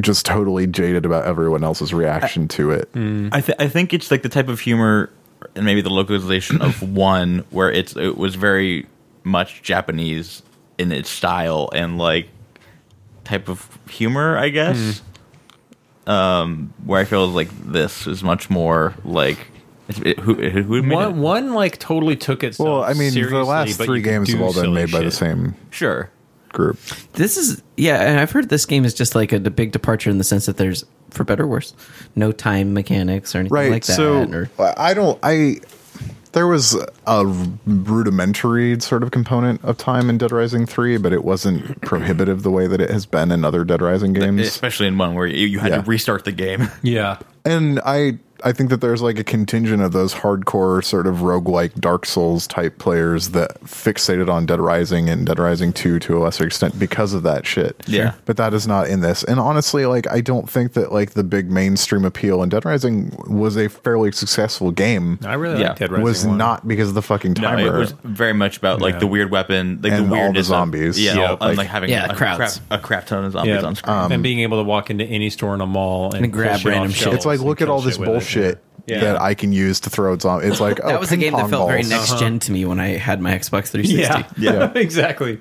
just 0.00 0.24
totally 0.24 0.68
jaded 0.68 1.04
about 1.04 1.24
everyone 1.26 1.64
else's 1.64 1.92
reaction 1.92 2.46
to 2.48 2.70
it. 2.70 2.92
Mm. 2.92 3.30
I, 3.32 3.40
th- 3.40 3.56
I 3.58 3.66
think 3.68 3.92
it's 3.92 4.10
like 4.10 4.22
the 4.22 4.28
type 4.28 4.46
of 4.48 4.60
humor 4.60 5.10
and 5.56 5.64
maybe 5.64 5.80
the 5.80 5.90
localization 5.90 6.62
of 6.62 6.80
one 6.94 7.44
where 7.50 7.72
it's 7.72 7.96
it 7.96 8.16
was 8.16 8.36
very 8.36 8.86
much 9.24 9.62
Japanese 9.62 10.42
in 10.78 10.92
its 10.92 11.10
style 11.10 11.68
and 11.74 11.98
like 11.98 12.28
type 13.24 13.48
of 13.48 13.78
humor, 13.90 14.38
I 14.38 14.50
guess. 14.50 14.76
Mm. 14.78 15.00
Um, 16.06 16.72
where 16.84 17.00
I 17.00 17.04
feel 17.04 17.26
like 17.28 17.48
this 17.64 18.06
is 18.06 18.22
much 18.22 18.50
more 18.50 18.94
like 19.04 19.38
it's- 19.88 20.02
it, 20.04 20.18
who 20.18 20.34
who 20.34 20.62
who 20.62 20.82
One 20.90 21.08
it? 21.10 21.14
one 21.16 21.54
like 21.54 21.78
totally 21.78 22.16
took 22.16 22.42
itself. 22.44 22.66
Well, 22.68 22.84
I 22.84 22.92
mean, 22.94 23.10
seriously, 23.12 23.38
the 23.38 23.44
last 23.44 23.80
three 23.80 24.02
games 24.02 24.30
have 24.32 24.40
all 24.40 24.52
been 24.52 24.62
silly 24.64 24.74
made 24.74 24.92
by 24.92 24.98
the 24.98 25.04
shit. 25.06 25.14
same 25.14 25.54
Sure. 25.70 26.10
group. 26.52 26.78
This 27.14 27.36
is 27.36 27.62
yeah, 27.76 28.00
and 28.02 28.20
I've 28.20 28.30
heard 28.32 28.48
this 28.48 28.66
game 28.66 28.84
is 28.84 28.94
just 28.94 29.14
like 29.14 29.32
a, 29.32 29.36
a 29.36 29.50
big 29.50 29.72
departure 29.72 30.10
in 30.10 30.18
the 30.18 30.24
sense 30.24 30.46
that 30.46 30.56
there's, 30.58 30.84
for 31.10 31.24
better 31.24 31.44
or 31.44 31.48
worse, 31.48 31.74
no 32.14 32.32
time 32.32 32.72
mechanics 32.74 33.34
or 33.34 33.38
anything 33.40 33.54
right 33.54 33.70
like 33.70 33.84
that. 33.86 33.94
so 33.96 34.22
or, 34.24 34.48
i 34.78 34.94
don't 34.94 35.18
i 35.22 35.56
there 36.34 36.46
was 36.46 36.76
a 37.06 37.24
rudimentary 37.66 38.78
sort 38.80 39.02
of 39.02 39.10
component 39.10 39.64
of 39.64 39.78
time 39.78 40.10
in 40.10 40.18
dead 40.18 40.32
rising 40.32 40.66
3 40.66 40.98
but 40.98 41.12
it 41.12 41.24
wasn't 41.24 41.80
prohibitive 41.82 42.42
the 42.42 42.50
way 42.50 42.66
that 42.66 42.80
it 42.80 42.90
has 42.90 43.06
been 43.06 43.32
in 43.32 43.44
other 43.44 43.64
dead 43.64 43.80
rising 43.80 44.12
games 44.12 44.40
Especially 44.42 44.86
in 44.86 44.98
one 44.98 45.14
where 45.14 45.26
you, 45.26 45.46
you 45.46 45.58
had 45.58 45.70
Yeah. 45.70 45.80
to 45.82 45.88
restart 45.88 46.24
the 46.24 46.32
game. 46.32 46.68
Yeah, 46.82 47.18
and 47.44 47.80
i 47.84 48.18
i 48.44 48.52
think 48.52 48.70
that 48.70 48.80
there's 48.80 49.02
like 49.02 49.18
a 49.18 49.24
contingent 49.24 49.82
of 49.82 49.92
those 49.92 50.14
hardcore 50.14 50.82
sort 50.84 51.06
of 51.06 51.16
roguelike 51.16 51.74
dark 51.80 52.06
souls 52.06 52.46
type 52.46 52.78
players 52.78 53.30
that 53.30 53.60
fixated 53.62 54.30
on 54.30 54.46
dead 54.46 54.60
rising 54.60 55.08
and 55.08 55.26
dead 55.26 55.38
rising 55.38 55.72
2 55.72 55.98
to 55.98 56.16
a 56.16 56.20
lesser 56.20 56.46
extent 56.46 56.78
because 56.78 57.12
of 57.14 57.22
that 57.24 57.46
shit 57.46 57.82
Yeah. 57.86 58.14
But 58.24 58.36
that 58.36 58.54
is 58.54 58.66
not 58.66 58.88
in 58.88 59.00
this 59.00 59.24
and 59.24 59.40
honestly 59.40 59.86
like 59.86 60.06
i 60.10 60.20
don't 60.20 60.48
think 60.48 60.74
that 60.74 60.92
like 60.92 61.10
the 61.10 61.24
big 61.24 61.50
mainstream 61.50 62.04
appeal 62.04 62.42
in 62.42 62.48
dead 62.48 62.64
rising 62.64 63.16
was 63.26 63.56
a 63.56 63.68
fairly 63.68 64.12
successful 64.12 64.70
game 64.70 65.18
I 65.24 65.34
really 65.34 65.60
Yeah. 65.60 65.68
like 65.70 65.78
Dead 65.78 65.90
Rising. 65.90 66.04
was 66.04 66.26
1. 66.26 66.36
not 66.38 66.68
because 66.68 66.88
of 66.88 66.94
the 66.94 67.02
fucking 67.02 67.34
No, 67.38 67.48
timer. 67.48 67.76
it 67.76 67.78
was 67.78 67.94
very 68.04 68.32
much 68.34 68.58
about 68.58 68.80
like 68.80 68.94
Yeah. 68.94 69.00
the 69.00 69.06
weird 69.06 69.30
weapon, 69.30 69.80
like 69.82 69.92
And 69.92 70.04
the 70.06 70.08
all 70.10 70.14
the 70.16 70.22
weirdness 70.22 70.40
of- 70.46 70.46
zombies. 70.46 71.00
yeah, 71.00 71.14
Yeah, 71.14 71.22
all- 71.26 71.30
and 71.32 71.40
like- 71.40 71.56
like 71.58 71.66
having 71.68 71.90
Yeah, 71.90 72.06
a, 72.10 72.14
crowds. 72.14 72.60
crap, 72.68 72.80
a 72.80 72.82
crap 72.82 73.06
ton 73.06 73.24
of 73.24 73.32
zombies 73.32 73.54
Yeah, 73.54 73.62
on 73.66 73.74
screen. 73.74 73.96
Um, 73.96 74.12
and 74.12 74.22
being 74.22 74.40
able 74.40 74.58
to 74.58 74.64
walk 74.64 74.90
into 74.90 75.04
any 75.04 75.30
store 75.30 75.54
in 75.54 75.60
a 75.60 75.66
mall 75.66 76.12
and, 76.14 76.24
And 76.24 76.32
grab 76.32 76.64
random 76.64 76.90
shit. 76.92 77.12
it's 77.14 77.24
like 77.26 77.40
look 77.40 77.62
at 77.62 77.68
all 77.68 77.80
this 77.80 77.96
shit 78.34 78.42
with 78.42 78.52
it. 78.52 78.58
bullshit 78.86 79.02
Yeah. 79.02 79.12
that 79.12 79.20
I 79.22 79.34
can 79.34 79.52
use 79.52 79.80
to 79.80 79.90
throw 79.90 80.12
at 80.14 80.22
zombies. 80.22 80.50
It's 80.50 80.60
like 80.60 80.80
oh, 80.84 80.88
that 80.88 81.00
was 81.00 81.10
a 81.12 81.16
game 81.16 81.32
that 81.32 81.40
pong 81.42 81.50
felt 81.50 81.68
very 81.68 81.80
balls. 81.82 81.90
next 81.90 82.18
gen 82.18 82.38
to 82.40 82.52
me 82.52 82.64
when 82.66 82.80
I 82.80 82.88
had 82.98 83.20
my 83.20 83.32
Xbox 83.32 83.68
360. 83.68 83.94
Yeah, 83.96 84.24
Yeah. 84.36 84.72
exactly. 84.74 85.40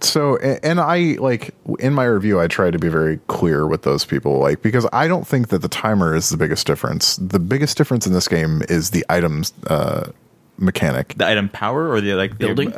So, 0.00 0.36
and 0.38 0.80
I 0.80 1.16
like 1.20 1.54
in 1.78 1.94
my 1.94 2.04
review, 2.04 2.40
I 2.40 2.48
tried 2.48 2.72
to 2.72 2.78
be 2.80 2.88
very 2.88 3.18
clear 3.28 3.68
with 3.68 3.82
those 3.82 4.04
people, 4.04 4.40
like 4.40 4.60
because 4.60 4.84
I 4.92 5.06
don't 5.06 5.24
think 5.26 5.48
that 5.50 5.58
the 5.62 5.68
timer 5.68 6.16
is 6.16 6.28
the 6.30 6.36
biggest 6.36 6.66
difference. 6.66 7.14
The 7.18 7.38
biggest 7.38 7.76
difference 7.76 8.04
in 8.04 8.12
this 8.12 8.26
game 8.26 8.62
is 8.68 8.90
the 8.90 9.04
items 9.08 9.52
uh, 9.68 10.10
mechanic, 10.58 11.14
the 11.18 11.28
item 11.28 11.48
power 11.48 11.88
or 11.88 12.00
the 12.00 12.14
like 12.14 12.32
the- 12.38 12.46
Building? 12.46 12.72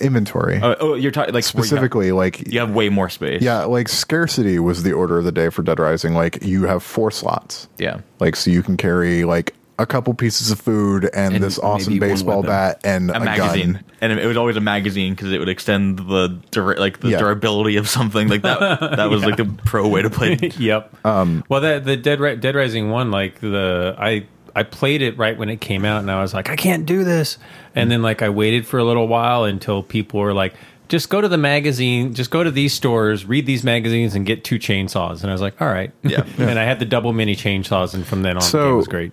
Inventory 0.00 0.60
Oh, 0.62 0.76
oh, 0.80 0.94
you're 0.94 1.10
talking 1.12 1.34
like 1.34 1.44
where 1.44 1.50
you 1.52 1.58
have- 1.58 1.66
specifically. 1.66 2.12
like 2.12 2.52
You 2.52 2.60
have 2.60 2.70
way 2.70 2.88
more 2.88 3.08
space. 3.08 3.42
yeah, 3.42 3.64
like 3.64 3.88
scarcity 3.88 4.58
was 4.58 4.82
the 4.82 4.92
order 4.92 5.18
of 5.18 5.24
the 5.24 5.32
day 5.32 5.50
for 5.50 5.62
Dead 5.62 5.78
Rising. 5.78 6.14
Like 6.14 6.42
you 6.44 6.64
have 6.64 6.82
four 6.82 7.10
slots. 7.10 7.68
yeah. 7.78 8.00
Like 8.18 8.36
so 8.36 8.50
you 8.50 8.62
can 8.62 8.76
carry 8.76 9.24
like 9.24 9.54
a 9.78 9.86
couple 9.86 10.12
pieces 10.12 10.50
of 10.50 10.60
food 10.60 11.08
and, 11.14 11.34
And 11.36 11.42
this 11.42 11.58
awesome 11.58 11.98
baseball 11.98 12.42
bat 12.42 12.80
and 12.84 13.10
a, 13.10 13.16
A 13.16 13.20
magazine, 13.20 13.72
gun. 13.72 13.84
and 14.02 14.12
it 14.12 14.26
was 14.26 14.36
always 14.36 14.56
a 14.56 14.60
magazine 14.60 15.14
because 15.14 15.32
it 15.32 15.38
would 15.38 15.48
extend 15.48 15.98
the 16.00 16.38
dura- 16.50 16.78
like 16.78 17.00
the 17.00 17.08
Yeah. 17.08 17.18
durability 17.18 17.76
of 17.76 17.88
something 17.88 18.28
like 18.28 18.42
that. 18.42 18.60
That 18.98 19.08
was 19.08 19.24
like 19.24 19.38
the 19.38 19.46
pro 19.46 19.88
way 19.88 20.02
to 20.02 20.10
play. 20.10 20.36
yep. 20.58 20.94
Um, 21.06 21.44
well, 21.48 21.62
that 21.62 21.86
the 21.86 21.96
Dead 21.96 22.20
Ri- 22.20 22.36
Dead 22.36 22.54
Rising 22.56 22.90
one, 22.90 23.10
like 23.10 23.40
the 23.40 23.94
I 23.98 24.26
I 24.54 24.62
played 24.62 25.02
it 25.02 25.16
right 25.18 25.36
when 25.36 25.48
it 25.48 25.60
came 25.60 25.84
out, 25.84 26.00
and 26.00 26.10
I 26.10 26.20
was 26.22 26.32
like, 26.34 26.48
I 26.50 26.56
can't 26.56 26.86
do 26.86 27.04
this. 27.04 27.38
And 27.74 27.90
then 27.90 28.02
like 28.02 28.22
I 28.22 28.28
waited 28.28 28.66
for 28.66 28.78
a 28.78 28.84
little 28.84 29.08
while 29.08 29.44
until 29.44 29.82
people 29.82 30.20
were 30.20 30.32
like, 30.34 30.54
just 30.88 31.08
go 31.08 31.20
to 31.20 31.28
the 31.28 31.38
magazine, 31.38 32.14
just 32.14 32.30
go 32.30 32.42
to 32.42 32.50
these 32.50 32.72
stores, 32.74 33.24
read 33.24 33.46
these 33.46 33.62
magazines, 33.62 34.14
and 34.16 34.26
get 34.26 34.42
two 34.42 34.58
chainsaws. 34.58 35.20
And 35.22 35.30
I 35.30 35.32
was 35.32 35.40
like, 35.40 35.60
all 35.62 35.68
right, 35.68 35.92
Yeah. 36.02 36.24
and 36.38 36.58
I 36.58 36.64
had 36.64 36.80
the 36.80 36.84
double 36.84 37.12
mini 37.12 37.36
chainsaws, 37.36 37.94
and 37.94 38.04
from 38.06 38.22
then 38.22 38.32
on, 38.36 38.40
the 38.40 38.46
So- 38.46 38.64
game 38.70 38.76
was 38.76 38.88
great. 38.88 39.12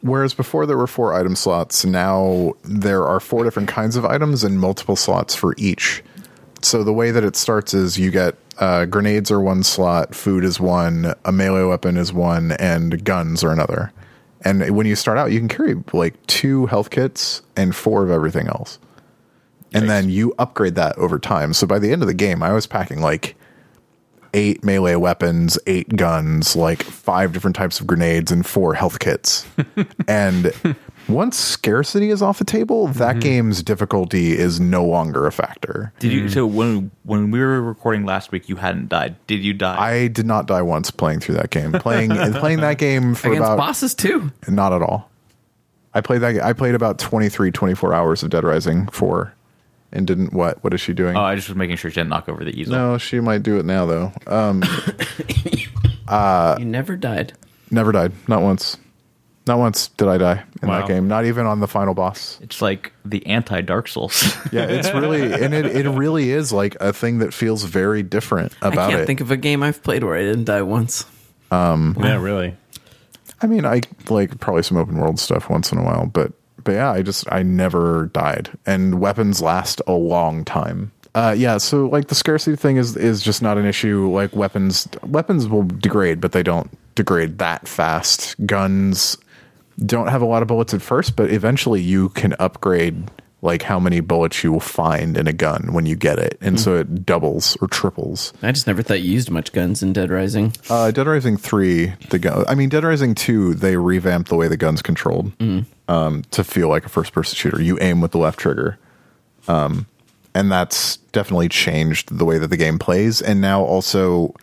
Whereas 0.00 0.34
before 0.34 0.66
there 0.66 0.76
were 0.76 0.86
four 0.86 1.14
item 1.14 1.34
slots, 1.34 1.82
now 1.84 2.52
there 2.62 3.06
are 3.06 3.20
four 3.20 3.42
different 3.42 3.70
kinds 3.70 3.96
of 3.96 4.04
items 4.04 4.44
and 4.44 4.60
multiple 4.60 4.96
slots 4.96 5.34
for 5.34 5.54
each. 5.56 6.02
So 6.60 6.84
the 6.84 6.92
way 6.92 7.10
that 7.10 7.24
it 7.24 7.36
starts 7.36 7.72
is 7.72 7.98
you 7.98 8.10
get 8.10 8.34
uh, 8.58 8.84
grenades 8.84 9.30
are 9.30 9.40
one 9.40 9.62
slot, 9.62 10.14
food 10.14 10.44
is 10.44 10.60
one, 10.60 11.14
a 11.24 11.32
melee 11.32 11.64
weapon 11.64 11.96
is 11.96 12.12
one, 12.12 12.52
and 12.52 13.02
guns 13.02 13.42
are 13.42 13.50
another. 13.50 13.92
And 14.44 14.76
when 14.76 14.86
you 14.86 14.94
start 14.94 15.18
out, 15.18 15.32
you 15.32 15.38
can 15.38 15.48
carry 15.48 15.74
like 15.92 16.26
two 16.26 16.66
health 16.66 16.90
kits 16.90 17.42
and 17.56 17.74
four 17.74 18.04
of 18.04 18.10
everything 18.10 18.46
else. 18.46 18.78
And 19.72 19.90
then 19.90 20.08
you 20.08 20.32
upgrade 20.38 20.76
that 20.76 20.96
over 20.98 21.18
time. 21.18 21.52
So 21.52 21.66
by 21.66 21.80
the 21.80 21.90
end 21.90 22.02
of 22.02 22.06
the 22.06 22.14
game, 22.14 22.44
I 22.44 22.52
was 22.52 22.64
packing 22.64 23.00
like 23.00 23.34
eight 24.32 24.62
melee 24.62 24.94
weapons, 24.96 25.58
eight 25.66 25.96
guns, 25.96 26.54
like 26.54 26.82
five 26.82 27.32
different 27.32 27.56
types 27.56 27.80
of 27.80 27.86
grenades, 27.86 28.30
and 28.30 28.46
four 28.46 28.74
health 28.74 29.00
kits. 29.00 29.46
and 30.08 30.52
once 31.08 31.36
scarcity 31.36 32.10
is 32.10 32.22
off 32.22 32.38
the 32.38 32.44
table, 32.44 32.88
that 32.88 33.16
mhm. 33.16 33.20
game's 33.20 33.62
difficulty 33.62 34.32
is 34.32 34.60
no 34.60 34.84
longer 34.84 35.26
a 35.26 35.32
factor. 35.32 35.92
Did 35.98 36.12
you? 36.12 36.24
Mm. 36.24 36.32
So 36.32 36.46
when 36.46 36.90
when 37.04 37.30
we 37.30 37.40
were 37.40 37.60
recording 37.60 38.04
last 38.04 38.32
week, 38.32 38.48
you 38.48 38.56
hadn't 38.56 38.88
died. 38.88 39.16
Did 39.26 39.44
you 39.44 39.54
die? 39.54 39.78
I 39.78 40.08
did 40.08 40.26
not 40.26 40.46
die 40.46 40.62
once 40.62 40.90
playing 40.90 41.20
through 41.20 41.36
that 41.36 41.50
game. 41.50 41.72
Playing 41.72 42.10
playing 42.34 42.60
that 42.60 42.78
game 42.78 43.14
for 43.14 43.28
Against 43.28 43.46
about 43.46 43.58
bosses 43.58 43.94
too. 43.94 44.32
not 44.48 44.72
at 44.72 44.82
all. 44.82 45.10
I 45.92 46.00
played 46.00 46.22
that 46.22 46.42
I 46.42 46.52
played 46.52 46.74
about 46.74 46.98
23 46.98 47.50
24 47.50 47.94
hours 47.94 48.22
of 48.22 48.30
Dead 48.30 48.44
Rising 48.44 48.88
4 48.88 49.32
and 49.92 50.06
didn't 50.06 50.32
what? 50.32 50.62
What 50.62 50.74
is 50.74 50.80
she 50.80 50.92
doing? 50.92 51.16
Oh, 51.16 51.22
I 51.22 51.36
just 51.36 51.48
was 51.48 51.56
making 51.56 51.76
sure 51.76 51.90
she 51.90 51.94
didn't 51.94 52.10
knock 52.10 52.28
over 52.28 52.44
the 52.44 52.50
easel. 52.50 52.74
no, 52.74 52.98
she 52.98 53.20
might 53.20 53.42
do 53.42 53.58
it 53.58 53.64
now 53.64 53.86
though. 53.86 54.12
Um, 54.26 54.62
uh, 56.08 56.56
you 56.58 56.64
never 56.64 56.96
died. 56.96 57.32
never 57.70 57.92
died. 57.92 58.12
Not 58.28 58.42
once. 58.42 58.76
Not 59.46 59.58
once 59.58 59.88
did 59.88 60.08
I 60.08 60.16
die 60.16 60.42
in 60.62 60.68
Wow. 60.68 60.80
that 60.80 60.88
game. 60.88 61.06
Not 61.06 61.26
even 61.26 61.44
on 61.46 61.60
the 61.60 61.68
final 61.68 61.92
boss. 61.92 62.38
It's 62.42 62.62
like 62.62 62.92
the 63.04 63.26
anti 63.26 63.60
Dark 63.60 63.88
Souls. 63.88 64.34
Yeah, 64.52 64.62
it's 64.66 64.90
really 64.92 65.32
and 65.32 65.52
it, 65.52 65.66
it 65.66 65.88
really 65.90 66.30
is 66.30 66.52
like 66.52 66.76
a 66.80 66.92
thing 66.92 67.18
that 67.18 67.34
feels 67.34 67.64
very 67.64 68.02
different 68.02 68.52
about 68.62 68.72
it. 68.74 68.78
I 68.78 68.90
can't 68.90 69.02
it. 69.02 69.06
think 69.06 69.20
of 69.20 69.30
a 69.30 69.36
game 69.36 69.62
I've 69.62 69.82
played 69.82 70.02
where 70.04 70.16
I 70.16 70.22
didn't 70.22 70.44
die 70.44 70.62
once. 70.62 71.04
Um, 71.50 71.94
Yeah, 72.00 72.20
really. 72.20 72.56
I 73.42 73.46
mean, 73.46 73.66
I 73.66 73.82
like 74.08 74.38
probably 74.40 74.62
some 74.62 74.78
open 74.78 74.96
world 74.96 75.18
stuff 75.20 75.50
once 75.50 75.72
in 75.72 75.78
a 75.78 75.84
while, 75.84 76.06
but 76.06 76.32
but 76.62 76.72
yeah, 76.72 76.90
I 76.90 77.02
just 77.02 77.30
I 77.30 77.42
never 77.42 78.06
died, 78.14 78.48
and 78.64 78.98
weapons 79.00 79.42
last 79.42 79.82
a 79.86 79.92
long 79.92 80.44
time. 80.46 80.90
Uh, 81.14 81.34
yeah, 81.36 81.58
so 81.58 81.86
like 81.86 82.08
the 82.08 82.14
scarcity 82.14 82.56
thing 82.56 82.76
is 82.78 82.96
is 82.96 83.22
just 83.22 83.42
not 83.42 83.58
an 83.58 83.66
issue. 83.66 84.10
Like 84.10 84.34
weapons, 84.34 84.88
weapons 85.02 85.46
will 85.46 85.64
degrade, 85.64 86.20
but 86.22 86.32
they 86.32 86.42
don't 86.42 86.70
degrade 86.94 87.36
that 87.38 87.68
fast. 87.68 88.34
Guns 88.46 89.18
don't 89.78 90.08
have 90.08 90.22
a 90.22 90.26
lot 90.26 90.42
of 90.42 90.48
bullets 90.48 90.74
at 90.74 90.82
first, 90.82 91.16
but 91.16 91.30
eventually 91.30 91.80
you 91.80 92.10
can 92.10 92.34
upgrade 92.38 93.10
like 93.42 93.60
how 93.60 93.78
many 93.78 94.00
bullets 94.00 94.42
you 94.42 94.50
will 94.50 94.58
find 94.58 95.18
in 95.18 95.26
a 95.26 95.32
gun 95.32 95.74
when 95.74 95.84
you 95.84 95.94
get 95.94 96.18
it, 96.18 96.38
and 96.40 96.58
so 96.58 96.76
it 96.76 97.04
doubles 97.04 97.58
or 97.60 97.68
triples. 97.68 98.32
I 98.42 98.52
just 98.52 98.66
never 98.66 98.82
thought 98.82 99.02
you 99.02 99.12
used 99.12 99.30
much 99.30 99.52
guns 99.52 99.82
in 99.82 99.92
Dead 99.92 100.08
Rising. 100.10 100.54
Uh, 100.70 100.90
Dead 100.90 101.06
Rising 101.06 101.36
three, 101.36 101.92
the 102.08 102.18
gun. 102.18 102.46
I 102.48 102.54
mean, 102.54 102.70
Dead 102.70 102.84
Rising 102.84 103.14
two, 103.14 103.52
they 103.52 103.76
revamped 103.76 104.30
the 104.30 104.36
way 104.36 104.48
the 104.48 104.56
gun's 104.56 104.80
controlled 104.80 105.32
um, 105.88 106.22
to 106.30 106.42
feel 106.42 106.70
like 106.70 106.86
a 106.86 106.88
first-person 106.88 107.36
shooter. 107.36 107.60
You 107.60 107.78
aim 107.82 108.00
with 108.00 108.12
the 108.12 108.18
left 108.18 108.38
trigger, 108.38 108.78
um, 109.46 109.84
and 110.34 110.50
that's 110.50 110.96
definitely 111.12 111.50
changed 111.50 112.16
the 112.16 112.24
way 112.24 112.38
that 112.38 112.48
the 112.48 112.56
game 112.56 112.78
plays. 112.78 113.20
And 113.20 113.42
now 113.42 113.62
also, 113.62 114.34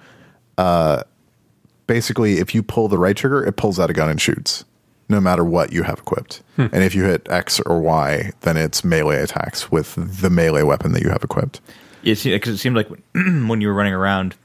uh, 0.59 1.01
basically, 1.87 2.37
if 2.37 2.53
you 2.53 2.61
pull 2.61 2.87
the 2.87 2.99
right 2.99 3.17
trigger, 3.17 3.43
it 3.43 3.53
pulls 3.53 3.79
out 3.79 3.89
a 3.89 3.93
gun 3.93 4.11
and 4.11 4.21
shoots, 4.21 4.63
no 5.11 5.21
matter 5.21 5.43
what 5.43 5.71
you 5.71 5.83
have 5.83 5.99
equipped. 5.99 6.41
And 6.57 6.83
if 6.83 6.95
you 6.95 7.03
hit 7.03 7.27
X 7.29 7.59
or 7.61 7.79
Y, 7.79 8.31
then 8.41 8.57
it's 8.57 8.83
melee 8.83 9.21
attacks 9.21 9.71
with 9.71 9.95
the 10.21 10.29
melee 10.29 10.63
weapon 10.63 10.91
that 10.93 11.01
you 11.01 11.09
have 11.09 11.23
equipped. 11.23 11.59
Yeah, 12.03 12.15
because 12.15 12.55
it 12.55 12.57
seemed 12.57 12.75
like 12.75 12.87
when, 13.13 13.61
you 13.61 13.67
were 13.67 13.73
running 13.73 13.93
around, 13.93 14.35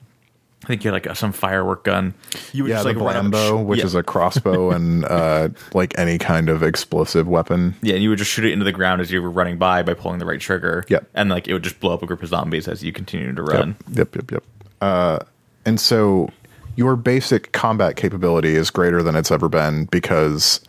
I 0.65 0.67
think 0.67 0.85
you 0.85 0.91
had 0.91 0.95
like 0.95 1.07
a, 1.07 1.15
some 1.15 1.33
firework 1.33 1.85
gun. 1.85 2.15
You 2.53 2.65
would 2.65 2.71
yeah, 2.71 2.77
just 2.77 2.87
like 2.87 2.97
Blambow, 2.97 3.63
which 3.63 3.81
yeah. 3.81 3.85
is 3.85 3.95
a 3.95 4.03
crossbow 4.03 4.71
and 4.75 5.05
uh, 5.05 5.51
like 5.75 5.99
any 5.99 6.19
kind 6.19 6.49
of 6.49 6.63
explosive 6.63 7.29
weapon. 7.29 7.75
yeah, 7.83 7.95
and 7.95 8.03
you 8.03 8.11
would 8.11 8.19
just 8.19 8.31
shoot 8.31 8.45
it 8.45 8.53
into 8.53 8.65
the 8.65 8.73
ground 8.73 9.01
as 9.01 9.11
you 9.11 9.23
were 9.23 9.31
running 9.31 9.59
by 9.59 9.83
by 9.83 9.95
pulling 9.95 10.19
the 10.19 10.27
right 10.27 10.41
trigger. 10.41 10.85
Yep. 10.89 11.07
and 11.15 11.31
like 11.31 11.49
it 11.49 11.53
would 11.53 11.63
just 11.63 11.81
blow 11.81 11.95
up 11.95 12.03
a 12.03 12.07
group 12.07 12.23
of 12.23 12.29
zombies 12.29 12.69
as 12.69 12.83
you 12.83 12.93
continued 12.93 13.37
to 13.37 13.43
run. 13.43 13.77
Yep, 13.93 14.17
yep, 14.17 14.31
yep. 14.31 14.45
Uh, 14.81 15.19
and 15.65 15.81
so 15.81 16.31
your 16.77 16.97
basic 16.97 17.53
combat 17.53 17.97
capability 17.97 18.55
is 18.55 18.71
greater 18.71 19.03
than 19.03 19.17
it's 19.17 19.31
ever 19.31 19.49
been 19.49 19.87
because 19.87 20.61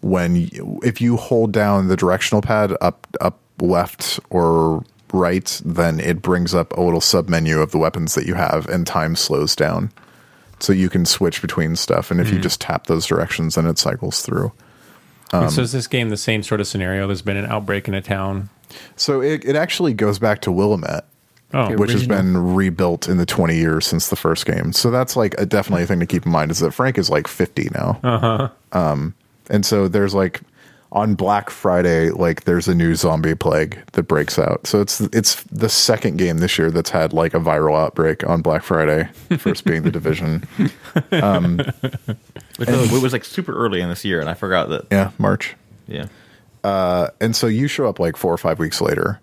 when 0.00 0.36
you, 0.36 0.80
if 0.84 1.00
you 1.00 1.16
hold 1.16 1.52
down 1.52 1.88
the 1.88 1.96
directional 1.96 2.40
pad 2.40 2.74
up 2.80 3.06
up 3.20 3.40
left 3.60 4.20
or 4.30 4.84
right, 5.12 5.60
then 5.64 6.00
it 6.00 6.22
brings 6.22 6.54
up 6.54 6.76
a 6.76 6.80
little 6.80 7.00
sub 7.00 7.28
menu 7.28 7.60
of 7.60 7.72
the 7.72 7.78
weapons 7.78 8.14
that 8.14 8.26
you 8.26 8.34
have, 8.34 8.68
and 8.68 8.86
time 8.86 9.16
slows 9.16 9.56
down. 9.56 9.90
So 10.60 10.72
you 10.72 10.88
can 10.88 11.06
switch 11.06 11.40
between 11.40 11.76
stuff, 11.76 12.10
and 12.10 12.20
if 12.20 12.32
you 12.32 12.40
just 12.40 12.60
tap 12.60 12.88
those 12.88 13.06
directions, 13.06 13.54
then 13.54 13.66
it 13.66 13.78
cycles 13.78 14.22
through. 14.22 14.52
Um, 15.32 15.50
so 15.50 15.62
is 15.62 15.72
this 15.72 15.86
game 15.86 16.08
the 16.08 16.16
same 16.16 16.42
sort 16.42 16.60
of 16.60 16.66
scenario? 16.66 17.06
There's 17.06 17.22
been 17.22 17.36
an 17.36 17.46
outbreak 17.46 17.86
in 17.86 17.94
a 17.94 18.02
town. 18.02 18.50
So 18.96 19.20
it, 19.20 19.44
it 19.44 19.56
actually 19.56 19.94
goes 19.94 20.18
back 20.18 20.40
to 20.42 20.52
Willamette. 20.52 21.06
Oh, 21.54 21.74
which 21.76 21.92
has 21.92 22.06
been 22.06 22.54
rebuilt 22.54 23.08
in 23.08 23.16
the 23.16 23.24
20 23.24 23.56
years 23.56 23.86
since 23.86 24.08
the 24.08 24.16
first 24.16 24.44
game. 24.44 24.74
So 24.74 24.90
that's 24.90 25.16
like 25.16 25.34
a 25.40 25.46
definitely 25.46 25.84
a 25.84 25.86
thing 25.86 26.00
to 26.00 26.06
keep 26.06 26.26
in 26.26 26.32
mind 26.32 26.50
is 26.50 26.58
that 26.58 26.72
Frank 26.72 26.98
is 26.98 27.08
like 27.08 27.26
50 27.26 27.70
now. 27.74 27.98
Uh-huh. 28.02 28.48
Um, 28.72 29.14
and 29.48 29.64
so 29.64 29.88
there's 29.88 30.14
like 30.14 30.42
on 30.92 31.14
Black 31.14 31.48
Friday, 31.48 32.10
like 32.10 32.44
there's 32.44 32.68
a 32.68 32.74
new 32.74 32.94
zombie 32.94 33.34
plague 33.34 33.78
that 33.92 34.04
breaks 34.04 34.38
out. 34.38 34.66
So 34.66 34.80
it's 34.80 35.00
it's 35.00 35.42
the 35.44 35.68
second 35.68 36.18
game 36.18 36.38
this 36.38 36.58
year 36.58 36.70
that's 36.70 36.90
had 36.90 37.12
like 37.12 37.34
a 37.34 37.40
viral 37.40 37.78
outbreak 37.78 38.28
on 38.28 38.42
Black 38.42 38.62
Friday. 38.62 39.08
First 39.38 39.64
being 39.64 39.82
the 39.82 39.90
Division. 39.90 40.40
Which 40.58 42.68
was, 42.68 42.92
it 42.92 43.02
was 43.02 43.12
like 43.12 43.24
super 43.24 43.54
early 43.54 43.80
in 43.80 43.88
this 43.88 44.04
year, 44.04 44.20
and 44.20 44.28
I 44.28 44.34
forgot 44.34 44.68
that. 44.70 44.86
Yeah, 44.90 45.10
March. 45.18 45.56
Yeah, 45.86 46.06
and 47.20 47.36
so 47.36 47.46
you 47.46 47.68
show 47.68 47.86
up 47.86 47.98
like 47.98 48.16
four 48.16 48.32
or 48.32 48.38
five 48.38 48.58
weeks 48.58 48.80
later. 48.80 49.20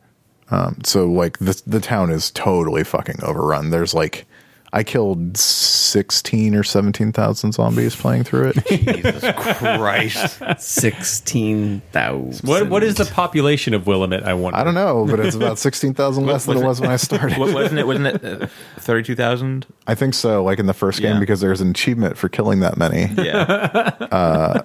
Um, 0.51 0.77
so 0.83 1.05
like 1.07 1.37
the 1.39 1.59
the 1.65 1.79
town 1.79 2.11
is 2.11 2.31
totally 2.31 2.83
fucking 2.83 3.23
overrun. 3.23 3.69
There's 3.71 3.93
like 3.93 4.25
I 4.73 4.83
killed 4.83 5.37
sixteen 5.37 6.53
or 6.53 6.61
seventeen 6.63 7.11
thousand 7.13 7.53
zombies 7.53 7.95
playing 7.95 8.25
through 8.25 8.51
it. 8.55 8.67
Jesus 8.95 9.23
Christ! 9.37 10.37
Sixteen 10.59 11.81
thousand. 11.91 12.47
what 12.47 12.69
what 12.69 12.83
is 12.83 12.95
the 12.95 13.05
population 13.05 13.73
of 13.73 13.87
Willamette? 13.87 14.23
I 14.27 14.33
wonder. 14.33 14.59
I 14.59 14.63
don't 14.63 14.75
know, 14.75 15.05
but 15.09 15.19
it's 15.19 15.35
about 15.35 15.57
sixteen 15.59 15.93
thousand 15.93 16.25
less 16.25 16.45
than 16.45 16.57
it 16.57 16.63
was 16.63 16.79
when 16.81 16.91
I 16.91 16.97
started. 16.97 17.37
What, 17.37 17.53
wasn't 17.53 17.79
it? 17.79 17.87
Wasn't 17.87 18.05
it 18.07 18.23
uh, 18.43 18.47
thirty-two 18.79 19.15
thousand? 19.15 19.65
I 19.87 19.95
think 19.95 20.13
so. 20.13 20.43
Like 20.43 20.59
in 20.59 20.65
the 20.65 20.73
first 20.73 20.99
game, 21.01 21.13
Yeah. 21.15 21.19
because 21.19 21.39
there's 21.39 21.61
an 21.61 21.69
achievement 21.71 22.17
for 22.17 22.29
killing 22.29 22.59
that 22.59 22.77
many. 22.77 23.05
Yeah. 23.15 24.59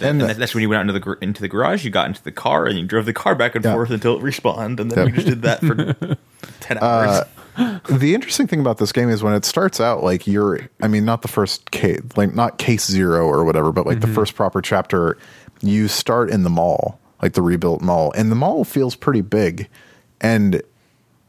And 0.00 0.22
And 0.22 0.40
that's 0.40 0.54
when 0.54 0.62
you 0.62 0.68
went 0.68 0.78
out 0.78 0.88
into 0.88 0.98
the 0.98 1.18
into 1.20 1.42
the 1.42 1.48
garage. 1.48 1.84
You 1.84 1.90
got 1.90 2.06
into 2.06 2.22
the 2.22 2.32
car 2.32 2.66
and 2.66 2.78
you 2.78 2.86
drove 2.86 3.04
the 3.06 3.12
car 3.12 3.34
back 3.34 3.54
and 3.54 3.64
Yeah. 3.64 3.74
forth 3.74 3.90
until 3.90 4.16
it 4.16 4.22
respawned, 4.22 4.80
and 4.80 4.90
then 4.90 4.98
Yep. 4.98 5.08
you 5.08 5.12
just 5.14 5.26
did 5.26 5.42
that 5.42 5.60
for 5.60 5.74
ten 6.60 6.78
uh, 6.78 7.24
hours. 7.56 7.82
the 7.90 8.14
interesting 8.14 8.46
thing 8.46 8.60
about 8.60 8.78
this 8.78 8.92
game 8.92 9.10
is 9.10 9.22
when 9.22 9.34
it 9.34 9.44
starts 9.44 9.78
out 9.78 10.02
like 10.02 10.26
you're 10.26 10.58
i 10.80 10.88
mean 10.88 11.04
not 11.04 11.20
the 11.20 11.28
first 11.28 11.70
case 11.70 12.00
like 12.16 12.34
not 12.34 12.56
case 12.56 12.86
zero 12.86 13.26
or 13.26 13.44
whatever 13.44 13.70
but 13.72 13.84
like 13.86 14.00
the 14.00 14.06
mm-hmm. 14.06 14.14
first 14.14 14.34
proper 14.34 14.62
chapter 14.62 15.18
you 15.60 15.86
start 15.86 16.30
in 16.30 16.44
the 16.44 16.50
mall 16.50 16.98
like 17.20 17.34
the 17.34 17.42
rebuilt 17.42 17.82
mall 17.82 18.10
and 18.16 18.30
the 18.30 18.34
mall 18.34 18.64
feels 18.64 18.96
pretty 18.96 19.20
big 19.20 19.68
and 20.22 20.62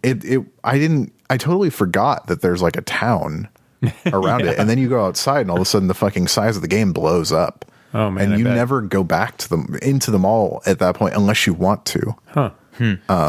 it 0.01 0.23
it 0.23 0.41
i 0.63 0.77
didn't 0.77 1.11
i 1.29 1.35
totally 1.35 1.69
forgot 1.69 2.27
that 2.27 2.41
there's 2.41 2.61
like 2.61 2.77
a 2.77 2.81
town 2.81 3.49
around 4.13 4.43
it 4.43 4.57
and 4.57 4.69
then 4.69 4.77
you 4.77 4.87
go 4.87 5.05
outside 5.05 5.41
and 5.41 5.51
all 5.51 5.57
of 5.57 5.61
a 5.61 5.65
sudden 5.65 5.89
the 5.89 5.93
fucking 5.93 6.27
size 6.29 6.55
of 6.55 6.61
the 6.61 6.69
game 6.69 6.93
blows 6.93 7.33
up 7.33 7.65
Oh, 7.93 8.09
man, 8.09 8.25
and 8.25 8.33
I 8.33 8.37
you 8.37 8.43
bet. 8.45 8.55
never 8.55 8.81
go 8.81 9.03
back 9.03 9.37
to 9.37 9.49
the 9.49 9.79
into 9.81 10.09
the 10.11 10.19
mall 10.19 10.61
at 10.65 10.79
that 10.79 10.95
point 10.95 11.13
unless 11.15 11.45
you 11.47 11.53
want 11.53 11.85
to 11.85 12.15
Huh. 12.27 12.51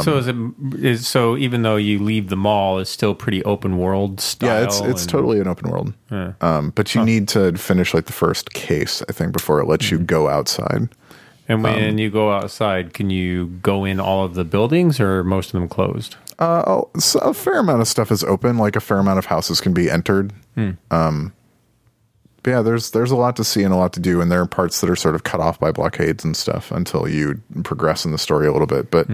so 0.03 0.17
is 0.17 0.27
it 0.27 0.35
is 0.79 1.07
so 1.07 1.37
even 1.37 1.61
though 1.63 1.77
you 1.77 1.99
leave 1.99 2.31
the 2.31 2.37
mall, 2.37 2.79
it's 2.79 2.89
still 2.91 3.15
pretty 3.15 3.45
open 3.45 3.77
world 3.77 4.19
style. 4.21 4.49
Yeah, 4.61 4.65
it's 4.65 4.81
it's 4.81 5.03
and- 5.03 5.11
totally 5.11 5.39
an 5.39 5.47
open 5.49 5.71
world. 5.71 5.93
Um, 6.41 6.71
but 6.75 6.95
you 6.95 7.05
need 7.05 7.29
to 7.29 7.53
finish 7.59 7.93
like 7.93 8.07
the 8.07 8.13
first 8.15 8.53
case, 8.55 9.03
I 9.09 9.13
think, 9.13 9.33
before 9.33 9.61
it 9.61 9.67
lets 9.69 9.91
you 9.91 9.99
Mm-hmm. 9.99 10.07
go 10.07 10.29
outside. 10.29 10.89
And 11.47 11.63
when 11.63 11.91
um, 11.91 11.99
you 11.99 12.09
go 12.09 12.33
outside, 12.33 12.95
can 12.95 13.11
you 13.11 13.49
go 13.63 13.85
in 13.85 14.01
all 14.01 14.25
of 14.25 14.33
the 14.35 14.45
buildings, 14.45 14.99
or 14.99 15.19
are 15.19 15.25
most 15.25 15.49
of 15.49 15.61
them 15.61 15.69
closed? 15.69 16.17
Uh, 16.39 16.63
oh, 16.67 16.89
so 16.99 17.19
a 17.21 17.35
fair 17.35 17.59
amount 17.59 17.83
of 17.83 17.87
stuff 17.89 18.11
is 18.11 18.25
open. 18.25 18.57
Like 18.57 18.77
a 18.77 18.81
fair 18.81 18.97
amount 18.97 19.19
of 19.19 19.27
houses 19.27 19.61
can 19.61 19.75
be 19.75 19.91
entered. 19.91 20.33
Um, 20.91 21.35
but 21.35 21.44
yeah, 22.47 22.63
there's 22.63 22.91
there's 22.91 23.11
a 23.11 23.17
lot 23.17 23.37
to 23.37 23.45
see 23.45 23.63
and 23.63 23.73
a 23.73 23.77
lot 23.77 23.93
to 23.95 24.01
do, 24.01 24.21
and 24.21 24.31
there 24.31 24.41
are 24.41 24.47
parts 24.47 24.81
that 24.81 24.91
are 24.91 24.97
sort 24.97 25.15
of 25.15 25.25
cut 25.25 25.41
off 25.41 25.59
by 25.59 25.73
blockades 25.73 26.25
and 26.25 26.37
stuff 26.37 26.71
until 26.71 27.09
you 27.09 27.41
progress 27.63 28.05
in 28.05 28.13
the 28.13 28.19
story 28.19 28.47
a 28.47 28.53
little 28.53 28.67
bit. 28.67 28.91
But 28.91 29.09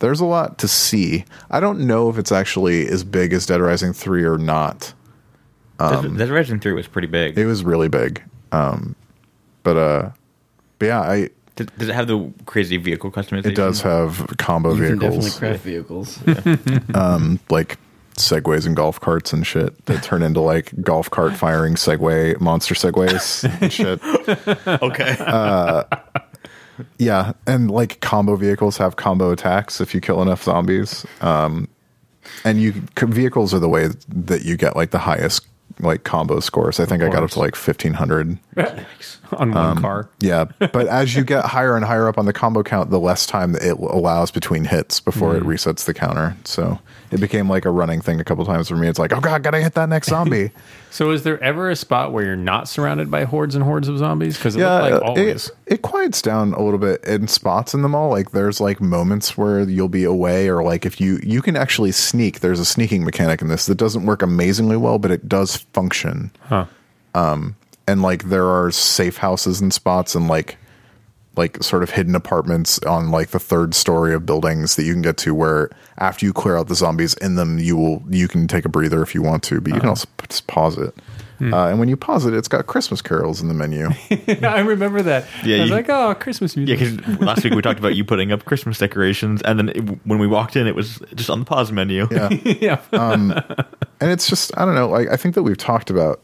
there's 0.00 0.20
a 0.20 0.24
lot 0.24 0.58
to 0.58 0.68
see. 0.68 1.24
I 1.50 1.60
don't 1.60 1.80
know 1.86 2.08
if 2.08 2.18
it's 2.18 2.32
actually 2.32 2.86
as 2.88 3.04
big 3.04 3.32
as 3.32 3.46
Dead 3.46 3.60
Rising 3.60 3.92
three 3.92 4.24
or 4.24 4.38
not. 4.38 4.94
Dead 5.78 6.16
Dead 6.16 6.30
Rising 6.30 6.60
Three 6.60 6.72
was 6.72 6.86
pretty 6.86 7.08
big. 7.08 7.36
It 7.38 7.46
was 7.46 7.64
really 7.64 7.88
big. 7.88 8.22
Um, 8.52 8.94
but 9.62 9.76
uh, 9.76 10.10
but 10.78 10.86
yeah, 10.86 11.00
I 11.00 11.30
Does, 11.56 11.66
does 11.78 11.88
it 11.88 11.94
have 11.94 12.06
the 12.06 12.32
crazy 12.46 12.76
vehicle 12.76 13.10
customization? 13.10 13.46
It 13.46 13.54
does 13.54 13.82
have 13.82 14.26
combo 14.38 14.74
You 14.74 14.88
can 14.88 14.98
definitely 14.98 15.30
vehicles, 15.30 15.38
craft 15.38 15.62
vehicles. 15.64 17.42
like 17.50 17.78
segways 18.16 18.66
and 18.66 18.76
golf 18.76 19.00
carts 19.00 19.32
and 19.32 19.46
shit 19.46 19.84
that 19.86 20.02
turn 20.02 20.22
into 20.22 20.40
like 20.40 20.72
golf 20.82 21.10
cart 21.10 21.34
firing 21.34 21.74
segway 21.74 22.38
monster 22.40 22.74
segways 22.74 23.44
and 23.60 23.72
shit. 23.72 24.00
Okay. 24.82 25.16
Yeah, 26.98 27.32
and 27.46 27.70
like 27.70 28.00
combo 28.00 28.34
vehicles 28.36 28.76
have 28.78 28.96
combo 28.96 29.30
attacks 29.30 29.80
if 29.80 29.94
you 29.94 30.00
kill 30.00 30.22
enough 30.22 30.42
zombies. 30.42 31.06
Um, 31.20 31.68
and 32.44 32.60
you 32.60 32.72
vehicles 32.96 33.52
are 33.52 33.58
the 33.58 33.68
way 33.68 33.88
that 34.08 34.42
you 34.42 34.56
get 34.56 34.74
like 34.74 34.90
the 34.90 34.98
highest 34.98 35.46
like 35.80 36.04
combo 36.04 36.40
scores. 36.40 36.80
I 36.80 36.86
think 36.86 37.02
I 37.02 37.08
got 37.08 37.22
up 37.22 37.30
to 37.30 37.38
like 37.38 37.56
fifteen 37.56 37.94
hundred. 37.94 38.38
on 39.32 39.52
one 39.52 39.56
um, 39.56 39.78
car. 39.80 40.08
Yeah, 40.20 40.44
but 40.58 40.86
as 40.86 41.14
you 41.14 41.24
get 41.24 41.44
higher 41.44 41.76
and 41.76 41.84
higher 41.84 42.08
up 42.08 42.18
on 42.18 42.26
the 42.26 42.32
combo 42.32 42.62
count, 42.62 42.90
the 42.90 43.00
less 43.00 43.26
time 43.26 43.54
it 43.56 43.78
allows 43.78 44.30
between 44.30 44.64
hits 44.64 45.00
before 45.00 45.36
it 45.36 45.42
mm. 45.42 45.46
resets 45.46 45.84
the 45.84 45.94
counter. 45.94 46.36
So 46.44 46.78
it 47.10 47.20
became 47.20 47.48
like 47.48 47.64
a 47.64 47.70
running 47.70 48.00
thing 48.00 48.20
a 48.20 48.24
couple 48.24 48.44
times 48.44 48.68
for 48.68 48.76
me. 48.76 48.88
It's 48.88 48.98
like, 48.98 49.12
oh 49.12 49.20
god, 49.20 49.42
gotta 49.42 49.60
hit 49.60 49.74
that 49.74 49.88
next 49.88 50.08
zombie. 50.10 50.50
So, 50.90 51.10
is 51.10 51.22
there 51.22 51.42
ever 51.42 51.70
a 51.70 51.76
spot 51.76 52.12
where 52.12 52.24
you're 52.24 52.36
not 52.36 52.68
surrounded 52.68 53.10
by 53.10 53.24
hordes 53.24 53.54
and 53.54 53.64
hordes 53.64 53.88
of 53.88 53.98
zombies? 53.98 54.36
Because 54.36 54.56
it 54.56 54.60
yeah, 54.60 54.80
looked 54.80 54.92
like 54.92 55.02
always. 55.02 55.48
it, 55.66 55.74
it 55.74 55.82
quiets 55.82 56.20
down 56.20 56.52
a 56.52 56.62
little 56.62 56.78
bit 56.78 57.02
in 57.04 57.28
spots 57.28 57.74
in 57.74 57.82
the 57.82 57.88
mall. 57.88 58.10
Like 58.10 58.32
there's 58.32 58.60
like 58.60 58.80
moments 58.80 59.36
where 59.36 59.60
you'll 59.60 59.88
be 59.88 60.04
away, 60.04 60.48
or 60.48 60.62
like 60.62 60.84
if 60.84 61.00
you 61.00 61.18
you 61.22 61.40
can 61.42 61.56
actually 61.56 61.92
sneak. 61.92 62.40
There's 62.40 62.60
a 62.60 62.64
sneaking 62.64 63.04
mechanic 63.04 63.40
in 63.40 63.48
this 63.48 63.66
that 63.66 63.76
doesn't 63.76 64.04
work 64.04 64.22
amazingly 64.22 64.76
well, 64.76 64.98
but 64.98 65.10
it 65.10 65.28
does 65.28 65.56
function. 65.72 66.30
huh. 66.42 66.66
Um, 67.14 67.56
and 67.86 68.02
like 68.02 68.24
there 68.24 68.46
are 68.46 68.70
safe 68.70 69.16
houses 69.16 69.60
and 69.60 69.72
spots 69.72 70.14
and 70.14 70.28
like 70.28 70.56
like 71.36 71.62
sort 71.62 71.82
of 71.82 71.90
hidden 71.90 72.14
apartments 72.14 72.78
on 72.80 73.10
like 73.10 73.30
the 73.30 73.38
third 73.38 73.74
story 73.74 74.14
of 74.14 74.26
buildings 74.26 74.76
that 74.76 74.84
you 74.84 74.92
can 74.92 75.02
get 75.02 75.16
to 75.16 75.34
where 75.34 75.70
after 75.98 76.26
you 76.26 76.32
clear 76.32 76.56
out 76.56 76.68
the 76.68 76.74
zombies 76.74 77.14
in 77.14 77.36
them 77.36 77.58
you 77.58 77.76
will 77.76 78.02
you 78.10 78.28
can 78.28 78.46
take 78.46 78.64
a 78.64 78.68
breather 78.68 79.02
if 79.02 79.14
you 79.14 79.22
want 79.22 79.42
to 79.42 79.60
but 79.60 79.68
you 79.68 79.80
can 79.80 79.88
uh-huh. 79.88 79.90
also 79.90 80.08
just 80.28 80.46
pause 80.46 80.76
it 80.76 80.94
uh, 81.42 81.66
and 81.68 81.78
when 81.78 81.88
you 81.88 81.96
pause 81.96 82.24
it 82.26 82.34
it's 82.34 82.48
got 82.48 82.66
christmas 82.66 83.02
carols 83.02 83.40
in 83.40 83.48
the 83.48 83.54
menu 83.54 83.88
I 84.42 84.60
remember 84.60 85.02
that. 85.02 85.26
Yeah, 85.44 85.56
I 85.56 85.60
was 85.62 85.70
you- 85.70 85.76
like, 85.76 85.88
oh, 85.88 86.14
Christmas 86.14 86.56
Yeah, 86.56 86.64
music. 86.76 86.96
because 86.98 87.20
last 87.20 87.42
week 87.44 87.54
we 87.54 87.62
talked 87.62 87.78
about 87.78 87.94
you 87.96 88.04
putting 88.04 88.30
up 88.32 88.44
Christmas 88.44 88.78
decorations, 88.78 89.42
and 89.42 89.58
then 89.58 89.68
it, 89.70 89.80
when 90.06 90.18
we 90.18 90.26
walked 90.26 90.56
in, 90.56 90.66
it 90.66 90.74
was 90.74 91.00
just 91.14 91.30
on 91.30 91.38
the 91.40 91.44
pause 91.44 91.72
menu. 91.72 92.06
yeah 92.10 92.28
Yeah. 92.60 92.80
and 92.92 94.10
it's 94.10 94.28
just 94.28 94.56
i 94.58 94.64
don't 94.64 94.74
know 94.74 94.88
like 94.88 95.08
i 95.08 95.16
think 95.16 95.34
that 95.34 95.42
we've 95.42 95.56
talked 95.56 95.90
about 95.90 96.20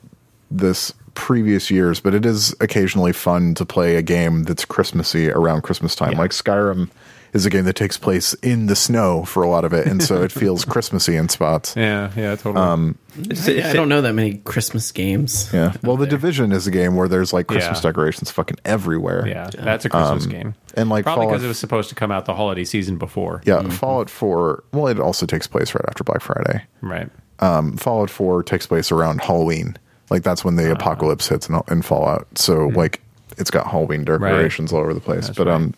this 0.50 0.92
previous 1.14 1.70
years 1.70 2.00
but 2.00 2.14
it 2.14 2.24
is 2.24 2.54
occasionally 2.60 3.12
fun 3.12 3.54
to 3.54 3.64
play 3.66 3.96
a 3.96 4.02
game 4.02 4.44
that's 4.44 4.64
christmassy 4.64 5.30
around 5.30 5.62
christmas 5.62 5.94
time 5.96 6.12
Yeah. 6.12 6.18
like 6.18 6.30
skyrim 6.30 6.88
is 7.32 7.46
a 7.46 7.50
game 7.50 7.64
that 7.64 7.74
takes 7.74 7.96
place 7.96 8.34
in 8.34 8.66
the 8.66 8.76
snow 8.76 9.24
for 9.24 9.42
a 9.42 9.48
lot 9.48 9.64
of 9.64 9.72
it 9.72 9.86
and 9.86 10.02
so 10.02 10.22
it 10.22 10.32
feels 10.32 10.64
christmassy 10.66 11.16
in 11.16 11.28
spots 11.28 11.74
yeah, 11.76 12.10
yeah, 12.16 12.34
totally. 12.36 12.64
Um, 12.64 12.98
it's- 13.18 13.48
I, 13.48 13.70
I 13.70 13.72
don't 13.72 13.88
know 13.88 14.00
that 14.00 14.12
many 14.14 14.34
Christmas 14.38 14.90
games. 14.92 15.50
yeah 15.52 15.72
well 15.82 15.96
the 15.96 16.06
division 16.06 16.52
is 16.52 16.66
a 16.66 16.70
game 16.70 16.96
where 16.96 17.08
there's 17.08 17.32
like 17.32 17.46
christmas 17.46 17.78
Yeah. 17.78 17.90
decorations 17.90 18.30
fucking 18.30 18.58
everywhere 18.64 19.26
yeah, 19.26 19.50
that's 19.50 19.84
a 19.84 19.88
Christmas 19.88 20.24
um, 20.24 20.30
game. 20.30 20.54
and 20.74 20.88
like 20.88 21.04
Probably 21.04 21.26
because 21.26 21.44
it 21.44 21.48
was 21.48 21.58
supposed 21.58 21.88
to 21.88 21.94
come 21.94 22.10
out 22.10 22.24
the 22.26 22.34
holiday 22.34 22.64
season 22.64 22.96
before. 22.98 23.42
yeah 23.44 23.58
mm-hmm. 23.58 23.70
fallout 23.70 24.10
4 24.10 24.64
well 24.72 24.86
it 24.86 24.98
also 25.00 25.26
takes 25.26 25.46
place 25.46 25.74
right 25.74 25.84
after 25.88 26.04
black 26.04 26.20
friday 26.20 26.64
Right. 26.80 27.08
um, 27.40 27.76
Fallout 27.76 28.10
4 28.10 28.42
takes 28.44 28.66
place 28.66 28.90
around 28.92 29.20
Halloween. 29.20 29.76
Like 30.10 30.22
that's 30.22 30.44
when 30.44 30.56
the 30.56 30.70
ah. 30.70 30.74
apocalypse 30.74 31.28
hits 31.28 31.48
in, 31.48 31.60
in 31.70 31.82
Fallout. 31.82 32.26
So 32.38 32.68
hmm. 32.68 32.76
like 32.76 33.02
it's 33.36 33.50
got 33.50 33.66
Halloween 33.66 34.04
decorations 34.04 34.72
all 34.72 34.80
over 34.80 34.94
the 34.94 35.00
place. 35.00 35.26
That's 35.26 35.38
but 35.38 35.46
right. 35.46 35.54
um, 35.54 35.74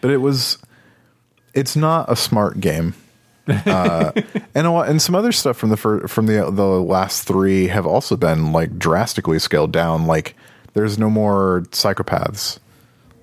but 0.00 0.10
it 0.10 0.18
was, 0.18 0.58
it's 1.54 1.76
not 1.76 2.10
a 2.10 2.16
smart 2.16 2.60
game. 2.60 2.94
uh, 3.48 4.12
and 4.54 4.66
a 4.66 4.70
lot, 4.70 4.88
and 4.88 5.00
some 5.00 5.14
other 5.14 5.32
stuff 5.32 5.56
from 5.56 5.70
the 5.70 5.76
fir- 5.76 6.06
from 6.06 6.26
the 6.26 6.50
the 6.50 6.66
last 6.66 7.26
three 7.26 7.68
have 7.68 7.86
also 7.86 8.14
been 8.14 8.52
like 8.52 8.78
drastically 8.78 9.38
scaled 9.38 9.72
down. 9.72 10.06
Like 10.06 10.36
there's 10.74 10.98
no 10.98 11.08
more 11.08 11.62
psychopaths. 11.70 12.58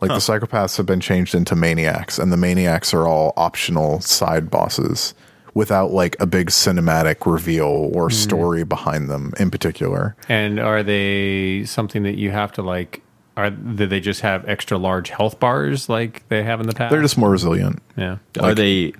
Like 0.02 0.10
the 0.10 0.16
psychopaths 0.18 0.78
have 0.78 0.86
been 0.86 1.00
changed 1.00 1.36
into 1.36 1.56
maniacs, 1.56 2.18
and 2.20 2.32
the 2.32 2.38
maniacs 2.38 2.94
are 2.94 3.08
all 3.08 3.34
optional 3.38 4.02
side 4.02 4.50
bosses 4.50 5.14
without 5.54 5.92
like 5.92 6.16
a 6.20 6.26
big 6.26 6.50
cinematic 6.50 7.32
reveal 7.32 7.90
or 7.94 8.10
story 8.10 8.64
behind 8.64 9.10
them 9.10 9.32
in 9.40 9.50
particular. 9.50 10.16
And 10.28 10.60
are 10.60 10.84
they 10.84 11.64
something 11.66 12.04
that 12.04 12.18
you 12.18 12.32
have 12.32 12.52
to 12.54 12.62
like? 12.62 13.02
Are 13.38 13.50
do 13.50 13.86
they 13.86 14.00
just 14.00 14.22
have 14.22 14.48
extra 14.48 14.78
large 14.78 15.10
health 15.10 15.40
bars 15.40 15.90
like 15.90 16.28
they 16.30 16.44
have 16.44 16.62
in 16.62 16.68
the 16.68 16.74
past? 16.74 16.92
They're 16.92 17.02
just 17.02 17.18
more 17.18 17.30
resilient. 17.30 17.82
yeah. 17.98 18.18
are 18.40 18.56
they 18.56 18.94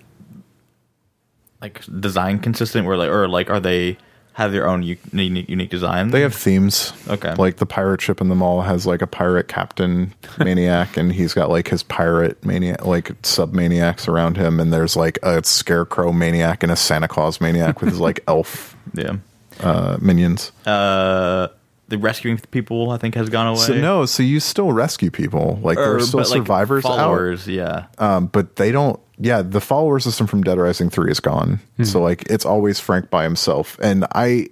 like 1.62 1.82
design 2.00 2.40
consistent? 2.40 2.86
Where 2.86 2.98
like 2.98 3.10
or 3.10 3.28
like 3.28 3.50
are 3.50 3.60
they 3.60 3.98
have 4.34 4.52
their 4.52 4.68
own 4.68 4.84
u- 4.84 4.98
unique, 5.14 5.48
unique 5.48 5.70
design? 5.70 6.10
They 6.10 6.20
have 6.22 6.36
themes. 6.36 6.92
Okay. 7.08 7.34
Like 7.36 7.56
the 7.56 7.66
pirate 7.66 8.02
ship 8.02 8.20
in 8.20 8.28
the 8.28 8.36
mall 8.36 8.62
has 8.62 8.86
like 8.86 9.02
a 9.02 9.08
pirate 9.08 9.48
captain 9.48 10.14
maniac, 10.40 10.98
and 10.98 11.14
he's 11.14 11.34
got 11.34 11.50
like 11.50 11.70
his 11.70 11.84
pirate 11.84 12.44
maniac, 12.44 12.86
like 12.86 13.14
sub 13.24 13.54
maniacs 13.54 14.10
around 14.10 14.36
him. 14.36 14.60
And 14.60 14.74
there's 14.74 14.98
like 14.98 15.18
a 15.24 15.42
scarecrow 15.46 16.12
maniac 16.12 16.64
and 16.64 16.72
a 16.72 16.76
Santa 16.76 17.08
Claus 17.08 17.40
maniac 17.40 17.80
with 17.80 17.92
his 17.92 18.00
like 18.02 18.20
elf 18.28 18.76
yeah. 18.94 19.16
uh, 19.62 19.98
minions. 20.02 20.52
Uh, 20.66 21.48
the 21.88 21.98
rescuing 21.98 22.38
people 22.52 22.90
I 22.92 22.98
think 22.98 23.16
has 23.16 23.30
gone 23.30 23.48
away. 23.48 23.60
So 23.60 23.74
no, 23.76 24.06
so 24.06 24.24
you 24.24 24.40
still 24.40 24.72
rescue 24.72 25.12
people. 25.12 25.60
Like 25.62 25.78
there 25.78 25.94
Or- 25.94 25.96
are 25.98 26.00
still 26.02 26.20
but, 26.22 26.30
like, 26.30 26.38
survivors 26.38 26.86
out. 26.86 26.98
followers. 26.98 27.48
Yeah. 27.48 27.86
um, 27.98 28.28
but 28.28 28.56
they 28.56 28.72
don't. 28.72 29.00
Yeah, 29.18 29.42
the 29.44 29.62
follower 29.62 30.00
system 30.00 30.28
from 30.28 30.44
Dead 30.44 30.58
Rising 30.58 30.90
Three 30.90 31.10
is 31.12 31.20
gone. 31.22 31.60
So 31.84 32.02
like 32.02 32.24
it's 32.30 32.46
always 32.46 32.80
Frank 32.80 33.10
by 33.10 33.24
himself, 33.24 33.78
and 33.82 34.06
I. 34.14 34.48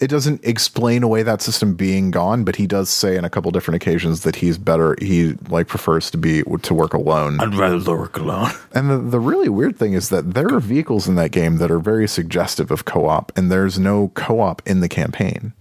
It 0.00 0.08
doesn't 0.08 0.44
explain 0.44 1.04
away 1.04 1.22
that 1.22 1.40
system 1.40 1.74
being 1.74 2.10
gone, 2.10 2.42
but 2.42 2.56
he 2.56 2.66
does 2.66 2.90
say 2.90 3.16
on 3.16 3.24
a 3.24 3.30
couple 3.30 3.52
different 3.52 3.76
occasions 3.80 4.22
that 4.22 4.34
he's 4.34 4.58
better. 4.58 4.96
He 5.00 5.34
like 5.48 5.68
prefers 5.68 6.10
to 6.10 6.18
be 6.18 6.42
to 6.62 6.74
work 6.74 6.94
alone. 6.94 7.38
I'd 7.38 7.54
rather 7.54 7.96
work 7.96 8.18
alone. 8.18 8.50
And 8.74 8.90
the, 8.90 8.98
the 8.98 9.20
really 9.20 9.48
weird 9.48 9.78
thing 9.78 9.92
is 9.92 10.08
that 10.08 10.34
there 10.34 10.52
are 10.52 10.58
vehicles 10.58 11.06
in 11.06 11.14
that 11.14 11.30
game 11.30 11.58
that 11.58 11.70
are 11.70 11.78
very 11.78 12.08
suggestive 12.08 12.72
of 12.72 12.84
co-op, 12.86 13.30
and 13.38 13.52
there's 13.52 13.78
no 13.78 14.08
co-op 14.14 14.62
in 14.66 14.80
the 14.80 14.88
campaign. 14.88 15.52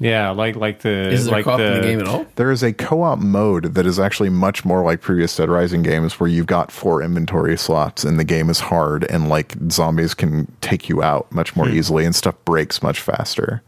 Yeah, 0.00 0.30
like 0.30 0.56
like 0.56 0.80
the 0.80 1.10
Is 1.10 1.26
there 1.26 1.32
like 1.32 1.44
co-op 1.44 1.58
the, 1.58 1.66
in 1.66 1.74
the 1.74 1.86
game 1.86 2.00
at 2.00 2.08
all? 2.08 2.26
There 2.36 2.50
is 2.50 2.62
a 2.62 2.72
co-op 2.72 3.18
mode 3.18 3.74
that 3.74 3.86
is 3.86 3.98
actually 3.98 4.30
much 4.30 4.64
more 4.64 4.82
like 4.82 5.00
previous 5.00 5.36
Dead 5.36 5.48
Rising 5.48 5.82
games, 5.82 6.18
where 6.18 6.28
you've 6.28 6.46
got 6.46 6.72
four 6.72 7.02
inventory 7.02 7.56
slots, 7.58 8.04
and 8.04 8.18
the 8.18 8.24
game 8.24 8.48
is 8.50 8.60
hard, 8.60 9.04
and 9.04 9.28
like 9.28 9.54
zombies 9.70 10.14
can 10.14 10.50
take 10.60 10.88
you 10.88 11.02
out 11.02 11.30
much 11.32 11.54
more 11.54 11.68
hmm. 11.68 11.76
easily, 11.76 12.04
and 12.04 12.14
stuff 12.14 12.34
breaks 12.44 12.82
much 12.82 13.00
faster. 13.00 13.62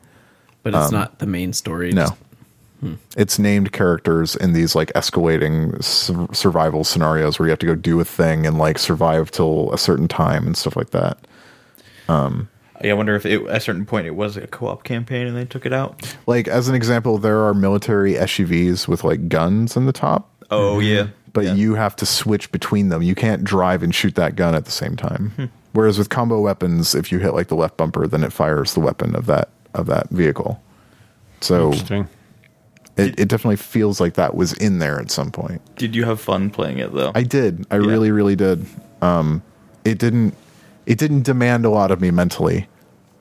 But 0.63 0.75
it's 0.75 0.87
um, 0.87 0.93
not 0.93 1.19
the 1.19 1.27
main 1.27 1.53
story. 1.53 1.93
No, 1.93 2.07
just- 2.07 2.15
hmm. 2.81 2.95
it's 3.17 3.39
named 3.39 3.73
characters 3.73 4.35
in 4.35 4.55
these 4.55 4.75
like 4.75 4.93
escalating 4.95 5.83
sur- 5.85 6.33
survival 6.33 6.85
scenarios 6.85 7.39
where 7.39 7.47
you 7.47 7.51
have 7.51 7.59
to 7.61 7.67
go 7.67 7.75
do 7.75 8.01
a 8.01 8.05
thing 8.05 8.47
and 8.47 8.59
like 8.59 8.79
survive 8.79 9.31
till 9.31 9.73
a 9.73 9.79
certain 9.79 10.09
time 10.09 10.47
and 10.47 10.57
stuff 10.57 10.75
like 10.75 10.91
that. 10.91 11.19
Yeah, 12.09 12.47
I 12.83 12.93
wonder 12.95 13.15
if 13.15 13.25
it, 13.27 13.43
at 13.47 13.57
a 13.57 13.61
certain 13.61 13.87
point 13.87 14.07
it 14.07 14.17
was 14.17 14.37
a 14.37 14.47
co-op 14.47 14.83
campaign 14.85 15.27
and 15.27 15.37
they 15.37 15.45
took 15.45 15.65
it 15.67 15.73
out. 15.73 16.17
Like 16.27 16.49
as 16.49 16.69
an 16.69 16.75
example, 16.75 17.19
there 17.19 17.43
are 17.45 17.55
military 17.55 18.15
SUVs 18.15 18.89
with 18.89 19.05
like 19.05 19.29
guns 19.29 19.77
in 19.77 19.87
the 19.87 19.93
top. 19.93 20.31
Oh 20.51 20.81
yeah, 20.81 21.09
but 21.33 21.45
Yeah. 21.45 21.55
you 21.55 21.75
have 21.77 21.97
to 21.97 22.07
switch 22.07 22.51
between 22.53 22.89
them. 22.89 23.03
You 23.03 23.15
can't 23.15 23.45
drive 23.45 23.83
and 23.83 23.95
shoot 23.95 24.15
that 24.17 24.37
gun 24.37 24.55
at 24.55 24.65
the 24.65 24.71
same 24.71 24.97
time. 24.97 25.31
Hmm. 25.37 25.45
Whereas 25.73 25.99
with 25.99 26.09
combo 26.09 26.41
weapons, 26.41 26.95
if 26.95 27.11
you 27.11 27.19
hit 27.19 27.33
like 27.35 27.49
the 27.49 27.57
left 27.57 27.77
bumper, 27.77 28.07
then 28.07 28.23
it 28.23 28.33
fires 28.33 28.75
the 28.75 28.81
weapon 28.81 29.15
of 29.17 29.27
that 29.27 29.49
of 29.73 29.87
that 29.87 30.09
vehicle. 30.11 30.61
So 31.41 31.67
Interesting. 31.73 32.09
it, 32.97 33.19
it 33.19 33.29
definitely 33.29 33.57
feels 33.57 34.01
like 34.01 34.15
that 34.15 34.35
was 34.35 34.53
in 34.55 34.79
there 34.79 35.01
at 35.01 35.11
some 35.11 35.31
point. 35.31 35.61
Did 35.77 35.95
you 35.97 36.05
have 36.05 36.21
fun 36.21 36.51
playing 36.51 36.79
it 36.79 36.93
though? 36.93 37.13
I 37.15 37.23
did. 37.23 37.67
I 37.71 37.77
Yeah. 37.79 37.87
really, 37.87 38.11
really 38.11 38.37
did. 38.37 38.67
Um, 39.03 39.43
it 39.85 39.99
didn't. 39.99 40.35
It 40.87 40.99
didn't 40.99 41.23
demand 41.23 41.65
a 41.65 41.71
lot 41.71 41.91
of 41.91 42.01
me 42.01 42.11
mentally. 42.11 42.69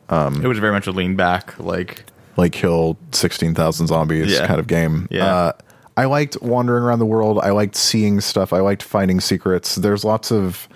it 0.09 0.47
was 0.47 0.59
very 0.59 0.71
much 0.73 0.85
a 0.87 0.91
lean 0.91 1.15
back, 1.15 1.57
like 1.59 2.05
like 2.35 2.51
kill 2.51 2.97
16,000 3.11 3.87
zombies 3.87 4.31
Yeah. 4.31 4.47
kind 4.47 4.59
of 4.59 4.67
game. 4.67 5.07
Yeah. 5.11 5.25
Uh, 5.25 5.51
I 5.95 6.05
liked 6.05 6.41
wandering 6.41 6.83
around 6.83 6.97
the 6.99 7.05
world. 7.05 7.37
I 7.39 7.51
liked 7.51 7.75
seeing 7.75 8.19
stuff. 8.21 8.51
I 8.53 8.59
liked 8.59 8.81
finding 8.81 9.19
secrets. 9.19 9.75
There's 9.75 10.03
lots 10.03 10.31
of 10.31 10.67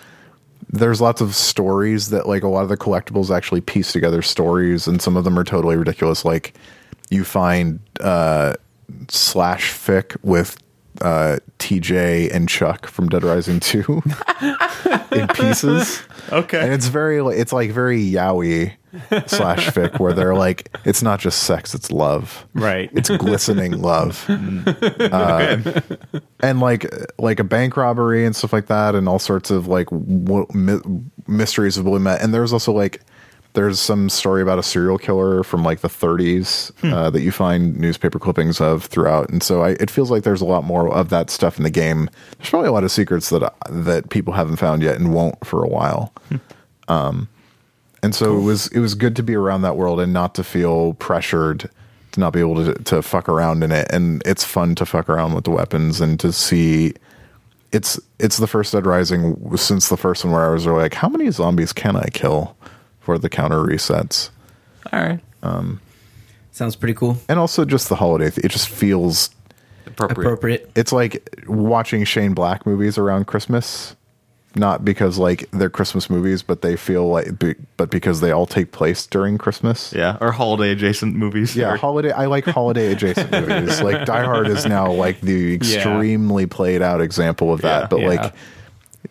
there's 0.70 1.00
lots 1.02 1.22
of 1.22 1.34
stories 1.34 2.10
that 2.10 2.28
like 2.28 2.44
a 2.44 2.48
lot 2.48 2.62
of 2.64 2.70
the 2.70 2.78
collectibles 2.78 3.36
actually 3.36 3.62
piece 3.62 3.92
together 3.94 4.22
stories 4.22 4.86
and 4.88 5.02
some 5.02 5.16
of 5.18 5.24
them 5.24 5.40
are 5.40 5.44
totally 5.46 5.78
ridiculous 5.78 6.26
like 6.26 6.54
you 7.10 7.24
find 7.24 7.80
uh 8.02 8.54
slash 9.08 9.72
fic 9.72 10.18
with 10.24 10.58
uh 11.02 11.38
TJ 11.60 12.34
and 12.34 12.48
Chuck 12.48 12.88
from 12.88 13.10
Dead 13.10 13.24
Rising 13.24 13.60
2 13.60 14.02
in 15.12 15.28
pieces. 15.30 16.02
okay. 16.32 16.60
And 16.62 16.74
it's 16.74 16.88
very 16.88 17.22
like 17.22 17.38
it's 17.38 17.54
like 17.54 17.72
very 17.72 18.00
yaoi 18.02 18.74
slash 19.28 19.68
fic 19.70 20.00
where 20.00 20.14
they're 20.14 20.34
like 20.36 20.76
it's 20.86 21.02
not 21.04 21.20
just 21.20 21.44
sex, 21.44 21.74
it's 21.76 21.92
love. 21.92 22.48
Right. 22.54 22.90
It's 22.94 23.10
glistening 23.10 23.82
love. 23.82 24.26
Uh, 24.30 25.58
and 26.42 26.60
like 26.60 26.86
like 27.20 27.40
a 27.40 27.44
bank 27.44 27.78
robbery 27.78 28.26
and 28.26 28.36
stuff 28.36 28.54
like 28.54 28.68
that 28.68 28.96
and 28.96 29.08
all 29.10 29.20
sorts 29.20 29.50
of 29.52 29.68
like 29.68 29.88
w- 29.90 30.46
my- 30.54 30.80
mysteries 31.28 31.78
of 31.78 31.86
Willamette. 31.86 32.22
And 32.22 32.34
there's 32.34 32.54
also 32.54 32.72
like 32.72 33.02
there's 33.58 33.80
some 33.80 34.08
story 34.08 34.44
about 34.44 34.60
a 34.60 34.64
serial 34.64 35.00
killer 35.00 35.42
from 35.42 35.64
like 35.64 35.80
the 35.80 35.88
30s 35.88 36.72
uh, 36.94 37.10
that 37.10 37.22
you 37.22 37.32
find 37.32 37.76
newspaper 37.76 38.20
clippings 38.20 38.62
of 38.62 38.86
throughout, 38.86 39.32
and 39.32 39.42
so 39.42 39.64
I, 39.64 39.72
it 39.72 39.90
feels 39.90 40.12
like 40.12 40.22
there's 40.22 40.42
a 40.42 40.46
lot 40.46 40.64
more 40.64 40.88
of 40.94 41.10
that 41.10 41.32
stuff 41.32 41.58
in 41.58 41.64
the 41.64 41.72
game. 41.72 42.08
There's 42.38 42.52
probably 42.52 42.70
a 42.70 42.72
lot 42.72 42.84
of 42.84 42.92
secrets 42.92 43.30
that 43.30 43.52
that 43.68 44.12
people 44.12 44.34
haven't 44.34 44.58
found 44.58 44.84
yet 44.84 44.98
and 44.98 45.12
won't 45.12 45.44
for 45.44 45.64
a 45.64 45.68
while. 45.68 46.14
Um, 46.88 47.28
and 48.04 48.14
so 48.14 48.38
it 48.38 48.44
was 48.44 48.68
it 48.68 48.80
was 48.80 48.94
good 48.94 49.16
to 49.16 49.24
be 49.24 49.34
around 49.34 49.64
that 49.64 49.76
world 49.76 50.00
and 50.00 50.14
not 50.14 50.36
to 50.36 50.44
feel 50.44 50.94
pressured 50.94 51.68
to 52.12 52.20
not 52.20 52.34
be 52.34 52.40
able 52.40 52.64
to 52.64 52.76
to 52.76 53.02
fuck 53.02 53.28
around 53.28 53.64
in 53.64 53.72
it. 53.72 53.88
And 53.92 54.22
it's 54.24 54.44
fun 54.44 54.76
to 54.76 54.86
fuck 54.86 55.10
around 55.10 55.34
with 55.34 55.46
the 55.46 55.52
weapons 55.52 56.00
and 56.00 56.20
to 56.20 56.32
see. 56.32 56.94
It's 57.72 58.00
it's 58.20 58.38
the 58.38 58.48
first 58.48 58.72
Dead 58.72 58.86
Rising 58.86 59.58
since 59.58 59.90
the 59.90 59.98
first 59.98 60.24
one 60.24 60.32
where 60.32 60.46
I 60.46 60.54
was 60.54 60.68
like, 60.68 60.94
how 60.94 61.10
many 61.10 61.30
zombies 61.32 61.74
can 61.74 61.96
I 61.96 62.08
kill 62.14 62.56
for 63.08 63.18
the 63.18 63.30
counter 63.30 63.60
resets? 63.60 64.32
All 64.92 65.00
right. 65.00 65.22
Um, 65.42 65.80
Sounds 66.52 66.76
pretty 66.76 66.94
cool. 66.94 67.16
And 67.30 67.40
also 67.40 67.64
just 67.64 67.88
the 67.88 67.96
holiday. 67.96 68.30
Th- 68.30 68.44
it 68.44 68.50
just 68.50 68.68
feels 68.68 69.30
Appropriate. 69.86 70.26
Appropriate. 70.28 70.72
it's 70.76 70.92
like 70.92 71.46
watching 71.48 72.04
Shane 72.04 72.34
Black 72.34 72.66
movies 72.66 72.98
around 72.98 73.28
Christmas. 73.28 73.96
Not 74.56 74.84
because 74.84 75.18
like 75.18 75.50
they're 75.52 75.70
Christmas 75.70 76.10
movies, 76.10 76.44
but 76.44 76.62
they 76.64 76.76
feel 76.76 77.08
like, 77.08 77.40
be, 77.40 77.56
but 77.78 77.90
because 77.90 78.20
they 78.20 78.32
all 78.32 78.46
take 78.46 78.74
place 78.74 79.08
during 79.08 79.38
Christmas. 79.38 79.94
Yeah, 79.94 80.18
or 80.20 80.34
holiday 80.34 80.72
adjacent 80.72 81.16
movies. 81.16 81.56
Yeah, 81.56 81.74
Or- 81.74 81.78
holiday. 81.78 82.12
I 82.12 82.26
like 82.26 82.44
holiday 82.44 82.92
adjacent 82.92 83.32
movies. 83.32 83.80
Like 83.88 84.06
Die 84.06 84.24
Hard 84.26 84.48
is 84.48 84.66
now 84.66 84.92
like 84.92 85.22
the 85.22 85.54
extremely 85.56 86.46
played 86.48 86.82
out 86.82 87.00
example 87.00 87.54
of 87.54 87.62
that. 87.62 87.84
Yeah. 87.84 87.88
but 87.88 88.00
Yeah. 88.02 88.08
like, 88.08 88.34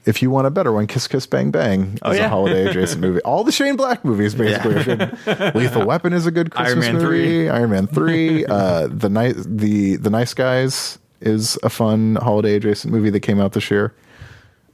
if 0.04 0.22
you 0.22 0.30
want 0.30 0.46
a 0.46 0.50
better 0.50 0.72
one, 0.72 0.86
Kiss 0.86 1.08
Kiss 1.08 1.26
Bang 1.26 1.50
Bang 1.50 1.98
is 2.04 2.18
yeah. 2.18 2.26
a 2.26 2.28
holiday 2.28 2.66
adjacent 2.66 3.00
movie. 3.00 3.20
All 3.22 3.44
the 3.44 3.52
Shane 3.52 3.76
Black 3.76 4.04
movies 4.04 4.34
basically 4.34 4.84
good. 4.84 5.18
Lethal 5.54 5.86
Weapon 5.86 6.12
is 6.12 6.26
a 6.26 6.30
good 6.30 6.50
Christmas 6.50 6.86
Iron 6.86 6.96
Man 6.96 7.04
movie. 7.04 7.24
3. 7.24 7.48
Iron 7.48 7.70
Man 7.70 7.86
Three. 7.86 8.44
uh, 8.48 8.88
the 8.88 9.08
night 9.08 9.34
the 9.36 9.96
the 9.96 10.10
Nice 10.10 10.34
Guys 10.34 10.98
is 11.20 11.58
a 11.62 11.70
fun 11.70 12.16
holiday 12.16 12.56
adjacent 12.56 12.92
movie 12.92 13.10
that 13.10 13.20
came 13.20 13.40
out 13.40 13.52
this 13.52 13.70
year 13.70 13.94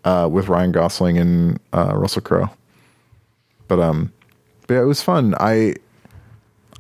uh, 0.04 0.28
with 0.30 0.48
Ryan 0.48 0.72
Gosling 0.72 1.18
and 1.18 1.60
uh, 1.72 1.92
Russell 1.96 2.22
Crowe. 2.22 2.50
But 3.68 3.80
um, 3.80 4.12
but 4.66 4.74
yeah, 4.74 4.82
it 4.82 4.86
was 4.86 5.02
fun. 5.02 5.34
I 5.40 5.74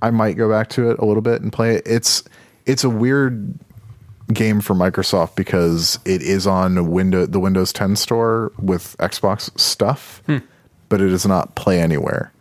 I 0.02 0.10
might 0.10 0.36
go 0.36 0.50
back 0.50 0.68
to 0.70 0.90
it 0.90 0.98
a 0.98 1.04
little 1.04 1.22
bit 1.22 1.42
and 1.42 1.52
play 1.52 1.76
it. 1.76 1.82
It's 1.86 2.24
it's 2.66 2.84
a 2.84 2.90
weird 2.90 3.58
game 4.32 4.60
for 4.60 4.74
Microsoft 4.74 5.36
because 5.36 5.98
it 6.04 6.22
is 6.22 6.46
on 6.46 6.90
window 6.90 7.26
the 7.26 7.40
Windows 7.40 7.72
10 7.72 7.96
store 7.96 8.52
with 8.58 8.96
Xbox 8.98 9.58
stuff, 9.58 10.22
hmm. 10.26 10.38
but 10.88 11.00
it 11.00 11.08
does 11.08 11.26
not 11.26 11.54
play 11.54 11.80
anywhere. 11.80 12.32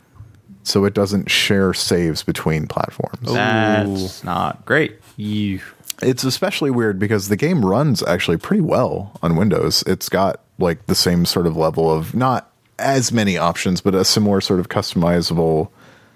So 0.63 0.85
it 0.85 0.93
doesn't 0.93 1.29
share 1.29 1.73
saves 1.73 2.21
between 2.21 2.67
platforms. 2.67 3.33
That's 3.33 4.23
not 4.23 4.63
great. 4.65 4.99
You. 5.17 5.59
It's 6.03 6.23
especially 6.23 6.69
weird 6.69 6.99
because 6.99 7.29
the 7.29 7.35
game 7.35 7.65
runs 7.65 8.03
actually 8.03 8.37
pretty 8.37 8.61
well 8.61 9.11
on 9.23 9.35
Windows. 9.35 9.83
It's 9.87 10.07
got 10.07 10.41
like 10.59 10.85
the 10.85 10.95
same 10.95 11.25
sort 11.25 11.47
of 11.47 11.57
level 11.57 11.91
of 11.91 12.13
not 12.13 12.51
as 12.77 13.11
many 13.11 13.37
options, 13.37 13.81
but 13.81 13.95
a 13.95 14.05
similar 14.05 14.39
sort 14.39 14.59
of 14.59 14.69
customizable 14.69 15.69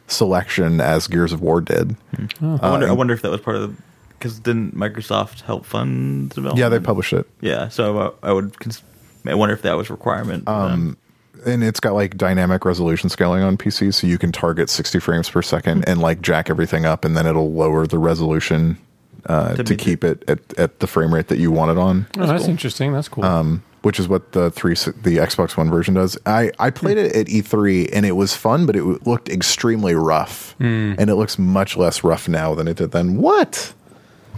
selection 0.08 0.80
as 0.80 1.08
Gears 1.08 1.34
of 1.34 1.42
War 1.42 1.62
did. 1.62 1.96
Hmm. 2.16 2.56
Uh, 2.56 2.60
I 2.62 2.72
wonder. 2.72 2.90
I 2.90 2.92
wonder 2.92 3.14
if 3.14 3.22
that 3.24 3.32
was 3.32 3.42
part 3.42 3.58
of 3.58 3.76
the 3.76 3.82
because 4.20 4.40
didn't 4.40 4.76
Microsoft 4.76 5.42
help 5.42 5.66
fund 5.66 6.30
the 6.32 6.36
development? 6.36 6.60
Yeah, 6.60 6.70
they 6.70 6.80
published 6.80 7.14
it. 7.14 7.28
Yeah, 7.42 7.68
so 7.70 7.98
uh, 7.98 8.12
I 8.24 8.32
would. 8.34 8.60
Cons- 8.60 8.84
I 9.28 9.34
wonder 9.36 9.54
if 9.56 9.62
that 9.64 9.76
was 9.76 9.90
a 9.90 9.94
requirement. 9.94 10.46
for 10.46 10.52
them. 10.70 10.98
and 11.46 11.64
it's 11.64 11.80
got 11.80 11.94
like 11.94 12.16
dynamic 12.18 12.64
resolution 12.66 13.10
scaling 13.10 13.42
on 13.44 13.58
PC, 13.58 13.94
so 13.94 14.06
you 14.08 14.18
can 14.18 14.32
target 14.32 14.70
60 14.70 15.00
frames 15.00 15.30
per 15.30 15.42
second 15.42 15.84
and 15.88 16.00
like 16.00 16.22
jack 16.22 16.50
everything 16.50 16.86
up, 16.86 17.04
and 17.06 17.18
then 17.18 17.26
it'll 17.26 17.52
lower 17.52 17.88
the 17.88 17.98
resolution 17.98 18.78
uh, 19.26 19.56
To 19.56 19.64
to 19.64 19.74
meet 19.74 19.80
keep 19.80 20.04
it 20.04 20.24
at, 20.28 20.40
at 20.60 20.80
the 20.80 20.86
frame 20.88 21.12
rate 21.14 21.28
that 21.30 21.40
you 21.40 21.52
want 21.52 21.72
it 21.72 21.78
on, 21.80 22.06
Oh, 22.20 22.26
that's 22.28 22.44
cool. 22.44 22.52
interesting. 22.52 22.94
That's 22.94 23.10
cool. 23.10 23.26
um, 23.26 23.64
which 23.82 24.00
is 24.00 24.08
what 24.08 24.32
the 24.34 24.50
three 24.52 24.74
the 24.74 25.18
Xbox 25.18 25.58
One 25.58 25.70
version 25.72 25.94
does. 25.96 26.18
I 26.28 26.52
I 26.60 26.70
played 26.70 26.98
it 27.00 27.16
at 27.16 27.26
E3 27.28 27.90
and 27.94 28.06
it 28.06 28.12
was 28.14 28.36
fun, 28.36 28.66
but 28.68 28.76
it 28.76 28.84
looked 29.08 29.30
extremely 29.30 29.94
rough, 29.96 30.56
and 30.60 31.00
it 31.10 31.16
looks 31.16 31.38
much 31.40 31.76
less 31.78 32.04
rough 32.04 32.28
now 32.28 32.54
than 32.56 32.68
it 32.68 32.78
did 32.78 32.92
then. 32.92 33.18
What? 33.18 33.74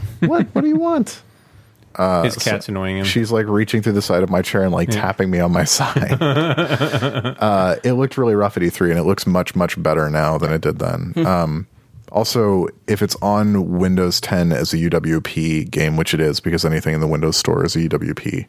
What? 0.19 0.47
what 0.53 0.61
do 0.61 0.67
you 0.67 0.77
want? 0.77 1.21
His 2.23 2.35
cat's 2.35 2.69
annoying 2.69 2.97
him. 2.97 3.05
She's 3.05 3.31
like 3.31 3.47
reaching 3.47 3.81
through 3.81 3.93
the 3.93 4.01
side 4.03 4.21
of 4.21 4.29
my 4.29 4.41
chair 4.43 4.63
and 4.63 4.71
like 4.71 4.89
tapping 4.89 5.31
me 5.31 5.39
on 5.39 5.51
my 5.51 5.63
side. 5.79 6.17
uh, 6.21 7.75
it 7.83 7.93
looked 7.93 8.17
really 8.17 8.35
rough 8.35 8.55
at 8.57 8.63
E3 8.63 8.91
and 8.91 8.99
it 8.99 9.03
looks 9.03 9.25
much, 9.25 9.55
much 9.55 9.81
better 9.81 10.09
now 10.09 10.37
than 10.37 10.51
it 10.51 10.61
did 10.61 10.79
then. 10.79 11.13
um, 11.25 11.67
also, 12.11 12.67
if 12.87 13.01
it's 13.01 13.15
on 13.21 13.77
Windows 13.79 14.21
10 14.21 14.51
as 14.53 14.73
a 14.73 14.77
UWP 14.77 15.69
game, 15.69 15.97
which 15.97 16.13
it 16.13 16.21
is 16.21 16.39
because 16.39 16.63
anything 16.63 16.93
in 16.95 17.01
the 17.01 17.07
Windows 17.07 17.35
Store 17.35 17.65
is 17.65 17.75
a 17.75 17.79
UWP 17.89 18.47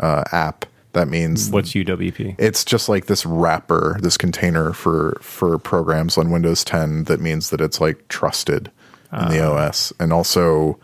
uh, 0.00 0.24
app, 0.32 0.64
that 0.92 1.08
means 1.08 1.50
What's 1.50 1.72
UWP? 1.74 2.36
it's 2.38 2.64
just 2.64 2.88
like 2.88 3.04
this 3.04 3.26
wrapper, 3.26 3.98
this 4.00 4.16
container 4.16 4.72
for 4.72 5.18
for 5.20 5.58
programs 5.58 6.16
on 6.16 6.30
Windows 6.30 6.64
10 6.64 7.04
that 7.04 7.20
means 7.20 7.50
that 7.50 7.60
it's 7.60 7.82
like 7.82 8.08
trusted 8.08 8.70
in 9.12 9.28
the 9.28 9.44
OS. 9.44 9.92
And 10.00 10.12
also 10.12 10.78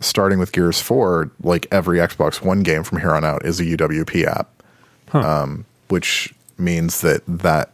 starting 0.00 0.38
with 0.38 0.52
Gears 0.52 0.80
4, 0.80 1.30
like 1.42 1.66
every 1.70 1.98
Xbox 1.98 2.44
One 2.44 2.62
game 2.62 2.82
from 2.84 2.98
here 3.00 3.14
on 3.14 3.24
out 3.24 3.44
is 3.46 3.60
a 3.60 3.64
UWP 3.64 4.24
app. 4.24 4.50
Um, 5.12 5.64
which 5.88 6.34
means 6.58 7.00
that 7.02 7.22
that 7.28 7.70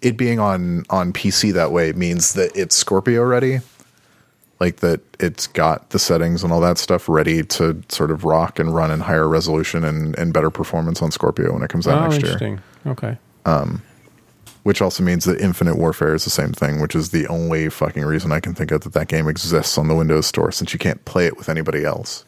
it 0.00 0.16
being 0.16 0.40
on 0.40 0.84
on 0.90 1.12
PC 1.12 1.52
that 1.52 1.70
way 1.70 1.92
means 1.92 2.32
that 2.32 2.50
it's 2.56 2.74
Scorpio 2.74 3.22
ready. 3.22 3.60
Like 4.58 4.76
that 4.76 5.00
it's 5.20 5.46
got 5.46 5.90
the 5.90 5.98
settings 6.00 6.42
and 6.42 6.52
all 6.52 6.60
that 6.60 6.78
stuff 6.78 7.08
ready 7.08 7.44
to 7.44 7.80
sort 7.88 8.10
of 8.10 8.24
rock 8.24 8.58
and 8.58 8.74
run 8.74 8.90
in 8.90 8.98
higher 9.00 9.28
resolution 9.28 9.84
and, 9.84 10.16
and 10.18 10.32
better 10.32 10.50
performance 10.50 11.00
on 11.02 11.12
Scorpio 11.12 11.52
when 11.52 11.62
it 11.62 11.68
comes 11.70 11.86
out 11.86 11.98
Oh, 11.98 12.08
next 12.08 12.22
year. 12.24 12.32
interesting. 12.32 12.60
Okay. 12.86 13.16
Which 14.62 14.80
also 14.80 15.02
means 15.02 15.24
that 15.24 15.40
Infinite 15.40 15.76
Warfare 15.76 16.14
is 16.14 16.22
the 16.24 16.30
same 16.30 16.52
thing, 16.52 16.80
which 16.80 16.94
is 16.94 17.10
the 17.10 17.26
only 17.26 17.68
fucking 17.68 18.04
reason 18.04 18.30
I 18.30 18.38
can 18.38 18.54
think 18.54 18.70
of 18.70 18.82
that 18.82 18.92
that 18.92 19.08
game 19.08 19.26
exists 19.26 19.76
on 19.76 19.88
the 19.88 19.94
Windows 19.94 20.26
Store 20.26 20.52
since 20.52 20.72
you 20.72 20.78
can't 20.78 21.04
play 21.04 21.26
it 21.26 21.36
with 21.36 21.48
anybody 21.48 21.84
else. 21.84 22.24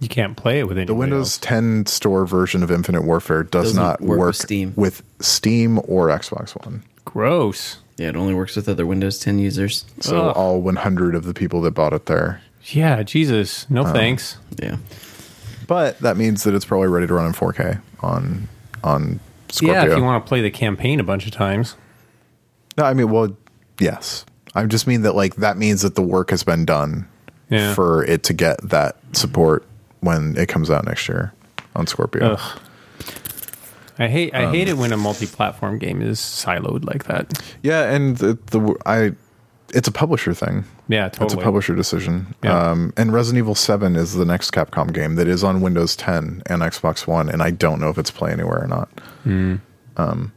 You 0.00 0.08
can't 0.08 0.36
play 0.36 0.58
it 0.58 0.66
with 0.66 0.76
any 0.78 0.86
The 0.86 0.94
Windows 0.94 1.38
10 1.38 1.86
Store 1.86 2.26
version 2.26 2.62
of 2.62 2.70
Infinite 2.70 3.04
Warfare 3.04 3.44
does 3.44 3.74
Doesn't 3.74 3.82
not 3.82 4.00
work 4.00 4.18
work, 4.18 4.26
with 4.28 4.36
Steam. 4.36 4.72
with 4.74 5.02
Steam 5.20 5.78
or 5.86 6.08
Xbox 6.08 6.52
One. 6.64 6.82
Gross. 7.04 7.78
Yeah, 7.96 8.08
it 8.08 8.16
only 8.16 8.34
works 8.34 8.56
with 8.56 8.68
other 8.68 8.86
Windows 8.86 9.18
10 9.18 9.38
users. 9.38 9.84
So 10.00 10.30
Ugh. 10.30 10.36
all 10.36 10.60
100 10.62 11.14
of 11.14 11.24
the 11.24 11.34
people 11.34 11.60
that 11.62 11.72
bought 11.72 11.92
it 11.92 12.06
there. 12.06 12.40
Yeah, 12.64 13.02
Jesus. 13.02 13.68
No 13.70 13.84
um, 13.84 13.92
thanks. 13.92 14.38
Yeah. 14.58 14.78
But 15.66 15.98
that 16.00 16.16
means 16.16 16.44
that 16.44 16.54
it's 16.54 16.64
probably 16.64 16.88
ready 16.88 17.06
to 17.06 17.14
run 17.14 17.26
in 17.26 17.32
4K 17.32 17.80
on 18.00 18.48
on 18.82 19.20
Scorpio. 19.50 19.80
Yeah, 19.82 19.90
if 19.90 19.96
you 19.96 20.04
want 20.04 20.24
to 20.24 20.28
play 20.28 20.40
the 20.40 20.50
campaign 20.50 21.00
a 21.00 21.04
bunch 21.04 21.26
of 21.26 21.32
times. 21.32 21.76
No, 22.76 22.84
I 22.84 22.94
mean, 22.94 23.10
well, 23.10 23.36
yes. 23.78 24.24
I 24.54 24.64
just 24.66 24.86
mean 24.86 25.02
that 25.02 25.14
like 25.14 25.36
that 25.36 25.56
means 25.56 25.82
that 25.82 25.94
the 25.94 26.02
work 26.02 26.30
has 26.30 26.42
been 26.42 26.64
done 26.64 27.08
Yeah. 27.48 27.74
for 27.74 28.04
it 28.04 28.22
to 28.24 28.32
get 28.32 28.60
that 28.68 28.96
support 29.12 29.66
when 30.00 30.36
it 30.36 30.48
comes 30.48 30.70
out 30.70 30.84
next 30.86 31.08
year 31.08 31.32
on 31.76 31.86
Scorpio. 31.86 32.32
Ugh. 32.32 32.60
I 33.98 34.08
hate 34.08 34.34
I 34.34 34.44
um, 34.44 34.54
hate 34.54 34.68
it 34.68 34.78
when 34.78 34.92
a 34.92 34.96
multi-platform 34.96 35.78
game 35.78 36.00
is 36.00 36.18
siloed 36.18 36.86
like 36.86 37.04
that. 37.04 37.38
Yeah, 37.62 37.90
and 37.90 38.16
the, 38.16 38.38
the 38.46 38.74
I 38.86 39.12
it's 39.74 39.88
a 39.88 39.92
publisher 39.92 40.32
thing. 40.32 40.64
Yeah, 40.90 41.06
It's 41.20 41.34
a 41.34 41.36
publisher 41.36 41.76
decision. 41.76 42.34
Yeah. 42.42 42.70
Um, 42.70 42.92
and 42.96 43.12
Resident 43.12 43.38
Evil 43.38 43.54
7 43.54 43.94
is 43.94 44.14
the 44.14 44.24
next 44.24 44.50
Capcom 44.50 44.92
game 44.92 45.14
that 45.14 45.28
is 45.28 45.44
on 45.44 45.60
Windows 45.60 45.94
10 45.94 46.42
and 46.46 46.62
Xbox 46.62 47.06
One, 47.06 47.28
and 47.28 47.42
I 47.42 47.52
don't 47.52 47.80
know 47.80 47.90
if 47.90 47.96
it's 47.98 48.10
Play 48.10 48.32
Anywhere 48.32 48.64
or 48.64 48.66
not. 48.66 48.88
Hmm. 49.22 49.56
Um, 49.96 50.32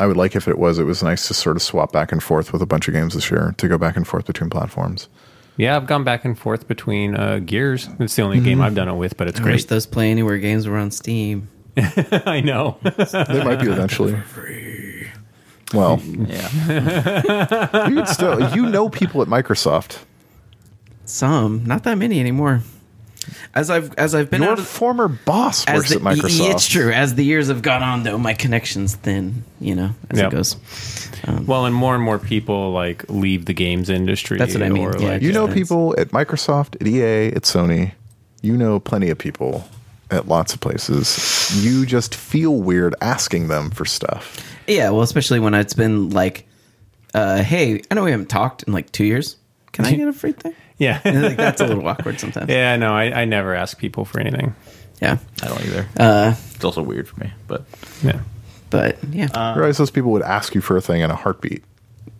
I 0.00 0.06
would 0.08 0.16
like 0.16 0.34
if 0.34 0.48
it 0.48 0.58
was. 0.58 0.80
It 0.80 0.84
was 0.84 1.04
nice 1.04 1.28
to 1.28 1.34
sort 1.34 1.54
of 1.56 1.62
swap 1.62 1.92
back 1.92 2.10
and 2.10 2.20
forth 2.20 2.52
with 2.52 2.62
a 2.62 2.66
bunch 2.66 2.88
of 2.88 2.94
games 2.94 3.14
this 3.14 3.30
year 3.30 3.54
to 3.58 3.68
go 3.68 3.78
back 3.78 3.96
and 3.96 4.06
forth 4.06 4.26
between 4.26 4.50
platforms. 4.50 5.08
Yeah, 5.56 5.76
I've 5.76 5.86
gone 5.86 6.02
back 6.02 6.24
and 6.24 6.36
forth 6.36 6.66
between 6.66 7.14
uh, 7.14 7.38
Gears. 7.38 7.88
It's 8.00 8.16
the 8.16 8.22
only 8.22 8.40
game 8.40 8.60
I've 8.60 8.74
done 8.74 8.88
it 8.88 8.94
with, 8.96 9.16
but 9.16 9.28
it's 9.28 9.38
I 9.38 9.44
wish 9.44 9.52
great. 9.62 9.68
those 9.68 9.86
Play 9.86 10.10
Anywhere 10.10 10.38
games 10.38 10.66
were 10.66 10.76
on 10.78 10.90
Steam. 10.90 11.48
I 11.76 12.40
know. 12.40 12.76
They 12.82 13.44
might 13.44 13.60
be 13.60 13.70
eventually. 13.70 14.16
Well, 15.72 16.00
yeah. 16.04 17.88
you 17.88 17.96
could 17.96 18.08
still 18.08 18.54
you 18.54 18.66
know 18.66 18.88
people 18.88 19.22
at 19.22 19.28
Microsoft. 19.28 19.98
Some, 21.06 21.64
not 21.64 21.84
that 21.84 21.98
many 21.98 22.20
anymore. 22.20 22.62
As 23.54 23.70
I've 23.70 23.94
as 23.94 24.14
I've 24.14 24.30
been 24.30 24.42
Your 24.42 24.52
out 24.52 24.58
of, 24.58 24.66
former 24.66 25.08
boss 25.08 25.64
as 25.66 25.76
works 25.76 25.88
the, 25.90 25.96
at 25.96 26.02
Microsoft. 26.02 26.50
It's 26.50 26.68
true. 26.68 26.90
As 26.92 27.14
the 27.14 27.24
years 27.24 27.48
have 27.48 27.62
gone 27.62 27.82
on, 27.82 28.02
though, 28.02 28.18
my 28.18 28.34
connections 28.34 28.96
thin. 28.96 29.44
You 29.60 29.74
know, 29.76 29.90
as 30.10 30.18
Yep. 30.18 30.32
it 30.32 30.36
goes. 30.36 30.56
Um, 31.26 31.46
well, 31.46 31.64
and 31.64 31.74
more 31.74 31.94
and 31.94 32.04
more 32.04 32.18
people 32.18 32.72
like 32.72 33.08
leave 33.08 33.46
the 33.46 33.54
games 33.54 33.88
industry. 33.88 34.36
That's 34.36 34.52
what 34.54 34.62
I 34.62 34.68
mean, 34.68 34.84
Or, 34.84 34.96
yeah. 34.98 35.08
like, 35.08 35.22
You 35.22 35.32
know 35.32 35.48
people 35.48 35.94
at 35.98 36.08
Microsoft, 36.10 36.76
at 36.80 36.86
EA, 36.86 37.28
at 37.34 37.42
Sony. 37.44 37.92
You 38.42 38.56
know 38.58 38.78
plenty 38.78 39.08
of 39.08 39.16
people 39.16 39.66
at 40.10 40.28
lots 40.28 40.54
of 40.54 40.60
places. 40.60 41.50
You 41.64 41.86
just 41.86 42.14
feel 42.14 42.56
weird 42.56 42.94
asking 43.00 43.48
them 43.48 43.70
for 43.70 43.84
stuff. 43.84 44.40
Yeah, 44.66 44.90
well, 44.90 45.02
especially 45.02 45.40
when 45.40 45.54
it's 45.54 45.74
been 45.74 46.10
like, 46.10 46.46
uh, 47.14 47.42
hey, 47.42 47.82
I 47.90 47.94
know 47.94 48.04
we 48.04 48.10
haven't 48.10 48.28
talked 48.30 48.62
in 48.64 48.72
like 48.72 48.90
two 48.92 49.04
years. 49.04 49.36
Can 49.72 49.84
I 49.84 49.92
get 49.96 50.08
a 50.08 50.12
free 50.12 50.32
thing? 50.32 50.54
yeah, 50.78 51.00
like 51.04 51.36
that's 51.36 51.60
a 51.60 51.66
little 51.66 51.86
awkward 51.86 52.18
sometimes. 52.20 52.48
yeah. 52.50 52.76
No, 52.76 52.92
I, 52.94 53.22
I 53.22 53.24
never 53.24 53.54
ask 53.54 53.78
people 53.78 54.04
for 54.04 54.20
anything. 54.20 54.54
Yeah. 55.00 55.18
I 55.42 55.48
don't 55.48 55.60
either. 55.66 55.86
Uh, 55.98 56.34
It's 56.54 56.64
also 56.64 56.82
weird 56.82 57.06
for 57.08 57.20
me, 57.20 57.32
but 57.46 57.64
Yeah, 58.02 58.20
But 58.70 58.98
yeah, 59.10 59.26
Uh, 59.34 59.38
I 59.54 59.56
realize 59.56 59.76
those 59.78 59.90
people 59.90 60.10
would 60.12 60.22
ask 60.22 60.54
you 60.54 60.60
for 60.60 60.76
a 60.76 60.80
thing 60.80 61.00
in 61.02 61.10
a 61.10 61.16
heartbeat, 61.16 61.62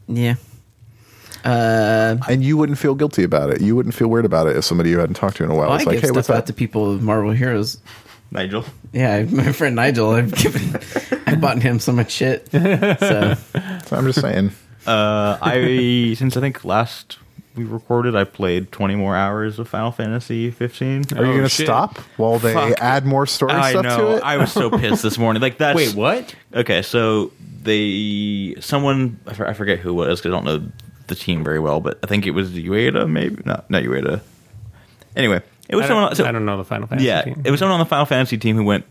yeah. 0.09 0.35
Uh, 1.45 2.17
and 2.29 2.43
you 2.43 2.57
wouldn't 2.57 2.79
feel 2.79 2.95
guilty 2.95 3.23
about 3.23 3.51
it. 3.51 3.61
You 3.61 3.77
wouldn't 3.77 3.95
feel 3.95 4.09
weird 4.09 4.25
about 4.25 4.47
it 4.47 4.57
if 4.57 4.65
somebody 4.65 4.91
you 4.91 4.99
hadn't 4.99 5.15
talked 5.17 5.37
to 5.37 5.45
in 5.45 5.51
a 5.51 5.55
while 5.55 5.69
well, 5.69 5.77
was 5.79 5.83
I 5.83 5.91
like, 5.91 5.95
give 5.97 6.03
"Hey, 6.03 6.07
stuff 6.09 6.17
what's 6.17 6.31
out 6.31 6.35
that?" 6.37 6.47
to 6.47 6.53
people 6.53 6.91
of 6.93 7.03
Marvel 7.03 7.33
Heroes. 7.33 7.79
Nigel. 8.31 8.65
Yeah, 8.93 9.23
my 9.31 9.53
friend 9.53 9.77
Nigel, 9.77 10.11
I've 10.11 10.35
given, 10.35 10.81
I've 11.27 11.41
bought 11.41 11.61
him 11.63 11.79
so 11.79 11.93
much 11.93 12.11
shit. 12.11 12.51
So 12.51 12.59
So 12.95 13.37
I'm 13.97 14.07
just 14.07 14.21
saying. 14.21 14.51
Uh, 14.87 15.39
I 15.41 16.15
since 16.19 16.37
I 16.37 16.41
think 16.41 16.65
last 16.65 17.19
we 17.55 17.65
recorded, 17.65 18.17
I 18.17 18.25
played 18.25 18.73
20 18.73 18.97
more 18.97 19.15
hours 19.15 19.59
of 19.61 19.69
Final 19.69 19.93
Fantasy 19.93 20.51
15. 20.51 20.91
Are 20.91 20.97
you 20.99 21.03
Oh, 21.21 21.25
going 21.25 21.43
to 21.45 21.49
shit. 21.49 21.67
stop 21.67 21.99
while 22.17 22.39
they 22.41 22.53
Fuck. 22.53 22.81
add 22.81 23.07
more 23.07 23.27
story 23.27 23.53
I 23.53 23.71
stuff 23.71 23.85
know. 23.85 23.97
to 23.99 24.17
it? 24.17 24.23
I 24.25 24.39
was 24.39 24.51
so 24.51 24.71
pissed 24.71 25.03
this 25.05 25.19
morning. 25.19 25.41
Like 25.41 25.59
that's 25.59 25.77
Wait, 25.77 25.95
what? 25.95 26.35
Okay, 26.53 26.83
so 26.83 27.31
they 27.63 28.57
someone 28.61 29.21
I 29.27 29.53
forget 29.53 29.79
who 29.79 29.91
it 30.03 30.09
was 30.09 30.21
'cause 30.21 30.33
I 30.33 30.35
don't 30.35 30.45
know 30.45 30.69
the 31.07 31.15
team 31.15 31.45
very 31.45 31.59
well, 31.61 31.81
but 31.81 31.99
I 32.03 32.07
think 32.07 32.27
it 32.27 32.31
was 32.33 32.51
Ueda, 32.53 33.09
maybe 33.09 33.43
not 33.45 33.69
not 33.71 33.83
Ueda. 33.83 34.21
Anyway, 35.17 35.43
it 35.69 35.77
was 35.77 35.85
I 35.85 35.89
someone. 35.89 36.15
so- 36.15 36.25
I 36.27 36.33
don't 36.33 36.45
know 36.45 36.57
the 36.57 36.65
Final 36.65 36.87
Fantasy 36.89 37.07
yeah, 37.07 37.23
team. 37.23 37.43
it 37.45 37.51
was 37.51 37.61
someone 37.61 37.75
on 37.75 37.79
the 37.81 37.89
Final 37.89 38.07
Fantasy 38.07 38.37
team 38.39 38.57
who 38.57 38.65
went, 38.65 38.85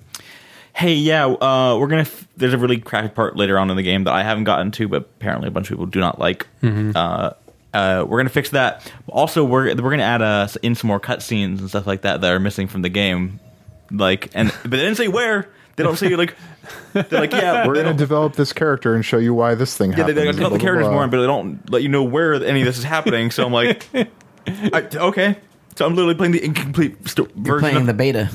"Hey, 0.74 0.94
yeah, 0.94 1.26
uh, 1.26 1.78
we're 1.80 1.88
gonna." 1.88 2.02
F- 2.04 2.28
there's 2.38 2.54
a 2.54 2.58
really 2.58 2.78
crappy 2.78 3.10
part 3.10 3.36
later 3.36 3.60
on 3.60 3.70
in 3.70 3.76
the 3.78 3.84
game 3.84 4.06
that 4.06 4.14
I 4.14 4.24
haven't 4.24 4.46
gotten 4.46 4.72
to, 4.72 4.88
but 4.88 5.02
apparently 5.20 5.48
a 5.48 5.52
bunch 5.52 5.68
of 5.70 5.74
people 5.78 5.86
do 5.88 6.00
not 6.00 6.20
like. 6.20 6.48
Uh, 6.64 7.32
uh, 7.74 8.06
we're 8.08 8.18
gonna 8.20 8.30
fix 8.30 8.52
that. 8.52 8.90
Also, 9.08 9.44
we're 9.44 9.76
we're 9.76 9.90
gonna 9.92 10.04
add 10.04 10.22
uh, 10.22 10.48
in 10.62 10.76
some 10.76 10.88
more 10.88 11.00
cutscenes 11.00 11.60
and 11.60 11.70
stuff 11.70 11.86
like 11.88 12.02
that 12.02 12.22
that 12.22 12.32
are 12.32 12.40
missing 12.40 12.68
from 12.68 12.82
the 12.84 12.90
game. 12.90 13.40
Like, 13.92 14.30
and 14.34 14.52
but 14.62 14.72
they 14.72 14.78
didn't 14.78 14.96
say 14.96 15.08
where. 15.08 15.50
They 15.76 15.84
don't 15.84 15.98
say 15.98 16.16
like. 16.16 16.36
They're 16.94 17.20
like, 17.20 17.32
yeah, 17.32 17.68
We're 17.68 17.74
going 17.74 17.88
to 17.88 17.94
develop 17.94 18.36
this 18.36 18.54
character 18.54 18.94
and 18.94 19.04
show 19.04 19.18
you 19.18 19.34
why 19.34 19.56
this 19.56 19.76
thing 19.76 19.92
yeah, 19.92 19.96
they, 19.98 20.02
happened. 20.02 20.18
they 20.18 20.24
tell 20.40 20.50
blah, 20.50 20.58
the 20.58 20.64
characters 20.64 20.88
blah. 20.88 20.94
more, 20.94 21.08
but 21.08 21.20
they 21.20 21.28
don't 21.28 21.70
let 21.70 21.82
you 21.82 21.90
know 21.90 22.04
where 22.04 22.36
any 22.36 22.62
of 22.62 22.66
this 22.66 22.78
is 22.78 22.84
happening. 22.84 23.32
So 23.32 23.46
I'm 23.46 23.52
like, 23.52 23.86
I, 24.48 24.88
okay. 24.94 25.38
So 25.76 25.86
I'm 25.86 25.96
literally 25.96 26.16
playing 26.16 26.34
the 26.34 26.44
incomplete 26.46 27.08
sto- 27.08 27.28
you're 27.36 27.60
version 27.60 27.60
playing 27.60 27.78
of 27.78 27.86
the 27.88 27.94
beta. 27.94 28.30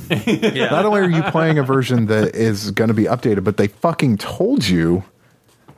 yeah. 0.55 0.71
Not 0.71 0.85
only 0.85 1.01
are 1.01 1.09
you 1.09 1.23
playing 1.31 1.59
a 1.59 1.63
version 1.63 2.07
that 2.07 2.35
is 2.35 2.73
going 2.73 2.89
to 2.89 2.95
be 2.95 3.05
updated, 3.05 3.45
but 3.45 3.57
they 3.57 3.69
fucking 3.69 4.19
told 4.19 4.67
you, 4.67 5.05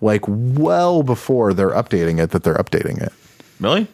like, 0.01 0.23
well 0.27 1.03
before 1.03 1.53
they're 1.53 1.71
updating 1.71 2.19
it, 2.19 2.31
that 2.31 2.43
they're 2.43 2.55
updating 2.55 3.03
it. 3.03 3.13
Really? 3.61 3.87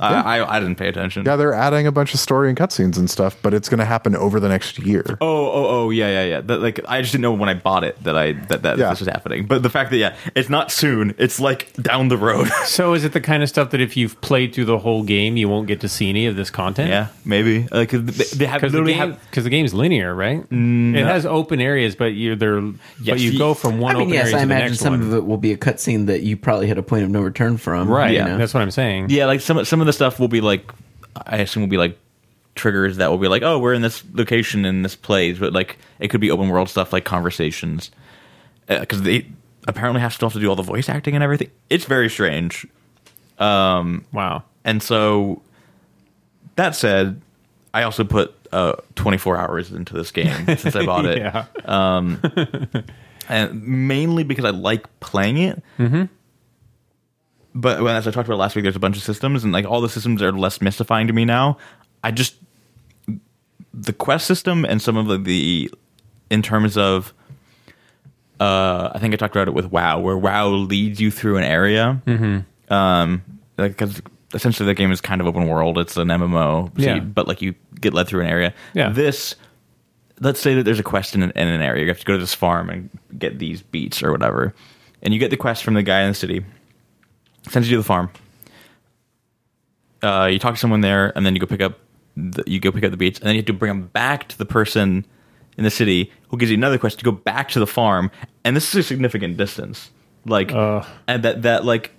I, 0.00 0.38
I 0.38 0.56
I 0.56 0.60
didn't 0.60 0.76
pay 0.76 0.88
attention. 0.88 1.24
Yeah, 1.24 1.36
they're 1.36 1.54
adding 1.54 1.86
a 1.86 1.92
bunch 1.92 2.12
of 2.14 2.20
story 2.20 2.48
and 2.48 2.58
cutscenes 2.58 2.96
and 2.98 3.08
stuff, 3.08 3.36
but 3.42 3.54
it's 3.54 3.68
going 3.68 3.78
to 3.78 3.84
happen 3.84 4.14
over 4.16 4.38
the 4.40 4.48
next 4.48 4.78
year. 4.78 5.04
Oh 5.20 5.26
oh 5.50 5.66
oh 5.68 5.90
yeah 5.90 6.08
yeah 6.08 6.24
yeah. 6.24 6.40
That, 6.42 6.60
like 6.60 6.80
I 6.88 7.00
just 7.00 7.12
didn't 7.12 7.22
know 7.22 7.32
when 7.32 7.48
I 7.48 7.54
bought 7.54 7.84
it 7.84 8.02
that 8.04 8.16
I 8.16 8.32
that, 8.32 8.62
that 8.62 8.78
Yeah. 8.78 8.90
this 8.90 9.00
was 9.00 9.08
happening. 9.08 9.46
But 9.46 9.62
the 9.62 9.70
fact 9.70 9.90
that 9.90 9.96
yeah, 9.96 10.16
it's 10.34 10.48
not 10.48 10.70
soon. 10.70 11.14
It's 11.18 11.40
like 11.40 11.72
down 11.74 12.08
the 12.08 12.16
road. 12.18 12.48
So 12.66 12.92
is 12.94 13.04
it 13.04 13.12
the 13.12 13.20
kind 13.20 13.42
of 13.42 13.48
stuff 13.48 13.70
that 13.70 13.80
if 13.80 13.96
you've 13.96 14.20
played 14.20 14.54
through 14.54 14.66
the 14.66 14.78
whole 14.78 15.02
game, 15.02 15.36
you 15.36 15.48
won't 15.48 15.66
get 15.66 15.80
to 15.80 15.88
see 15.88 16.08
any 16.10 16.26
of 16.26 16.36
this 16.36 16.50
content? 16.50 16.90
yeah, 16.90 17.06
maybe. 17.24 17.66
Like 17.70 17.90
they, 17.90 17.98
they 17.98 18.46
have 18.46 18.60
Because 18.60 18.72
the, 18.72 18.78
literally 18.78 18.92
game, 18.94 19.10
have. 19.12 19.30
'cause 19.30 19.44
the 19.44 19.50
game's 19.50 19.72
linear, 19.72 20.14
right? 20.14 20.40
It 20.40 20.50
mm, 20.50 20.94
has 21.04 21.24
open 21.24 21.60
areas, 21.60 21.94
but 21.96 22.12
you 22.12 22.34
they're 22.36 22.60
Yes, 22.60 22.74
but 23.00 23.20
you 23.20 23.30
you- 23.32 23.38
go 23.38 23.54
from 23.54 23.78
one 23.78 23.96
I 23.96 23.98
mean, 24.00 24.08
open 24.08 24.14
yes, 24.14 24.24
area 24.26 24.36
I 24.36 24.40
to 24.42 24.46
the 24.46 24.52
imagine 24.52 24.68
next 24.72 24.80
some 24.80 24.92
one. 24.92 25.02
of 25.02 25.14
it 25.14 25.24
will 25.26 25.36
be 25.38 25.52
a 25.52 25.56
cutscene 25.56 26.06
that 26.06 26.22
you 26.22 26.36
probably 26.36 26.66
hit 26.66 26.76
a 26.76 26.82
point 26.82 27.04
of 27.04 27.10
no 27.10 27.22
return 27.22 27.56
from. 27.56 27.88
right. 27.88 28.10
you 28.10 28.16
Yeah. 28.18 28.26
know? 28.26 28.38
That's 28.38 28.52
what 28.52 28.62
I'm 28.62 28.70
saying. 28.70 29.10
Yeah, 29.10 29.26
like 29.26 29.40
some 29.40 29.64
some 29.64 29.80
of 29.80 29.85
the 29.86 29.92
stuff 29.92 30.18
will 30.20 30.28
be 30.28 30.40
like 30.40 30.70
I 31.26 31.38
assume 31.38 31.62
will 31.62 31.68
be 31.70 31.78
like 31.78 31.98
triggers 32.54 32.96
that 32.98 33.10
will 33.10 33.18
be 33.18 33.28
like 33.28 33.42
oh 33.42 33.58
we're 33.58 33.74
in 33.74 33.82
this 33.82 34.02
location 34.12 34.64
in 34.64 34.82
this 34.82 34.96
place, 34.96 35.38
but 35.38 35.52
like 35.52 35.78
it 36.00 36.08
could 36.08 36.20
be 36.20 36.30
open 36.30 36.48
world 36.48 36.68
stuff 36.68 36.92
like 36.92 37.04
conversations 37.04 37.90
because 38.66 39.02
they 39.02 39.26
apparently 39.68 40.00
have 40.00 40.12
still 40.12 40.28
have 40.28 40.34
to 40.34 40.40
do 40.40 40.48
all 40.48 40.56
the 40.56 40.62
voice 40.62 40.88
acting 40.88 41.14
and 41.14 41.22
everything. 41.24 41.50
It's 41.70 41.84
very 41.84 42.08
strange. 42.10 42.66
Um, 43.38 44.04
wow. 44.12 44.42
And 44.64 44.82
so, 44.82 45.42
that 46.56 46.74
said, 46.74 47.20
I 47.74 47.82
also 47.82 48.02
put 48.02 48.34
uh, 48.52 48.74
24 48.94 49.36
hours 49.36 49.72
into 49.72 49.92
this 49.94 50.10
game 50.10 50.32
since 50.56 50.74
I 50.74 50.84
bought 50.86 51.04
it, 51.04 51.18
Yeah. 51.18 51.44
and 53.28 53.62
mainly 53.66 54.24
because 54.24 54.44
I 54.44 54.50
like 54.50 55.00
playing 55.00 55.38
it. 55.38 55.62
Mm-hmm. 55.78 56.04
But 57.58 57.80
when, 57.82 57.96
as 57.96 58.06
I 58.06 58.10
talked 58.10 58.28
about 58.28 58.38
last 58.38 58.54
week, 58.54 58.64
there's 58.64 58.76
a 58.76 58.80
bunch 58.80 58.96
of 58.98 59.02
systems, 59.02 59.42
and 59.42 59.52
like 59.52 59.64
all 59.64 59.80
the 59.80 59.88
systems 59.88 60.20
are 60.20 60.30
less 60.30 60.60
mystifying 60.60 61.06
to 61.06 61.12
me 61.14 61.24
now. 61.24 61.56
I 62.04 62.10
just 62.10 62.36
the 63.72 63.92
quest 63.94 64.26
system 64.26 64.64
and 64.66 64.80
some 64.82 64.96
of 64.98 65.06
the, 65.06 65.16
the 65.18 65.70
in 66.30 66.42
terms 66.42 66.76
of 66.76 67.14
uh, 68.40 68.90
I 68.94 68.98
think 68.98 69.14
I 69.14 69.16
talked 69.16 69.34
about 69.34 69.48
it 69.48 69.54
with 69.54 69.66
WoW, 69.72 69.98
where 70.00 70.16
WoW 70.18 70.48
leads 70.48 71.00
you 71.00 71.10
through 71.10 71.38
an 71.38 71.44
area. 71.44 72.02
Mm-hmm. 72.06 72.72
Um, 72.72 73.22
because 73.56 74.02
essentially 74.34 74.66
the 74.66 74.74
game 74.74 74.92
is 74.92 75.00
kind 75.00 75.20
of 75.22 75.26
open 75.26 75.46
world. 75.48 75.78
It's 75.78 75.96
an 75.96 76.08
MMO, 76.08 76.68
so 76.76 76.82
Yeah. 76.82 76.96
you- 76.96 77.00
but 77.00 77.26
like 77.26 77.40
you 77.40 77.54
get 77.80 77.94
led 77.94 78.06
through 78.08 78.20
an 78.20 78.26
area. 78.26 78.52
Yeah. 78.74 78.90
This, 78.90 79.34
let's 80.20 80.40
say 80.40 80.54
that 80.56 80.64
there's 80.64 80.78
a 80.80 80.82
quest 80.82 81.14
in 81.14 81.22
an, 81.22 81.30
in 81.34 81.48
an 81.48 81.62
area. 81.62 81.82
You 81.84 81.88
have 81.88 82.00
to 82.00 82.04
go 82.04 82.12
to 82.14 82.18
this 82.18 82.34
farm 82.34 82.68
and 82.68 82.90
get 83.18 83.38
these 83.38 83.62
beets 83.62 84.02
or 84.02 84.12
whatever, 84.12 84.54
and 85.02 85.14
you 85.14 85.20
get 85.20 85.30
the 85.30 85.36
quest 85.38 85.64
from 85.64 85.72
the 85.74 85.82
guy 85.82 86.02
in 86.02 86.08
the 86.08 86.14
city. 86.14 86.44
Sends 87.48 87.70
you 87.70 87.76
to 87.76 87.80
the 87.82 87.86
farm. 87.86 88.10
Uh, 90.02 90.28
you 90.30 90.38
talk 90.38 90.54
to 90.54 90.60
someone 90.60 90.80
there, 90.82 91.12
and 91.16 91.24
then 91.24 91.34
you 91.34 91.40
go 91.40 91.46
pick 91.46 91.60
up 91.60 91.78
the, 92.16 92.42
you 92.46 92.60
go 92.60 92.70
pick 92.70 92.84
up 92.84 92.90
the 92.90 92.96
beets, 92.96 93.18
and 93.18 93.26
then 93.26 93.34
you 93.34 93.40
have 93.40 93.46
to 93.46 93.52
bring 93.52 93.70
them 93.70 93.86
back 93.88 94.28
to 94.28 94.38
the 94.38 94.46
person 94.46 95.04
in 95.56 95.64
the 95.64 95.70
city 95.70 96.12
who 96.28 96.36
gives 96.36 96.50
you 96.50 96.56
another 96.56 96.78
quest 96.78 96.98
to 96.98 97.04
go 97.04 97.12
back 97.12 97.48
to 97.50 97.58
the 97.58 97.66
farm, 97.66 98.10
and 98.44 98.54
this 98.56 98.68
is 98.68 98.74
a 98.74 98.82
significant 98.82 99.36
distance. 99.36 99.90
Like, 100.26 100.52
Ugh. 100.52 100.84
and 101.06 101.22
that 101.22 101.42
that 101.42 101.64
like 101.64 101.92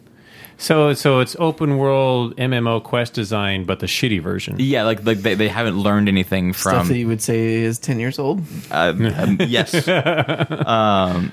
So 0.57 0.93
so 0.93 1.19
it's 1.19 1.35
open 1.39 1.77
world 1.77 2.35
MMO 2.37 2.83
quest 2.83 3.13
design, 3.13 3.63
but 3.65 3.79
the 3.79 3.87
shitty 3.87 4.21
version. 4.21 4.57
yeah, 4.59 4.83
like 4.83 5.03
like 5.05 5.19
they, 5.19 5.33
they 5.33 5.47
haven't 5.47 5.77
learned 5.77 6.07
anything 6.07 6.53
Stuff 6.53 6.73
from 6.73 6.87
that 6.89 6.97
you 6.97 7.07
would 7.07 7.21
say 7.21 7.55
is 7.55 7.79
10 7.79 7.99
years 7.99 8.19
old. 8.19 8.41
uh, 8.71 8.93
um, 9.15 9.37
yes. 9.41 9.87
um, 10.67 11.31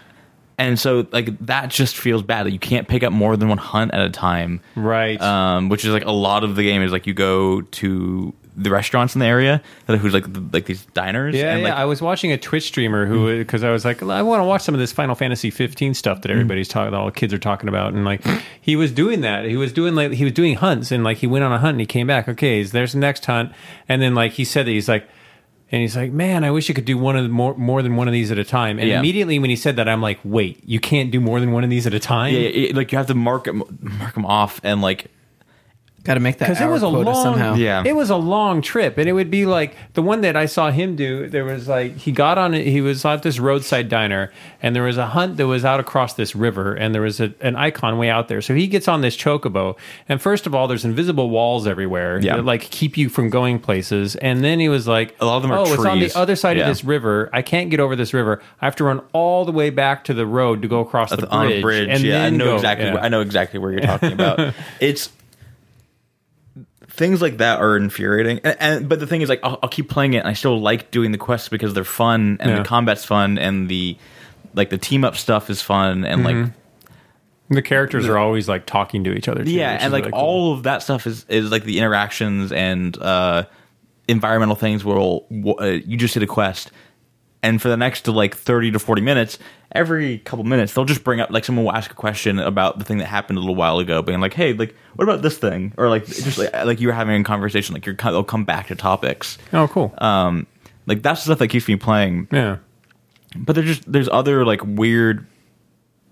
and 0.58 0.78
so 0.78 1.06
like 1.12 1.38
that 1.46 1.70
just 1.70 1.96
feels 1.96 2.22
bad. 2.22 2.44
Like, 2.44 2.52
you 2.52 2.58
can't 2.58 2.88
pick 2.88 3.02
up 3.02 3.12
more 3.12 3.36
than 3.36 3.48
one 3.48 3.58
hunt 3.58 3.92
at 3.92 4.00
a 4.00 4.10
time. 4.10 4.60
Right. 4.74 5.20
um, 5.20 5.68
which 5.68 5.84
is 5.84 5.90
like 5.92 6.04
a 6.04 6.12
lot 6.12 6.44
of 6.44 6.56
the 6.56 6.62
game 6.62 6.82
is 6.82 6.92
like 6.92 7.06
you 7.06 7.14
go 7.14 7.62
to 7.62 8.34
the 8.56 8.70
restaurants 8.70 9.14
in 9.14 9.18
the 9.18 9.26
area, 9.26 9.62
who's 9.86 10.14
like 10.14 10.26
like 10.52 10.66
these 10.66 10.84
diners. 10.86 11.34
Yeah, 11.34 11.52
and 11.52 11.62
yeah. 11.62 11.68
like, 11.68 11.76
I 11.76 11.84
was 11.84 12.00
watching 12.00 12.32
a 12.32 12.38
Twitch 12.38 12.64
streamer 12.64 13.06
who, 13.06 13.36
because 13.38 13.64
I 13.64 13.70
was 13.70 13.84
like, 13.84 14.02
I 14.02 14.22
want 14.22 14.40
to 14.40 14.44
watch 14.44 14.62
some 14.62 14.74
of 14.74 14.78
this 14.78 14.92
Final 14.92 15.14
Fantasy 15.14 15.50
15 15.50 15.94
stuff 15.94 16.22
that 16.22 16.30
everybody's 16.30 16.68
talking, 16.68 16.92
that 16.92 16.96
all 16.96 17.06
the 17.06 17.12
kids 17.12 17.34
are 17.34 17.38
talking 17.38 17.68
about, 17.68 17.94
and 17.94 18.04
like, 18.04 18.24
he 18.60 18.76
was 18.76 18.92
doing 18.92 19.22
that. 19.22 19.44
He 19.44 19.56
was 19.56 19.72
doing 19.72 19.94
like 19.94 20.12
he 20.12 20.24
was 20.24 20.32
doing 20.32 20.56
hunts, 20.56 20.92
and 20.92 21.02
like 21.02 21.18
he 21.18 21.26
went 21.26 21.44
on 21.44 21.52
a 21.52 21.58
hunt 21.58 21.72
and 21.72 21.80
he 21.80 21.86
came 21.86 22.06
back. 22.06 22.28
Okay, 22.28 22.62
there's 22.62 22.92
the 22.92 22.98
next 22.98 23.24
hunt, 23.26 23.52
and 23.88 24.00
then 24.00 24.14
like 24.14 24.32
he 24.32 24.44
said 24.44 24.66
that 24.66 24.72
he's 24.72 24.88
like. 24.88 25.08
And 25.74 25.80
he's 25.82 25.96
like, 25.96 26.12
"Man, 26.12 26.44
I 26.44 26.52
wish 26.52 26.68
you 26.68 26.74
could 26.74 26.84
do 26.84 26.96
one 26.96 27.16
of 27.16 27.24
the 27.24 27.28
more 27.28 27.56
more 27.56 27.82
than 27.82 27.96
one 27.96 28.06
of 28.06 28.12
these 28.12 28.30
at 28.30 28.38
a 28.38 28.44
time." 28.44 28.78
And 28.78 28.88
Yeah. 28.88 29.00
immediately 29.00 29.40
when 29.40 29.50
he 29.50 29.56
said 29.56 29.74
that, 29.74 29.88
I'm 29.88 30.00
like, 30.00 30.20
"Wait, 30.22 30.60
you 30.64 30.78
can't 30.78 31.10
do 31.10 31.18
more 31.20 31.40
than 31.40 31.50
one 31.50 31.64
of 31.64 31.70
these 31.70 31.84
at 31.84 31.92
a 31.92 31.98
time?" 31.98 32.32
yeah, 32.32 32.40
it- 32.42 32.76
like 32.76 32.92
you 32.92 32.98
have 32.98 33.08
to 33.08 33.14
mark 33.14 33.52
mark 33.52 34.14
them 34.14 34.24
off 34.24 34.60
and 34.62 34.80
like 34.80 35.06
Got 36.04 36.14
to 36.14 36.20
make 36.20 36.36
that 36.38 36.48
because 36.50 36.60
it 36.60 36.68
was 36.68 36.82
a 36.82 36.88
long 36.88 37.14
somehow. 37.14 37.54
Yeah. 37.54 37.82
it 37.86 37.96
was 37.96 38.10
a 38.10 38.16
long 38.16 38.60
trip 38.60 38.98
and 38.98 39.08
it 39.08 39.14
would 39.14 39.30
be 39.30 39.46
like 39.46 39.74
the 39.94 40.02
one 40.02 40.20
that 40.20 40.36
i 40.36 40.44
saw 40.44 40.70
him 40.70 40.96
do 40.96 41.28
there 41.30 41.46
was 41.46 41.66
like 41.66 41.96
he 41.96 42.12
got 42.12 42.36
on 42.36 42.52
it 42.52 42.66
he 42.66 42.82
was 42.82 43.04
at 43.06 43.22
this 43.22 43.38
roadside 43.38 43.88
diner 43.88 44.30
and 44.62 44.76
there 44.76 44.82
was 44.82 44.98
a 44.98 45.06
hunt 45.06 45.38
that 45.38 45.46
was 45.46 45.64
out 45.64 45.80
across 45.80 46.12
this 46.12 46.36
river 46.36 46.74
and 46.74 46.94
there 46.94 47.00
was 47.00 47.20
a, 47.20 47.32
an 47.40 47.56
icon 47.56 47.96
way 47.96 48.10
out 48.10 48.28
there 48.28 48.42
so 48.42 48.54
he 48.54 48.66
gets 48.66 48.86
on 48.86 49.00
this 49.00 49.16
chocobo 49.16 49.76
and 50.06 50.20
first 50.20 50.46
of 50.46 50.54
all 50.54 50.68
there's 50.68 50.84
invisible 50.84 51.30
walls 51.30 51.66
everywhere 51.66 52.20
Yeah. 52.20 52.36
that 52.36 52.44
like 52.44 52.60
keep 52.70 52.98
you 52.98 53.08
from 53.08 53.30
going 53.30 53.58
places 53.58 54.14
and 54.16 54.44
then 54.44 54.60
he 54.60 54.68
was 54.68 54.86
like 54.86 55.16
A 55.20 55.24
lot 55.24 55.36
of 55.36 55.42
them 55.42 55.52
are 55.52 55.58
oh 55.60 55.72
it's 55.72 55.84
on 55.86 56.00
the 56.00 56.12
other 56.14 56.36
side 56.36 56.58
Yeah. 56.58 56.64
of 56.64 56.68
this 56.68 56.84
river 56.84 57.30
i 57.32 57.40
can't 57.40 57.70
get 57.70 57.80
over 57.80 57.96
this 57.96 58.12
river 58.12 58.42
i 58.60 58.66
have 58.66 58.76
to 58.76 58.84
run 58.84 59.00
all 59.14 59.46
the 59.46 59.52
way 59.52 59.70
back 59.70 60.04
to 60.04 60.12
the 60.12 60.26
road 60.26 60.60
to 60.60 60.68
go 60.68 60.80
across 60.80 61.08
the 61.10 61.16
bridge, 61.16 61.28
on 61.30 61.46
a 61.48 61.60
bridge. 61.62 61.88
and 61.88 62.02
yeah, 62.04 62.24
I 62.24 62.30
know 62.30 62.44
go- 62.44 62.54
exactly. 62.56 62.86
yeah. 62.88 62.94
Where, 62.94 63.02
I 63.02 63.08
know 63.08 63.22
exactly 63.22 63.58
where 63.58 63.72
you're 63.72 63.80
talking 63.80 64.12
about. 64.12 64.52
it's 64.80 65.08
things 66.96 67.20
like 67.20 67.38
that 67.38 67.60
are 67.60 67.76
infuriating. 67.76 68.40
And, 68.44 68.56
and 68.60 68.88
but 68.88 69.00
the 69.00 69.06
thing 69.06 69.20
is, 69.20 69.28
like, 69.28 69.40
I'll, 69.42 69.58
I'll 69.62 69.68
keep 69.68 69.88
playing 69.90 70.14
it, 70.14 70.18
and 70.18 70.28
I 70.28 70.32
still 70.34 70.60
like 70.60 70.90
doing 70.90 71.12
the 71.12 71.18
quests 71.18 71.48
because 71.48 71.74
they're 71.74 71.84
fun, 71.84 72.38
and 72.40 72.50
Yeah. 72.50 72.58
the 72.58 72.64
combat's 72.64 73.04
fun, 73.04 73.38
and 73.38 73.68
the 73.68 73.96
like 74.54 74.70
the 74.70 74.78
team 74.78 75.04
up 75.04 75.16
stuff 75.16 75.50
is 75.50 75.60
fun, 75.60 76.04
and 76.04 76.22
like 76.24 76.52
the 77.50 77.62
characters 77.62 78.08
are 78.08 78.16
always 78.16 78.48
like 78.48 78.66
talking 78.66 79.04
to 79.04 79.12
each 79.12 79.28
other 79.28 79.44
too, 79.44 79.50
yeah, 79.50 79.76
and 79.80 79.92
like 79.92 80.04
really 80.04 80.12
cool. 80.12 80.20
all 80.20 80.52
of 80.54 80.62
that 80.62 80.82
stuff 80.82 81.06
is 81.06 81.26
is 81.28 81.50
like 81.50 81.64
the 81.64 81.78
interactions 81.78 82.52
and 82.52 82.96
uh, 82.98 83.44
environmental 84.08 84.54
things. 84.56 84.84
Will 84.84 85.26
uh, 85.60 85.64
you 85.66 85.96
just 85.96 86.14
hit 86.14 86.22
a 86.22 86.26
quest, 86.26 86.70
and 87.42 87.60
for 87.60 87.68
the 87.68 87.76
next 87.76 88.02
to 88.02 88.12
like 88.12 88.36
thirty 88.36 88.70
to 88.70 88.78
forty 88.78 89.02
minutes, 89.02 89.38
every 89.74 90.18
couple 90.18 90.44
minutes 90.44 90.72
they'll 90.74 90.84
just 90.84 91.02
bring 91.04 91.20
up 91.20 91.30
like 91.30 91.44
someone 91.44 91.64
will 91.64 91.72
ask 91.72 91.90
a 91.90 91.94
question 91.94 92.38
about 92.38 92.78
the 92.78 92.84
thing 92.84 92.98
that 92.98 93.06
happened 93.06 93.36
a 93.38 93.40
little 93.40 93.56
while 93.56 93.78
ago, 93.78 94.02
being 94.02 94.20
like, 94.20 94.34
"Hey, 94.34 94.52
like 94.52 94.74
what 94.94 95.02
about 95.04 95.22
this 95.22 95.36
thing?" 95.38 95.72
Or 95.76 95.88
like 95.88 96.06
just 96.06 96.38
like, 96.38 96.52
like 96.64 96.80
you 96.80 96.88
were 96.88 96.94
having 96.94 97.20
a 97.20 97.24
conversation, 97.24 97.74
like 97.74 97.84
you're 97.86 97.96
they'll 97.96 98.24
come 98.24 98.44
back 98.44 98.68
to 98.68 98.74
topics. 98.76 99.38
oh 99.52 99.68
cool 99.68 99.92
Um, 99.98 100.46
like 100.86 101.02
that's 101.02 101.20
the 101.22 101.24
stuff 101.26 101.38
that 101.40 101.48
keeps 101.48 101.66
me 101.68 101.76
playing 101.76 102.28
yeah 102.30 102.58
but 103.36 103.54
there's 103.54 103.66
just 103.66 103.90
there's 103.90 104.08
other 104.10 104.44
like 104.44 104.60
weird 104.64 105.26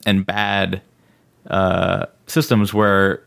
and 0.07 0.27
bad 0.27 0.83
uh, 1.47 2.07
systems 2.27 2.75
where 2.75 3.23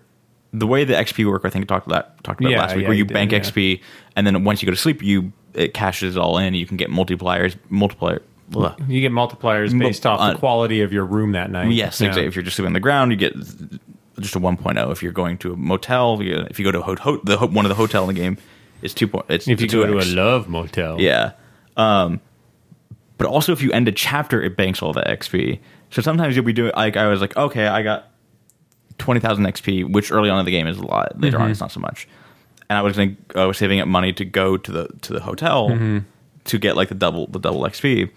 the 0.54 0.68
way 0.68 0.84
the 0.86 0.94
XP 0.94 1.30
work, 1.30 1.44
I 1.46 1.50
think 1.50 1.64
I 1.64 1.68
talked 1.68 1.88
about 1.88 2.24
talked 2.24 2.40
about 2.42 2.52
Yeah, 2.52 2.60
last 2.62 2.76
week, 2.76 2.84
yeah, 2.84 2.88
where 2.90 2.94
you, 2.96 3.00
you 3.00 3.06
did, 3.06 3.14
bank 3.14 3.32
yeah. 3.32 3.40
XP 3.40 3.82
and 4.16 4.26
then 4.28 4.44
once 4.44 4.62
you 4.62 4.66
go 4.66 4.72
to 4.72 4.78
sleep, 4.78 5.02
you 5.04 5.32
it 5.54 5.74
cashes 5.74 6.16
it 6.18 6.20
all 6.20 6.38
in. 6.38 6.54
You 6.54 6.66
can 6.66 6.76
get 6.78 6.90
multipliers, 6.90 7.56
multiplier. 7.70 8.22
Blah. 8.50 8.76
You 8.88 9.02
get 9.02 9.12
multipliers 9.12 9.78
based 9.78 10.06
off 10.06 10.20
uh, 10.20 10.34
the 10.34 10.40
quality 10.40 10.82
of 10.82 10.92
your 10.94 11.06
room 11.06 11.32
that 11.34 11.50
night. 11.52 11.72
Yes, 11.72 12.00
Yeah. 12.02 12.08
exactly. 12.08 12.28
If 12.28 12.36
you're 12.36 12.44
just 12.44 12.56
sleeping 12.56 12.68
on 12.68 12.74
the 12.74 12.80
ground, 12.80 13.12
you 13.12 13.18
get 13.18 13.34
just 14.20 14.36
a 14.36 14.40
1.0. 14.40 14.92
If 14.92 15.04
you're 15.04 15.12
going 15.12 15.38
to 15.40 15.54
a 15.54 15.58
motel, 15.58 16.22
you, 16.22 16.36
if 16.50 16.58
you 16.60 16.66
go 16.66 16.72
to 16.72 16.80
a 16.80 16.84
ho- 16.84 16.96
ho- 16.96 17.22
the 17.24 17.38
ho- 17.38 17.48
one 17.48 17.66
of 17.66 17.70
the 17.70 17.76
hotel 17.76 18.08
in 18.10 18.16
the 18.16 18.20
game, 18.22 18.38
it's 18.82 18.94
two 18.94 19.08
point. 19.08 19.26
It's 19.30 19.48
If 19.48 19.60
you 19.62 19.68
go 19.68 19.86
to 19.86 19.98
a 20.00 20.06
love 20.16 20.48
motel, 20.48 21.02
Yeah. 21.02 21.32
Um, 21.78 22.22
but 23.18 23.28
also, 23.28 23.52
if 23.54 23.62
you 23.62 23.72
end 23.72 23.88
a 23.88 23.92
chapter, 23.92 24.42
it 24.42 24.56
banks 24.58 24.82
all 24.82 24.92
the 24.94 25.02
XP. 25.02 25.60
So 25.90 26.02
sometimes 26.02 26.36
you'll 26.36 26.46
be 26.46 26.54
doing 26.54 26.72
like 26.76 26.98
I 26.98 27.08
was 27.08 27.22
like, 27.22 27.36
okay, 27.38 27.68
I 27.68 27.82
got 27.82 28.12
twenty 28.98 29.20
thousand 29.22 29.46
XP, 29.46 29.90
which 29.92 30.12
early 30.12 30.30
on 30.30 30.40
in 30.40 30.46
the 30.46 30.52
game 30.52 30.68
is 30.68 30.78
a 30.78 30.86
lot. 30.86 31.20
Later 31.20 31.40
on, 31.40 31.50
it's 31.52 31.60
not 31.62 31.72
so 31.72 31.80
much. 31.80 32.08
And 32.70 32.78
I 32.78 32.82
was 32.82 32.96
going 32.96 33.16
I 33.36 33.46
was 33.46 33.58
saving 33.58 33.80
up 33.80 33.88
money 33.88 34.12
to 34.14 34.26
go 34.26 34.58
to 34.58 34.72
the 34.72 34.88
to 35.02 35.14
the 35.14 35.20
hotel 35.22 35.70
to 36.46 36.58
get 36.58 36.76
like 36.76 36.90
the 36.90 36.96
double 36.96 37.28
the 37.28 37.40
double 37.40 37.62
XP. 37.62 38.10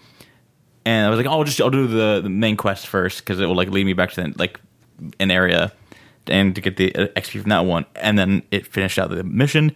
And 0.85 1.05
I 1.05 1.09
was 1.09 1.17
like, 1.17 1.27
oh, 1.27 1.31
I'll 1.31 1.43
just 1.43 1.59
I'll 1.61 1.69
do 1.69 1.87
the, 1.87 2.21
the 2.23 2.29
main 2.29 2.55
quest 2.57 2.87
first 2.87 3.19
because 3.19 3.39
it 3.39 3.45
will 3.45 3.55
like 3.55 3.69
lead 3.69 3.85
me 3.85 3.93
back 3.93 4.11
to 4.13 4.23
the, 4.23 4.33
like 4.37 4.59
an 5.19 5.29
area 5.31 5.71
and 6.27 6.53
to 6.55 6.61
get 6.61 6.77
the 6.77 6.95
uh, 6.95 7.07
XP 7.09 7.41
from 7.41 7.49
that 7.49 7.65
one. 7.65 7.85
And 7.95 8.17
then 8.17 8.43
it 8.51 8.65
finished 8.67 8.97
out 8.99 9.09
the 9.09 9.23
mission, 9.23 9.75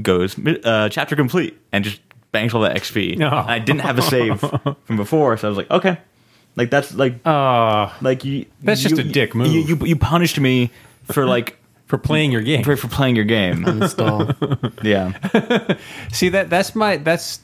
goes 0.00 0.36
uh, 0.64 0.88
chapter 0.90 1.16
complete, 1.16 1.58
and 1.72 1.84
just 1.84 2.00
banks 2.32 2.54
all 2.54 2.60
that 2.62 2.76
XP. 2.76 3.16
No. 3.18 3.26
And 3.28 3.34
I 3.50 3.58
didn't 3.58 3.80
have 3.82 3.98
a 3.98 4.02
save 4.02 4.40
from 4.40 4.96
before, 4.96 5.36
so 5.36 5.48
I 5.48 5.50
was 5.50 5.58
like, 5.58 5.70
okay, 5.70 5.98
like 6.56 6.70
that's 6.70 6.94
like 6.94 7.14
Uh, 7.26 7.92
like 8.00 8.24
you. 8.24 8.46
That's 8.62 8.80
just 8.82 8.96
you- 8.96 9.00
a 9.02 9.04
dick 9.04 9.34
move. 9.34 9.52
You, 9.52 9.60
you 9.62 9.76
you 9.86 9.96
punished 9.96 10.38
me 10.40 10.70
for 11.04 11.26
like 11.26 11.56
for 11.86 11.98
playing 11.98 12.32
your 12.32 12.42
game. 12.42 12.62
for, 12.64 12.76
for 12.76 12.88
playing 12.88 13.16
your 13.16 13.24
game. 13.24 13.64
Yeah, 14.82 15.76
See 16.12 16.28
that 16.30 16.48
that's 16.50 16.74
my 16.74 16.96
that's 16.98 17.40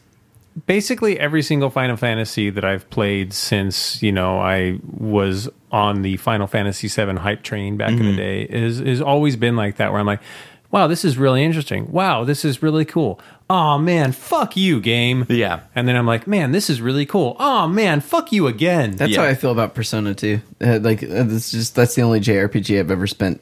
basically 0.66 1.18
every 1.18 1.42
single 1.42 1.70
Final 1.70 1.96
Fantasy 1.96 2.50
that 2.50 2.64
I've 2.64 2.88
played 2.90 3.32
since 3.32 4.02
you 4.02 4.12
know 4.12 4.38
I 4.38 4.78
was 4.82 5.48
on 5.72 6.02
the 6.02 6.16
Final 6.18 6.46
Fantasy 6.46 6.88
VII 6.88 7.16
hype 7.16 7.42
train 7.42 7.76
back 7.76 7.90
Mm-hmm. 7.90 8.00
in 8.04 8.06
the 8.12 8.16
day 8.16 8.42
is 8.42 8.80
is 8.80 9.00
always 9.00 9.36
been 9.36 9.56
like 9.56 9.76
that 9.76 9.90
where 9.90 10.00
I'm 10.00 10.06
like, 10.06 10.20
wow, 10.70 10.86
this 10.86 11.04
is 11.04 11.16
really 11.18 11.44
interesting. 11.44 11.90
Wow, 11.92 12.24
this 12.24 12.44
is 12.44 12.62
really 12.62 12.84
cool. 12.84 13.20
Oh 13.50 13.78
man, 13.78 14.12
fuck 14.12 14.56
you, 14.56 14.80
game. 14.80 15.26
Yeah. 15.28 15.60
and 15.74 15.86
then 15.86 15.96
I'm 15.96 16.06
like, 16.06 16.26
man, 16.26 16.52
this 16.52 16.70
is 16.70 16.80
really 16.80 17.04
cool. 17.06 17.36
Oh 17.38 17.68
man, 17.68 18.00
fuck 18.00 18.32
you 18.32 18.46
again. 18.46 18.92
That's 18.92 19.12
Yeah. 19.12 19.20
how 19.22 19.26
I 19.28 19.34
feel 19.34 19.52
about 19.52 19.74
Persona 19.74 20.14
2. 20.14 20.40
Uh, 20.64 20.78
like 20.80 21.02
uh, 21.02 21.06
it's 21.28 21.50
just 21.50 21.74
that's 21.74 21.94
the 21.94 22.02
only 22.02 22.20
JRPG 22.20 22.78
I've 22.80 22.90
ever 22.90 23.06
spent 23.06 23.40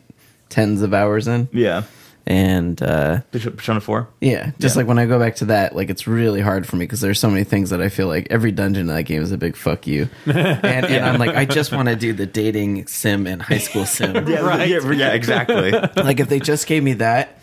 tens 0.48 0.82
of 0.82 0.92
hours 0.92 1.28
in. 1.28 1.48
yeah. 1.52 1.82
And 2.26 2.80
uh 2.80 3.22
Persona 3.32 3.80
Four. 3.80 4.08
yeah, 4.20 4.52
just 4.60 4.76
Yeah. 4.76 4.80
like 4.80 4.86
when 4.86 4.98
I 4.98 5.06
go 5.06 5.18
back 5.18 5.34
to 5.36 5.46
that, 5.46 5.74
like 5.74 5.90
it's 5.90 6.06
really 6.06 6.40
hard 6.40 6.66
for 6.66 6.76
me 6.76 6.84
because 6.84 7.00
there's 7.00 7.18
so 7.18 7.28
many 7.28 7.42
things 7.42 7.70
that 7.70 7.82
I 7.82 7.88
feel 7.88 8.06
like 8.06 8.28
every 8.30 8.52
dungeon 8.52 8.82
in 8.82 8.86
that 8.94 9.02
game 9.04 9.22
is 9.22 9.32
a 9.32 9.36
big 9.38 9.56
fuck 9.56 9.86
you. 9.88 10.08
and, 10.26 10.64
and 10.86 11.04
I'm 11.04 11.18
like, 11.18 11.34
I 11.34 11.44
just 11.44 11.72
want 11.76 11.88
to 11.88 11.96
do 11.96 12.12
the 12.12 12.26
dating 12.26 12.86
sim 12.86 13.26
and 13.26 13.42
high 13.42 13.58
school 13.58 13.84
sim. 13.86 14.14
Yeah, 14.28 14.40
Right. 14.40 14.68
yeah, 14.68 14.90
yeah, 14.92 15.12
exactly. 15.14 15.72
like 15.72 16.20
if 16.20 16.28
they 16.28 16.38
just 16.38 16.68
gave 16.68 16.84
me 16.84 16.92
that 16.94 17.40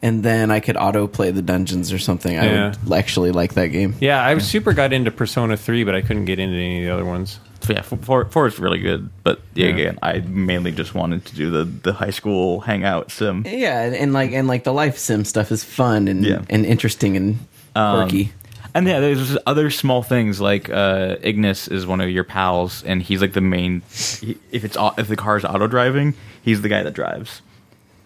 and 0.00 0.22
then 0.22 0.50
I 0.50 0.60
could 0.60 0.76
auto 0.78 1.06
play 1.06 1.30
the 1.30 1.42
dungeons 1.42 1.92
or 1.92 1.98
something, 1.98 2.36
I 2.38 2.70
would 2.70 2.92
actually 2.92 3.32
like 3.32 3.52
that 3.54 3.66
game. 3.68 3.94
yeah, 4.00 4.20
I 4.20 4.32
was 4.34 4.44
super 4.46 4.72
got 4.72 4.92
into 4.94 5.10
Persona 5.10 5.56
3, 5.58 5.84
but 5.84 5.94
I 5.94 6.00
couldn't 6.00 6.24
get 6.24 6.38
into 6.38 6.56
any 6.56 6.78
of 6.78 6.86
the 6.86 6.92
other 6.94 7.04
ones. 7.04 7.38
So, 7.62 7.72
yeah, 7.72 7.82
four, 7.82 8.24
four 8.24 8.46
is 8.48 8.58
really 8.58 8.80
good, 8.80 9.08
but 9.22 9.40
yeah, 9.54 9.66
Yeah. 9.68 9.72
again, 9.74 9.98
I 10.02 10.18
mainly 10.20 10.72
just 10.72 10.94
wanted 10.94 11.24
to 11.26 11.34
do 11.36 11.48
the, 11.50 11.64
the 11.64 11.92
high 11.92 12.10
school 12.10 12.60
hangout 12.60 13.12
sim. 13.12 13.44
Yeah, 13.46 13.82
and, 13.82 13.94
and 13.94 14.12
like 14.12 14.32
and 14.32 14.48
like 14.48 14.64
the 14.64 14.72
life 14.72 14.98
sim 14.98 15.24
stuff 15.24 15.52
is 15.52 15.62
fun 15.62 16.08
and 16.08 16.24
Yeah. 16.24 16.42
and 16.50 16.66
interesting 16.66 17.16
and 17.16 17.38
Um, 17.76 17.94
quirky. 18.08 18.32
And 18.74 18.86
yeah, 18.88 19.00
there's 19.00 19.36
other 19.46 19.70
small 19.70 20.02
things 20.02 20.40
like 20.40 20.70
uh, 20.70 21.16
Ignis 21.22 21.68
is 21.68 21.86
one 21.86 22.00
of 22.00 22.08
your 22.10 22.24
pals, 22.24 22.82
and 22.84 23.02
he's 23.02 23.20
like 23.20 23.34
the 23.34 23.40
main. 23.42 23.82
He, 23.92 24.38
if 24.50 24.64
it's 24.64 24.76
if 24.98 25.08
the 25.08 25.16
car's 25.16 25.44
auto 25.44 25.66
driving, 25.66 26.14
he's 26.42 26.62
the 26.62 26.68
guy 26.70 26.82
that 26.82 26.94
drives. 26.94 27.42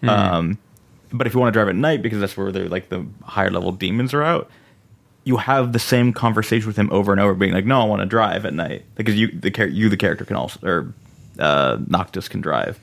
Um, 0.03 0.57
but 1.11 1.25
if 1.25 1.33
you 1.33 1.39
want 1.39 1.53
to 1.53 1.57
drive 1.57 1.69
at 1.69 1.75
night, 1.75 2.01
because 2.01 2.19
that's 2.19 2.35
where 2.37 2.51
they're 2.51 2.67
like 2.69 2.89
the 2.89 3.05
higher 3.23 3.49
level 3.49 3.71
demons 3.71 4.13
are 4.13 4.23
out, 4.23 4.49
you 5.27 5.37
have 5.37 5.73
the 5.73 5.79
same 5.79 6.13
conversation 6.13 6.67
with 6.67 6.77
him 6.77 6.89
over 6.91 7.11
and 7.11 7.19
over, 7.21 7.33
being 7.33 7.53
like, 7.53 7.65
"No, 7.65 7.81
I 7.81 7.85
want 7.85 8.01
to 8.01 8.05
drive 8.05 8.45
at 8.45 8.53
night," 8.53 8.85
because 8.95 9.15
you 9.15 9.27
the 9.27 9.51
char- 9.51 9.67
you 9.67 9.89
the 9.89 9.97
character 9.97 10.25
can 10.25 10.35
also 10.37 10.59
or 10.65 10.93
uh, 11.39 11.77
Noctis 11.87 12.27
can 12.29 12.41
drive. 12.41 12.79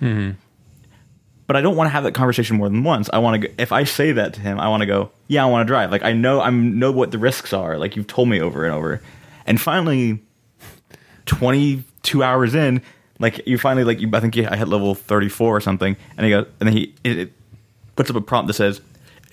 But 1.46 1.56
I 1.56 1.60
don't 1.60 1.76
want 1.76 1.88
to 1.88 1.90
have 1.92 2.04
that 2.04 2.14
conversation 2.14 2.56
more 2.56 2.68
than 2.68 2.84
once. 2.84 3.10
I 3.12 3.18
want 3.18 3.42
to. 3.42 3.50
If 3.60 3.70
I 3.72 3.84
say 3.84 4.12
that 4.12 4.34
to 4.34 4.40
him, 4.40 4.58
I 4.58 4.68
want 4.68 4.80
to 4.82 4.86
go. 4.86 5.10
Yeah, 5.28 5.44
I 5.44 5.46
want 5.48 5.66
to 5.66 5.70
drive. 5.70 5.90
Like 5.90 6.02
I 6.02 6.12
know, 6.12 6.40
I 6.40 6.50
know 6.50 6.92
what 6.92 7.10
the 7.10 7.18
risks 7.18 7.52
are. 7.52 7.76
Like 7.78 7.96
you've 7.96 8.06
told 8.06 8.28
me 8.28 8.40
over 8.40 8.64
and 8.64 8.74
over. 8.74 9.02
And 9.46 9.60
finally, 9.60 10.22
twenty 11.26 11.84
two 12.02 12.22
hours 12.22 12.54
in, 12.54 12.80
like 13.18 13.46
you 13.46 13.58
finally 13.58 13.84
like 13.84 14.00
you. 14.00 14.08
I 14.12 14.20
think 14.20 14.36
you, 14.36 14.48
I 14.50 14.56
hit 14.56 14.68
level 14.68 14.94
thirty 14.94 15.28
four 15.28 15.54
or 15.56 15.60
something, 15.60 15.96
and 16.16 16.24
he 16.24 16.30
goes, 16.30 16.46
and 16.60 16.68
then 16.68 16.76
he 16.76 16.94
it, 17.04 17.18
it 17.18 17.32
puts 17.96 18.10
up 18.10 18.16
a 18.16 18.20
prompt 18.20 18.46
that 18.48 18.54
says. 18.54 18.80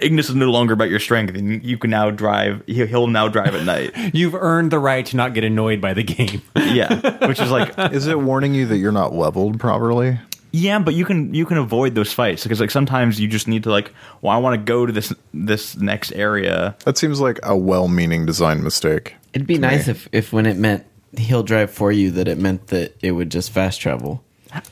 Ignis 0.02 0.30
is 0.30 0.36
no 0.36 0.50
longer 0.52 0.74
about 0.74 0.90
your 0.90 1.00
strength, 1.00 1.36
and 1.36 1.64
you 1.64 1.78
can 1.78 1.90
now 1.90 2.10
drive. 2.12 2.64
he- 2.68 2.86
He'll 2.86 3.08
now 3.08 3.28
drive 3.28 3.54
at 3.56 3.64
night. 3.66 3.92
You've 4.14 4.36
earned 4.36 4.72
the 4.72 4.80
right 4.80 5.06
to 5.06 5.16
not 5.18 5.34
get 5.34 5.44
annoyed 5.44 5.80
by 5.82 5.94
the 5.94 6.04
game. 6.04 6.42
Yeah, 6.72 7.28
which 7.28 7.40
is 7.42 7.52
like 7.52 7.74
Is 7.94 8.08
it 8.08 8.18
warning 8.20 8.54
you 8.54 8.66
that 8.68 8.78
you're 8.78 8.94
not 8.94 9.14
leveled 9.14 9.60
properly? 9.60 10.18
Yeah, 10.54 10.80
but 10.80 10.94
you 10.94 11.04
can 11.06 11.34
you 11.34 11.46
can 11.46 11.58
avoid 11.58 11.96
those 11.96 12.14
fights 12.14 12.44
because 12.44 12.60
like 12.62 12.72
sometimes 12.72 13.20
you 13.20 13.28
just 13.28 13.48
need 13.48 13.64
to 13.64 13.70
like, 13.72 13.94
well, 14.22 14.34
I 14.34 14.38
want 14.38 14.54
to 14.60 14.64
go 14.64 14.86
to 14.86 14.92
this 14.94 15.14
this 15.34 15.76
next 15.78 16.12
area. 16.14 16.76
That 16.86 16.98
seems 16.98 17.20
like 17.20 17.40
a 17.44 17.56
well-meaning 17.58 18.26
design 18.26 18.64
mistake. 18.64 19.16
It'd 19.34 19.48
be 19.48 19.58
nice 19.58 19.88
me. 19.88 19.92
if 19.92 20.08
if 20.14 20.34
when 20.34 20.46
it 20.46 20.56
meant 20.58 20.86
he'll 21.18 21.44
drive 21.44 21.72
for 21.72 21.92
you 21.92 22.10
that 22.12 22.28
it 22.30 22.38
meant 22.38 22.68
that 22.68 22.96
it 23.02 23.12
would 23.12 23.30
just 23.32 23.52
fast 23.52 23.82
travel. 23.82 24.24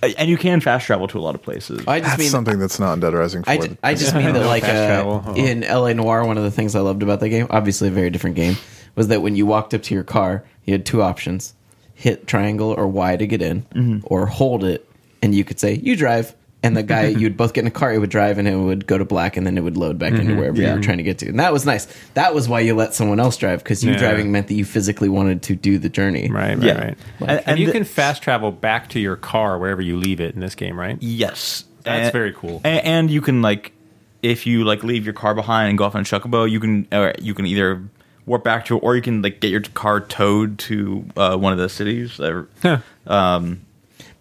And 0.04 0.30
you 0.30 0.38
can 0.38 0.60
fast 0.60 0.86
travel 0.86 1.08
to 1.08 1.18
a 1.18 1.22
lot 1.22 1.36
of 1.36 1.42
places. 1.42 1.84
I 1.88 2.00
just 2.00 2.10
That's 2.12 2.20
mean 2.20 2.30
something 2.30 2.60
that's 2.60 2.80
not 2.80 2.94
in 2.94 3.00
Dead 3.00 3.14
Rising 3.14 3.44
4. 3.44 3.54
I, 3.54 3.58
ju- 3.58 3.78
I 3.84 3.94
just 3.96 4.14
mean 4.16 4.34
that 4.34 4.46
like 4.46 4.64
uh. 4.64 5.22
Oh. 5.26 5.36
in 5.36 5.62
LA 5.62 5.94
Noire, 5.94 6.26
one 6.26 6.38
of 6.38 6.44
the 6.44 6.52
things 6.52 6.76
I 6.76 6.80
loved 6.82 7.02
about 7.04 7.20
that 7.22 7.30
game, 7.30 7.48
obviously 7.50 7.88
a 7.88 7.92
very 7.92 8.10
different 8.10 8.36
game, 8.36 8.56
was 8.96 9.08
that 9.10 9.22
when 9.22 9.36
you 9.36 9.46
walked 9.46 9.74
up 9.74 9.82
to 9.84 9.94
your 9.94 10.04
car, 10.04 10.44
you 10.66 10.74
had 10.74 10.86
two 10.86 11.02
options: 11.02 11.54
hit 11.94 12.28
triangle 12.28 12.72
or 12.72 12.88
Y 12.88 13.16
to 13.18 13.26
get 13.28 13.42
in, 13.42 13.62
Mm-hmm. 13.74 14.00
or 14.04 14.26
hold 14.26 14.64
it, 14.64 14.90
and 15.22 15.34
you 15.34 15.44
could 15.44 15.60
say 15.60 15.76
you 15.76 15.96
drive. 15.96 16.36
And 16.62 16.76
the 16.76 16.84
guy, 16.84 17.07
you'd 17.07 17.38
both 17.38 17.53
get 17.53 17.62
in 17.62 17.68
a 17.68 17.72
car, 17.72 17.93
it 17.93 17.99
would 17.99 18.10
drive, 18.10 18.38
and 18.38 18.47
it 18.47 18.55
would 18.55 18.86
go 18.86 18.97
to 18.97 19.05
black, 19.05 19.38
and 19.38 19.47
then 19.47 19.57
it 19.57 19.62
would 19.62 19.78
load 19.78 19.97
back 19.97 20.12
into 20.14 20.36
wherever 20.36 20.57
you 20.57 20.64
Mm-hmm. 20.64 20.76
Were 20.78 20.84
trying 20.84 20.97
to 20.97 21.03
get 21.03 21.18
to. 21.20 21.30
And 21.30 21.39
that 21.39 21.53
was 21.53 21.66
nice. 21.66 21.86
That 22.16 22.34
was 22.36 22.49
why 22.49 22.60
you 22.60 22.76
let 22.76 22.93
someone 22.93 23.20
else 23.20 23.38
drive, 23.38 23.64
because 23.64 23.84
you 23.84 23.93
Yeah. 23.93 23.97
driving 23.99 24.32
meant 24.32 24.47
that 24.49 24.55
you 24.55 24.66
physically 24.66 25.07
wanted 25.10 25.41
to 25.43 25.55
do 25.55 25.78
the 25.78 25.88
journey. 25.89 26.30
Right, 26.30 26.55
right, 26.57 26.64
Yeah. 26.64 26.74
right. 26.78 26.97
And- 27.22 27.30
and, 27.30 27.43
and 27.47 27.60
you 27.60 27.68
the- 27.68 27.72
can 27.72 27.84
fast 27.86 28.22
travel 28.22 28.51
back 28.51 28.89
to 28.89 28.99
your 28.99 29.16
car 29.16 29.57
wherever 29.57 29.82
you 29.82 29.95
leave 29.97 30.20
it 30.20 30.36
in 30.36 30.41
this 30.41 30.55
game, 30.55 30.78
right? 30.78 30.97
yes, 31.01 31.64
That's 31.84 32.07
And- 32.07 32.12
very 32.14 32.34
cool. 32.34 32.60
And, 32.66 32.84
and 32.86 33.10
you 33.12 33.22
can 33.22 33.41
like, 33.41 33.72
if 34.22 34.45
you 34.45 34.66
like 34.66 34.84
leave 34.84 35.05
your 35.05 35.14
car 35.14 35.34
behind 35.34 35.70
and 35.70 35.78
go 35.78 35.86
off 35.86 35.95
on 35.95 36.01
a 36.01 36.03
chocobo, 36.03 36.49
you 36.49 36.60
can 36.60 36.86
or 36.91 37.14
you 37.22 37.34
can 37.34 37.45
either 37.45 37.82
warp 38.26 38.43
back 38.43 38.66
to 38.66 38.76
it, 38.76 38.80
or 38.84 38.97
you 38.97 39.01
can 39.01 39.22
like 39.22 39.39
get 39.39 39.49
your 39.49 39.62
car 39.62 40.01
towed 40.01 40.60
to 40.60 41.05
uh, 41.16 41.38
one 41.38 41.53
of 41.53 41.57
the 41.57 41.70
cities. 41.70 42.18
that 42.18 42.34
are- 42.66 42.84
um, 43.07 43.62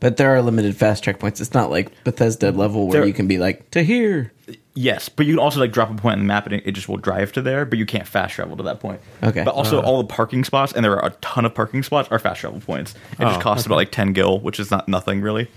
But 0.00 0.16
there 0.16 0.34
are 0.34 0.40
limited 0.42 0.76
fast 0.76 1.02
checkpoints. 1.04 1.40
It's 1.40 1.54
not 1.54 1.70
like 1.70 1.90
Bethesda 2.04 2.52
level 2.52 2.86
where 2.86 3.00
There- 3.00 3.06
you 3.06 3.12
can 3.14 3.26
be 3.26 3.38
like 3.38 3.70
to 3.72 3.82
here. 3.82 4.32
Yes, 4.74 5.08
but 5.08 5.26
you 5.26 5.32
can 5.32 5.40
also 5.40 5.58
like 5.58 5.72
drop 5.72 5.90
a 5.90 5.94
point 5.94 6.12
on 6.12 6.18
the 6.20 6.24
map 6.24 6.46
and 6.46 6.54
it, 6.54 6.62
it 6.64 6.70
just 6.72 6.88
will 6.88 6.98
drive 6.98 7.32
to 7.32 7.42
there, 7.42 7.64
but 7.64 7.80
you 7.80 7.84
can't 7.84 8.06
fast 8.06 8.34
travel 8.34 8.56
to 8.56 8.62
that 8.62 8.78
point. 8.78 9.00
Okay. 9.24 9.42
But 9.42 9.52
also 9.54 9.82
all 9.82 9.98
the 9.98 10.06
parking 10.06 10.44
spots, 10.44 10.72
and 10.72 10.84
there 10.84 10.96
are 10.96 11.04
a 11.06 11.10
ton 11.20 11.44
of 11.44 11.52
parking 11.52 11.82
spots, 11.82 12.08
are 12.12 12.18
fast 12.20 12.40
travel 12.40 12.60
points. 12.60 12.94
It 13.12 13.18
just 13.22 13.38
Oh, 13.38 13.42
costs 13.42 13.66
about 13.66 13.74
like 13.74 13.90
ten 13.90 14.12
gil, 14.12 14.38
which 14.38 14.60
is 14.60 14.70
not 14.70 14.86
nothing 14.88 15.20
really. 15.20 15.48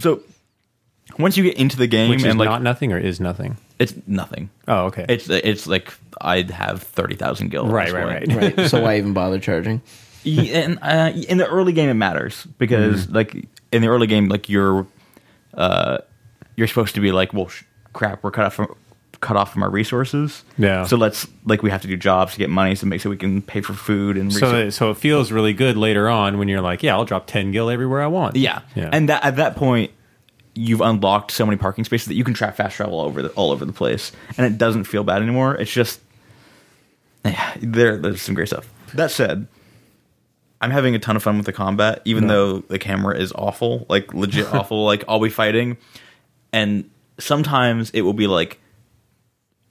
So 0.00 0.20
once 1.18 1.36
you 1.36 1.44
get 1.44 1.56
into 1.58 1.76
the 1.76 1.86
game 1.86 2.10
Which 2.10 2.20
is 2.20 2.24
and 2.26 2.38
like 2.40 2.48
not 2.48 2.62
nothing 2.62 2.92
or 2.92 2.98
is 2.98 3.20
nothing. 3.20 3.56
it's 3.78 3.94
nothing. 4.08 4.50
Oh, 4.66 4.86
okay. 4.86 5.06
It's 5.08 5.28
it's 5.28 5.68
like 5.68 5.92
I'd 6.20 6.50
have 6.50 6.82
thirty 6.82 7.14
thousand 7.14 7.50
gil. 7.50 7.66
at 7.66 7.70
right, 7.72 7.84
this 7.86 7.94
right, 7.94 8.26
point. 8.28 8.40
right. 8.42 8.56
Right. 8.58 8.68
so 8.68 8.82
why 8.82 8.96
even 8.98 9.12
bother 9.12 9.38
charging? 9.38 9.80
And 10.24 10.78
uh, 10.82 11.12
in 11.28 11.38
the 11.38 11.46
early 11.48 11.72
game 11.72 11.88
it 11.88 11.94
matters 11.94 12.46
because 12.58 13.06
Mm-hmm. 13.06 13.14
like 13.14 13.48
in 13.72 13.82
the 13.82 13.88
early 13.88 14.06
game 14.06 14.28
like 14.28 14.48
you're 14.48 14.86
uh 15.54 15.98
you're 16.56 16.68
supposed 16.68 16.94
to 16.94 17.00
be 17.00 17.10
like 17.12 17.32
well 17.32 17.48
sh- 17.48 17.64
crap 17.92 18.22
we're 18.22 18.30
cut 18.30 18.44
off 18.44 18.54
from 18.54 18.74
cut 19.20 19.36
off 19.36 19.52
from 19.52 19.62
our 19.62 19.70
resources 19.70 20.42
Yeah. 20.58 20.84
so 20.84 20.96
let's 20.96 21.26
like 21.44 21.62
we 21.62 21.70
have 21.70 21.82
to 21.82 21.88
do 21.88 21.96
jobs 21.96 22.32
to 22.32 22.38
get 22.38 22.50
money 22.50 22.74
to 22.76 22.86
make 22.86 23.00
so 23.00 23.08
we 23.10 23.16
can 23.16 23.40
pay 23.42 23.60
for 23.60 23.72
food 23.72 24.16
and 24.16 24.32
So, 24.32 24.70
so 24.70 24.90
it 24.90 24.96
feels 24.96 25.30
really 25.32 25.52
good 25.52 25.76
later 25.76 26.08
on 26.08 26.38
when 26.38 26.48
you're 26.48 26.60
like, 26.60 26.82
yeah, 26.82 26.94
I'll 26.94 27.04
drop 27.04 27.26
10 27.28 27.52
gil 27.52 27.70
everywhere 27.70 28.02
I 28.02 28.08
want. 28.08 28.34
yeah. 28.36 28.62
Yeah. 28.74 28.90
and 28.92 29.08
that 29.08 29.24
at 29.24 29.36
that 29.36 29.56
point 29.56 29.90
you've 30.54 30.80
unlocked 30.80 31.30
so 31.30 31.46
many 31.46 31.56
parking 31.56 31.84
spaces 31.84 32.08
that 32.08 32.14
you 32.14 32.24
can 32.24 32.34
track 32.34 32.56
fast 32.56 32.76
travel 32.76 32.98
all 32.98 33.06
over 33.06 33.22
the, 33.22 33.28
all 33.30 33.50
over 33.52 33.64
the 33.64 33.72
place 33.72 34.12
and 34.36 34.44
it 34.46 34.58
doesn't 34.58 34.84
feel 34.84 35.04
bad 35.04 35.22
anymore 35.22 35.54
it's 35.54 35.72
just 35.72 36.00
yeah 37.24 37.54
there 37.60 37.96
there's 37.98 38.20
some 38.22 38.34
great 38.34 38.48
stuff 38.48 38.68
that 38.94 39.10
said 39.10 39.46
I'm 40.62 40.70
having 40.70 40.94
a 40.94 40.98
ton 40.98 41.16
of 41.16 41.22
fun 41.22 41.36
with 41.36 41.46
the 41.46 41.52
combat, 41.52 42.00
even 42.04 42.28
though 42.28 42.60
the 42.60 42.78
camera 42.78 43.18
is 43.18 43.32
awful, 43.32 43.84
like 43.88 44.14
legit 44.14 44.46
awful. 44.54 44.84
Like 44.84 45.04
I'll 45.08 45.20
be 45.20 45.28
fighting, 45.28 45.76
and 46.52 46.88
sometimes 47.18 47.90
it 47.90 48.02
will 48.02 48.12
be 48.12 48.28
like 48.28 48.60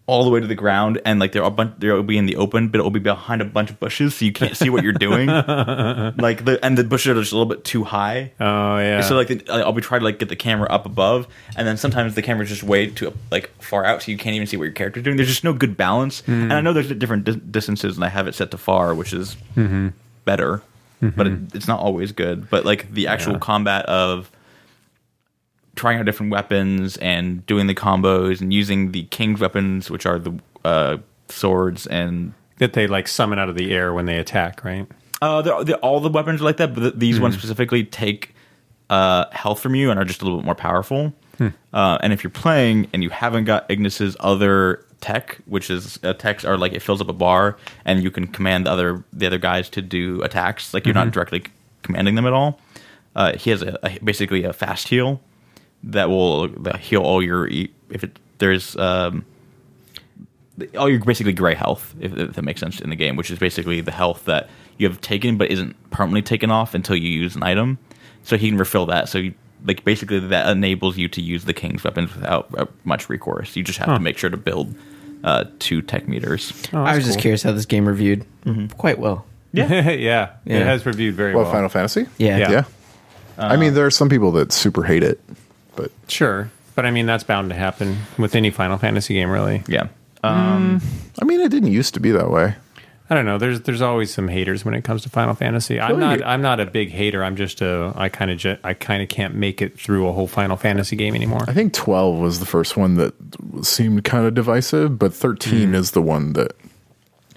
all 0.06 0.26
the 0.26 0.30
way 0.30 0.42
to 0.42 0.48
the 0.48 0.56
ground, 0.56 1.00
and 1.06 1.20
like 1.20 1.32
there 1.32 1.42
are 1.44 1.48
a 1.48 1.52
bunch, 1.52 1.76
there 1.78 1.94
will 1.94 2.04
be 2.04 2.18
in 2.18 2.26
the 2.26 2.36
open, 2.36 2.68
but 2.68 2.82
it 2.82 2.84
will 2.84 2.92
be 2.92 3.00
behind 3.00 3.42
a 3.42 3.46
bunch 3.46 3.70
of 3.70 3.80
bushes, 3.80 4.16
so 4.16 4.26
you 4.26 4.34
can't 4.34 4.58
see 4.58 4.70
what 4.70 4.84
you're 4.84 4.92
doing. 4.92 5.28
like 5.28 6.44
the 6.44 6.60
and 6.62 6.78
the 6.78 6.84
bushes 6.84 7.16
are 7.16 7.22
just 7.22 7.32
a 7.32 7.38
little 7.38 7.48
bit 7.48 7.64
too 7.64 7.86
high. 7.86 8.34
Oh 8.38 8.78
yeah. 8.78 9.00
So 9.00 9.16
like 9.16 9.30
the, 9.30 9.50
I'll 9.50 9.72
be 9.72 9.82
trying 9.82 10.02
to 10.02 10.06
like 10.06 10.20
get 10.20 10.28
the 10.28 10.36
camera 10.36 10.68
up 10.70 10.86
above, 10.86 11.28
and 11.56 11.66
then 11.66 11.78
sometimes 11.78 12.16
the 12.16 12.22
camera's 12.22 12.50
just 12.50 12.64
way 12.64 12.88
too 12.88 13.14
like 13.32 13.50
far 13.62 13.86
out, 13.86 14.04
so 14.04 14.12
you 14.12 14.18
can't 14.18 14.36
even 14.36 14.46
see 14.46 14.58
what 14.58 14.66
your 14.66 14.74
character's 14.74 15.04
doing. 15.04 15.16
There's 15.16 15.30
just 15.30 15.46
no 15.46 15.54
good 15.54 15.78
balance, 15.78 16.22
and 16.28 16.44
mm-hmm. 16.44 16.52
I 16.52 16.60
know 16.60 16.74
there's 16.74 16.90
different 16.90 17.24
dis- 17.24 17.38
distances, 17.38 17.96
and 17.96 18.04
I 18.04 18.10
have 18.10 18.28
it 18.28 18.36
set 18.36 18.52
to 18.52 18.58
far, 18.58 18.94
which 18.94 19.14
is 19.14 19.38
mm-hmm. 19.56 19.90
better, 20.26 20.62
but 21.02 21.28
it, 21.28 21.40
it's 21.56 21.68
not 21.68 21.80
always 21.80 22.12
good. 22.12 22.50
But 22.50 22.64
like 22.66 22.92
the 22.94 23.08
actual 23.08 23.34
Yeah. 23.34 23.40
combat 23.40 23.86
of 23.88 24.32
trying 25.76 25.98
out 26.00 26.06
different 26.06 26.32
weapons 26.32 26.98
and 26.98 27.46
doing 27.46 27.68
the 27.68 27.76
combos 27.76 28.42
and 28.42 28.54
using 28.54 28.92
the 28.92 29.04
king's 29.06 29.40
weapons, 29.40 29.90
which 29.90 30.06
are 30.06 30.20
the 30.20 30.38
uh, 30.66 30.98
swords 31.30 31.88
and 31.88 32.34
that 32.58 32.74
they 32.74 32.88
like 32.88 33.08
summon 33.08 33.40
out 33.40 33.50
of 33.50 33.56
the 33.56 33.72
air 33.74 33.94
when 33.94 34.06
they 34.06 34.18
attack, 34.18 34.64
right? 34.64 34.88
uh, 35.22 35.42
they're, 35.42 35.64
they're, 35.64 35.76
all 35.78 36.00
the 36.00 36.10
weapons 36.10 36.42
are 36.42 36.44
like 36.46 36.58
that, 36.58 36.74
but 36.74 36.82
th- 36.82 36.94
these 36.98 37.20
ones 37.20 37.36
specifically 37.38 37.84
take 37.84 38.36
uh, 38.90 39.26
health 39.32 39.60
from 39.60 39.74
you 39.76 39.90
and 39.90 40.00
are 40.00 40.04
just 40.06 40.22
a 40.22 40.26
little 40.26 40.40
bit 40.40 40.46
more 40.46 40.56
powerful. 40.56 41.14
Uh, 41.74 41.98
and 42.04 42.14
if 42.14 42.24
you're 42.24 42.30
playing 42.30 42.88
and 42.94 43.02
you 43.02 43.10
haven't 43.10 43.46
got 43.46 43.68
Ignis's 43.72 44.16
other 44.20 44.86
tech, 45.02 45.40
which 45.46 45.70
is 45.70 46.00
uh, 46.04 46.14
techs 46.14 46.46
are 46.46 46.58
like 46.58 46.74
it 46.74 46.82
fills 46.82 47.02
up 47.02 47.10
a 47.10 47.14
bar 47.14 47.58
and 47.86 48.04
you 48.04 48.12
can 48.12 48.28
command 48.28 48.66
the 48.66 48.72
other 48.72 49.04
the 49.12 49.28
other 49.28 49.38
guys 49.38 49.70
to 49.70 49.82
do 49.82 50.22
attacks. 50.22 50.74
Like 50.74 50.86
you're 50.86 50.94
not 50.94 51.12
directly 51.12 51.44
commanding 51.82 52.16
them 52.16 52.26
at 52.26 52.34
all. 52.34 52.60
Uh, 53.16 53.36
he 53.36 53.50
has 53.50 53.62
a, 53.62 53.78
a 53.84 54.00
basically 54.04 54.44
a 54.44 54.54
fast 54.54 54.88
heal 54.88 55.20
that 55.84 56.10
will 56.10 56.50
uh, 56.68 56.78
heal 56.78 57.02
all 57.02 57.22
your 57.22 57.48
if 57.48 58.04
it 58.04 58.20
there's 58.38 58.76
um, 58.78 59.26
all 60.78 60.90
your 60.90 61.00
basically 61.00 61.34
gray 61.34 61.56
health, 61.56 61.94
if, 62.00 62.16
if 62.18 62.34
that 62.34 62.44
makes 62.44 62.60
sense 62.60 62.80
in 62.80 62.90
the 62.90 62.96
game, 62.96 63.16
which 63.16 63.32
is 63.32 63.40
basically 63.40 63.82
the 63.82 63.92
health 63.92 64.26
that 64.26 64.50
you 64.78 64.88
have 64.88 65.02
taken 65.02 65.38
but 65.38 65.50
isn't 65.52 65.76
permanently 65.92 66.22
taken 66.22 66.52
off 66.52 66.74
until 66.74 66.96
you 66.96 67.10
use 67.10 67.36
an 67.36 67.44
item. 67.44 67.78
So 68.24 68.38
he 68.38 68.50
can 68.50 68.58
refill 68.58 68.86
that. 68.88 69.10
So 69.10 69.18
you, 69.18 69.34
like 69.66 69.84
basically 69.84 70.20
that 70.20 70.50
enables 70.50 70.98
you 70.98 71.08
to 71.10 71.22
use 71.22 71.46
the 71.46 71.54
king's 71.54 71.84
weapons 71.84 72.14
without 72.16 72.48
uh, 72.58 72.66
much 72.84 73.10
recourse. 73.10 73.56
You 73.56 73.64
just 73.64 73.80
have 73.80 73.88
to 73.90 74.00
make 74.00 74.18
sure 74.18 74.30
to 74.30 74.38
build 74.38 74.74
uh, 75.24 75.46
two 75.60 75.82
tech 75.82 76.08
meters. 76.08 76.52
Oh, 76.74 76.80
I 76.80 76.96
was 76.96 77.04
that's 77.04 77.08
just 77.08 77.20
curious 77.20 77.44
how 77.44 77.52
this 77.52 77.66
game 77.66 77.88
reviewed. 77.88 78.26
Quite 78.78 79.00
well. 79.00 79.26
yeah, 79.54 79.70
Yeah. 80.00 80.30
it 80.46 80.66
has 80.66 80.86
reviewed 80.86 81.16
very 81.16 81.36
What 81.36 81.44
well. 81.44 81.52
Final 81.52 81.70
Fantasy? 81.70 82.08
Yeah. 82.18 82.38
Yeah. 82.38 82.50
Yeah. 82.52 82.64
I 83.38 83.58
mean, 83.58 83.74
there 83.74 83.86
are 83.86 83.92
some 83.92 84.08
people 84.10 84.32
that 84.34 84.52
super 84.52 84.84
hate 84.84 85.04
it, 85.04 85.20
but 85.76 85.92
Sure, 86.08 86.52
but 86.76 86.86
I 86.86 86.92
mean 86.92 87.06
that's 87.08 87.24
bound 87.24 87.50
to 87.50 87.56
happen 87.56 87.98
with 88.18 88.36
any 88.36 88.50
Final 88.52 88.78
Fantasy 88.78 89.16
game, 89.16 89.30
really. 89.30 89.64
Yeah. 89.68 89.88
Um, 90.24 90.80
I 91.20 91.26
mean, 91.26 91.40
it 91.42 91.50
didn't 91.50 91.72
used 91.72 91.96
to 91.96 92.00
be 92.00 92.12
that 92.12 92.30
way. 92.30 92.56
I 93.12 93.14
don't 93.14 93.26
know. 93.26 93.38
There's 93.38 93.60
there's 93.60 93.82
always 93.82 94.10
some 94.10 94.30
haters 94.30 94.64
when 94.64 94.74
it 94.74 94.86
comes 94.86 95.04
to 95.04 95.10
Final 95.10 95.36
Fantasy. 95.36 95.82
I'm 95.82 96.00
not 96.00 96.24
I'm 96.24 96.42
not 96.42 96.62
a 96.62 96.66
big 96.66 96.92
hater. 96.92 97.26
I'm 97.26 97.36
just 97.36 97.60
a 97.60 97.92
I 97.94 98.08
kind 98.08 98.32
of 98.32 98.38
ju- 98.38 98.56
I 98.64 98.74
kind 98.74 99.04
of 99.04 99.10
can't 99.10 99.36
make 99.36 99.62
it 99.62 99.78
through 99.78 100.08
a 100.08 100.14
whole 100.14 100.28
Final 100.28 100.56
Fantasy 100.56 100.96
game 100.96 101.14
anymore. 101.14 101.44
I 101.46 101.54
think 101.54 101.74
12 101.74 102.20
was 102.20 102.40
the 102.40 102.46
first 102.46 102.78
one 102.78 102.96
that 102.96 103.14
seemed 103.64 104.06
kind 104.06 104.26
of 104.26 104.34
divisive, 104.34 104.98
but 104.98 105.14
13 105.14 105.68
hmm. 105.68 105.76
is 105.76 105.92
the 105.92 106.02
one 106.02 106.32
that 106.34 106.54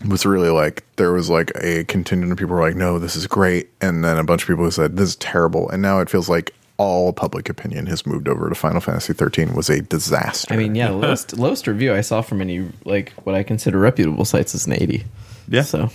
was 0.06 0.24
really 0.24 0.48
like 0.48 0.84
there 0.94 1.12
was 1.12 1.28
like 1.28 1.50
a 1.56 1.82
contingent 1.86 2.30
of 2.30 2.38
people 2.38 2.54
were 2.54 2.62
like, 2.62 2.76
no, 2.76 3.00
this 3.00 3.16
is 3.16 3.26
great, 3.26 3.68
and 3.80 4.04
then 4.04 4.16
a 4.16 4.22
bunch 4.22 4.42
of 4.42 4.48
people 4.48 4.62
who 4.62 4.70
said 4.70 4.96
this 4.96 5.08
is 5.08 5.16
terrible, 5.16 5.68
and 5.70 5.82
now 5.82 5.98
it 5.98 6.08
feels 6.08 6.28
like 6.28 6.54
all 6.76 7.12
public 7.12 7.48
opinion 7.48 7.86
has 7.86 8.04
moved 8.06 8.28
over 8.28 8.48
to 8.48 8.54
Final 8.54 8.80
Fantasy 8.80 9.12
13 9.12 9.54
was 9.54 9.70
a 9.70 9.80
disaster. 9.82 10.52
I 10.52 10.56
mean, 10.56 10.74
yeah, 10.74 10.90
lowest 10.90 11.36
lowest 11.38 11.66
review 11.66 11.94
I 11.94 12.00
saw 12.00 12.20
from 12.22 12.40
any 12.40 12.68
like 12.84 13.12
what 13.24 13.34
I 13.34 13.42
consider 13.42 13.78
reputable 13.78 14.24
sites 14.24 14.54
is 14.54 14.66
an 14.66 14.72
eighty. 14.74 15.04
Yeah. 15.48 15.62
So 15.62 15.90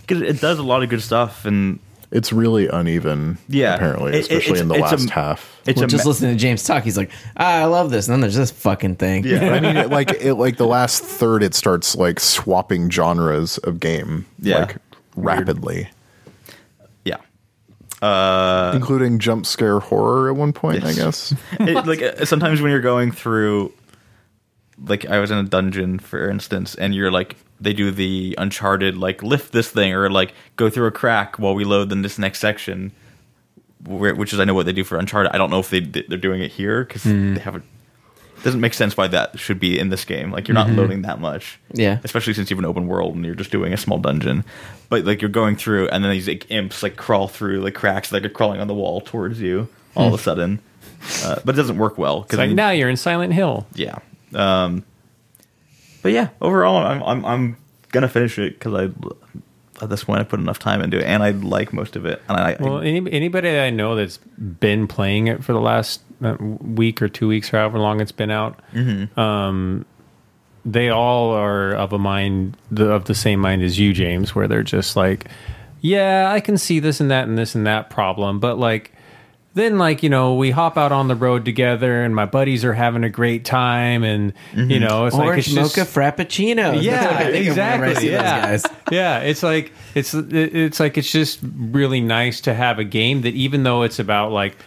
because 0.00 0.22
it 0.22 0.40
does 0.40 0.58
a 0.58 0.62
lot 0.62 0.82
of 0.82 0.88
good 0.88 1.02
stuff, 1.02 1.44
and 1.44 1.78
it's 2.12 2.32
really 2.32 2.68
uneven. 2.68 3.38
Yeah. 3.48 3.74
apparently, 3.74 4.12
It- 4.12 4.14
it- 4.16 4.20
especially 4.22 4.60
it's- 4.60 4.60
in 4.62 4.68
the 4.68 4.74
it's 4.76 4.92
a- 4.92 4.96
last 4.96 5.10
half. 5.10 5.60
it's 5.66 5.76
well, 5.76 5.84
a 5.84 5.88
just 5.88 6.04
ma- 6.04 6.08
listening 6.10 6.36
to 6.36 6.40
James 6.40 6.62
talk, 6.64 6.84
he's 6.84 6.96
like, 6.96 7.10
ah, 7.36 7.58
I 7.62 7.64
love 7.64 7.90
this, 7.90 8.06
and 8.06 8.12
then 8.14 8.20
there's 8.20 8.36
this 8.36 8.52
fucking 8.52 8.96
thing. 8.96 9.24
Yeah. 9.24 9.50
I 9.50 9.58
mean, 9.60 9.76
it, 9.76 9.90
like 9.98 10.12
it, 10.12 10.34
like 10.34 10.56
the 10.58 10.66
last 10.66 11.02
third, 11.02 11.42
it 11.42 11.54
starts 11.54 11.96
like 11.96 12.20
swapping 12.20 12.90
genres 12.90 13.58
of 13.58 13.80
game, 13.80 14.24
Yeah. 14.38 14.58
like 14.60 14.76
rapidly, 15.16 15.82
yeah. 15.82 15.88
Uh, 18.02 18.72
including 18.74 19.18
jump 19.18 19.46
scare 19.46 19.80
horror 19.80 20.28
at 20.28 20.36
one 20.36 20.52
point. 20.52 20.84
I 20.84 20.92
guess. 20.92 21.34
it, 21.60 21.86
like 21.86 22.02
uh, 22.02 22.24
sometimes 22.24 22.60
when 22.60 22.70
you're 22.70 22.80
going 22.80 23.12
through 23.12 23.72
like 24.84 25.06
i 25.06 25.18
was 25.18 25.30
in 25.30 25.38
a 25.38 25.42
dungeon 25.42 25.98
for 25.98 26.28
instance 26.28 26.74
and 26.74 26.94
you're 26.94 27.10
like 27.10 27.36
they 27.60 27.72
do 27.72 27.90
the 27.90 28.34
uncharted 28.36 28.96
like 28.96 29.22
lift 29.22 29.52
this 29.52 29.70
thing 29.70 29.94
or 29.94 30.10
like 30.10 30.34
go 30.56 30.68
through 30.68 30.86
a 30.86 30.90
crack 30.90 31.38
while 31.38 31.54
we 31.54 31.64
load 31.64 31.88
then 31.88 32.02
this 32.02 32.18
next 32.18 32.40
section 32.40 32.92
where, 33.84 34.14
which 34.14 34.34
is 34.34 34.40
i 34.40 34.44
know 34.44 34.52
what 34.52 34.66
they 34.66 34.74
do 34.74 34.84
for 34.84 34.98
uncharted 34.98 35.32
i 35.32 35.38
don't 35.38 35.48
know 35.50 35.60
if 35.60 35.70
they 35.70 35.80
they're 35.80 36.18
doing 36.18 36.42
it 36.42 36.50
here 36.50 36.84
because 36.84 37.04
they 37.04 37.40
haven't 37.40 37.64
it 37.64 37.75
doesn't 38.42 38.60
make 38.60 38.74
sense 38.74 38.96
why 38.96 39.06
that 39.08 39.38
should 39.38 39.58
be 39.58 39.78
in 39.78 39.88
this 39.88 40.04
game. 40.04 40.30
Like 40.30 40.46
you're 40.48 40.54
not 40.54 40.70
loading 40.70 41.02
that 41.02 41.20
much. 41.20 41.58
Yeah. 41.72 41.98
especially 42.04 42.34
since 42.34 42.50
you 42.50 42.56
have 42.56 42.64
an 42.64 42.68
open 42.68 42.86
world 42.86 43.14
and 43.16 43.24
you're 43.24 43.34
just 43.34 43.50
doing 43.50 43.72
a 43.72 43.76
small 43.76 43.98
dungeon. 43.98 44.44
But 44.88 45.04
like 45.04 45.20
you're 45.20 45.30
going 45.30 45.56
through 45.56 45.88
and 45.88 46.04
then 46.04 46.12
these 46.12 46.28
like 46.28 46.46
imps 46.50 46.82
like 46.82 46.96
crawl 46.96 47.28
through 47.28 47.60
like 47.60 47.74
cracks 47.74 48.12
like 48.12 48.24
are 48.24 48.28
crawling 48.28 48.60
on 48.60 48.68
the 48.68 48.74
wall 48.74 49.00
towards 49.00 49.40
you 49.40 49.68
all 49.96 50.08
of 50.08 50.14
a 50.14 50.22
sudden. 50.22 50.60
Uh, 51.24 51.40
but 51.44 51.54
it 51.54 51.58
doesn't 51.58 51.78
work 51.78 51.98
well 51.98 52.22
because 52.22 52.38
like 52.38 52.50
now 52.50 52.70
you're 52.70 52.88
in 52.88 52.96
Silent 52.96 53.32
Hill. 53.32 53.66
yeah. 53.74 53.98
Um 54.34 54.84
but 56.02 56.12
yeah 56.12 56.28
overall 56.40 56.76
i'm 56.76 57.02
i'm, 57.02 57.24
I'm 57.24 57.56
gonna 57.90 58.08
finish 58.08 58.38
it 58.38 58.58
because 58.58 58.74
i 58.74 59.82
at 59.82 59.90
this 59.90 60.04
point 60.04 60.20
i 60.20 60.24
put 60.24 60.38
enough 60.38 60.58
time 60.58 60.80
into 60.80 60.98
it 60.98 61.04
and 61.04 61.20
i 61.22 61.30
like 61.30 61.72
most 61.72 61.96
of 61.96 62.06
it 62.06 62.22
and 62.28 62.38
i, 62.38 62.56
Well, 62.60 62.78
any, 62.80 63.10
anybody 63.10 63.50
that 63.50 63.64
I 63.64 63.70
know 63.70 63.96
that's 63.96 64.18
been 64.38 64.86
playing 64.86 65.26
it 65.26 65.42
for 65.42 65.52
the 65.52 65.60
last 65.60 66.00
week 66.20 67.02
or 67.02 67.08
two 67.08 67.28
weeks 67.28 67.52
or 67.52 67.58
however 67.58 67.78
long 67.78 68.00
it's 68.00 68.12
been 68.12 68.30
out, 68.30 68.60
um, 69.16 69.84
they 70.64 70.88
all 70.88 71.30
are 71.30 71.72
of 71.74 71.92
a 71.92 71.98
mind 71.98 72.56
the, 72.70 72.90
of 72.90 73.04
the 73.04 73.14
same 73.14 73.40
mind 73.40 73.62
as 73.62 73.78
you, 73.78 73.92
James, 73.92 74.34
where 74.34 74.48
they're 74.48 74.62
just 74.62 74.96
like, 74.96 75.28
yeah, 75.80 76.32
I 76.32 76.40
can 76.40 76.58
see 76.58 76.80
this 76.80 77.00
and 77.00 77.10
that 77.10 77.28
and 77.28 77.38
this 77.38 77.54
and 77.54 77.66
that 77.66 77.90
problem, 77.90 78.40
but 78.40 78.58
like. 78.58 78.92
Then, 79.54 79.78
like 79.78 80.02
you 80.02 80.10
know, 80.10 80.34
we 80.34 80.50
hop 80.50 80.76
out 80.76 80.92
on 80.92 81.08
the 81.08 81.14
road 81.16 81.46
together, 81.46 82.02
and 82.02 82.14
my 82.14 82.26
buddies 82.26 82.62
are 82.62 82.74
having 82.74 83.04
a 83.04 83.08
great 83.08 83.46
time, 83.46 84.04
and 84.04 84.34
you 84.54 84.78
know, 84.78 85.06
it's 85.06 85.16
like 85.16 85.28
Orange 85.28 85.46
it's 85.46 85.54
just, 85.54 85.78
mocha 85.78 85.88
frappuccino. 85.90 86.74
That's 86.74 86.82
yeah, 86.84 87.06
what 87.06 87.16
I 87.16 87.32
think 87.32 87.46
of 87.48 87.58
I 87.58 87.74
exactly. 87.76 87.94
those 87.94 88.04
Yeah, 88.04 88.40
guys. 88.42 88.64
yeah. 88.90 89.18
It's 89.20 89.42
like 89.42 89.72
it's 89.94 90.12
it's 90.12 90.78
like 90.78 90.98
it's 90.98 91.10
just 91.10 91.40
really 91.42 92.02
nice 92.02 92.42
to 92.42 92.52
have 92.52 92.78
a 92.78 92.84
game 92.84 93.22
that 93.22 93.32
even 93.32 93.62
though 93.62 93.80
it's 93.80 93.98
about 93.98 94.30
like 94.30 94.58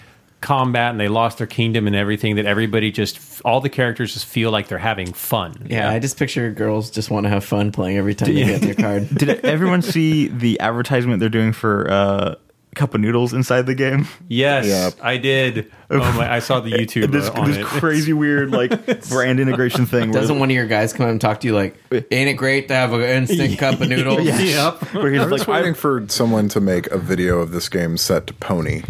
combat 0.42 0.92
and 0.92 1.00
they 1.00 1.08
lost 1.10 1.38
their 1.38 1.48
kingdom 1.48 1.88
and 1.88 1.96
everything, 1.96 2.36
that 2.38 2.46
everybody 2.46 2.92
just 2.92 3.20
all 3.46 3.62
the 3.62 3.70
characters 3.70 4.14
just 4.14 4.26
feel 4.26 4.52
like 4.52 4.68
they're 4.68 4.78
having 4.78 5.12
fun. 5.14 5.68
Yeah, 5.70 5.90
I 5.90 6.00
just 6.00 6.18
picture 6.18 6.52
girls 6.52 6.90
just 6.92 7.10
want 7.10 7.26
to 7.26 7.30
have 7.30 7.44
fun 7.44 7.72
playing 7.72 7.98
every 7.98 8.16
time 8.16 8.34
they 8.34 8.46
get 8.46 8.62
their 8.62 8.74
card. 8.76 9.10
did 9.16 9.30
everyone 9.46 9.82
see 9.82 10.28
the 10.28 10.60
advertisement 10.60 11.20
they're 11.20 11.30
doing 11.30 11.54
for 11.54 11.90
uh 11.92 12.36
cup 12.76 12.94
of 12.94 13.02
noodles 13.02 13.34
inside 13.34 13.66
the 13.66 13.74
game 13.74 14.08
Yes, 14.28 14.66
Yeah. 14.68 14.92
I 15.04 15.18
did. 15.18 15.72
Oh 15.90 15.98
my! 16.14 16.32
I 16.32 16.38
saw 16.40 16.60
the 16.60 16.72
YouTube 16.74 17.12
this, 17.12 17.28
on 17.28 17.48
this 17.48 17.58
it. 17.58 17.66
crazy 17.66 18.14
weird 18.14 18.52
like 18.52 18.70
brand 19.10 19.40
integration 19.40 19.88
thing 19.88 20.12
where- 20.12 20.22
Doesn't 20.22 20.38
one 20.40 20.50
of 20.52 20.56
your 20.56 20.68
guys 20.68 20.94
come 20.94 21.08
up 21.08 21.12
and 21.12 21.20
talk 21.20 21.40
to 21.42 21.48
you 21.48 21.56
like, 21.56 21.76
"Ain't 21.92 22.30
it 22.30 22.36
great 22.36 22.68
to 22.68 22.76
have 22.76 22.94
an 22.94 23.02
instant 23.02 23.58
cup 23.58 23.82
of 23.82 23.90
noodles?" 23.90 24.22
Yes. 24.24 24.80
where 24.94 25.12
he's 25.12 25.20
I 25.22 25.26
was 25.26 25.40
like 25.40 25.48
waiting 25.48 25.74
I, 25.74 25.78
for 25.78 26.06
someone 26.10 26.48
to 26.50 26.62
make 26.62 26.86
a 26.92 27.00
video 27.00 27.40
of 27.40 27.50
this 27.52 27.70
game 27.70 27.98
set 27.98 28.28
to 28.28 28.34
Pony. 28.36 28.84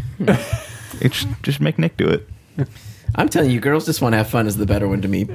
It's, 1.01 1.25
just 1.43 1.59
make 1.61 1.77
nick 1.79 1.95
do 1.97 2.07
it 2.07 2.27
I'm 3.15 3.27
telling 3.27 3.49
you, 3.49 3.59
girls 3.59 3.87
just 3.87 4.01
want 4.03 4.13
to 4.13 4.17
have 4.17 4.29
fun. 4.29 4.45
Is 4.45 4.55
the 4.57 4.67
better 4.67 4.87
one 4.87 5.01
to 5.01 5.07
me. 5.07 5.21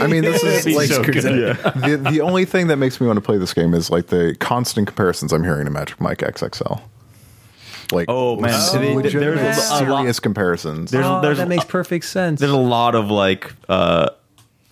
I 0.00 0.06
mean, 0.08 0.22
this 0.24 0.42
is 0.42 0.64
Be 0.64 0.74
like 0.74 0.88
so 0.88 1.00
good. 1.04 1.14
the 1.22 2.08
the 2.10 2.20
only 2.22 2.44
thing 2.44 2.66
that 2.66 2.76
makes 2.76 3.00
me 3.00 3.06
want 3.06 3.18
to 3.18 3.20
play 3.20 3.38
this 3.38 3.54
game 3.54 3.72
is 3.72 3.88
like 3.88 4.08
the 4.08 4.34
constant 4.40 4.88
comparisons 4.88 5.32
I'm 5.32 5.44
hearing 5.44 5.66
to 5.66 5.70
Magic 5.70 6.00
Mike 6.00 6.18
XXL. 6.18 6.80
Like, 7.92 8.06
Oh, 8.08 8.36
man. 8.40 8.52
so 8.60 8.78
There's 8.78 8.90
a- 8.90 8.94
legitimate, 8.96 9.34
there's 9.36 9.56
a 9.58 9.70
lot- 9.70 9.78
serious 10.00 10.18
comparisons. 10.20 10.90
there's 10.90 11.06
Oh, 11.06 11.20
there's 11.20 11.38
that 11.38 11.46
makes 11.48 11.64
perfect 11.64 12.04
sense. 12.04 12.40
there's 12.40 12.50
a 12.52 12.56
lot 12.56 12.96
of 12.96 13.10
like 13.12 13.54
uh 13.68 14.08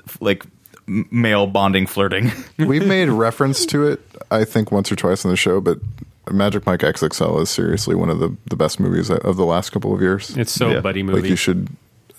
f- 0.08 0.18
like 0.20 0.44
m- 0.88 1.06
male 1.12 1.46
bonding 1.46 1.86
flirting 1.86 2.32
We've 2.58 2.86
made 2.86 3.08
reference 3.08 3.64
to 3.66 3.86
it, 3.86 4.00
I 4.32 4.44
think, 4.44 4.72
once 4.72 4.90
or 4.90 4.96
twice 4.96 5.24
on 5.24 5.30
the 5.30 5.36
show, 5.36 5.60
but 5.60 5.78
Magic 6.30 6.66
Mike 6.66 6.80
XXL 6.80 7.40
is 7.42 7.50
seriously 7.50 7.94
one 7.94 8.10
of 8.10 8.18
the, 8.18 8.36
the 8.50 8.56
best 8.56 8.80
movies 8.80 9.10
of 9.10 9.36
the 9.36 9.44
last 9.44 9.70
couple 9.70 9.94
of 9.94 10.00
years. 10.00 10.36
It's 10.36 10.52
so 10.52 10.70
Yeah. 10.70 10.80
buddy 10.80 11.02
movie. 11.02 11.20
like 11.22 11.30
you 11.30 11.36
should, 11.36 11.68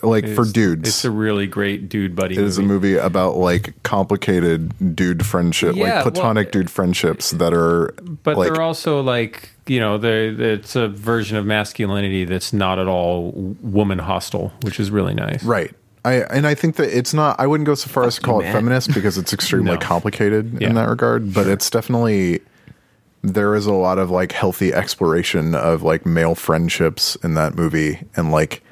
like 0.02 0.28
for 0.30 0.46
dudes. 0.46 0.88
It's 0.88 1.04
a 1.06 1.12
really 1.12 1.48
great 1.48 1.90
dude 1.90 2.16
buddy. 2.16 2.36
it 2.36 2.42
is 2.42 2.58
a 2.58 2.62
movie 2.62 2.96
about 2.96 3.36
like 3.38 3.74
complicated 3.84 4.96
dude 4.96 5.26
friendship, 5.26 5.76
Yeah, 5.76 5.96
like 5.96 6.04
platonic 6.04 6.48
well- 6.48 6.52
dude 6.52 6.70
friendships 6.72 7.32
that 7.32 7.54
are 7.54 7.94
but 8.24 8.38
like 8.38 8.52
they're 8.54 8.62
also 8.62 9.02
like 9.02 9.50
you 9.66 9.82
know, 9.82 9.98
the, 9.98 10.10
it's 10.54 10.78
a 10.78 10.88
version 10.88 11.36
of 11.36 11.46
masculinity 11.46 12.24
that's 12.24 12.54
not 12.54 12.80
at 12.80 12.88
all 12.88 13.32
woman 13.62 14.00
hostile, 14.00 14.54
which 14.62 14.80
is 14.80 14.90
really 14.90 15.14
nice. 15.14 15.44
Right. 15.44 15.74
I 16.06 16.22
and 16.22 16.48
I 16.48 16.56
think 16.56 16.78
that 16.78 16.96
it's 16.98 17.14
not. 17.14 17.38
I 17.38 17.48
wouldn't 17.48 17.68
go 17.68 17.76
so 17.76 17.90
far 17.90 18.06
as 18.06 18.16
to 18.16 18.22
call 18.22 18.40
it 18.40 18.44
man. 18.44 18.54
feminist 18.54 18.94
because 18.94 19.18
it's 19.18 19.34
extremely 19.34 19.74
No. 19.74 19.78
complicated 19.78 20.62
Yeah. 20.62 20.70
in 20.70 20.76
that 20.76 20.88
regard. 20.88 21.34
But 21.34 21.48
it's 21.48 21.70
definitely 21.70 22.40
there 23.34 23.56
is 23.56 23.66
a 23.66 23.74
lot 23.74 23.98
of 24.00 24.10
like 24.12 24.32
healthy 24.32 24.74
exploration 24.74 25.56
of 25.56 25.84
like 25.84 26.06
male 26.06 26.36
friendships 26.36 27.16
in 27.24 27.34
that 27.36 27.56
movie, 27.56 28.00
and 28.16 28.32
like 28.32 28.64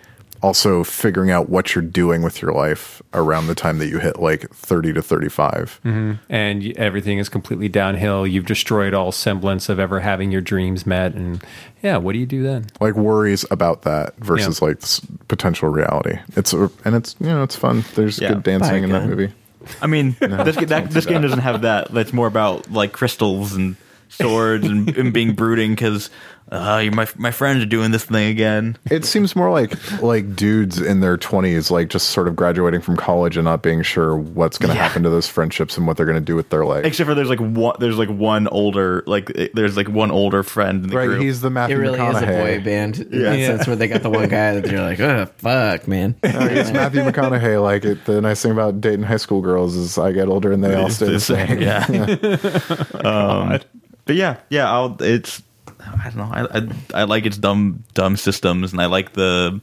also 0.41 0.83
figuring 0.83 1.31
out 1.31 1.49
what 1.49 1.73
you're 1.73 1.83
doing 1.83 2.21
with 2.21 2.39
your 2.39 2.51
life 2.51 3.01
around 3.15 3.47
the 3.47 3.55
time 3.55 3.79
that 3.79 3.87
you 3.87 3.97
hit 3.97 4.19
like 4.19 4.47
30 4.53 4.93
to 4.93 5.01
35. 5.01 5.79
Mm-hmm. 5.83 6.13
and 6.29 6.77
everything 6.77 7.17
is 7.17 7.29
completely 7.29 7.67
downhill. 7.67 8.27
You've 8.27 8.45
destroyed 8.45 8.93
all 8.93 9.11
semblance 9.11 9.69
of 9.69 9.79
ever 9.79 10.01
having 10.01 10.31
your 10.31 10.41
dreams 10.41 10.85
met, 10.85 11.15
and 11.15 11.41
yeah, 11.81 11.97
what 11.97 12.13
do 12.13 12.19
you 12.19 12.25
do 12.27 12.43
then? 12.43 12.67
Like 12.79 12.93
worries 12.95 13.43
about 13.49 13.83
that 13.83 14.15
versus 14.17 14.61
Yeah. 14.61 14.67
like 14.67 14.83
s- 14.83 15.01
potential 15.27 15.69
reality. 15.69 16.19
It's 16.35 16.53
a, 16.53 16.69
and 16.83 16.95
it's 16.95 17.15
you 17.19 17.27
know 17.27 17.41
it's 17.41 17.55
fun. 17.55 17.83
There's 17.95 18.19
Yeah. 18.19 18.29
good 18.33 18.43
dancing 18.43 18.83
in 18.83 18.91
that 18.91 19.07
movie. 19.07 19.33
I 19.81 19.87
mean, 19.87 20.15
this, 20.19 20.57
that, 20.57 20.91
this 20.91 21.07
game 21.07 21.21
doesn't 21.23 21.39
have 21.39 21.63
that. 21.63 21.87
It's 21.95 22.13
more 22.13 22.27
about 22.27 22.69
like 22.71 22.91
crystals 22.91 23.53
and 23.53 23.77
swords 24.15 24.65
and, 24.65 24.95
and 24.97 25.13
being 25.13 25.33
brooding 25.35 25.71
because 25.71 26.09
uh, 26.51 26.83
my 26.93 27.07
my 27.17 27.31
friends 27.31 27.63
are 27.63 27.67
doing 27.67 27.89
this 27.89 28.05
thing 28.05 28.29
again. 28.29 28.77
It 28.91 29.03
seems 29.03 29.35
more 29.35 29.49
like 29.49 30.01
like 30.03 30.35
dudes 30.35 30.79
in 30.79 30.99
their 30.99 31.17
twenties, 31.17 31.71
like 31.71 31.89
just 31.89 32.09
sort 32.09 32.27
of 32.27 32.35
graduating 32.35 32.81
from 32.81 32.97
college 32.97 33.35
and 33.35 33.45
not 33.45 33.63
being 33.63 33.81
sure 33.81 34.15
what's 34.15 34.59
going 34.59 34.69
to 34.69 34.75
Yeah. 34.75 34.87
happen 34.87 35.01
to 35.03 35.09
those 35.09 35.27
friendships 35.27 35.75
and 35.75 35.87
what 35.87 35.97
they're 35.97 36.05
going 36.05 36.19
to 36.19 36.21
do 36.23 36.35
with 36.35 36.49
their 36.51 36.63
life. 36.63 36.85
Except 36.85 37.07
for 37.07 37.15
there's 37.15 37.29
like 37.29 37.39
one 37.39 37.75
there's 37.79 37.97
like 37.97 38.09
one 38.09 38.47
older 38.49 39.03
like 39.07 39.31
there's 39.55 39.75
like 39.75 39.89
one 39.89 40.11
older 40.11 40.43
friend 40.43 40.83
in 40.83 40.89
the 40.91 40.95
right? 40.97 41.07
group. 41.07 41.23
He's 41.23 41.41
the 41.41 41.49
Matthew. 41.49 41.77
It 41.77 41.79
Matthew 41.79 41.97
really 42.03 42.15
is 42.15 42.21
a 42.21 42.25
boy 42.59 42.63
band. 42.63 42.99
In 42.99 43.11
Yeah. 43.11 43.29
that 43.31 43.39
Yeah. 43.39 43.47
sense, 43.47 43.65
where 43.67 43.75
they 43.75 43.87
got 43.87 44.03
the 44.03 44.11
one 44.11 44.29
guy 44.29 44.59
that 44.59 44.71
you're 44.71 44.81
like, 44.81 44.99
oh 44.99 45.25
fuck, 45.37 45.87
man. 45.87 46.15
Uh, 46.23 46.47
He's 46.49 46.71
Matthew 46.71 47.01
McConaughey. 47.01 47.59
Like 47.63 47.85
it, 47.85 48.05
the 48.05 48.21
nice 48.21 48.41
thing 48.43 48.51
about 48.51 48.81
dating 48.81 49.03
high 49.03 49.17
school 49.17 49.41
girls 49.41 49.75
is 49.75 49.97
I 49.97 50.11
get 50.11 50.27
older 50.27 50.51
and 50.51 50.63
they 50.63 50.75
all 50.75 50.89
stay 50.91 51.07
the 51.07 51.19
same. 51.19 51.59
Yeah. 51.59 51.85
um, 53.03 53.59
but 54.05 54.15
yeah, 54.15 54.37
yeah. 54.49 54.71
I'll, 54.71 54.95
it's 55.01 55.41
I 55.79 56.09
don't 56.09 56.17
know. 56.17 56.29
I, 56.31 56.57
I 56.59 57.01
I 57.01 57.03
like 57.03 57.25
its 57.25 57.37
dumb 57.37 57.83
dumb 57.93 58.17
systems, 58.17 58.71
and 58.71 58.81
I 58.81 58.85
like 58.85 59.13
the 59.13 59.59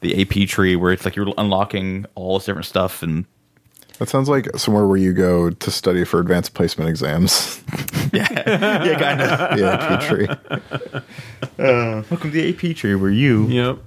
the 0.00 0.22
AP 0.22 0.48
tree 0.48 0.76
where 0.76 0.92
it's 0.92 1.04
like 1.04 1.14
you're 1.16 1.32
unlocking 1.36 2.06
all 2.14 2.38
this 2.38 2.46
different 2.46 2.66
stuff 2.66 3.02
and 3.02 3.26
That 3.98 4.08
sounds 4.08 4.28
like 4.30 4.48
somewhere 4.56 4.86
where 4.86 4.96
you 4.96 5.12
go 5.12 5.50
to 5.50 5.70
study 5.70 6.04
for 6.04 6.20
advanced 6.20 6.54
placement 6.54 6.88
exams. 6.88 7.62
yeah, 8.12 8.26
yeah, 8.84 8.98
kind 8.98 9.20
of. 9.20 9.58
the 9.58 9.72
AP 9.72 10.00
tree. 10.08 11.00
Uh, 11.58 12.02
Welcome 12.08 12.30
to 12.30 12.42
the 12.42 12.48
AP 12.70 12.74
tree 12.76 12.94
where 12.94 13.10
you 13.10 13.46
Yep. 13.48 13.78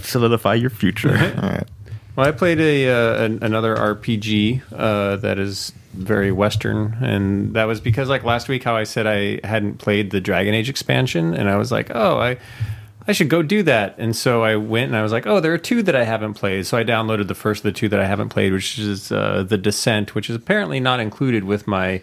solidify 0.00 0.54
your 0.54 0.70
future. 0.70 1.10
All 1.10 1.48
right. 1.48 1.68
Well, 2.16 2.26
I 2.26 2.32
played 2.32 2.58
a 2.60 2.88
uh, 2.90 3.24
an, 3.24 3.38
another 3.42 3.76
RPG 3.76 4.62
uh, 4.72 5.16
that 5.16 5.38
is 5.38 5.72
very 5.92 6.32
Western, 6.32 6.96
and 7.00 7.54
that 7.54 7.64
was 7.64 7.80
because 7.80 8.08
like 8.08 8.24
last 8.24 8.48
week, 8.48 8.64
how 8.64 8.76
I 8.76 8.84
said 8.84 9.06
I 9.06 9.46
hadn't 9.46 9.78
played 9.78 10.10
the 10.10 10.20
Dragon 10.20 10.54
Age 10.54 10.68
expansion, 10.68 11.34
and 11.34 11.48
I 11.48 11.56
was 11.56 11.70
like, 11.70 11.90
oh, 11.94 12.18
I 12.18 12.38
I 13.06 13.12
should 13.12 13.28
go 13.28 13.42
do 13.42 13.62
that, 13.64 13.96
and 13.98 14.14
so 14.14 14.44
I 14.44 14.56
went 14.56 14.88
and 14.88 14.96
I 14.96 15.02
was 15.02 15.12
like, 15.12 15.26
oh, 15.26 15.40
there 15.40 15.52
are 15.52 15.58
two 15.58 15.82
that 15.82 15.96
I 15.96 16.04
haven't 16.04 16.34
played, 16.34 16.66
so 16.66 16.78
I 16.78 16.84
downloaded 16.84 17.28
the 17.28 17.34
first 17.34 17.60
of 17.60 17.64
the 17.64 17.72
two 17.72 17.88
that 17.88 18.00
I 18.00 18.06
haven't 18.06 18.28
played, 18.28 18.52
which 18.52 18.78
is 18.78 19.10
uh, 19.10 19.44
the 19.46 19.58
Descent, 19.58 20.14
which 20.14 20.30
is 20.30 20.36
apparently 20.36 20.80
not 20.80 21.00
included 21.00 21.44
with 21.44 21.66
my. 21.66 22.02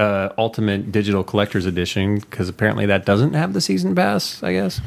Uh, 0.00 0.32
Ultimate 0.38 0.90
Digital 0.90 1.22
Collector's 1.22 1.66
Edition 1.66 2.20
because 2.20 2.48
apparently 2.48 2.86
that 2.86 3.04
doesn't 3.04 3.34
have 3.34 3.52
the 3.52 3.60
season 3.60 3.94
pass. 3.94 4.42
I 4.42 4.52
guess. 4.54 4.80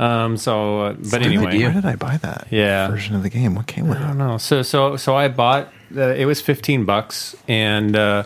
Um, 0.00 0.36
so, 0.36 0.80
uh, 0.80 0.92
but 1.10 1.22
anyway, 1.22 1.56
Where 1.58 1.72
did 1.72 1.86
I 1.86 1.94
buy 1.94 2.16
that? 2.16 2.48
Yeah. 2.50 2.88
version 2.88 3.14
of 3.14 3.22
the 3.22 3.30
game. 3.30 3.54
What 3.54 3.68
came 3.68 3.86
with 3.86 3.98
it? 3.98 4.02
I 4.02 4.08
don't 4.08 4.18
know. 4.18 4.38
So 4.38 4.62
so 4.62 4.96
so 4.96 5.14
I 5.14 5.28
bought. 5.28 5.68
Uh, 5.96 6.08
it 6.14 6.26
was 6.26 6.40
fifteen 6.40 6.84
bucks, 6.84 7.36
and 7.46 7.94
uh, 7.94 8.24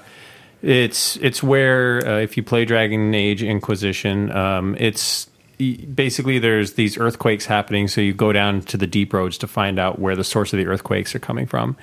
it's 0.62 1.16
it's 1.16 1.43
where 1.43 2.07
uh, 2.09 2.20
if 2.20 2.36
you 2.38 2.43
play 2.43 2.64
Dragon 2.64 3.14
Age 3.14 3.43
Inquisition, 3.43 4.32
um, 4.32 4.76
it's 4.78 5.28
basically 5.95 6.38
there's 6.38 6.72
these 6.72 6.97
earthquakes 6.97 7.45
happening. 7.45 7.86
So 7.86 8.01
you 8.01 8.14
go 8.14 8.32
down 8.32 8.62
to 8.62 8.78
the 8.78 8.86
deep 8.86 9.12
roads 9.12 9.36
to 9.38 9.47
find 9.47 9.78
out 9.78 9.99
where 9.99 10.16
the 10.16 10.24
source 10.24 10.55
of 10.55 10.59
the 10.59 10.66
earthquakes 10.66 11.14
are 11.14 11.18
coming 11.20 11.45
from, 11.47 11.76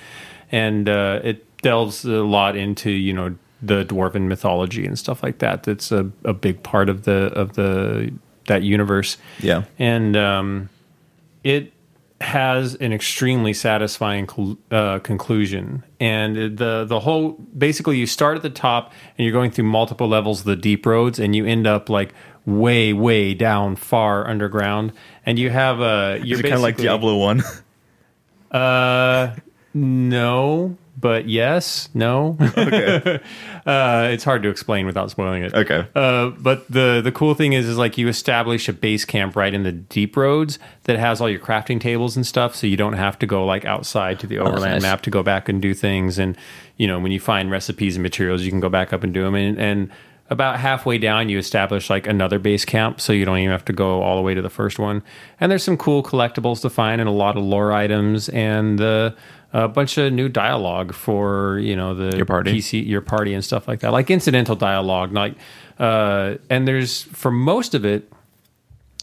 and 0.51 0.89
uh, 0.89 1.19
it 1.23 1.45
delves 1.61 2.05
a 2.05 2.23
lot 2.23 2.55
into 2.55 2.89
you 2.89 3.13
know 3.13 3.35
the 3.61 3.85
dwarven 3.85 4.27
mythology 4.27 4.85
and 4.85 4.97
stuff 4.97 5.23
like 5.23 5.39
that. 5.39 5.63
That's 5.63 5.91
a, 5.91 6.11
a 6.23 6.33
big 6.33 6.63
part 6.63 6.89
of 6.89 7.03
the 7.03 7.31
of 7.33 7.53
the 7.53 8.13
that 8.45 8.63
universe 8.63 9.17
yeah. 9.39 9.65
and 9.77 10.15
um, 10.15 10.69
it 11.43 11.73
has 12.19 12.75
an 12.75 12.91
extremely 12.93 13.53
satisfying 13.53 14.25
col- 14.25 14.57
uh, 14.71 14.99
conclusion. 14.99 15.83
And 15.99 16.57
the 16.57 16.85
the 16.87 16.99
whole 16.99 17.33
basically 17.57 17.97
you 17.97 18.07
start 18.07 18.37
at 18.37 18.43
the 18.43 18.49
top 18.49 18.91
and 19.17 19.25
you're 19.25 19.33
going 19.33 19.51
through 19.51 19.65
multiple 19.65 20.07
levels 20.07 20.39
of 20.39 20.45
the 20.45 20.55
deep 20.55 20.85
roads, 20.85 21.19
and 21.19 21.35
you 21.35 21.45
end 21.45 21.67
up 21.67 21.89
like 21.89 22.13
way 22.45 22.93
way 22.93 23.33
down 23.33 23.75
far 23.75 24.27
underground, 24.27 24.93
and 25.25 25.37
you 25.37 25.49
have 25.49 25.79
a 25.79 26.19
you're 26.23 26.39
Is 26.39 26.39
it 26.39 26.43
kind 26.43 26.55
of 26.55 26.61
like 26.61 26.77
Diablo 26.77 27.17
One? 27.17 27.43
Uh, 28.49 29.35
no. 29.73 30.77
But 30.99 31.29
yes, 31.29 31.89
no. 31.93 32.37
okay. 32.41 33.19
uh, 33.67 34.09
it's 34.11 34.23
hard 34.23 34.41
to 34.41 34.49
explain 34.49 34.87
without 34.87 35.11
spoiling 35.11 35.43
it. 35.43 35.53
Okay. 35.53 35.87
Uh, 35.93 36.29
but 36.31 36.67
the 36.71 37.01
the 37.03 37.11
cool 37.11 37.35
thing 37.35 37.53
is, 37.53 37.67
is 37.67 37.77
like 37.77 37.99
you 37.99 38.07
establish 38.07 38.67
a 38.67 38.73
base 38.73 39.05
camp 39.05 39.35
right 39.35 39.53
in 39.53 39.61
the 39.61 39.71
deep 39.71 40.17
roads 40.17 40.57
that 40.83 40.97
has 40.97 41.21
all 41.21 41.29
your 41.29 41.39
crafting 41.39 41.79
tables 41.79 42.15
and 42.15 42.25
stuff, 42.25 42.55
so 42.55 42.65
you 42.65 42.77
don't 42.77 42.93
have 42.93 43.19
to 43.19 43.27
go 43.27 43.45
like 43.45 43.63
outside 43.63 44.19
to 44.21 44.27
the 44.27 44.39
overland 44.39 44.73
nice. 44.73 44.81
map 44.81 45.01
to 45.03 45.11
go 45.11 45.21
back 45.21 45.47
and 45.47 45.61
do 45.61 45.75
things. 45.75 46.17
And 46.17 46.35
you 46.77 46.87
know, 46.87 46.99
when 46.99 47.11
you 47.11 47.19
find 47.19 47.51
recipes 47.51 47.95
and 47.95 48.01
materials, 48.01 48.41
you 48.41 48.49
can 48.49 48.59
go 48.59 48.69
back 48.69 48.91
up 48.91 49.03
and 49.03 49.13
do 49.13 49.21
them. 49.21 49.35
And, 49.35 49.59
and 49.59 49.91
about 50.29 50.59
halfway 50.59 50.97
down, 50.97 51.29
you 51.29 51.37
establish 51.37 51.89
like 51.89 52.05
another 52.05 52.39
base 52.39 52.65
camp, 52.65 52.99
so 52.99 53.13
you 53.13 53.23
don't 53.23 53.37
even 53.37 53.51
have 53.51 53.65
to 53.65 53.73
go 53.73 54.01
all 54.01 54.15
the 54.15 54.21
way 54.21 54.33
to 54.33 54.41
the 54.41 54.49
first 54.49 54.77
one. 54.77 55.01
And 55.39 55.51
there's 55.51 55.63
some 55.63 55.77
cool 55.77 56.03
collectibles 56.03 56.61
to 56.61 56.69
find, 56.69 56.99
and 56.99 57.07
a 57.07 57.13
lot 57.13 57.37
of 57.37 57.43
lore 57.43 57.71
items, 57.71 58.27
and 58.29 58.81
uh, 58.81 59.11
a 59.53 59.67
bunch 59.67 59.97
of 59.97 60.11
new 60.11 60.29
dialogue 60.29 60.93
for 60.93 61.59
you 61.59 61.75
know 61.75 61.93
the 61.93 62.15
Your 62.15 62.25
party. 62.25 62.53
PC, 62.53 62.85
your 62.85 63.01
party, 63.01 63.33
and 63.33 63.43
stuff 63.43 63.67
like 63.67 63.79
that, 63.81 63.91
like 63.91 64.09
incidental 64.09 64.55
dialogue. 64.55 65.13
Like, 65.13 65.35
uh, 65.79 66.35
and 66.49 66.67
there's 66.67 67.03
for 67.03 67.31
most 67.31 67.73
of 67.73 67.85
it, 67.85 68.11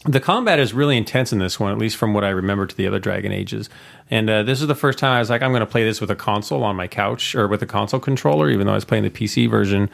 the 0.05 0.19
combat 0.19 0.59
is 0.59 0.73
really 0.73 0.97
intense 0.97 1.33
in 1.33 1.39
this 1.39 1.59
one, 1.59 1.71
at 1.71 1.77
least 1.77 1.97
from 1.97 2.13
what 2.13 2.23
I 2.23 2.29
remember 2.29 2.67
to 2.67 2.75
the 2.75 2.85
other 2.85 2.99
Dragon 2.99 3.31
Ages. 3.31 3.69
And 4.11 4.29
uh, 4.29 4.43
this 4.43 4.61
is 4.61 4.67
the 4.67 4.75
first 4.75 4.99
time 4.99 5.13
I 5.13 5.19
was 5.19 5.31
like, 5.31 5.41
I'm 5.41 5.51
going 5.51 5.61
to 5.61 5.65
play 5.65 5.83
this 5.83 5.99
with 5.99 6.11
a 6.11 6.15
console 6.15 6.63
on 6.63 6.75
my 6.75 6.87
couch 6.87 7.33
or 7.33 7.47
with 7.47 7.63
a 7.63 7.65
console 7.65 7.99
controller, 7.99 8.49
even 8.51 8.67
though 8.67 8.73
I 8.73 8.75
was 8.75 8.85
playing 8.85 9.03
the 9.03 9.09
PC 9.09 9.49
version. 9.49 9.89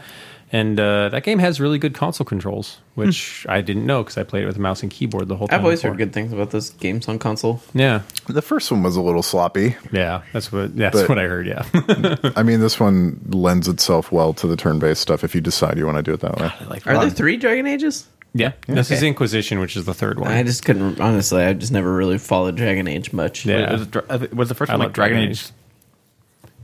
And 0.53 0.77
uh, 0.79 1.07
that 1.09 1.23
game 1.23 1.39
has 1.39 1.61
really 1.61 1.79
good 1.79 1.93
console 1.93 2.25
controls, 2.25 2.79
which 2.95 3.45
I 3.47 3.61
didn't 3.61 3.85
know 3.85 4.03
because 4.03 4.17
I 4.17 4.23
played 4.23 4.43
it 4.43 4.47
with 4.47 4.57
a 4.57 4.59
mouse 4.59 4.81
and 4.83 4.91
keyboard 4.91 5.29
the 5.29 5.35
whole 5.37 5.47
time. 5.47 5.59
I've 5.59 5.63
always 5.63 5.79
before. 5.79 5.91
heard 5.91 5.97
good 5.99 6.13
things 6.13 6.33
about 6.33 6.51
those 6.51 6.71
games 6.71 7.07
on 7.07 7.19
console. 7.19 7.61
Yeah, 7.73 8.01
The 8.27 8.41
first 8.41 8.69
one 8.69 8.83
was 8.83 8.97
a 8.97 9.01
little 9.01 9.23
sloppy. 9.23 9.77
yeah, 9.93 10.23
that's 10.33 10.51
what 10.51 10.75
that's 10.75 10.99
But- 10.99 11.07
what 11.09 11.19
I 11.19 11.23
heard. 11.23 11.47
Yeah, 11.47 11.63
I 12.35 12.43
mean, 12.43 12.59
this 12.59 12.79
one 12.81 13.21
lends 13.29 13.67
itself 13.69 14.11
well 14.11 14.33
to 14.33 14.47
the 14.47 14.57
turn-based 14.57 15.01
stuff 15.01 15.23
if 15.23 15.33
you 15.33 15.39
decide 15.41 15.77
you 15.77 15.85
want 15.85 15.97
to 15.97 16.03
do 16.03 16.13
it 16.13 16.19
that 16.19 16.37
way. 16.37 16.51
like 16.69 16.85
Are 16.85 16.99
there 16.99 17.09
three 17.09 17.37
Dragon 17.37 17.65
Ages? 17.65 18.07
yeah. 18.33 18.51
This 18.67 18.91
is 18.91 18.99
Okay. 18.99 19.07
Inquisition, 19.07 19.59
which 19.59 19.77
is 19.77 19.85
the 19.85 19.93
third 19.93 20.19
one. 20.19 20.31
I 20.31 20.43
just 20.43 20.65
couldn't 20.65 20.99
honestly. 20.99 21.43
I 21.43 21.53
just 21.53 21.71
never 21.71 21.93
really 21.93 22.17
followed 22.17 22.55
Dragon 22.57 22.87
Age 22.89 23.13
much. 23.13 23.45
Yeah. 23.45 23.71
Was, 23.71 23.81
it 23.83 23.91
Dra- 23.91 24.03
uh, 24.09 24.27
was 24.33 24.49
the 24.49 24.55
first 24.55 24.69
I 24.69 24.73
one 24.73 24.79
like 24.79 24.87
like 24.89 24.93
Dragon 24.95 25.15
Dragon 25.17 25.31
Age? 25.31 25.43
Age. 25.45 25.51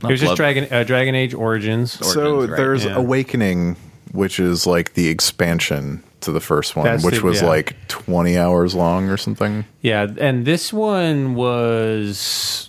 Not 0.02 0.10
it 0.10 0.14
was 0.14 0.20
just 0.20 0.36
Dragon 0.36 0.68
uh, 0.72 0.84
Dragon 0.84 1.14
Age 1.14 1.34
Origins. 1.34 1.92
so 1.92 2.36
Origins, 2.36 2.50
right, 2.50 2.56
there's 2.56 2.84
yeah. 2.84 2.96
Awakening, 2.96 3.76
which 4.12 4.38
is 4.38 4.66
like 4.66 4.94
the 4.94 5.08
expansion 5.08 6.02
to 6.20 6.32
the 6.32 6.40
first 6.40 6.76
one, 6.76 6.84
That's 6.84 7.04
which 7.04 7.16
the- 7.16 7.24
was 7.24 7.42
yeah. 7.42 7.48
like 7.48 7.76
20 7.88 8.36
hours 8.36 8.74
long 8.74 9.08
or 9.08 9.16
something. 9.16 9.64
Yeah, 9.82 10.06
and 10.18 10.44
this 10.44 10.72
one 10.72 11.34
was 11.34 12.68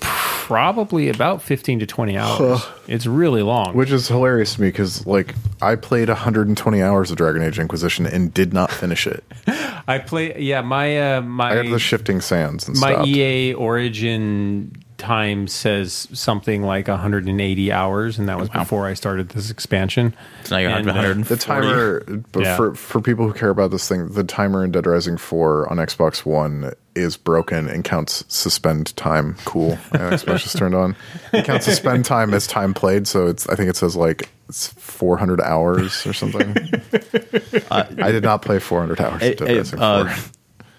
probably 0.00 1.10
about 1.10 1.42
15 1.42 1.80
to 1.80 1.86
20 1.86 2.16
hours. 2.16 2.62
it's 2.86 3.04
really 3.06 3.42
long. 3.42 3.74
Which 3.74 3.90
is 3.90 4.08
hilarious 4.08 4.54
to 4.54 4.62
me 4.62 4.68
because, 4.68 5.06
like, 5.06 5.34
I 5.60 5.76
played 5.76 6.08
120 6.08 6.82
hours 6.82 7.10
of 7.10 7.18
Dragon 7.18 7.42
Age 7.42 7.58
Inquisition 7.58 8.06
and 8.06 8.32
did 8.32 8.54
not 8.54 8.70
finish 8.70 9.06
it. 9.06 9.24
I 9.86 9.98
play 9.98 10.38
yeah, 10.40 10.60
my 10.62 11.16
uh, 11.16 11.20
my 11.22 11.50
I 11.52 11.56
had 11.56 11.66
the 11.72 11.78
shifting 11.78 12.20
sands 12.20 12.68
and 12.68 12.78
my 12.78 12.92
stopped. 12.92 13.08
EA 13.08 13.54
Origin 13.54 14.72
time 14.98 15.46
says 15.46 16.08
something 16.12 16.62
like 16.62 16.88
180 16.88 17.72
hours 17.72 18.18
and 18.18 18.28
that 18.28 18.36
was 18.38 18.48
before 18.48 18.86
I 18.86 18.94
started 18.94 19.28
this 19.30 19.48
expansion. 19.50 20.12
So 20.44 20.56
now 20.56 20.60
you're 20.60 20.70
And, 20.72 20.88
uh, 20.88 20.92
140. 20.92 21.22
The 21.34 21.40
timer, 21.40 22.00
but 22.32 22.42
Yeah. 22.42 22.56
for 22.56 22.74
for 22.74 23.00
people 23.00 23.26
who 23.26 23.32
care 23.32 23.50
about 23.50 23.70
this 23.70 23.88
thing, 23.88 24.08
the 24.08 24.24
timer 24.24 24.64
in 24.64 24.72
Dead 24.72 24.86
Rising 24.86 25.16
4 25.16 25.70
on 25.70 25.76
Xbox 25.78 26.26
One 26.26 26.72
is 26.96 27.16
broken 27.16 27.68
and 27.68 27.84
counts 27.84 28.24
suspend 28.26 28.94
time. 28.96 29.36
Cool. 29.44 29.78
I 29.92 29.98
Xbox 29.98 30.42
just 30.42 30.58
turned 30.58 30.74
on. 30.74 30.96
It 31.32 31.44
counts 31.44 31.64
suspend 31.66 32.04
time 32.04 32.34
as 32.34 32.46
time 32.48 32.74
played, 32.74 33.06
so 33.06 33.28
it's 33.28 33.48
I 33.48 33.54
think 33.54 33.70
it 33.70 33.76
says 33.76 33.94
like 33.94 34.28
it's 34.48 34.66
400 34.74 35.40
hours 35.40 36.04
or 36.06 36.12
something. 36.12 36.56
I 37.70 38.10
did 38.10 38.24
not 38.24 38.42
play 38.42 38.58
400 38.58 39.00
hours. 39.00 39.22
It- 39.22 39.40
of 39.40 39.46
Dead 39.46 39.56
it, 39.56 39.58
Rising 39.58 39.78
uh, 39.80 40.08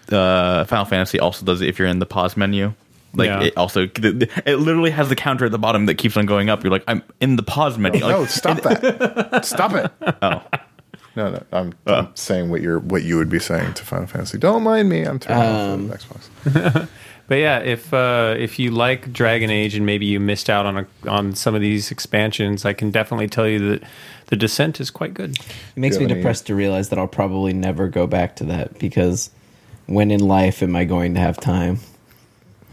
4. 0.10 0.18
uh, 0.20 0.66
Final 0.66 0.86
Fantasy 0.86 1.20
also 1.20 1.46
does 1.46 1.62
it 1.62 1.70
if 1.70 1.80
you're 1.80 1.88
in 1.88 2.00
the 2.00 2.06
pause 2.06 2.36
menu. 2.36 2.74
Like 3.14 3.28
Yeah. 3.28 3.42
it 3.44 3.58
also, 3.58 3.84
it 3.84 4.60
literally 4.60 4.92
has 4.92 5.10
the 5.10 5.16
counter 5.16 5.46
at 5.46 5.52
the 5.52 5.58
bottom 5.60 5.86
that 5.88 5.96
keeps 5.96 6.16
on 6.18 6.26
going 6.26 6.50
up. 6.50 6.64
You're 6.64 6.72
like, 6.72 6.84
I'm 6.88 7.02
in 7.20 7.36
the 7.38 7.44
pause 7.44 7.78
menu. 7.78 8.02
Like, 8.02 8.12
no, 8.12 8.26
stop 8.26 8.62
that! 8.62 9.42
Stop 9.46 9.74
it! 9.74 9.92
oh, 10.22 10.44
No, 11.16 11.32
no, 11.32 11.44
I'm, 11.52 11.74
I'm 11.88 12.16
saying 12.16 12.50
what 12.52 12.62
you're 12.62 12.80
what 12.80 13.02
you 13.04 13.18
would 13.18 13.30
be 13.30 13.40
saying 13.40 13.74
to 13.74 13.84
Final 13.86 14.06
Fantasy. 14.08 14.38
Don't 14.38 14.64
mind 14.64 14.90
me. 14.90 15.04
I'm 15.04 15.18
turning 15.20 15.44
Um, 15.44 15.92
off 15.92 16.00
the 16.00 16.50
Xbox. 16.54 16.88
But 17.28 17.36
yeah, 17.36 17.60
if 17.60 17.94
uh, 17.94 18.34
if 18.40 18.58
you 18.58 18.72
like 18.72 19.14
Dragon 19.14 19.52
Age 19.52 19.76
and 19.76 19.86
maybe 19.86 20.08
you 20.08 20.20
missed 20.20 20.50
out 20.50 20.66
on 20.66 20.78
a, 20.80 20.88
on 21.08 21.36
some 21.36 21.54
of 21.54 21.62
these 21.62 21.92
expansions, 21.92 22.66
I 22.66 22.74
can 22.74 22.90
definitely 22.90 23.28
tell 23.28 23.48
you 23.48 23.60
that 23.70 23.84
the 24.28 24.36
Descent 24.36 24.80
is 24.82 24.90
quite 24.90 25.14
good. 25.14 25.38
It 25.38 25.46
makes 25.80 26.00
me 26.00 26.06
any- 26.06 26.16
depressed 26.16 26.48
to 26.48 26.56
realize 26.56 26.90
that 26.90 26.98
I'll 26.98 27.08
probably 27.08 27.54
never 27.54 27.88
go 27.88 28.08
back 28.08 28.36
to 28.38 28.44
that 28.46 28.80
because 28.80 29.30
when 29.86 30.10
in 30.10 30.22
life 30.22 30.64
am 30.64 30.76
I 30.76 30.86
going 30.86 31.14
to 31.14 31.20
have 31.20 31.38
time? 31.38 31.78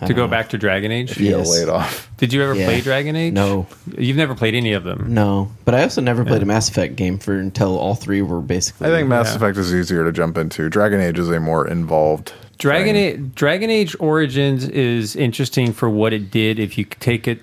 To 0.05 0.13
go 0.13 0.25
uh-huh. 0.25 0.31
back 0.31 0.51
to 0.51 0.59
Dragon 0.59 0.93
Age, 0.93 1.17
You 1.19 1.39
Yes. 1.39 1.51
laid 1.51 1.71
off. 1.71 2.11
did 2.19 2.31
you 2.31 2.43
ever 2.43 2.55
Yeah. 2.55 2.67
play 2.67 2.81
Dragon 2.83 3.17
Age? 3.17 3.33
No. 3.33 3.67
you've 3.97 4.19
never 4.19 4.35
played 4.35 4.55
any 4.55 4.73
of 4.75 4.85
them. 4.85 5.07
No, 5.09 5.51
but 5.65 5.75
I 5.75 5.83
also 5.85 6.03
never 6.03 6.23
played 6.23 6.43
a 6.43 6.45
Mass 6.45 6.69
Effect 6.69 6.97
game 6.97 7.17
for 7.19 7.33
until 7.39 7.79
all 7.79 7.95
three 7.95 8.21
were 8.21 8.43
basically. 8.43 8.89
I 8.89 8.91
think 8.91 9.09
Mass 9.09 9.31
Yeah. 9.31 9.37
Effect 9.37 9.57
is 9.57 9.75
easier 9.75 10.05
to 10.05 10.13
jump 10.13 10.37
into. 10.37 10.69
Dragon 10.69 11.01
Age 11.01 11.19
is 11.19 11.31
a 11.31 11.41
more 11.41 11.67
involved. 11.67 12.35
Dragon 12.59 12.95
thing. 12.95 12.97
Age, 12.97 13.35
Dragon 13.35 13.71
Age 13.71 13.97
Origins 13.99 14.69
is 14.69 15.17
interesting 15.17 15.73
for 15.73 15.89
what 15.89 16.13
it 16.13 16.31
did 16.31 16.59
if 16.59 16.77
you 16.77 16.85
take 16.85 17.27
it 17.27 17.41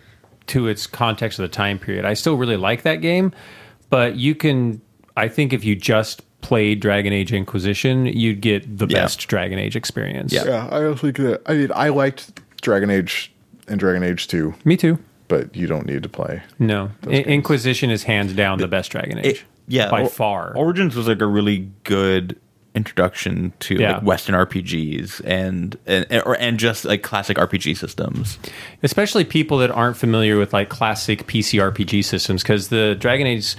to 0.47 0.67
its 0.67 0.85
context 0.85 1.39
of 1.39 1.43
the 1.43 1.49
time 1.55 1.79
period. 1.79 2.05
I 2.05 2.13
still 2.13 2.35
really 2.35 2.57
like 2.57 2.83
that 2.83 3.01
game, 3.01 3.31
but 3.89 4.15
you 4.17 4.35
can 4.35 4.79
I 5.17 5.27
think 5.27 5.53
if 5.53 5.63
you 5.63 5.75
just 5.75 6.21
played 6.41 6.81
Dragon 6.81 7.13
Age 7.13 7.31
Inquisition, 7.31 8.05
you'd 8.05 8.41
get 8.41 8.77
the 8.77 8.85
Yeah. 8.87 9.01
best 9.03 9.27
Dragon 9.27 9.57
Age 9.59 9.75
experience. 9.75 10.33
Yeah. 10.33 10.43
Yeah, 10.45 10.67
I 10.71 10.83
also 10.85 11.07
think 11.07 11.17
that. 11.17 11.41
I 11.45 11.53
mean, 11.53 11.71
I 11.73 11.89
liked 11.89 12.41
Dragon 12.63 12.89
Age 12.89 13.31
and 13.67 13.79
Dragon 13.79 14.01
Age 14.03 14.27
2, 14.27 14.53
Me 14.65 14.75
too. 14.75 14.97
but 15.27 15.55
you 15.55 15.67
don't 15.67 15.85
need 15.85 16.01
to 16.03 16.09
play. 16.09 16.41
No. 16.59 16.89
I- 17.07 17.11
Inquisition 17.21 17.89
is 17.91 18.03
hands 18.03 18.33
down 18.33 18.57
the 18.57 18.67
best 18.67 18.91
Dragon 18.91 19.19
Age. 19.19 19.25
it, 19.25 19.43
yeah, 19.67 19.89
By 19.91 20.01
Or- 20.01 20.09
far. 20.09 20.53
Origins 20.57 20.95
was 20.95 21.07
like 21.07 21.21
a 21.21 21.25
really 21.27 21.69
good 21.83 22.35
introduction 22.75 23.53
to 23.59 23.75
Yeah. 23.75 23.93
like 23.97 24.03
Western 24.03 24.33
RPGs 24.35 25.21
and 25.25 25.77
and 25.85 26.07
or 26.25 26.35
and 26.39 26.57
just 26.57 26.85
like 26.85 27.03
classic 27.03 27.37
RPG 27.37 27.75
systems. 27.77 28.39
especially 28.81 29.23
people 29.23 29.59
that 29.59 29.69
aren't 29.69 29.95
familiar 29.95 30.37
with 30.39 30.53
like 30.53 30.69
classic 30.69 31.27
PC 31.27 31.59
RPG 31.61 32.03
systems, 32.03 32.41
because 32.41 32.69
the 32.69 32.95
Dragon 32.99 33.27
Age 33.27 33.55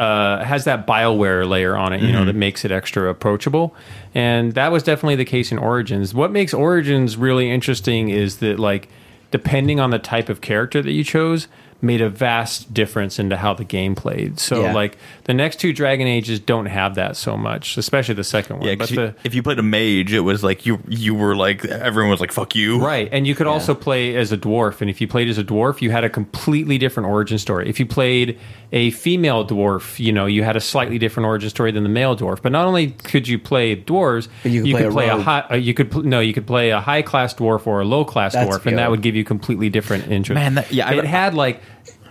uh, 0.00 0.42
has 0.42 0.64
that 0.64 0.86
Bioware 0.86 1.46
layer 1.46 1.76
on 1.76 1.92
it, 1.92 2.00
you 2.00 2.10
know, 2.10 2.24
that 2.24 2.34
makes 2.34 2.64
it 2.64 2.72
extra 2.72 3.10
approachable, 3.10 3.74
and 4.14 4.54
that 4.54 4.72
was 4.72 4.82
definitely 4.82 5.16
the 5.16 5.26
case 5.26 5.52
in 5.52 5.58
Origins. 5.58 6.14
What 6.14 6.32
makes 6.32 6.54
Origins 6.54 7.18
really 7.18 7.50
interesting 7.50 8.08
is 8.08 8.38
that 8.38 8.58
like 8.58 8.88
depending 9.30 9.78
on 9.78 9.90
the 9.90 9.98
type 9.98 10.30
of 10.30 10.40
character 10.40 10.80
that 10.80 10.92
you 10.92 11.04
chose 11.04 11.48
made 11.82 12.00
a 12.00 12.08
vast 12.10 12.72
difference 12.74 13.18
into 13.18 13.36
how 13.36 13.54
the 13.54 13.64
game 13.64 13.94
played. 13.94 14.38
So 14.38 14.62
Yeah. 14.62 14.74
like 14.74 14.98
the 15.24 15.34
next 15.34 15.60
two 15.60 15.72
Dragon 15.72 16.06
Ages 16.06 16.38
don't 16.40 16.66
have 16.66 16.94
that 16.96 17.16
so 17.16 17.36
much, 17.36 17.76
especially 17.78 18.14
the 18.14 18.24
second 18.24 18.58
one. 18.58 18.68
Yeah, 18.68 18.74
but 18.74 18.90
you- 18.90 18.96
the 18.96 19.14
if 19.24 19.34
you 19.34 19.42
played 19.42 19.58
a 19.58 19.62
mage, 19.62 20.12
it 20.12 20.20
was 20.20 20.44
like 20.44 20.66
you 20.66 20.78
you 20.88 21.14
were 21.14 21.34
like 21.36 21.64
everyone 21.64 22.10
was 22.10 22.20
like 22.20 22.32
fuck 22.32 22.54
you. 22.54 22.78
Right, 22.84 23.08
and 23.12 23.26
you 23.26 23.34
could 23.34 23.46
also 23.46 23.74
play 23.74 24.16
as 24.16 24.32
a 24.32 24.36
dwarf, 24.38 24.80
and 24.80 24.90
if 24.90 25.00
you 25.00 25.08
played 25.08 25.28
as 25.28 25.38
a 25.38 25.44
dwarf, 25.44 25.80
you 25.80 25.90
had 25.90 26.04
a 26.04 26.10
completely 26.10 26.78
different 26.78 27.08
origin 27.08 27.38
story. 27.38 27.68
If 27.68 27.80
you 27.80 27.86
played 27.86 28.38
a 28.72 28.90
female 28.90 29.46
dwarf, 29.46 29.98
you 29.98 30.12
know 30.12 30.26
you 30.26 30.42
had 30.44 30.56
a 30.56 30.60
slightly 30.60 30.98
different 30.98 31.26
origin 31.26 31.50
story 31.50 31.72
than 31.72 31.82
the 31.82 31.88
male 31.88 32.16
dwarf. 32.16 32.40
But 32.42 32.52
not 32.52 32.66
only 32.66 32.88
could 32.90 33.26
you 33.26 33.38
play 33.38 33.74
dwarves, 33.76 34.28
But 34.42 34.52
you 34.52 34.74
could 34.76 34.92
play 34.92 35.08
a 35.08 35.16
a, 35.16 35.20
high. 35.20 35.44
Uh, 35.50 35.54
you 35.56 35.74
could 35.74 35.90
pl- 35.90 36.02
no, 36.02 36.20
you 36.20 36.32
could 36.32 36.46
play 36.46 36.70
a 36.70 36.80
high 36.80 37.02
class 37.02 37.34
dwarf 37.34 37.66
or 37.66 37.80
a 37.80 37.84
low 37.84 38.04
class 38.04 38.34
dwarf, 38.36 38.66
and 38.66 38.78
that 38.78 38.90
would 38.90 39.02
give 39.02 39.16
you 39.16 39.24
completely 39.24 39.68
different 39.70 40.08
interest. 40.08 40.34
Man, 40.36 40.54
that- 40.54 40.72
yeah, 40.72 40.88
I- 40.88 40.94
it 40.94 41.04
had 41.04 41.34
like 41.34 41.60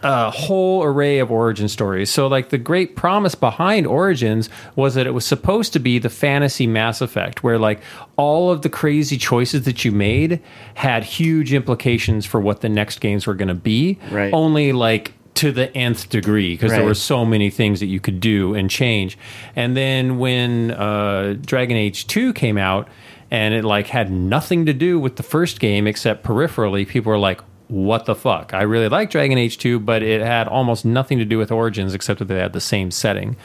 a 0.03 0.31
whole 0.31 0.83
array 0.83 1.19
of 1.19 1.31
origin 1.31 1.67
stories. 1.67 2.09
So, 2.09 2.27
like, 2.27 2.49
the 2.49 2.57
great 2.57 2.95
promise 2.95 3.35
behind 3.35 3.85
Origins 3.85 4.49
was 4.75 4.95
that 4.95 5.05
it 5.07 5.11
was 5.11 5.25
supposed 5.25 5.73
to 5.73 5.79
be 5.79 5.99
the 5.99 6.09
fantasy 6.09 6.67
Mass 6.67 7.01
Effect, 7.01 7.43
where, 7.43 7.59
like, 7.59 7.81
all 8.15 8.51
of 8.51 8.61
the 8.61 8.69
crazy 8.69 9.17
choices 9.17 9.63
that 9.63 9.83
you 9.83 9.91
made 9.91 10.41
had 10.75 11.03
huge 11.03 11.53
implications 11.53 12.25
for 12.25 12.39
what 12.39 12.61
the 12.61 12.69
next 12.69 12.99
games 13.01 13.27
were 13.27 13.33
going 13.33 13.49
to 13.49 13.53
be. 13.53 13.99
Right. 14.09 14.33
Only, 14.33 14.71
like, 14.71 15.13
to 15.35 15.51
the 15.53 15.75
nth 15.75 16.09
degree 16.09 16.53
because 16.53 16.71
there 16.71 16.83
were 16.83 16.93
so 16.93 17.23
many 17.23 17.49
things 17.49 17.79
that 17.79 17.85
you 17.85 18.01
could 18.01 18.19
do 18.19 18.53
and 18.55 18.69
change. 18.69 19.17
And 19.55 19.75
then 19.77 20.19
when 20.19 20.71
uh, 20.71 21.37
Dragon 21.39 21.77
Age 21.77 22.07
2 22.07 22.33
came 22.33 22.57
out 22.57 22.89
and 23.31 23.53
it 23.53 23.63
like 23.63 23.87
had 23.87 24.11
nothing 24.11 24.65
to 24.65 24.73
do 24.73 24.99
with 24.99 25.15
the 25.15 25.23
first 25.23 25.61
game 25.61 25.87
except 25.87 26.25
peripherally, 26.25 26.85
people 26.85 27.11
were 27.11 27.17
like, 27.17 27.39
what 27.69 28.05
the 28.05 28.15
fuck? 28.15 28.53
I 28.53 28.63
really 28.63 28.89
like 28.89 29.11
Dragon 29.11 29.37
Age 29.37 29.59
2, 29.59 29.79
but 29.79 30.01
it 30.01 30.21
had 30.21 30.47
almost 30.47 30.83
nothing 30.83 31.19
to 31.19 31.25
do 31.25 31.37
with 31.37 31.51
Origins 31.51 31.93
except 31.93 32.19
that 32.19 32.25
they 32.25 32.39
had 32.39 32.53
the 32.53 32.59
same 32.59 32.89
setting. 32.89 33.37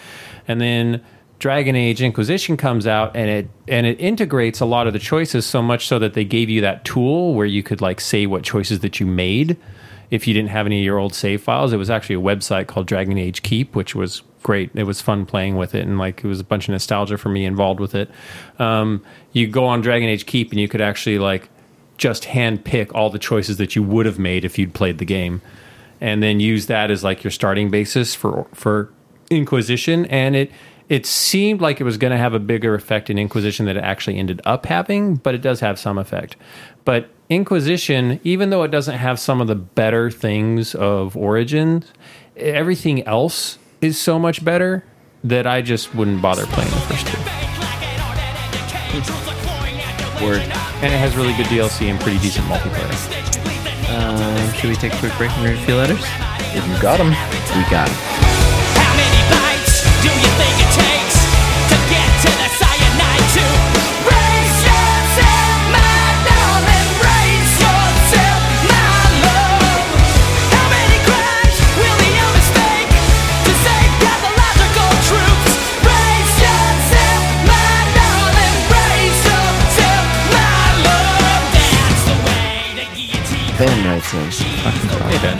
And 0.48 0.60
then 0.60 1.04
Dragon 1.38 1.76
Age 1.76 2.00
Inquisition 2.00 2.56
comes 2.56 2.86
out 2.86 3.14
and 3.14 3.28
it 3.28 3.50
and 3.68 3.86
it 3.86 4.00
integrates 4.00 4.60
a 4.60 4.64
lot 4.64 4.86
of 4.86 4.94
the 4.94 4.98
choices 4.98 5.44
so 5.44 5.60
much 5.60 5.86
so 5.86 5.98
that 5.98 6.14
they 6.14 6.24
gave 6.24 6.48
you 6.48 6.62
that 6.62 6.86
tool 6.86 7.34
where 7.34 7.44
you 7.44 7.62
could 7.62 7.82
like 7.82 8.00
say 8.00 8.24
what 8.24 8.42
choices 8.42 8.80
that 8.80 8.98
you 8.98 9.04
made 9.04 9.58
if 10.10 10.26
you 10.26 10.32
didn't 10.32 10.50
have 10.50 10.64
any 10.64 10.78
of 10.78 10.84
your 10.84 10.98
old 10.98 11.14
save 11.14 11.42
files. 11.42 11.74
It 11.74 11.76
was 11.76 11.90
actually 11.90 12.16
a 12.16 12.20
website 12.20 12.66
called 12.66 12.86
Dragon 12.86 13.18
Age 13.18 13.42
Keep, 13.42 13.74
which 13.74 13.94
was 13.94 14.22
great. 14.42 14.70
It 14.74 14.84
was 14.84 15.02
fun 15.02 15.26
playing 15.26 15.56
with 15.56 15.74
it, 15.74 15.86
and 15.86 15.98
like 15.98 16.24
it 16.24 16.26
was 16.26 16.40
a 16.40 16.44
bunch 16.44 16.68
of 16.68 16.72
nostalgia 16.72 17.18
for 17.18 17.28
me 17.28 17.44
involved 17.44 17.80
with 17.80 17.94
it. 17.94 18.10
Um, 18.58 19.04
you 19.32 19.46
go 19.46 19.66
on 19.66 19.82
Dragon 19.82 20.08
Age 20.08 20.24
Keep, 20.24 20.50
and 20.50 20.60
you 20.60 20.68
could 20.68 20.80
actually 20.80 21.18
like 21.18 21.48
just 21.96 22.26
hand 22.26 22.64
pick 22.64 22.94
all 22.94 23.10
the 23.10 23.18
choices 23.18 23.56
that 23.58 23.76
you 23.76 23.82
would 23.82 24.06
have 24.06 24.18
made 24.18 24.44
if 24.44 24.58
you'd 24.58 24.74
played 24.74 24.98
the 24.98 25.04
game, 25.04 25.42
and 26.00 26.22
then 26.22 26.40
use 26.40 26.66
that 26.66 26.90
as 26.90 27.04
like 27.04 27.24
your 27.24 27.30
starting 27.30 27.70
basis 27.70 28.14
for 28.14 28.46
for 28.52 28.90
Inquisition. 29.30 30.04
And 30.06 30.36
it 30.36 30.50
it 30.88 31.06
seemed 31.06 31.60
like 31.60 31.80
it 31.80 31.84
was 31.84 31.96
going 31.96 32.10
to 32.10 32.18
have 32.18 32.34
a 32.34 32.38
bigger 32.38 32.74
effect 32.74 33.08
in 33.08 33.18
Inquisition 33.18 33.66
than 33.66 33.76
it 33.76 33.80
actually 33.80 34.18
ended 34.18 34.42
up 34.44 34.66
having, 34.66 35.16
but 35.16 35.34
it 35.34 35.40
does 35.40 35.60
have 35.60 35.78
some 35.78 35.98
effect. 35.98 36.36
But 36.84 37.08
Inquisition, 37.30 38.20
even 38.22 38.50
though 38.50 38.64
it 38.64 38.70
doesn't 38.70 38.98
have 38.98 39.18
some 39.18 39.40
of 39.40 39.46
the 39.46 39.54
better 39.54 40.10
things 40.10 40.74
of 40.74 41.16
Origins, 41.16 41.90
everything 42.36 43.02
else 43.06 43.58
is 43.80 43.98
so 43.98 44.18
much 44.18 44.44
better 44.44 44.84
that 45.22 45.46
I 45.46 45.62
just 45.62 45.94
wouldn't 45.94 46.20
bother 46.20 46.44
playing 46.46 46.70
the 46.70 46.76
first 46.76 47.06
two. 47.06 47.18
Word. 50.24 50.73
And 50.82 50.92
it 50.92 50.98
has 50.98 51.16
really 51.16 51.34
good 51.34 51.46
DLC 51.46 51.90
and 51.90 52.00
pretty 52.00 52.18
decent 52.18 52.46
multiplayer. 52.46 52.90
Um, 53.88 54.52
should 54.54 54.70
we 54.70 54.76
take 54.76 54.92
a 54.92 54.98
quick 54.98 55.16
break 55.16 55.30
and 55.32 55.44
read 55.44 55.56
a 55.56 55.64
few 55.64 55.76
letters? 55.76 56.02
If 56.54 56.66
you 56.66 56.80
got 56.82 56.98
them, 56.98 57.08
We 57.10 57.62
got 57.70 57.88
it. 57.88 58.13
In. 84.14 84.30
Hey 84.30 85.18
Ben. 85.22 85.38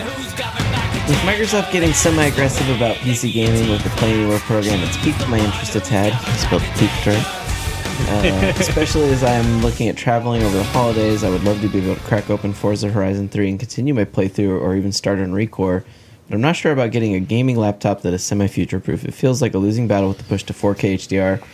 With 1.07 1.19
Microsoft 1.19 1.71
getting 1.71 1.93
semi-aggressive 1.93 2.69
about 2.75 2.97
PC 2.97 3.33
gaming 3.33 3.71
with 3.71 3.85
the 3.85 3.91
Play 3.91 4.13
Anywhere 4.15 4.41
program, 4.41 4.81
it's 4.83 4.97
piqued 4.97 5.29
my 5.29 5.39
interest 5.39 5.77
a 5.77 5.81
tad. 5.81 6.13
Spelled 6.39 6.63
piqued 6.75 7.07
right. 7.07 7.25
Uh, 8.09 8.53
especially 8.59 9.05
as 9.11 9.23
I'm 9.23 9.63
looking 9.63 9.87
at 9.87 9.97
traveling 9.97 10.43
over 10.43 10.57
the 10.57 10.65
holidays, 10.65 11.23
I 11.23 11.31
would 11.31 11.45
love 11.45 11.61
to 11.61 11.69
be 11.69 11.79
able 11.79 11.95
to 11.95 12.01
crack 12.01 12.31
open 12.31 12.53
Forza 12.53 12.91
Horizon 12.91 13.29
3 13.29 13.51
and 13.51 13.61
continue 13.61 13.95
my 13.95 14.05
playthrough 14.05 14.61
or 14.61 14.75
even 14.75 14.91
start 14.91 15.21
on 15.21 15.33
Recore. 15.33 15.85
But 16.27 16.35
I'm 16.35 16.41
not 16.41 16.57
sure 16.57 16.73
about 16.73 16.91
getting 16.91 17.15
a 17.15 17.21
gaming 17.21 17.57
laptop 17.57 18.01
that 18.01 18.13
is 18.13 18.25
semi-future 18.25 18.81
proof. 18.81 19.05
It 19.05 19.15
feels 19.15 19.41
like 19.41 19.55
a 19.55 19.59
losing 19.59 19.87
battle 19.87 20.09
with 20.09 20.19
the 20.19 20.25
push 20.25 20.43
to 20.45 20.53
4K 20.53 20.95
HDR 20.95 21.45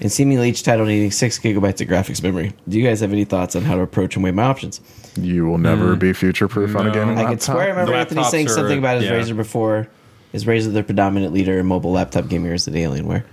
and 0.00 0.12
seemingly 0.12 0.50
each 0.50 0.62
title 0.62 0.86
needing 0.86 1.10
6 1.10 1.38
gigabytes 1.38 1.80
of 1.80 1.88
graphics 1.88 2.22
memory. 2.22 2.52
Do 2.68 2.78
you 2.78 2.86
guys 2.86 3.00
have 3.00 3.12
any 3.12 3.24
thoughts 3.24 3.56
on 3.56 3.62
how 3.62 3.74
to 3.74 3.82
approach 3.82 4.14
and 4.14 4.24
weigh 4.24 4.30
my 4.30 4.44
options? 4.44 4.80
you 5.22 5.46
will 5.46 5.58
never 5.58 5.96
mm. 5.96 5.98
be 5.98 6.12
future 6.12 6.48
proof 6.48 6.76
on 6.76 6.86
a 6.86 6.90
gaming 6.92 7.18
I 7.18 7.22
laptop. 7.22 7.30
could 7.30 7.42
swear 7.42 7.60
I 7.60 7.66
remember 7.68 7.92
The 7.92 7.98
Anthony 7.98 8.24
saying 8.24 8.46
are- 8.46 8.50
something 8.50 8.78
about 8.78 9.00
his 9.00 9.10
yeah. 9.10 9.18
Razer 9.18 9.36
before. 9.36 9.88
Is 10.32 10.44
Razer 10.44 10.72
the 10.72 10.82
predominant 10.82 11.32
leader 11.32 11.58
in 11.58 11.66
mobile 11.66 11.92
laptop 11.92 12.28
gaming 12.28 12.50
or 12.50 12.54
is 12.54 12.68
it 12.68 12.74
Alienware? 12.74 13.24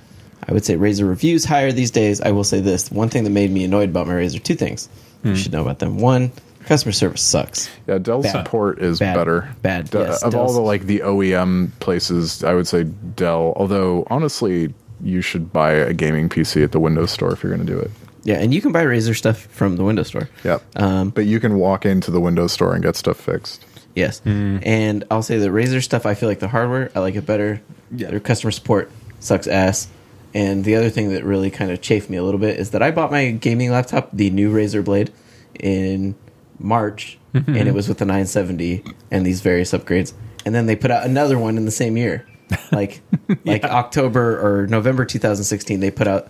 I 0.48 0.54
would 0.54 0.64
say 0.64 0.76
Razer 0.76 1.08
reviews 1.08 1.44
higher 1.44 1.72
these 1.72 1.92
days. 1.92 2.22
I 2.22 2.32
will 2.32 2.44
say 2.44 2.62
this. 2.62 2.92
One 2.92 3.10
thing 3.10 3.24
that 3.26 3.32
made 3.32 3.52
me 3.52 3.64
annoyed 3.64 3.90
about 3.90 4.08
my 4.08 4.14
Razer, 4.14 4.42
two 4.42 4.56
things. 4.56 4.88
you 5.24 5.32
hmm. 5.32 5.36
should 5.36 5.52
know 5.52 5.62
about 5.62 5.80
them. 5.80 5.98
One, 5.98 6.32
customer 6.66 6.94
service 6.94 7.22
sucks. 7.22 7.70
Yeah, 7.88 7.98
Dell 7.98 8.22
Bad. 8.22 8.32
support 8.32 8.80
is 8.80 9.00
Bad. 9.00 9.16
better. 9.16 9.56
Bad, 9.62 9.90
De- 9.90 10.00
yes, 10.00 10.24
of 10.24 10.36
all 10.36 10.54
the 10.54 10.62
like 10.62 10.86
the 10.86 11.00
OEM 11.00 11.72
places, 11.80 12.44
I 12.44 12.54
would 12.54 12.68
say 12.68 12.84
Dell. 12.84 13.54
Although 13.56 14.08
honestly, 14.10 14.74
you 15.02 15.22
should 15.22 15.52
buy 15.52 15.72
a 15.72 15.94
gaming 15.94 16.30
PC 16.30 16.64
at 16.64 16.72
the 16.72 16.80
Windows 16.80 17.12
Store 17.12 17.32
if 17.32 17.44
you're 17.44 17.54
going 17.54 17.66
to 17.66 17.72
do 17.72 17.80
it. 17.80 17.92
Yeah, 18.24 18.40
and 18.40 18.54
you 18.54 18.62
can 18.62 18.72
buy 18.72 18.84
Razer 18.84 19.16
stuff 19.16 19.38
from 19.38 19.76
the 19.78 19.84
Windows 19.84 20.08
Store. 20.08 20.30
Yep. 20.44 20.64
Um, 20.76 21.10
but 21.12 21.26
you 21.26 21.40
can 21.40 21.58
walk 21.58 21.86
into 21.86 22.10
the 22.10 22.20
Windows 22.20 22.52
Store 22.52 22.74
and 22.74 22.84
get 22.84 22.96
stuff 22.96 23.18
fixed. 23.18 23.66
Yes, 23.94 24.22
and 24.26 25.06
I'll 25.10 25.24
say 25.24 25.38
the 25.38 25.48
Razer 25.48 25.82
stuff. 25.82 26.06
I 26.06 26.16
feel 26.16 26.28
like 26.28 26.40
the 26.40 26.50
hardware, 26.50 26.92
I 26.96 27.00
like 27.00 27.16
it 27.16 27.26
better. 27.26 27.62
Yeah. 27.96 28.10
Their 28.10 28.20
customer 28.20 28.52
support 28.52 28.92
sucks 29.20 29.48
ass. 29.48 29.88
And 30.34 30.66
the 30.66 30.76
other 30.76 30.90
thing 30.90 31.12
that 31.12 31.24
really 31.24 31.50
kind 31.50 31.72
of 31.72 31.82
chafed 31.82 32.10
me 32.10 32.18
a 32.18 32.24
little 32.24 32.40
bit 32.40 32.60
is 32.60 32.72
that 32.72 32.84
I 32.84 32.92
bought 32.92 33.10
my 33.10 33.32
gaming 33.32 33.72
laptop, 33.72 34.10
the 34.12 34.30
new 34.32 34.54
Razer 34.54 34.84
Blade, 34.84 35.14
in 35.58 36.16
March, 36.60 37.18
and 37.34 37.68
it 37.68 37.74
was 37.74 37.88
with 37.88 38.00
the 38.00 38.06
970 38.06 38.84
and 39.12 39.26
these 39.26 39.40
various 39.40 39.72
upgrades. 39.72 40.14
And 40.46 40.54
then 40.54 40.66
they 40.66 40.76
put 40.76 40.92
out 40.92 41.06
another 41.06 41.40
one 41.40 41.58
in 41.58 41.64
the 41.64 41.72
same 41.72 41.96
year, 41.96 42.28
like 42.72 43.02
like 43.46 43.64
October 43.64 44.40
or 44.40 44.68
November 44.68 45.06
2016. 45.06 45.80
They 45.80 45.92
put 45.92 46.08
out 46.08 46.30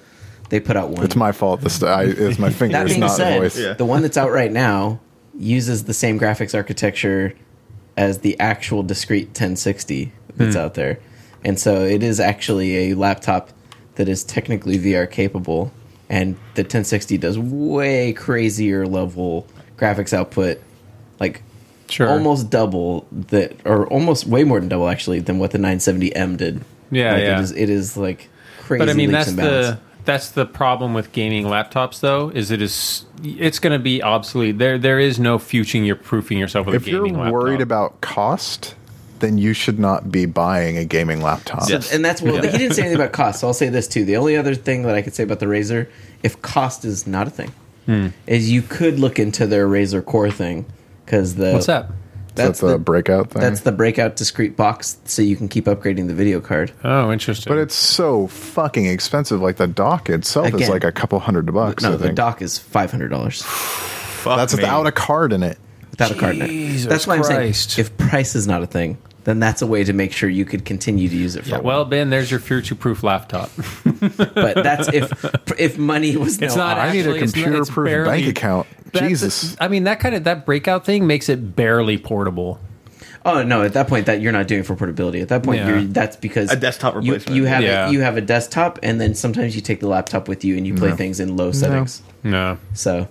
they 0.49 0.59
put 0.59 0.77
out 0.77 0.89
one. 0.89 1.03
It's 1.03 1.15
my 1.15 1.31
fault. 1.31 1.61
This 1.61 1.81
I, 1.81 2.03
is 2.03 2.39
my 2.39 2.49
That 2.49 2.55
fingers, 2.55 2.89
being 2.89 2.99
not 2.99 3.11
said, 3.11 3.39
voice. 3.39 3.57
Yeah. 3.57 3.73
the 3.73 3.85
one 3.85 4.01
that's 4.01 4.17
out 4.17 4.31
right 4.31 4.51
now 4.51 4.99
uses 5.37 5.85
the 5.85 5.93
same 5.93 6.19
graphics 6.19 6.55
architecture 6.55 7.33
as 7.97 8.19
the 8.19 8.39
actual 8.39 8.83
discrete 8.83 9.27
1060 9.27 10.11
that's 10.35 10.55
hmm. 10.55 10.61
out 10.61 10.73
there. 10.75 10.99
And 11.43 11.59
so 11.59 11.83
it 11.83 12.03
is 12.03 12.19
actually 12.19 12.91
a 12.91 12.95
laptop 12.95 13.51
that 13.95 14.09
is 14.09 14.23
technically 14.23 14.77
VR 14.77 15.09
capable 15.09 15.71
and 16.09 16.35
the 16.55 16.61
1060 16.61 17.17
does 17.17 17.39
way 17.39 18.13
crazier 18.13 18.85
level 18.85 19.47
graphics 19.77 20.13
output 20.13 20.61
like 21.19 21.41
Sure. 21.89 22.09
almost 22.09 22.49
double 22.49 23.05
that 23.11 23.53
or 23.65 23.85
almost 23.87 24.25
way 24.25 24.43
more 24.43 24.59
than 24.59 24.69
double 24.69 24.89
actually 24.89 25.19
than 25.19 25.37
what 25.39 25.51
the 25.51 25.57
970M 25.59 26.35
did. 26.37 26.61
Yeah, 26.91 27.11
Like, 27.13 27.21
yeah. 27.21 27.37
It 27.37 27.41
is, 27.43 27.51
it 27.51 27.69
is 27.69 27.97
like 27.97 28.29
crazy 28.61 28.79
but 28.79 28.89
I 28.89 28.93
mean 28.93 29.11
leaps 29.11 29.25
that's 29.25 29.27
and 29.29 29.37
bounds. 29.37 29.67
the 29.69 29.79
that's 30.05 30.29
the 30.31 30.45
problem 30.45 30.93
with 30.93 31.11
gaming 31.11 31.45
laptops 31.45 31.99
though 31.99 32.29
is 32.29 32.51
it 32.51 32.61
is 32.61 33.05
it's 33.23 33.57
going 33.59 33.73
to 33.73 33.83
be 33.83 34.01
obsolete. 34.03 34.57
There 34.59 34.77
there 34.77 34.99
is 34.99 35.19
no 35.19 35.37
future 35.39 35.95
proofing 35.95 36.37
yourself 36.37 36.65
with 36.67 36.75
If 36.75 36.87
a 36.87 36.91
you're 36.91 37.07
worried 37.31 37.61
about 37.61 38.01
cost, 38.01 38.75
then 39.19 39.37
you 39.39 39.53
should 39.53 39.79
not 39.79 40.11
be 40.11 40.25
buying 40.25 40.77
a 40.77 40.85
gaming 40.85 41.21
laptop. 41.21 41.69
Yes. 41.69 41.91
And 41.93 42.03
that's 42.05 42.21
well, 42.21 42.35
he 42.41 42.57
didn't 42.57 42.73
say 42.73 42.83
anything 42.83 42.99
about 42.99 43.13
cost. 43.21 43.39
So 43.39 43.47
I'll 43.47 43.53
say 43.53 43.69
this 43.69 43.87
too. 43.87 44.05
The 44.05 44.17
only 44.17 44.37
other 44.37 44.53
thing 44.55 44.83
that 44.83 44.93
I 44.95 45.01
could 45.01 45.15
say 45.15 45.23
about 45.23 45.39
the 45.39 45.45
Razer, 45.47 45.87
if 46.23 46.39
cost 46.41 46.83
is 46.85 47.05
not 47.07 47.27
a 47.27 47.31
thing, 47.31 47.51
Hmm. 47.87 48.07
is 48.27 48.49
you 48.51 48.61
could 48.63 48.99
look 48.99 49.19
into 49.19 49.45
their 49.47 49.67
Razer 49.67 50.03
Core 50.03 50.31
thing 50.31 50.65
because 51.05 51.35
the 51.35 51.51
What's 51.53 51.67
that? 51.67 51.89
That's 52.35 52.59
That's 52.59 52.59
the, 52.59 52.67
the, 52.73 52.79
breakout 52.79 53.29
thing. 53.31 53.41
that's 53.41 53.61
the 53.61 53.71
breakout 53.71 54.17
discrete 54.17 54.57
box, 54.57 54.97
so 55.05 55.21
you 55.21 55.37
can 55.37 55.47
keep 55.47 55.65
upgrading 55.67 56.07
the 56.07 56.13
video 56.13 56.41
card. 56.41 56.73
Oh, 56.83 57.09
interesting. 57.13 57.49
but 57.49 57.57
it's 57.59 57.75
so 57.75 58.27
fucking 58.27 58.87
expensive. 58.87 59.39
Like 59.41 59.55
the 59.55 59.67
dock 59.67 60.09
itself 60.09 60.53
is 60.53 60.67
like 60.67 60.83
a 60.83 60.91
couple 60.91 61.17
hundred 61.19 61.45
bucks. 61.53 61.83
no, 61.83 61.93
I 61.93 61.95
the 61.95 62.03
think. 62.07 62.15
dock 62.17 62.41
is 62.41 62.57
five 62.59 62.91
hundred 62.91 63.07
dollars 63.07 63.41
Fuck 63.41 64.37
That's 64.37 64.53
me. 64.57 64.63
without 64.63 64.85
a 64.85 64.91
card 64.91 65.31
in 65.31 65.43
it. 65.43 65.57
without 65.91 66.11
a 66.11 66.15
card 66.15 66.35
in 66.35 66.41
it. 66.41 66.89
That's 66.89 67.07
why 67.07 67.15
I'm 67.15 67.23
saying 67.23 67.53
if 67.77 67.95
price 67.97 68.35
is 68.35 68.47
not 68.47 68.63
a 68.63 68.67
thing, 68.67 68.97
then 69.25 69.39
that's 69.39 69.61
a 69.61 69.67
way 69.67 69.83
to 69.83 69.91
make 69.93 70.11
sure 70.13 70.29
you 70.29 70.45
could 70.45 70.63
continue 70.65 71.09
to 71.09 71.15
use 71.15 71.35
it 71.35 71.43
for. 71.43 71.49
yeah, 71.49 71.57
a 71.57 71.61
well. 71.61 71.83
Ben, 71.85 72.09
there's 72.09 72.31
your 72.31 72.39
future-proof 72.39 73.03
laptop. 73.03 73.49
but 74.33 74.55
that's 74.63 74.87
if 74.93 75.11
if 75.59 75.77
money 75.77 76.15
was 76.15 76.41
It's 76.41 76.55
no 76.55 76.63
not 76.63 76.77
I 76.79 76.91
need 76.93 77.05
a 77.05 77.09
Actually, 77.09 77.19
it's 77.19 77.19
not- 77.19 77.23
it's 77.23 77.33
computer-proof 77.33 77.85
barely- 77.85 78.09
bank 78.23 78.27
account. 78.37 78.67
Jesus. 78.93 79.57
I 79.59 79.67
mean 79.67 79.83
that 79.83 79.99
kind 79.99 80.15
of 80.15 80.23
that 80.23 80.45
breakout 80.45 80.85
thing 80.85 81.05
makes 81.05 81.27
it 81.27 81.55
barely 81.55 81.97
portable. 81.97 82.59
Oh 83.27 83.41
no! 83.41 83.63
At 83.63 83.73
that 83.73 83.87
point, 83.87 84.05
that 84.05 84.21
you're 84.21 84.31
not 84.31 84.47
doing 84.47 84.61
for 84.61 84.75
portability. 84.75 85.19
At 85.19 85.29
that 85.29 85.41
point, 85.41 85.59
Yeah. 85.61 85.69
you're 85.69 85.81
that's 85.81 86.15
because 86.15 86.51
A 86.51 86.55
desktop 86.55 86.93
you, 87.03 87.13
replacement. 87.13 87.35
you 87.35 87.45
have 87.45 87.63
Yeah. 87.63 87.87
a, 87.87 87.91
you 87.91 88.01
have 88.01 88.17
a 88.17 88.21
desktop, 88.21 88.77
and 88.83 89.01
then 89.01 89.15
sometimes 89.15 89.55
you 89.55 89.61
take 89.63 89.79
the 89.79 89.87
laptop 89.87 90.27
with 90.27 90.45
you 90.45 90.55
and 90.57 90.67
you 90.67 90.75
play 90.75 90.91
things 90.91 91.19
in 91.19 91.35
low 91.35 91.51
settings. 91.51 92.03
No. 92.23 92.59
So 92.75 93.07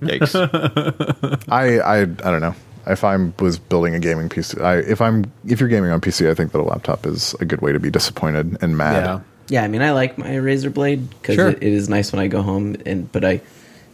Yikes. 0.00 0.34
I, 1.48 1.78
I 1.80 2.00
I 2.02 2.04
don't 2.04 2.40
know. 2.40 2.54
If 2.86 3.02
I'm 3.04 3.34
was 3.40 3.58
building 3.58 3.94
a 3.94 3.98
gaming 3.98 4.28
PC, 4.28 4.60
I, 4.62 4.76
if 4.78 5.00
I'm 5.00 5.30
if 5.46 5.60
you're 5.60 5.68
gaming 5.68 5.90
on 5.90 6.00
PC, 6.00 6.30
I 6.30 6.34
think 6.34 6.52
that 6.52 6.60
a 6.60 6.62
laptop 6.62 7.06
is 7.06 7.34
a 7.40 7.44
good 7.44 7.60
way 7.60 7.72
to 7.72 7.80
be 7.80 7.90
disappointed 7.90 8.56
and 8.62 8.76
mad. 8.76 9.04
Yeah. 9.04 9.20
yeah, 9.48 9.64
I 9.64 9.68
mean, 9.68 9.82
I 9.82 9.92
like 9.92 10.18
my 10.18 10.28
Razer 10.30 10.72
Blade 10.72 11.08
because 11.10 11.34
Sure. 11.34 11.48
it, 11.48 11.62
it 11.62 11.72
is 11.72 11.88
nice 11.88 12.12
when 12.12 12.20
I 12.20 12.28
go 12.28 12.42
home, 12.42 12.76
and 12.86 13.10
but 13.10 13.24
I 13.24 13.40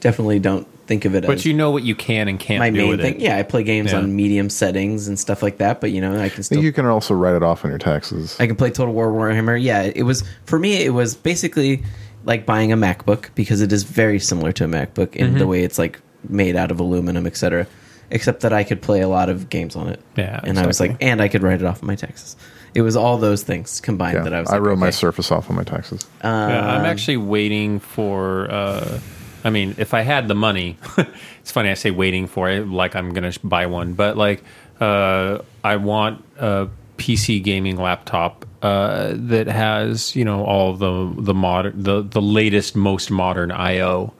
definitely 0.00 0.38
don't 0.40 0.66
think 0.88 1.04
of 1.04 1.14
it 1.14 1.24
But 1.24 1.36
as 1.36 1.46
you 1.46 1.54
know 1.54 1.70
what 1.70 1.84
you 1.84 1.94
can 1.94 2.26
and 2.26 2.40
can't 2.40 2.58
my 2.58 2.68
do 2.70 2.76
main 2.78 2.88
with 2.90 3.00
thing. 3.00 3.14
it. 3.14 3.20
Yeah, 3.20 3.36
I 3.38 3.44
play 3.44 3.62
games 3.62 3.92
Yeah. 3.92 3.98
on 3.98 4.16
medium 4.16 4.50
settings 4.50 5.06
and 5.08 5.16
stuff 5.18 5.40
like 5.42 5.58
that. 5.58 5.80
But 5.80 5.92
you 5.92 6.00
know, 6.00 6.20
I 6.20 6.28
can 6.28 6.42
still 6.42 6.60
you 6.62 6.72
can 6.72 6.86
also 6.86 7.14
write 7.14 7.36
it 7.36 7.42
off 7.42 7.64
on 7.64 7.70
your 7.70 7.78
taxes. 7.78 8.36
I 8.40 8.46
can 8.48 8.56
play 8.56 8.70
Total 8.70 8.92
War 8.92 9.10
Warhammer. 9.12 9.62
Yeah, 9.62 9.82
it 9.82 10.02
was 10.02 10.24
for 10.44 10.58
me. 10.58 10.82
It 10.84 10.90
was 10.90 11.14
basically 11.14 11.82
like 12.24 12.44
buying 12.46 12.72
a 12.72 12.76
MacBook 12.76 13.28
because 13.36 13.60
it 13.62 13.72
is 13.72 13.84
very 13.84 14.18
similar 14.18 14.52
to 14.52 14.64
a 14.64 14.68
MacBook 14.68 15.14
in 15.16 15.28
Mm-hmm. 15.30 15.38
the 15.38 15.46
way 15.46 15.62
it's 15.62 15.78
like 15.78 16.00
made 16.28 16.56
out 16.56 16.70
of 16.70 16.78
aluminum, 16.80 17.26
etc. 17.26 17.66
Except 18.12 18.40
that 18.42 18.52
I 18.52 18.62
could 18.62 18.80
play 18.82 19.00
a 19.00 19.08
lot 19.08 19.28
of 19.28 19.48
games 19.48 19.74
on 19.74 19.88
it. 19.88 20.00
Yeah, 20.16 20.38
and 20.44 20.58
I 20.58 20.66
was 20.66 20.78
like, 20.78 20.96
and 21.00 21.20
I 21.20 21.28
could 21.28 21.42
write 21.42 21.60
it 21.60 21.64
off 21.64 21.78
of 21.78 21.88
my 21.88 21.96
taxes. 21.96 22.36
It 22.74 22.82
was 22.82 22.94
all 22.94 23.18
those 23.18 23.42
things 23.42 23.80
combined 23.80 24.18
yeah, 24.18 24.22
that 24.24 24.34
I 24.34 24.40
was. 24.40 24.50
I 24.50 24.54
like, 24.54 24.62
wrote 24.62 24.78
my. 24.78 24.90
Surface 24.90 25.32
off 25.32 25.50
on 25.50 25.56
my 25.56 25.64
taxes. 25.64 26.06
Yeah, 26.22 26.30
Um, 26.58 26.68
I'm 26.80 26.84
actually 26.84 27.16
waiting 27.16 27.80
for. 27.80 28.50
Uh, 28.50 29.00
I 29.44 29.50
mean, 29.50 29.74
if 29.78 29.94
I 29.94 30.02
had 30.02 30.28
the 30.28 30.34
money, 30.34 30.76
it's 31.40 31.50
funny 31.50 31.68
I 31.70 31.74
say 31.74 31.90
waiting 31.90 32.26
for 32.28 32.48
it 32.48 32.68
like 32.68 32.94
I'm 32.94 33.12
gonna 33.12 33.32
buy 33.42 33.66
one, 33.66 33.94
but 33.94 34.16
like 34.16 34.44
uh, 34.80 35.38
I 35.64 35.76
want 35.76 36.24
a 36.38 36.68
PC 36.98 37.42
gaming 37.42 37.76
laptop 37.76 38.46
uh, 38.62 39.12
that 39.16 39.48
has 39.48 40.14
you 40.14 40.24
know 40.24 40.44
all 40.44 40.74
the 40.74 41.12
the 41.20 41.34
modern 41.34 41.82
the 41.82 42.02
the 42.02 42.22
latest 42.22 42.76
most 42.76 43.10
modern 43.10 43.50
I/O, 43.50 44.12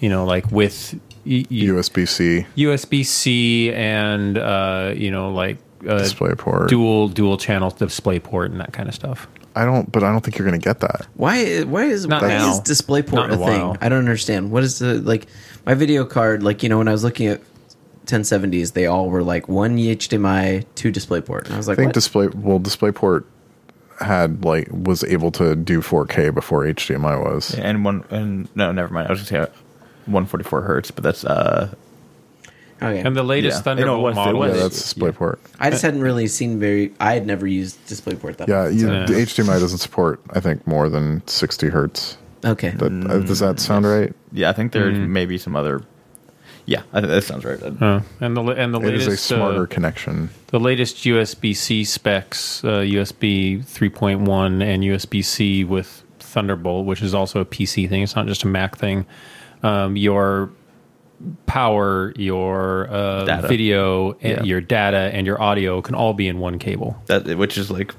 you 0.00 0.08
know, 0.08 0.24
like 0.24 0.50
with 0.50 0.94
y- 0.94 1.00
y- 1.10 1.13
USB 1.26 2.06
C 2.08 2.46
USB 2.56 3.04
C 3.04 3.72
and 3.72 4.38
uh, 4.38 4.92
you 4.96 5.10
know 5.10 5.30
like 5.32 5.58
uh, 5.88 5.98
display 5.98 6.34
port. 6.34 6.68
dual 6.68 7.08
dual 7.08 7.36
channel 7.36 7.70
display 7.70 8.18
port 8.18 8.50
and 8.50 8.60
that 8.60 8.72
kind 8.72 8.88
of 8.88 8.94
stuff. 8.94 9.26
I 9.56 9.64
don't, 9.64 9.90
but 9.92 10.02
I 10.02 10.10
don't 10.10 10.20
think 10.24 10.36
you're 10.36 10.48
going 10.48 10.60
to 10.60 10.64
get 10.64 10.80
that. 10.80 11.06
Why? 11.14 11.62
Why 11.62 11.84
is 11.84 12.06
Not 12.08 12.22
why 12.22 12.28
now. 12.28 12.50
is 12.50 12.60
DisplayPort 12.62 13.12
Not 13.12 13.30
a 13.30 13.34
a 13.34 13.46
thing? 13.46 13.78
I 13.80 13.88
don't 13.88 14.00
understand. 14.00 14.50
What 14.50 14.64
is 14.64 14.80
the 14.80 14.94
like 14.94 15.28
my 15.64 15.74
video 15.74 16.04
card? 16.04 16.42
Like 16.42 16.62
you 16.64 16.68
know 16.68 16.78
when 16.78 16.88
I 16.88 16.92
was 16.92 17.04
looking 17.04 17.28
at 17.28 17.40
1070s, 18.06 18.72
they 18.72 18.86
all 18.86 19.08
were 19.10 19.22
like 19.22 19.48
one 19.48 19.76
HDMI, 19.76 20.66
two 20.74 20.90
DisplayPort, 20.90 21.44
and 21.44 21.54
I 21.54 21.56
was 21.56 21.68
like, 21.68 21.76
I 21.78 21.82
think 21.82 21.88
what? 21.90 21.94
display 21.94 22.26
well 22.28 22.58
DisplayPort 22.58 23.24
had 24.00 24.44
like 24.44 24.68
was 24.72 25.04
able 25.04 25.30
to 25.32 25.54
do 25.54 25.80
4K 25.80 26.34
before 26.34 26.64
HDMI 26.64 27.22
was. 27.22 27.54
and 27.54 27.84
one 27.84 28.04
and 28.10 28.48
no, 28.56 28.72
never 28.72 28.92
mind. 28.92 29.06
I 29.06 29.12
was 29.12 29.30
gonna 29.30 29.46
say 29.46 29.52
144 30.06 30.62
hertz, 30.62 30.90
but 30.90 31.02
that's 31.04 31.24
uh 31.24 31.72
okay. 32.82 33.00
And 33.00 33.16
the 33.16 33.22
latest 33.22 33.58
Yeah. 33.58 33.62
Thunderbolt 33.62 34.02
was- 34.02 34.12
it 34.12 34.16
model, 34.16 34.40
was, 34.40 34.56
yeah, 34.56 34.62
that's 34.62 34.94
DisplayPort. 34.94 35.38
I 35.60 35.70
just 35.70 35.82
hadn't 35.82 36.00
really 36.02 36.26
seen 36.28 36.58
very. 36.58 36.92
I 37.00 37.14
had 37.14 37.26
never 37.26 37.46
used 37.46 37.78
DisplayPort 37.88 38.36
that. 38.38 38.48
Yeah, 38.48 38.64
much, 38.64 38.72
you, 38.74 38.80
so- 38.80 38.92
Yeah. 38.92 39.06
the 39.06 39.14
HDMI 39.20 39.58
doesn't 39.58 39.78
support 39.78 40.20
I 40.30 40.40
think 40.40 40.66
more 40.66 40.88
than 40.88 41.22
60 41.26 41.68
hertz. 41.68 42.16
Okay. 42.44 42.70
That, 42.70 42.92
uh, 43.10 43.18
does 43.20 43.38
that 43.38 43.58
sound 43.58 43.86
right? 43.86 44.12
yeah. 44.32 44.50
I 44.50 44.52
think 44.52 44.72
there 44.72 44.90
may 44.90 45.24
be 45.26 45.38
some 45.38 45.56
other. 45.56 45.80
Yeah, 46.66 46.80
I 46.94 47.00
think 47.00 47.10
that 47.12 47.24
sounds 47.24 47.44
right. 47.44 47.62
Uh, 47.62 48.00
and 48.22 48.34
the 48.36 48.42
and 48.42 48.72
the 48.74 48.80
It 48.80 48.94
is 48.94 49.06
latest 49.06 49.30
a 49.30 49.34
smarter 49.34 49.64
uh, 49.64 49.66
connection. 49.66 50.30
the 50.46 50.58
latest 50.60 50.96
USB 51.04 51.54
C 51.54 51.84
specs, 51.84 52.64
uh, 52.64 52.80
USB 52.80 53.62
3.1 53.64 54.62
and 54.62 54.82
USB 54.82 55.22
C 55.22 55.62
with 55.64 56.02
Thunderbolt, 56.20 56.86
which 56.86 57.02
is 57.02 57.12
also 57.14 57.40
a 57.40 57.44
PC 57.44 57.86
thing. 57.88 58.02
It's 58.02 58.16
not 58.16 58.26
just 58.26 58.44
a 58.44 58.46
Mac 58.46 58.78
thing. 58.78 59.04
Um, 59.64 59.96
your 59.96 60.50
power, 61.46 62.12
your 62.16 62.88
uh, 62.90 63.24
Data. 63.24 63.48
video, 63.48 64.12
and 64.20 64.38
Yeah. 64.38 64.42
your 64.42 64.60
data, 64.60 65.10
and 65.12 65.26
your 65.26 65.40
audio 65.40 65.80
can 65.80 65.94
all 65.94 66.12
be 66.12 66.28
in 66.28 66.38
one 66.38 66.58
cable, 66.58 66.96
That 67.06 67.38
which 67.38 67.56
is 67.56 67.70
like 67.70 67.94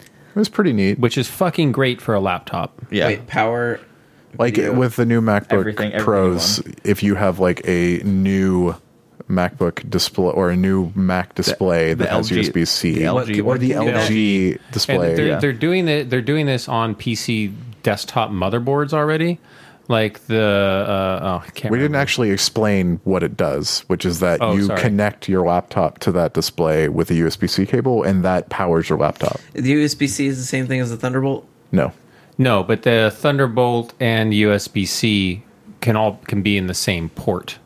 It 0.00 0.36
was 0.36 0.48
pretty 0.48 0.72
neat. 0.72 0.98
which 0.98 1.18
is 1.18 1.28
fucking 1.28 1.72
great 1.72 2.00
for 2.00 2.14
a 2.14 2.20
laptop. 2.20 2.80
yeah. 2.90 3.06
Wait, 3.08 3.26
power. 3.26 3.78
like 4.38 4.54
video. 4.56 4.72
with 4.74 4.96
the 4.96 5.04
new 5.04 5.20
MacBook 5.20 5.52
Everything- 5.52 5.92
everything 5.92 6.00
Pros, 6.04 6.58
in 6.60 6.74
if 6.84 7.02
you 7.02 7.16
have 7.16 7.38
like 7.38 7.60
a 7.68 7.98
new 8.04 8.74
MacBook 9.28 9.88
display 9.90 10.30
or 10.32 10.48
a 10.50 10.56
new 10.56 10.90
Mac 10.94 11.34
display 11.34 11.90
the 11.92 12.04
that 12.04 12.08
has 12.12 12.30
LG 12.30 12.38
USB 12.38 12.64
C 12.66 13.06
What- 13.06 13.26
LG 13.28 13.40
or 13.40 13.44
what 13.44 13.60
the 13.60 13.72
can 13.72 13.82
you 13.82 13.88
do 13.88 13.92
that? 13.92 14.08
LG 14.10 14.50
And 14.52 14.58
display. 14.72 15.14
they're, 15.14 15.26
yeah. 15.26 15.38
they're 15.38 15.52
doing 15.52 15.84
the, 15.84 16.02
they're 16.04 16.22
doing 16.22 16.46
this 16.46 16.66
on 16.68 16.94
PC 16.94 17.52
desktop 17.82 18.30
motherboards 18.30 18.94
already. 18.94 19.38
Like 19.92 20.20
the 20.26 20.40
uh, 20.42 21.20
oh, 21.22 21.44
I 21.46 21.50
can't 21.50 21.70
we 21.70 21.78
didn't 21.78 21.96
actually 21.96 22.30
explain 22.30 22.98
what 23.04 23.22
it 23.22 23.36
does, 23.36 23.80
which 23.88 24.06
is 24.06 24.20
that 24.20 24.40
Oh, 24.40 24.54
you 24.54 24.64
sorry. 24.64 24.80
connect 24.80 25.28
your 25.28 25.44
laptop 25.46 25.98
to 25.98 26.12
that 26.12 26.32
display 26.32 26.88
with 26.88 27.10
a 27.10 27.14
USB 27.14 27.48
C 27.48 27.66
cable, 27.66 28.02
and 28.02 28.24
that 28.24 28.48
powers 28.48 28.88
your 28.88 28.98
laptop. 28.98 29.38
The 29.52 29.70
USB 29.74 30.08
C 30.08 30.26
is 30.28 30.38
the 30.38 30.44
same 30.46 30.66
thing 30.66 30.80
as 30.80 30.88
the 30.88 30.96
Thunderbolt. 30.96 31.46
No, 31.72 31.92
No, 32.38 32.62
but 32.62 32.84
the 32.84 33.12
Thunderbolt 33.14 33.92
and 34.00 34.32
USB 34.32 34.88
C 34.88 35.42
can 35.82 35.94
all 35.94 36.18
can 36.26 36.40
be 36.40 36.56
in 36.56 36.68
the 36.68 36.74
same 36.74 37.10
port. 37.10 37.58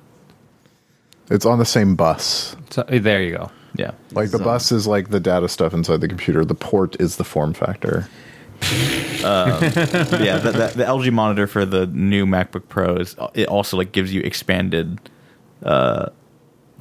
It's 1.31 1.47
on 1.47 1.61
the 1.61 1.65
same 1.65 1.95
bus. 1.95 2.57
So 2.71 2.83
there 2.89 3.23
you 3.23 3.37
go. 3.37 3.51
Yeah. 3.77 3.93
Like 4.13 4.33
the 4.33 4.39
So- 4.39 4.45
bus 4.45 4.73
is 4.73 4.89
like 4.89 5.11
the 5.11 5.21
data 5.21 5.49
stuff 5.49 5.73
inside 5.73 6.01
the 6.01 6.09
computer. 6.09 6.45
The 6.45 6.55
port 6.57 6.97
is 7.01 7.17
the 7.19 7.25
form 7.25 7.53
factor. 7.53 8.09
Yeah, 8.63 10.39
the, 10.39 10.51
the, 10.53 10.73
the 10.77 10.85
LG 10.85 11.13
monitor 11.13 11.47
for 11.47 11.65
the 11.65 11.87
new 11.87 12.27
MacBook 12.27 12.69
Pros 12.69 13.17
it 13.35 13.49
also 13.49 13.77
like 13.77 13.93
gives 13.93 14.13
you 14.13 14.21
expanded 14.23 14.99
uh, 15.63 16.11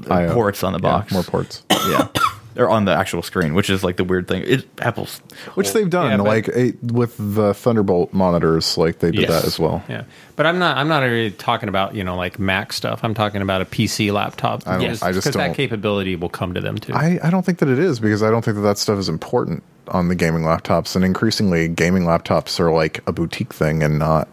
ports 0.03 0.63
on 0.63 0.73
the 0.73 0.79
Yeah, 0.79 0.81
box. 0.81 1.11
more 1.11 1.23
ports. 1.23 1.63
yeah, 1.71 2.07
or 2.57 2.69
on 2.69 2.85
the 2.85 2.91
actual 2.93 3.21
screen, 3.21 3.53
which 3.53 3.69
is 3.69 3.83
like 3.83 3.97
the 3.97 4.03
weird 4.03 4.27
thing. 4.27 4.43
It 4.45 4.65
Apple's 4.81 5.19
Which 5.55 5.73
they've 5.73 5.89
done, 5.89 6.11
Yeah, 6.11 6.17
but- 6.17 6.25
like 6.25 6.49
eh, 6.53 6.71
with 6.81 7.15
the 7.17 7.53
Thunderbolt 7.53 8.13
monitors, 8.13 8.77
like 8.77 8.99
they 8.99 9.11
did 9.11 9.21
Yes. 9.21 9.29
that 9.29 9.45
as 9.45 9.59
well. 9.59 9.83
Yeah, 9.89 10.03
but 10.35 10.45
I'm 10.45 10.57
not. 10.59 10.77
I'm 10.77 10.87
not 10.87 11.03
really 11.03 11.31
talking 11.31 11.69
about 11.69 11.95
you 11.95 12.03
know 12.03 12.15
like 12.15 12.39
Mac 12.39 12.71
stuff. 12.73 13.01
I'm 13.03 13.13
talking 13.13 13.41
about 13.41 13.61
a 13.61 13.65
PC 13.65 14.11
laptop. 14.13 14.67
I 14.67 14.77
don't- 14.77 14.83
I 14.83 14.87
just 14.87 15.01
because 15.03 15.23
that 15.35 15.47
don't- 15.47 15.55
capability 15.55 16.15
will 16.15 16.29
come 16.29 16.53
to 16.53 16.61
them 16.61 16.77
too. 16.77 16.93
I, 16.93 17.19
I 17.23 17.29
don't 17.29 17.45
think 17.45 17.59
that 17.59 17.69
it 17.69 17.79
is 17.79 17.99
because 17.99 18.23
I 18.23 18.29
don't 18.31 18.43
think 18.45 18.55
that 18.55 18.61
that 18.63 18.77
stuff 18.77 18.97
is 18.99 19.09
important 19.09 19.63
on 19.89 20.07
the 20.07 20.15
gaming 20.15 20.43
laptops, 20.43 20.95
and 20.95 21.05
increasingly, 21.05 21.67
gaming 21.67 22.03
laptops 22.03 22.59
are 22.59 22.71
like 22.71 23.01
a 23.05 23.11
boutique 23.11 23.53
thing 23.53 23.83
and 23.83 23.99
not. 23.99 24.27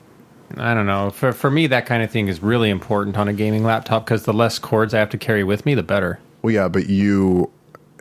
I 0.58 0.74
don't 0.74 0.86
know. 0.86 1.10
For 1.10 1.32
for 1.32 1.50
me, 1.50 1.66
that 1.68 1.86
kind 1.86 2.02
of 2.02 2.10
thing 2.10 2.28
is 2.28 2.42
really 2.42 2.68
important 2.70 3.16
on 3.16 3.26
a 3.26 3.32
gaming 3.32 3.64
laptop 3.64 4.04
because 4.04 4.24
the 4.24 4.32
less 4.34 4.58
cords 4.58 4.92
I 4.94 4.98
have 4.98 5.10
to 5.10 5.18
carry 5.18 5.42
with 5.44 5.64
me, 5.66 5.74
the 5.74 5.82
better. 5.82 6.18
Well, 6.42 6.52
yeah, 6.52 6.68
but 6.68 6.88
you, 6.90 7.50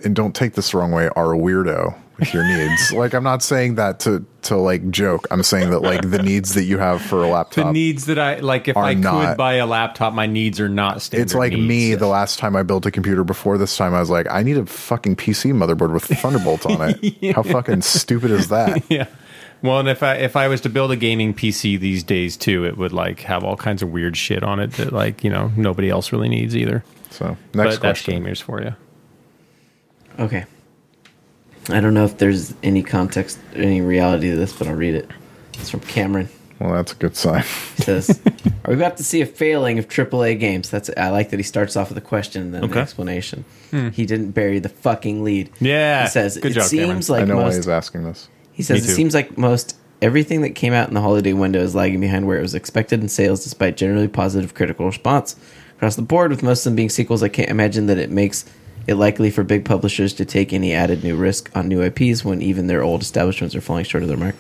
and 0.03 0.15
don't 0.15 0.36
take 0.36 0.53
this 0.53 0.72
the 0.72 0.78
wrong 0.78 0.91
way, 0.91 1.10
are 1.15 1.34
a 1.34 1.38
weirdo 1.38 1.95
with 2.19 2.34
your 2.34 2.45
needs. 2.45 2.91
like, 2.94 3.14
I'm 3.14 3.23
not 3.23 3.41
saying 3.44 3.76
that 3.76 3.99
to 4.02 4.26
to 4.44 4.57
like 4.57 4.90
joke. 4.90 5.28
I'm 5.32 5.44
saying 5.44 5.69
that 5.72 5.82
like 5.82 6.10
the 6.10 6.22
needs 6.22 6.53
that 6.56 6.64
you 6.64 6.78
have 6.78 7.02
for 7.02 7.23
a 7.23 7.28
laptop. 7.28 7.65
The 7.65 7.72
needs 7.72 8.06
that 8.06 8.18
I 8.19 8.40
like, 8.40 8.68
if 8.68 8.78
I 8.78 8.94
not- 8.94 9.26
could 9.30 9.38
buy 9.38 9.53
a 9.56 9.65
laptop, 9.65 10.14
my 10.14 10.26
needs 10.28 10.60
are 10.60 10.69
not 10.69 11.02
standard. 11.02 11.23
it's 11.23 11.36
like 11.36 11.53
needs. 11.53 11.68
me 11.68 11.95
the 11.95 12.07
last 12.07 12.40
time 12.40 12.56
I 12.56 12.64
built 12.64 12.86
a 12.86 12.91
computer 12.91 13.23
before 13.23 13.57
this 13.57 13.76
time, 13.78 13.94
I 13.94 13.99
was 13.99 14.10
like, 14.10 14.28
I 14.30 14.44
need 14.44 14.57
a 14.57 14.65
fucking 14.65 15.15
PC 15.15 15.53
motherboard 15.53 15.94
with 15.94 16.03
Thunderbolt 16.06 16.65
on 16.65 16.95
it. 17.02 17.36
How 17.36 17.44
fucking 17.44 17.82
stupid 17.82 18.32
is 18.32 18.48
that? 18.49 18.84
Yeah. 18.90 19.07
Well, 19.64 19.80
and 19.80 19.88
if 19.88 20.02
I 20.02 20.15
if 20.15 20.36
I 20.36 20.48
was 20.48 20.60
to 20.61 20.69
build 20.69 20.91
a 20.91 20.95
gaming 20.95 21.36
PC 21.36 21.80
these 21.80 22.02
days 22.03 22.36
too, 22.36 22.65
it 22.65 22.78
would 22.78 22.94
like 22.94 23.19
have 23.22 23.44
all 23.44 23.56
kinds 23.56 23.84
of 23.84 23.91
weird 23.91 24.18
shit 24.18 24.41
on 24.41 24.60
it 24.60 24.72
that 24.73 24.91
like 24.91 25.23
you 25.23 25.30
know 25.30 25.52
nobody 25.56 25.88
else 25.88 26.11
really 26.11 26.30
needs 26.30 26.56
either. 26.57 26.84
So, 27.11 27.28
next 27.28 27.38
but 27.53 27.64
that's 27.64 27.78
question. 27.80 28.23
gamers 28.23 28.41
for 28.41 28.60
you. 28.61 28.76
Okay. 30.22 30.45
I 31.69 31.80
don't 31.80 31.93
know 31.93 32.06
if 32.06 32.18
there's 32.18 32.53
any 32.64 32.84
context, 32.84 33.39
any 33.56 33.81
reality 33.81 34.30
to 34.31 34.35
this, 34.35 34.53
but 34.53 34.68
I'll 34.68 34.76
read 34.76 34.95
it. 34.95 35.10
It's 35.53 35.69
from 35.69 35.81
Cameron. 35.81 36.30
Well, 36.60 36.73
that's 36.73 36.91
a 36.91 36.95
good 36.95 37.15
sign. 37.15 37.43
He 37.77 37.81
says, 37.84 38.19
"Are 38.65 38.69
we 38.69 38.76
about 38.76 38.98
to 38.98 39.03
see 39.03 39.22
a 39.22 39.26
failing 39.26 39.80
of 39.80 39.88
AAA 39.88 40.35
games?" 40.39 40.69
That's 40.69 40.89
I 40.95 41.10
like 41.10 41.31
that 41.31 41.38
he 41.38 41.43
starts 41.43 41.76
off 41.76 41.89
with 41.89 41.98
a 41.98 42.02
question 42.02 42.41
and 42.43 42.53
then 42.53 42.64
an 42.64 42.69
Okay. 42.72 42.80
explanation. 42.81 43.45
Hmm. 43.72 43.89
He 43.89 44.06
didn't 44.06 44.31
bury 44.31 44.60
the 44.60 44.69
fucking 44.69 45.23
lead. 45.23 45.49
Yeah. 45.60 46.03
he 46.03 46.10
says 46.10 46.38
Good 46.38 46.52
it 46.52 46.56
job, 46.56 46.69
Cameron. 46.69 46.89
seems 46.89 47.10
like 47.10 47.22
I 47.23 47.26
know 47.26 47.38
why 47.38 47.53
he's 47.56 47.68
asking 47.68 48.03
this. 48.03 48.27
He 48.52 48.61
says 48.64 48.88
it 48.88 48.93
seems 48.93 49.14
like 49.15 49.38
most 49.38 49.76
everything 50.03 50.41
that 50.41 50.52
came 50.56 50.73
out 50.73 50.88
in 50.88 50.93
the 50.93 51.02
holiday 51.02 51.34
window 51.34 51.61
is 51.61 51.73
lagging 51.76 51.99
behind 52.02 52.27
where 52.27 52.38
it 52.38 52.41
was 52.43 52.53
expected 52.56 53.02
in 53.02 53.07
sales, 53.10 53.43
despite 53.43 53.76
generally 53.77 54.07
positive 54.07 54.53
critical 54.53 54.85
response 54.85 55.35
across 55.77 55.95
the 55.95 56.02
board. 56.03 56.30
With 56.31 56.43
most 56.43 56.60
of 56.65 56.72
them 56.72 56.76
being 56.76 56.89
sequels, 56.89 57.23
I 57.23 57.27
can't 57.30 57.49
imagine 57.49 57.88
that 57.88 57.98
it 57.98 58.11
makes 58.11 58.45
it 58.88 58.95
likely 58.95 59.30
for 59.30 59.44
big 59.44 59.66
publishers 59.66 60.14
to 60.14 60.26
take 60.26 60.53
any 60.53 60.74
added 60.74 61.03
new 61.03 61.16
risk 61.16 61.52
on 61.56 61.68
new 61.68 61.82
IPs 61.82 62.26
when 62.26 62.41
even 62.41 62.68
their 62.68 62.84
old 62.84 63.02
establishments 63.02 63.56
are 63.56 63.62
falling 63.62 63.86
short 63.86 64.03
of 64.03 64.10
their 64.10 64.18
mark. 64.18 64.36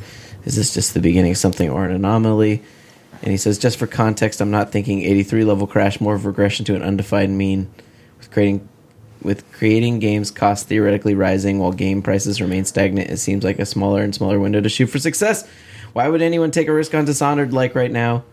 Is 0.45 0.55
this 0.55 0.73
just 0.73 0.93
the 0.93 0.99
beginning 0.99 1.31
of 1.31 1.37
something 1.37 1.69
or 1.69 1.85
an 1.85 1.91
anomaly? 1.91 2.63
And 3.21 3.31
he 3.31 3.37
says, 3.37 3.59
just 3.59 3.77
for 3.77 3.85
context, 3.85 4.41
I'm 4.41 4.49
not 4.49 4.71
thinking 4.71 5.01
83 5.03 5.43
level 5.43 5.67
crash, 5.67 6.01
more 6.01 6.15
of 6.15 6.25
regression 6.25 6.65
to 6.65 6.75
an 6.75 6.81
undefined 6.81 7.37
mean, 7.37 7.71
with 8.17 8.31
creating 8.31 8.67
with 9.21 9.49
creating 9.51 9.99
games 9.99 10.31
costs 10.31 10.65
theoretically 10.65 11.13
rising 11.13 11.59
while 11.59 11.71
game 11.71 12.01
prices 12.01 12.41
remain 12.41 12.65
stagnant, 12.65 13.09
it 13.09 13.17
seems 13.17 13.43
like 13.43 13.59
a 13.59 13.65
smaller 13.65 14.01
and 14.01 14.15
smaller 14.15 14.39
window 14.39 14.59
to 14.59 14.69
shoot 14.69 14.87
for 14.87 14.97
success. 14.99 15.47
Why 15.93 16.07
would 16.07 16.21
anyone 16.21 16.51
take 16.51 16.67
a 16.67 16.73
risk 16.73 16.95
on 16.95 17.05
Dishonored 17.05 17.53
like 17.53 17.75
right 17.75 17.91
now? 17.91 18.23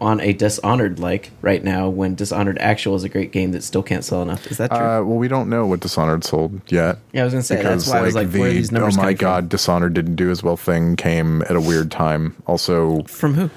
On 0.00 0.20
a 0.20 0.32
Dishonored 0.32 1.00
like 1.00 1.32
right 1.42 1.62
now, 1.64 1.88
when 1.88 2.14
Dishonored 2.14 2.58
Actual 2.60 2.94
is 2.94 3.02
a 3.02 3.08
great 3.08 3.32
game 3.32 3.50
that 3.52 3.64
still 3.64 3.82
can't 3.82 4.04
sell 4.04 4.22
enough. 4.22 4.46
Is 4.46 4.58
that 4.58 4.70
true? 4.70 4.78
Uh, 4.78 5.02
well, 5.02 5.16
we 5.16 5.26
don't 5.26 5.48
know 5.50 5.66
what 5.66 5.80
Dishonored 5.80 6.22
sold 6.22 6.60
yet. 6.68 6.98
yeah, 7.12 7.22
I 7.22 7.24
was 7.24 7.32
gonna 7.32 7.42
say 7.42 7.60
that's 7.62 7.88
why 7.88 7.98
I 7.98 8.02
was 8.02 8.14
like, 8.14 8.30
where 8.30 8.48
are 8.48 8.52
these 8.52 8.72
oh 8.72 8.78
my 8.78 8.90
coming 8.90 9.16
from? 9.16 9.20
god, 9.24 9.48
Dishonored 9.48 9.94
didn't 9.94 10.14
do 10.16 10.30
as 10.30 10.42
well 10.42 10.56
thing 10.56 10.94
came 10.94 11.42
at 11.42 11.56
a 11.56 11.60
weird 11.60 11.90
time. 11.90 12.36
Also, 12.46 13.02
From 13.04 13.34
who? 13.34 13.50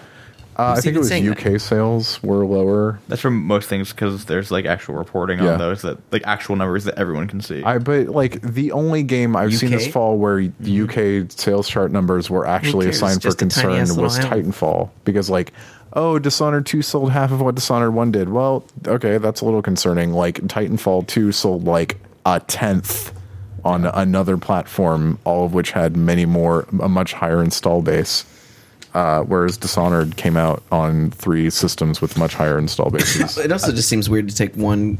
Uh, 0.69 0.73
I 0.77 0.81
think 0.81 0.95
it 0.95 0.99
was 0.99 1.11
UK 1.11 1.43
that? 1.53 1.59
sales 1.61 2.21
were 2.23 2.45
lower. 2.45 2.99
that's 3.07 3.21
for 3.21 3.31
most 3.31 3.67
things 3.69 3.91
because 3.91 4.25
there's 4.25 4.51
like 4.51 4.65
actual 4.65 4.95
reporting 4.95 5.39
Yeah. 5.39 5.53
on 5.53 5.59
those 5.59 5.81
that 5.81 5.97
like 6.11 6.23
actual 6.25 6.55
numbers 6.55 6.83
that 6.85 6.97
everyone 6.97 7.27
can 7.27 7.41
see. 7.41 7.63
I 7.63 7.77
but 7.77 8.07
like 8.07 8.41
the 8.41 8.71
only 8.71 9.03
game 9.03 9.35
I've 9.35 9.53
seen 9.55 9.71
this 9.71 9.87
fall 9.87 10.17
where 10.17 10.39
UK 10.41 11.31
sales 11.31 11.67
chart 11.67 11.91
numbers 11.91 12.29
were 12.29 12.45
actually 12.47 12.87
a 12.87 12.89
cares? 12.89 12.99
sign 12.99 13.19
for 13.19 13.33
concern 13.33 13.95
was 13.97 14.19
island. 14.19 14.53
Titanfall 14.53 14.89
because 15.05 15.29
like 15.29 15.51
oh 15.93 16.17
Dishonored 16.19 16.65
2 16.65 16.81
sold 16.81 17.11
half 17.11 17.31
of 17.31 17.41
what 17.41 17.55
Dishonored 17.55 17.93
1 17.93 18.11
did. 18.13 18.29
Well, 18.29 18.63
okay, 18.87 19.17
that's 19.17 19.41
a 19.41 19.45
little 19.45 19.61
concerning. 19.61 20.13
Like 20.13 20.35
Titanfall 20.41 21.07
2 21.07 21.31
sold 21.33 21.65
like 21.65 21.97
a 22.25 22.39
tenth 22.39 23.11
on 23.65 23.85
another 23.85 24.37
platform, 24.37 25.19
all 25.25 25.45
of 25.45 25.53
which 25.53 25.71
had 25.71 25.95
many 25.97 26.25
more 26.25 26.65
a 26.81 26.87
much 26.87 27.13
higher 27.13 27.43
install 27.43 27.81
base. 27.81 28.25
Uh, 28.93 29.21
whereas 29.21 29.57
Dishonored 29.57 30.17
came 30.17 30.35
out 30.35 30.63
on 30.71 31.11
three 31.11 31.49
systems 31.49 32.01
with 32.01 32.17
much 32.17 32.33
higher 32.33 32.57
install 32.57 32.89
bases. 32.89 33.37
It 33.43 33.51
also 33.51 33.71
just 33.71 33.87
seems 33.87 34.09
weird 34.09 34.27
to 34.27 34.35
take 34.35 34.53
one 34.55 34.99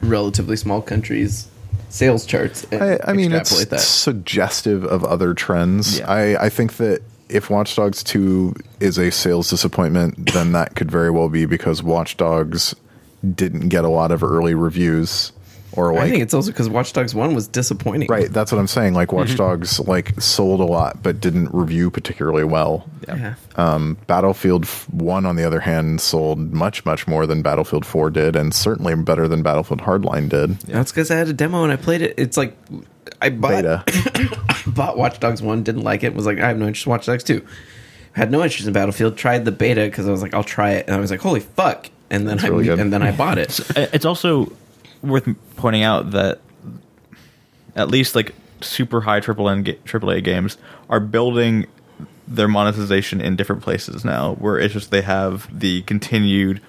relatively 0.00 0.56
small 0.56 0.82
country's 0.82 1.48
sales 1.88 2.26
charts 2.26 2.64
and 2.70 2.82
I, 2.82 2.98
I 3.06 3.12
mean, 3.14 3.32
it's 3.32 3.50
extrapolate 3.50 3.70
that. 3.70 3.80
suggestive 3.80 4.84
of 4.84 5.04
other 5.04 5.34
trends. 5.34 5.98
Yeah. 6.00 6.10
I, 6.10 6.46
I 6.46 6.48
think 6.48 6.76
that 6.76 7.02
if 7.28 7.48
Watch 7.50 7.76
Dogs 7.76 8.02
2 8.02 8.54
is 8.80 8.98
a 8.98 9.10
sales 9.10 9.48
disappointment, 9.50 10.32
then 10.32 10.52
that 10.52 10.74
could 10.74 10.90
very 10.90 11.10
well 11.10 11.28
be 11.28 11.46
because 11.46 11.82
Watch 11.82 12.16
Dogs 12.16 12.74
didn't 13.34 13.68
get 13.68 13.84
a 13.84 13.88
lot 13.88 14.10
of 14.10 14.22
early 14.22 14.54
reviews 14.54 15.32
or 15.78 15.98
I 15.98 16.10
think 16.10 16.22
it's 16.22 16.34
also 16.34 16.50
because 16.50 16.68
Watch 16.68 16.92
Dogs 16.92 17.14
One 17.14 17.34
was 17.34 17.48
disappointing. 17.48 18.08
right 18.08 18.30
that's 18.32 18.52
what 18.52 18.58
i'm 18.58 18.66
saying 18.66 18.94
like 18.94 19.12
watch 19.12 19.28
mm-hmm. 19.28 19.36
dogs 19.36 19.80
like 19.80 20.20
sold 20.20 20.60
a 20.60 20.64
lot 20.64 21.02
but 21.02 21.20
didn't 21.20 21.52
review 21.54 21.90
particularly 21.90 22.44
well 22.44 22.88
Yeah. 23.06 23.34
Um, 23.56 23.96
battlefield 24.06 24.66
1 24.66 25.26
on 25.26 25.36
the 25.36 25.44
other 25.44 25.60
hand 25.60 26.00
sold 26.00 26.52
much 26.52 26.84
much 26.84 27.06
more 27.06 27.26
than 27.26 27.42
battlefield 27.42 27.86
4 27.86 28.10
did 28.10 28.36
and 28.36 28.54
certainly 28.54 28.94
better 28.94 29.28
than 29.28 29.42
battlefield 29.42 29.80
hardline 29.80 30.28
did 30.28 30.58
That's 30.60 30.90
because 30.90 31.10
I 31.10 31.16
had 31.16 31.28
a 31.28 31.32
demo 31.32 31.62
and 31.62 31.72
I 31.72 31.76
played 31.76 32.02
it. 32.02 32.14
It's 32.18 32.36
like 32.36 32.56
I 33.20 33.30
bought 33.30 33.50
beta 33.50 33.84
bought 34.66 34.96
Watch 34.96 35.20
Dogs 35.20 35.42
one, 35.42 35.62
didn't 35.62 35.82
like 35.82 36.02
it. 36.04 36.14
Was 36.14 36.26
like 36.26 36.38
I 36.38 36.48
have 36.48 36.58
no 36.58 36.66
interest 36.66 36.86
in 36.86 36.90
Watch 36.90 37.06
Dogs 37.06 37.24
two. 37.24 37.46
Had 38.12 38.30
no 38.30 38.42
interest 38.42 38.66
in 38.66 38.72
Battlefield. 38.72 39.16
Tried 39.16 39.44
the 39.44 39.52
beta 39.52 39.82
because 39.82 40.08
I 40.08 40.10
was 40.10 40.22
like 40.22 40.34
I'll 40.34 40.44
try 40.44 40.72
it, 40.72 40.86
and 40.86 40.94
I 40.94 41.00
was 41.00 41.10
like 41.10 41.20
holy 41.20 41.40
fuck. 41.40 41.90
And 42.10 42.26
then 42.26 42.38
I 42.40 42.48
really 42.48 42.64
good. 42.64 42.78
and 42.78 42.92
then 42.92 43.02
I 43.02 43.12
bought 43.12 43.38
it. 43.38 43.60
it's 43.76 44.04
also 44.04 44.52
worth 45.02 45.28
pointing 45.56 45.82
out 45.82 46.10
that 46.12 46.40
at 47.76 47.88
least 47.88 48.14
like 48.14 48.34
super 48.60 49.00
high 49.00 49.20
triple 49.20 49.48
N 49.48 49.62
ga- 49.62 49.78
AAA 49.84 50.24
games 50.24 50.58
are 50.90 51.00
building 51.00 51.66
their 52.26 52.48
monetization 52.48 53.20
in 53.20 53.36
different 53.36 53.62
places 53.62 54.04
now, 54.04 54.34
where 54.34 54.58
it's 54.58 54.74
just 54.74 54.90
they 54.90 55.02
have 55.02 55.48
the 55.56 55.82
continued 55.82 56.60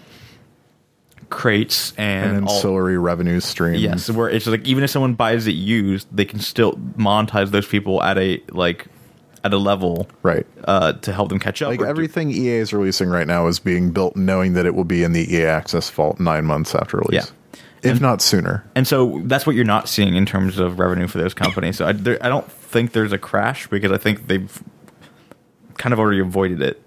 crates 1.30 1.94
and, 1.98 2.38
an 2.38 2.44
all- 2.46 2.56
ancillary 2.56 2.98
revenue 2.98 3.40
streams. 3.40 3.82
Yes, 3.82 4.10
where 4.10 4.30
it's 4.30 4.48
like 4.48 4.66
even 4.66 4.84
if 4.84 4.90
someone 4.90 5.14
buys 5.16 5.48
it 5.48 5.52
used, 5.56 6.08
they 6.16 6.26
can 6.26 6.40
still 6.40 6.74
monetize 6.98 7.52
those 7.52 7.68
people 7.68 8.02
at 8.02 8.18
a 8.18 8.42
like 8.52 8.88
at 9.44 9.54
a 9.54 9.58
level 9.58 10.08
right 10.22 10.46
uh, 10.66 10.92
to 10.94 11.14
help 11.14 11.30
them 11.30 11.40
catch 11.40 11.62
up. 11.62 11.70
like 11.70 11.80
or 11.80 11.86
do- 11.86 11.90
everything 11.90 12.30
EA 12.30 12.56
is 12.58 12.74
releasing 12.74 13.10
right 13.10 13.28
now 13.28 13.48
is 13.48 13.58
being 13.60 13.92
built 13.92 14.16
knowing 14.16 14.54
that 14.54 14.66
it 14.66 14.76
will 14.76 14.84
be 14.84 15.02
in 15.04 15.14
the 15.14 15.34
EA 15.34 15.46
Access 15.46 15.90
vault 15.90 16.20
nine 16.20 16.46
months 16.46 16.76
after 16.76 16.98
release, 16.98 17.32
if 17.84 18.02
not 18.02 18.22
sooner. 18.22 18.64
And 18.76 18.88
so 18.88 19.22
that's 19.26 19.46
what 19.46 19.56
you're 19.56 19.66
not 19.66 19.88
seeing 19.90 20.16
in 20.16 20.26
terms 20.26 20.58
of 20.60 20.80
revenue 20.80 21.08
for 21.08 21.18
those 21.18 21.34
companies. 21.34 21.78
So 21.78 21.86
I, 21.88 21.92
there, 21.94 22.18
I 22.24 22.30
don't 22.30 22.50
think 22.52 22.92
there's 22.94 23.12
a 23.14 23.18
crash 23.18 23.68
because 23.68 23.92
I 23.92 23.98
think 23.98 24.28
they've 24.28 24.62
kind 25.78 25.94
of 25.94 26.00
already 26.00 26.20
avoided 26.20 26.62
it. 26.62 26.82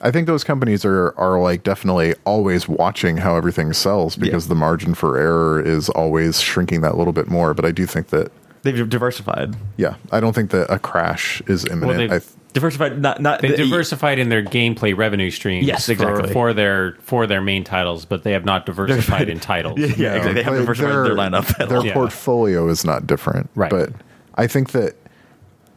I 0.00 0.10
think 0.10 0.26
those 0.26 0.44
companies 0.44 0.84
are 0.84 1.14
are 1.16 1.40
like 1.40 1.62
definitely 1.62 2.14
always 2.26 2.68
watching 2.68 3.16
how 3.16 3.36
everything 3.36 3.72
sells 3.72 4.16
because 4.16 4.44
Yeah. 4.44 4.48
the 4.50 4.54
margin 4.56 4.92
for 4.94 5.16
error 5.16 5.62
is 5.62 5.88
always 5.90 6.40
shrinking 6.40 6.82
that 6.82 6.98
little 6.98 7.12
bit 7.14 7.28
more. 7.28 7.54
But 7.54 7.64
I 7.64 7.70
do 7.70 7.86
think 7.86 8.08
that 8.08 8.30
They've 8.62 8.88
diversified. 8.88 9.56
yeah, 9.76 9.94
I 10.12 10.20
don't 10.20 10.34
think 10.34 10.50
that 10.50 10.70
a 10.70 10.78
crash 10.78 11.40
is 11.46 11.64
imminent. 11.66 12.10
th- 12.10 12.22
Diversified, 12.54 13.00
not 13.02 13.20
not 13.20 13.42
They 13.42 13.48
the- 13.48 13.56
diversified 13.56 14.18
in 14.18 14.28
their 14.28 14.42
gameplay 14.42 14.96
revenue 14.96 15.30
streams. 15.30 15.66
Yes, 15.66 15.88
exactly. 15.88 16.32
For, 16.32 16.54
their 16.54 16.96
for 17.00 17.26
their 17.26 17.42
main 17.42 17.64
titles, 17.64 18.04
but 18.04 18.22
they 18.22 18.32
have 18.32 18.44
not 18.44 18.64
diversified 18.64 19.28
in 19.28 19.40
titles. 19.40 19.78
yeah, 19.78 19.86
yeah, 19.96 20.14
exactly. 20.14 20.32
They 20.34 20.42
have 20.44 20.52
but 20.54 20.58
diversified 20.60 20.92
their 20.92 21.16
lineup. 21.16 21.60
at 21.60 21.68
Their 21.68 21.78
all. 21.78 21.86
Yeah. 21.86 21.92
portfolio 21.94 22.68
is 22.68 22.84
not 22.84 23.06
different, 23.06 23.50
Right. 23.54 23.70
But 23.70 23.92
I 24.36 24.46
think 24.46 24.70
that 24.70 24.94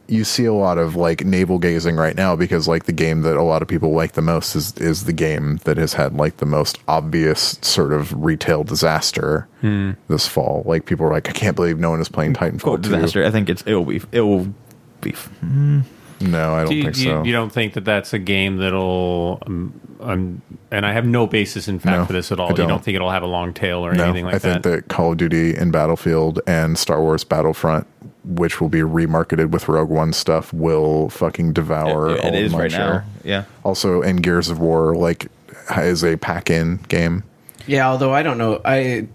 you 0.08 0.24
see 0.24 0.46
a 0.46 0.54
lot 0.54 0.78
of 0.78 0.96
like 0.96 1.24
navel 1.24 1.58
gazing 1.58 1.96
right 1.96 2.16
now 2.16 2.34
because 2.34 2.66
like 2.66 2.84
the 2.84 2.92
game 2.92 3.22
that 3.22 3.36
a 3.36 3.42
lot 3.42 3.60
of 3.60 3.68
people 3.68 3.90
like 3.90 4.12
the 4.12 4.22
most 4.22 4.56
is 4.56 4.72
is 4.78 5.04
the 5.04 5.12
game 5.12 5.58
that 5.64 5.76
has 5.76 5.92
had 5.92 6.14
like 6.14 6.38
the 6.38 6.46
most 6.46 6.78
obvious 6.88 7.58
sort 7.60 7.92
of 7.92 8.12
retail 8.24 8.64
disaster 8.64 9.46
hmm. 9.60 9.92
this 10.08 10.26
fall. 10.26 10.62
Like 10.64 10.86
people 10.86 11.06
are 11.06 11.12
like, 11.12 11.28
I 11.28 11.32
can't 11.32 11.54
believe 11.54 11.78
no 11.78 11.90
one 11.90 12.00
is 12.00 12.08
playing 12.08 12.34
Titanfall. 12.34 12.62
Quote 12.62 12.82
2. 12.82 12.90
disaster. 12.90 13.24
I 13.24 13.30
think 13.30 13.50
it's 13.50 13.62
it 13.62 13.74
will 13.74 13.84
be 13.84 14.00
it 14.12 14.22
will 14.22 14.54
be. 15.00 15.10
Hmm. 15.12 15.80
No, 16.20 16.54
I 16.54 16.60
don't 16.60 16.68
Do 16.70 16.74
you, 16.76 16.82
think 16.84 16.96
you- 16.98 17.04
so. 17.04 17.22
you 17.24 17.32
don't 17.32 17.52
think 17.52 17.74
that 17.74 17.84
that's 17.84 18.12
a 18.12 18.18
game 18.18 18.56
that'll, 18.56 19.38
um, 19.46 19.80
um, 20.00 20.42
and 20.70 20.84
I 20.84 20.92
have 20.92 21.06
no 21.06 21.26
basis 21.26 21.68
in 21.68 21.78
fact 21.78 21.96
No, 21.96 22.04
for 22.06 22.12
this 22.12 22.32
at 22.32 22.40
all. 22.40 22.50
I 22.50 22.54
don't. 22.54 22.68
don't 22.68 22.82
think 22.82 22.96
it'll 22.96 23.10
have 23.10 23.22
a 23.22 23.26
long 23.28 23.52
tail 23.54 23.86
or 23.86 23.94
no, 23.94 24.04
anything 24.04 24.24
like 24.24 24.40
that? 24.42 24.48
I 24.48 24.52
think 24.54 24.62
that? 24.64 24.70
that. 24.70 24.88
Call 24.88 25.12
of 25.12 25.18
Duty 25.18 25.54
and 25.54 25.70
Battlefield 25.72 26.40
and 26.46 26.76
Star 26.76 27.00
Wars 27.00 27.22
Battlefront, 27.24 27.86
which 28.24 28.60
will 28.60 28.68
be 28.68 28.80
remarketed 28.80 29.50
with 29.50 29.68
Rogue 29.68 29.90
One 29.90 30.12
stuff, 30.12 30.52
will 30.52 31.08
fucking 31.10 31.52
devour 31.52 32.10
It- 32.10 32.20
all 32.24 32.34
it 32.34 32.44
of 32.46 32.52
my 32.52 32.58
right 32.58 32.72
share. 32.72 32.92
now. 32.92 33.04
Yeah. 33.24 33.44
Also, 33.64 34.02
in 34.02 34.16
Gears 34.16 34.48
of 34.50 34.58
War, 34.58 34.94
like 34.96 35.28
is 35.76 36.02
a 36.02 36.16
pack-in 36.16 36.80
game. 36.88 37.22
Yeah, 37.66 37.88
although 37.88 38.12
I 38.14 38.22
don't 38.22 38.38
know, 38.38 38.60
I 38.64 39.06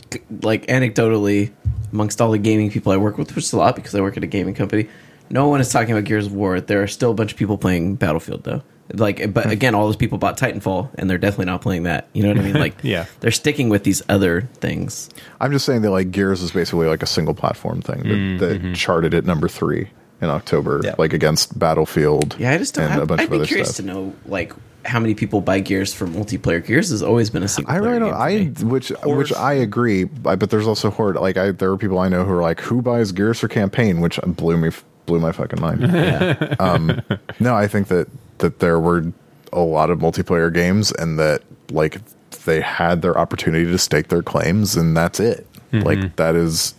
like 0.41 0.67
anecdotally 0.67 1.51
amongst 1.91 2.21
all 2.21 2.31
the 2.31 2.37
gaming 2.37 2.69
people 2.71 2.91
I 2.91 2.97
work 2.97 3.17
with, 3.17 3.35
which 3.35 3.45
is 3.45 3.53
a 3.53 3.57
lot 3.57 3.75
because 3.75 3.93
I 3.95 4.01
work 4.01 4.15
at 4.17 4.23
a 4.23 4.27
gaming 4.27 4.53
company. 4.53 4.87
No 5.33 5.47
one 5.47 5.59
is 5.59 5.69
talking 5.69 5.91
about 5.91 6.03
Gears 6.03 6.27
of 6.27 6.33
War. 6.33 6.61
There 6.61 6.83
are 6.83 6.87
still 6.87 7.09
a 7.11 7.13
bunch 7.15 7.31
of 7.31 7.37
people 7.39 7.57
playing 7.57 7.95
Battlefield 7.95 8.43
though. 8.43 8.61
Like, 8.93 9.33
but 9.33 9.45
hmm. 9.45 9.49
again, 9.49 9.73
all 9.73 9.87
those 9.87 9.95
people 9.95 10.19
bought 10.19 10.37
Titanfall, 10.37 10.89
and 10.95 11.09
they're 11.09 11.17
definitely 11.17 11.45
not 11.45 11.61
playing 11.61 11.83
that. 11.83 12.07
You 12.13 12.21
know 12.21 12.29
what 12.29 12.37
I 12.37 12.41
mean? 12.43 12.53
Like, 12.59 12.75
Yeah. 12.83 13.05
they're 13.19 13.31
sticking 13.31 13.69
with 13.69 13.83
these 13.83 14.03
other 14.09 14.41
things. 14.55 15.09
I'm 15.41 15.51
just 15.51 15.65
saying 15.65 15.81
that 15.81 15.89
like 15.89 16.11
Gears 16.11 16.43
is 16.43 16.51
basically 16.51 16.87
like 16.87 17.01
a 17.01 17.07
single 17.07 17.33
platform 17.33 17.81
thing 17.81 18.03
that, 18.03 18.09
mm, 18.09 18.39
that 18.39 18.61
mm-hmm. 18.61 18.73
charted 18.73 19.13
at 19.15 19.25
number 19.25 19.47
three 19.47 19.89
in 20.21 20.29
October, 20.29 20.81
Yeah. 20.83 20.95
like 20.99 21.13
against 21.13 21.57
Battlefield. 21.57 22.35
Yeah, 22.37 22.51
I 22.51 22.57
just 22.59 22.75
don't. 22.75 22.85
and 22.85 22.93
Have, 22.93 23.03
a 23.03 23.05
bunch 23.07 23.21
I'd 23.21 23.25
of 23.25 23.31
be 23.31 23.37
other 23.37 23.45
curious 23.45 23.73
stuff. 23.73 23.85
to 23.85 23.91
know 23.91 24.13
like 24.27 24.53
how 24.85 24.99
many 24.99 25.15
people 25.15 25.41
buy 25.41 25.59
Gears 25.61 25.93
for 25.93 26.05
multiplayer. 26.05 26.63
Gears 26.63 26.89
has 26.89 27.01
always 27.01 27.31
been 27.31 27.41
a 27.41 27.47
single. 27.47 27.73
I 27.73 27.77
really 27.77 27.99
don't. 27.99 28.13
I 28.13 28.37
Game 28.37 28.55
for 28.55 28.65
which 28.67 28.89
which 29.03 29.33
I 29.33 29.53
agree, 29.53 30.03
but 30.03 30.37
but 30.37 30.51
there's 30.51 30.67
also 30.67 30.91
horde. 30.91 31.15
Like 31.15 31.37
I, 31.37 31.51
there 31.51 31.71
are 31.71 31.77
people 31.77 31.97
I 31.99 32.09
know 32.09 32.23
who 32.23 32.33
are 32.33 32.41
like, 32.41 32.59
who 32.61 32.81
buys 32.81 33.11
Gears 33.11 33.39
for 33.39 33.47
campaign, 33.47 33.99
which 33.99 34.19
blew 34.25 34.57
me 34.57 34.69
blew 35.05 35.19
my 35.19 35.31
fucking 35.31 35.59
mind. 35.61 35.81
yeah. 35.93 36.55
Um, 36.59 37.01
no, 37.39 37.55
I 37.55 37.67
think 37.67 37.87
that 37.89 38.07
that 38.39 38.59
there 38.59 38.79
were 38.79 39.05
a 39.51 39.59
lot 39.61 39.89
of 39.89 39.99
multiplayer 39.99 40.53
games, 40.53 40.91
and 40.91 41.19
that 41.19 41.43
like 41.71 42.01
they 42.45 42.61
had 42.61 43.01
their 43.01 43.17
opportunity 43.17 43.65
to 43.65 43.77
stake 43.77 44.07
their 44.09 44.23
claims, 44.23 44.75
and 44.75 44.95
that's 44.97 45.19
it. 45.19 45.47
Mm-hmm. 45.71 45.85
Like 45.85 46.15
that 46.17 46.35
is 46.35 46.73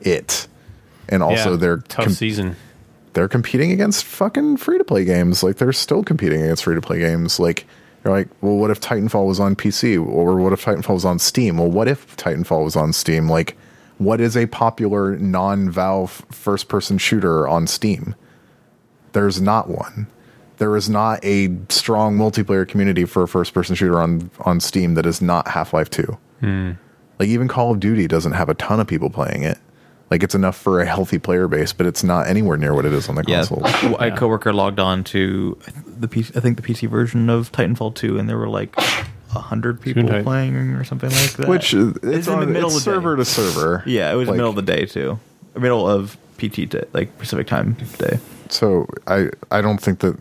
it. 0.00 0.46
And 1.08 1.22
also, 1.22 1.52
Yeah, 1.52 1.56
they're 1.56 1.76
tough 1.78 2.04
com- 2.06 2.12
season. 2.14 2.56
they're 3.12 3.28
competing 3.28 3.72
against 3.72 4.04
fucking 4.04 4.56
free 4.56 4.78
to 4.78 4.84
play 4.84 5.04
games. 5.04 5.42
Like 5.42 5.56
they're 5.56 5.72
still 5.72 6.02
competing 6.02 6.40
against 6.42 6.64
free 6.64 6.74
to 6.74 6.80
play 6.80 6.98
games. 7.00 7.38
Like 7.38 7.66
you're 8.04 8.14
like, 8.14 8.28
well, 8.40 8.56
what 8.56 8.70
if 8.70 8.80
Titanfall 8.80 9.26
was 9.26 9.38
on 9.38 9.54
PC, 9.54 9.94
or 10.04 10.36
what 10.36 10.52
if 10.52 10.64
Titanfall 10.64 10.94
was 10.94 11.04
on 11.04 11.18
Steam? 11.18 11.58
Well, 11.58 11.70
what 11.70 11.88
if 11.88 12.16
Titanfall 12.16 12.64
was 12.64 12.74
on 12.76 12.92
Steam? 12.92 13.28
Like, 13.28 13.56
what 14.04 14.20
is 14.20 14.36
a 14.36 14.46
popular 14.46 15.16
non-Valve 15.16 16.24
first-person 16.30 16.98
shooter 16.98 17.46
on 17.48 17.66
Steam? 17.66 18.14
There's 19.12 19.40
not 19.40 19.68
one. 19.68 20.06
There 20.58 20.76
is 20.76 20.88
not 20.88 21.24
a 21.24 21.50
strong 21.68 22.16
multiplayer 22.16 22.66
community 22.68 23.04
for 23.04 23.22
a 23.22 23.28
first-person 23.28 23.74
shooter 23.74 24.00
on 24.00 24.30
on 24.40 24.60
Steam 24.60 24.94
that 24.94 25.06
is 25.06 25.20
not 25.20 25.48
Half-Life 25.48 25.90
Two. 25.90 26.18
Hmm. 26.40 26.72
Like 27.18 27.28
even 27.28 27.48
Call 27.48 27.72
of 27.72 27.80
Duty 27.80 28.06
doesn't 28.06 28.32
have 28.32 28.48
a 28.48 28.54
ton 28.54 28.80
of 28.80 28.86
people 28.86 29.10
playing 29.10 29.42
it. 29.42 29.58
Like 30.10 30.22
it's 30.22 30.34
enough 30.34 30.56
for 30.56 30.80
a 30.80 30.84
healthy 30.86 31.18
player 31.18 31.48
base, 31.48 31.72
but 31.72 31.86
it's 31.86 32.04
not 32.04 32.26
anywhere 32.26 32.56
near 32.58 32.74
what 32.74 32.84
it 32.84 32.92
is 32.92 33.08
on 33.08 33.14
the 33.14 33.24
Yeah, 33.26 33.44
console. 33.46 33.64
a 33.98 34.10
coworker 34.16 34.52
logged 34.52 34.78
on 34.78 35.04
to 35.04 35.58
the 35.86 36.06
PC, 36.06 36.36
I 36.36 36.40
think 36.40 36.60
the 36.60 36.62
PC 36.62 36.88
version 36.88 37.30
of 37.30 37.50
Titanfall 37.50 37.94
2, 37.94 38.18
and 38.18 38.28
there 38.28 38.36
were 38.36 38.48
like 38.48 38.76
a 38.76 39.06
hundred 39.32 39.80
people 39.80 40.06
tight. 40.06 40.24
playing 40.24 40.54
or 40.56 40.84
something 40.84 41.10
like 41.10 41.32
that. 41.34 41.48
Which 41.48 41.74
uh, 41.74 41.88
it's, 41.88 41.98
It's 42.02 42.26
in 42.28 42.34
the 42.40 42.46
on, 42.46 42.52
middle 42.52 42.68
it's 42.70 42.78
of 42.78 42.84
the 42.84 42.90
day. 42.90 42.94
server 42.96 43.16
to 43.16 43.24
server. 43.24 43.82
yeah, 43.86 44.12
it 44.12 44.16
was 44.16 44.28
Like, 44.28 44.36
middle 44.36 44.50
of 44.50 44.56
the 44.56 44.62
day 44.62 44.86
too, 44.86 45.18
middle 45.56 45.88
of 45.88 46.16
PT 46.38 46.68
day, 46.68 46.84
like 46.92 47.16
Pacific 47.18 47.46
time 47.46 47.76
day. 47.98 48.18
So 48.50 48.86
I 49.06 49.28
I 49.50 49.60
don't 49.60 49.78
think 49.78 50.00
that 50.00 50.18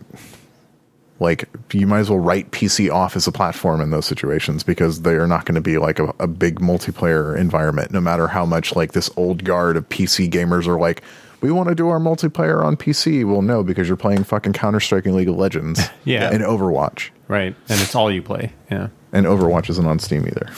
like 1.20 1.48
you 1.72 1.86
might 1.86 2.00
as 2.00 2.10
well 2.10 2.20
write 2.20 2.50
PC 2.52 2.92
off 2.92 3.16
as 3.16 3.28
a 3.28 3.32
platform 3.32 3.80
in 3.82 3.92
those 3.92 4.06
situations 4.06 4.64
because 4.64 5.04
they 5.04 5.14
are 5.16 5.28
not 5.28 5.46
going 5.46 5.56
to 5.56 5.62
be 5.62 5.78
like 5.78 6.00
a, 6.00 6.14
a 6.20 6.28
big 6.28 6.60
multiplayer 6.60 7.38
environment. 7.38 7.92
No 7.92 8.02
matter 8.02 8.28
how 8.28 8.46
much 8.46 8.76
like 8.76 8.94
this 8.94 9.10
old 9.18 9.44
guard 9.44 9.78
of 9.78 9.88
PC 9.90 10.30
gamers 10.30 10.68
are 10.68 10.80
like. 10.80 11.02
We 11.42 11.52
want 11.52 11.70
to 11.70 11.76
do 11.76 11.90
our 11.90 12.00
multiplayer 12.00 12.64
on 12.64 12.78
PC. 12.78 13.26
Well, 13.30 13.42
no, 13.42 13.64
because 13.64 13.88
you're 13.88 13.98
playing 13.98 14.24
fucking 14.24 14.54
Counter 14.54 14.80
Strike 14.80 15.06
and 15.08 15.16
League 15.16 15.30
of 15.30 15.36
Legends. 15.36 15.82
Yeah. 16.04 16.32
And 16.32 16.44
Overwatch. 16.44 17.10
Right. 17.28 17.56
And 17.70 17.80
it's 17.80 17.94
all 17.94 18.12
you 18.12 18.24
play. 18.24 18.54
Yeah. 18.72 18.88
And 19.12 19.28
Overwatch 19.28 19.70
isn't 19.70 19.86
on 19.86 20.00
Steam 20.00 20.26
either. 20.26 20.50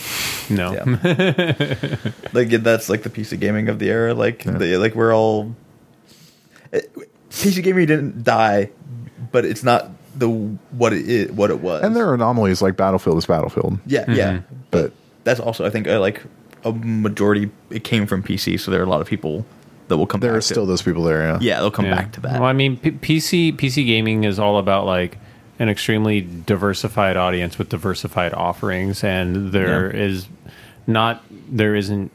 No. 0.49 0.71
Yeah. 0.73 2.11
like 2.33 2.49
that's 2.49 2.87
like 2.87 3.03
the 3.03 3.09
PC 3.09 3.39
gaming 3.41 3.67
of 3.67 3.79
the 3.79 3.89
era. 3.89 4.13
Like 4.13 4.43
the, 4.43 4.77
like 4.77 4.95
we're 4.95 5.13
all 5.13 5.53
it, 6.71 6.89
PC 7.29 7.61
gaming 7.61 7.87
didn't 7.87 8.23
die, 8.23 8.69
but 9.33 9.43
it's 9.43 9.63
not 9.63 9.89
the 10.15 10.29
what 10.29 10.93
it 10.93 11.09
is, 11.09 11.31
what 11.31 11.49
it 11.49 11.59
was. 11.59 11.83
And 11.83 11.93
there 11.93 12.07
are 12.07 12.13
anomalies 12.13 12.61
like 12.61 12.77
Battlefield 12.77 13.17
is 13.17 13.25
Battlefield. 13.25 13.79
yeah, 13.85 14.09
yeah, 14.09 14.41
But 14.71 14.93
that's 15.25 15.39
also 15.41 15.65
I 15.65 15.69
think 15.69 15.87
uh, 15.87 15.99
like 15.99 16.21
a 16.63 16.71
majority 16.71 17.51
it 17.69 17.83
came 17.83 18.07
from 18.07 18.23
PC, 18.23 18.59
so 18.59 18.71
there 18.71 18.79
are 18.79 18.85
a 18.85 18.89
lot 18.89 19.01
of 19.01 19.07
people 19.07 19.45
that 19.87 19.97
will 19.97 20.05
come. 20.07 20.21
there 20.21 20.31
back 20.31 20.37
are 20.37 20.41
to- 20.41 20.47
still 20.53 20.65
those 20.65 20.81
people 20.81 21.03
there, 21.03 21.21
yeah. 21.21 21.37
yeah, 21.41 21.59
they'll 21.59 21.71
come 21.71 21.85
Yeah. 21.85 21.95
back 21.95 22.11
to 22.13 22.21
that. 22.21 22.33
Well, 22.39 22.49
I 22.49 22.53
mean, 22.53 22.77
P- 22.77 22.91
PC 22.91 23.51
PC 23.53 23.85
gaming 23.85 24.23
is 24.23 24.39
all 24.39 24.57
about 24.57 24.85
like 24.85 25.17
an 25.59 25.69
extremely 25.69 26.21
diversified 26.45 27.15
audience 27.17 27.57
with 27.57 27.69
diversified 27.69 28.33
offerings, 28.33 29.03
and 29.03 29.51
there 29.51 29.89
is 29.89 30.25
Yeah. 30.45 30.51
not 30.87 31.23
there 31.51 31.75
isn't 31.75 32.11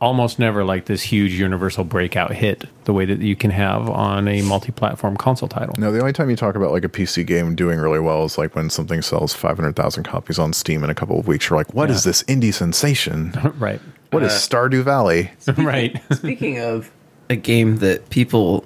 almost 0.00 0.36
never 0.40 0.64
like 0.64 0.86
this 0.86 1.00
huge 1.02 1.32
universal 1.32 1.84
breakout 1.84 2.32
hit 2.34 2.64
the 2.86 2.92
way 2.92 3.04
that 3.04 3.20
you 3.20 3.36
can 3.36 3.52
have 3.52 3.88
on 3.88 4.26
a 4.26 4.42
multi-platform 4.42 5.16
console 5.16 5.48
title. 5.48 5.72
No, 5.78 5.92
the 5.92 6.00
only 6.00 6.12
time 6.12 6.28
you 6.28 6.34
talk 6.34 6.56
about 6.56 6.72
like 6.72 6.84
a 6.84 6.88
PC 6.88 7.24
game 7.24 7.54
doing 7.54 7.78
really 7.78 8.00
well 8.00 8.24
is 8.24 8.36
like 8.36 8.56
when 8.56 8.68
something 8.68 9.00
sells 9.00 9.32
500,000 9.32 10.02
copies 10.02 10.40
on 10.40 10.52
Steam 10.54 10.82
in 10.82 10.90
a 10.90 10.94
couple 10.94 11.20
of 11.20 11.28
weeks. 11.28 11.48
You're 11.48 11.56
like, 11.56 11.72
what 11.72 11.88
is 11.88 12.04
Yeah. 12.04 12.10
this 12.10 12.22
indie 12.24 12.52
sensation? 12.52 13.32
right. 13.60 13.80
What 14.12 14.22
is 14.24 14.32
Stardew 14.32 14.84
Valley? 14.84 15.30
right. 15.56 16.00
Speaking 16.12 16.58
of 16.58 16.90
a 17.30 17.36
game 17.36 17.78
that 17.78 18.10
people 18.10 18.64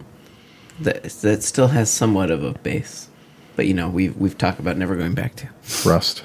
that 0.81 1.05
that 1.05 1.43
still 1.45 1.69
has 1.69 1.89
somewhat 1.89 2.33
of 2.33 2.43
a 2.43 2.53
base, 2.53 3.09
but 3.55 3.67
you 3.67 3.75
know 3.75 3.89
we've 3.89 4.17
we've 4.17 4.37
talked 4.37 4.59
about 4.59 4.77
never 4.77 4.97
going 4.97 5.15
back 5.15 5.37
to. 5.37 5.49
Rust. 5.85 6.25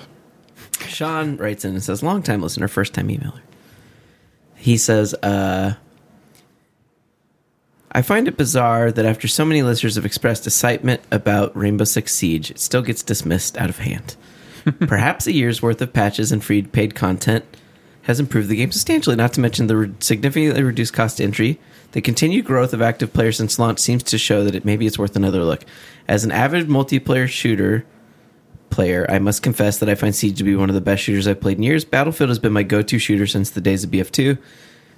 Sean 0.87 1.37
writes 1.37 1.63
in 1.63 1.73
and 1.73 1.83
says, 1.83 2.01
"Long 2.01 2.23
time 2.23 2.41
listener, 2.41 2.67
first 2.67 2.93
time 2.95 3.09
emailer." 3.09 3.41
He 4.55 4.75
says, 4.75 5.13
uh, 5.13 5.75
"I 7.91 8.01
find 8.01 8.27
it 8.27 8.37
bizarre 8.37 8.91
that 8.91 9.05
after 9.05 9.27
so 9.27 9.45
many 9.45 9.61
listeners 9.61 9.95
have 9.95 10.05
expressed 10.05 10.47
excitement 10.47 11.01
about 11.11 11.55
Rainbow 11.55 11.83
Six 11.83 12.13
Siege, 12.13 12.49
it 12.49 12.59
still 12.59 12.81
gets 12.81 13.03
dismissed 13.03 13.55
out 13.57 13.69
of 13.69 13.77
hand. 13.77 14.15
Perhaps 14.79 15.27
a 15.27 15.31
year's 15.31 15.61
worth 15.61 15.81
of 15.81 15.93
patches 15.93 16.31
and 16.31 16.43
free 16.43 16.63
paid 16.63 16.95
content." 16.95 17.45
Has 18.03 18.19
improved 18.19 18.49
the 18.49 18.55
game 18.55 18.71
substantially, 18.71 19.15
not 19.15 19.33
to 19.33 19.41
mention 19.41 19.67
the 19.67 19.77
re- 19.77 19.93
significantly 19.99 20.63
reduced 20.63 20.93
cost 20.93 21.17
to 21.17 21.23
entry. 21.23 21.59
The 21.91 22.01
continued 22.01 22.45
growth 22.45 22.73
of 22.73 22.81
active 22.81 23.13
players 23.13 23.37
since 23.37 23.59
launch 23.59 23.79
seems 23.79 24.03
to 24.03 24.17
show 24.17 24.43
that 24.43 24.55
it 24.55 24.65
maybe 24.65 24.87
it's 24.87 24.97
worth 24.97 25.15
another 25.15 25.43
look. 25.43 25.65
As 26.07 26.23
an 26.23 26.31
avid 26.31 26.67
multiplayer 26.67 27.27
shooter, 27.27 27.85
player, 28.71 29.05
I 29.09 29.19
must 29.19 29.43
confess 29.43 29.77
that 29.77 29.89
I 29.89 29.95
find 29.95 30.15
Siege 30.15 30.37
to 30.37 30.43
be 30.43 30.55
one 30.55 30.69
of 30.69 30.75
the 30.75 30.81
best 30.81 31.03
shooters 31.03 31.27
I've 31.27 31.41
played 31.41 31.57
in 31.57 31.63
years. 31.63 31.85
Battlefield 31.85 32.29
has 32.29 32.39
been 32.39 32.53
my 32.53 32.63
go 32.63 32.81
to 32.81 32.97
shooter 32.97 33.27
since 33.27 33.51
the 33.51 33.61
days 33.61 33.83
of 33.83 33.91
BF2. 33.91 34.37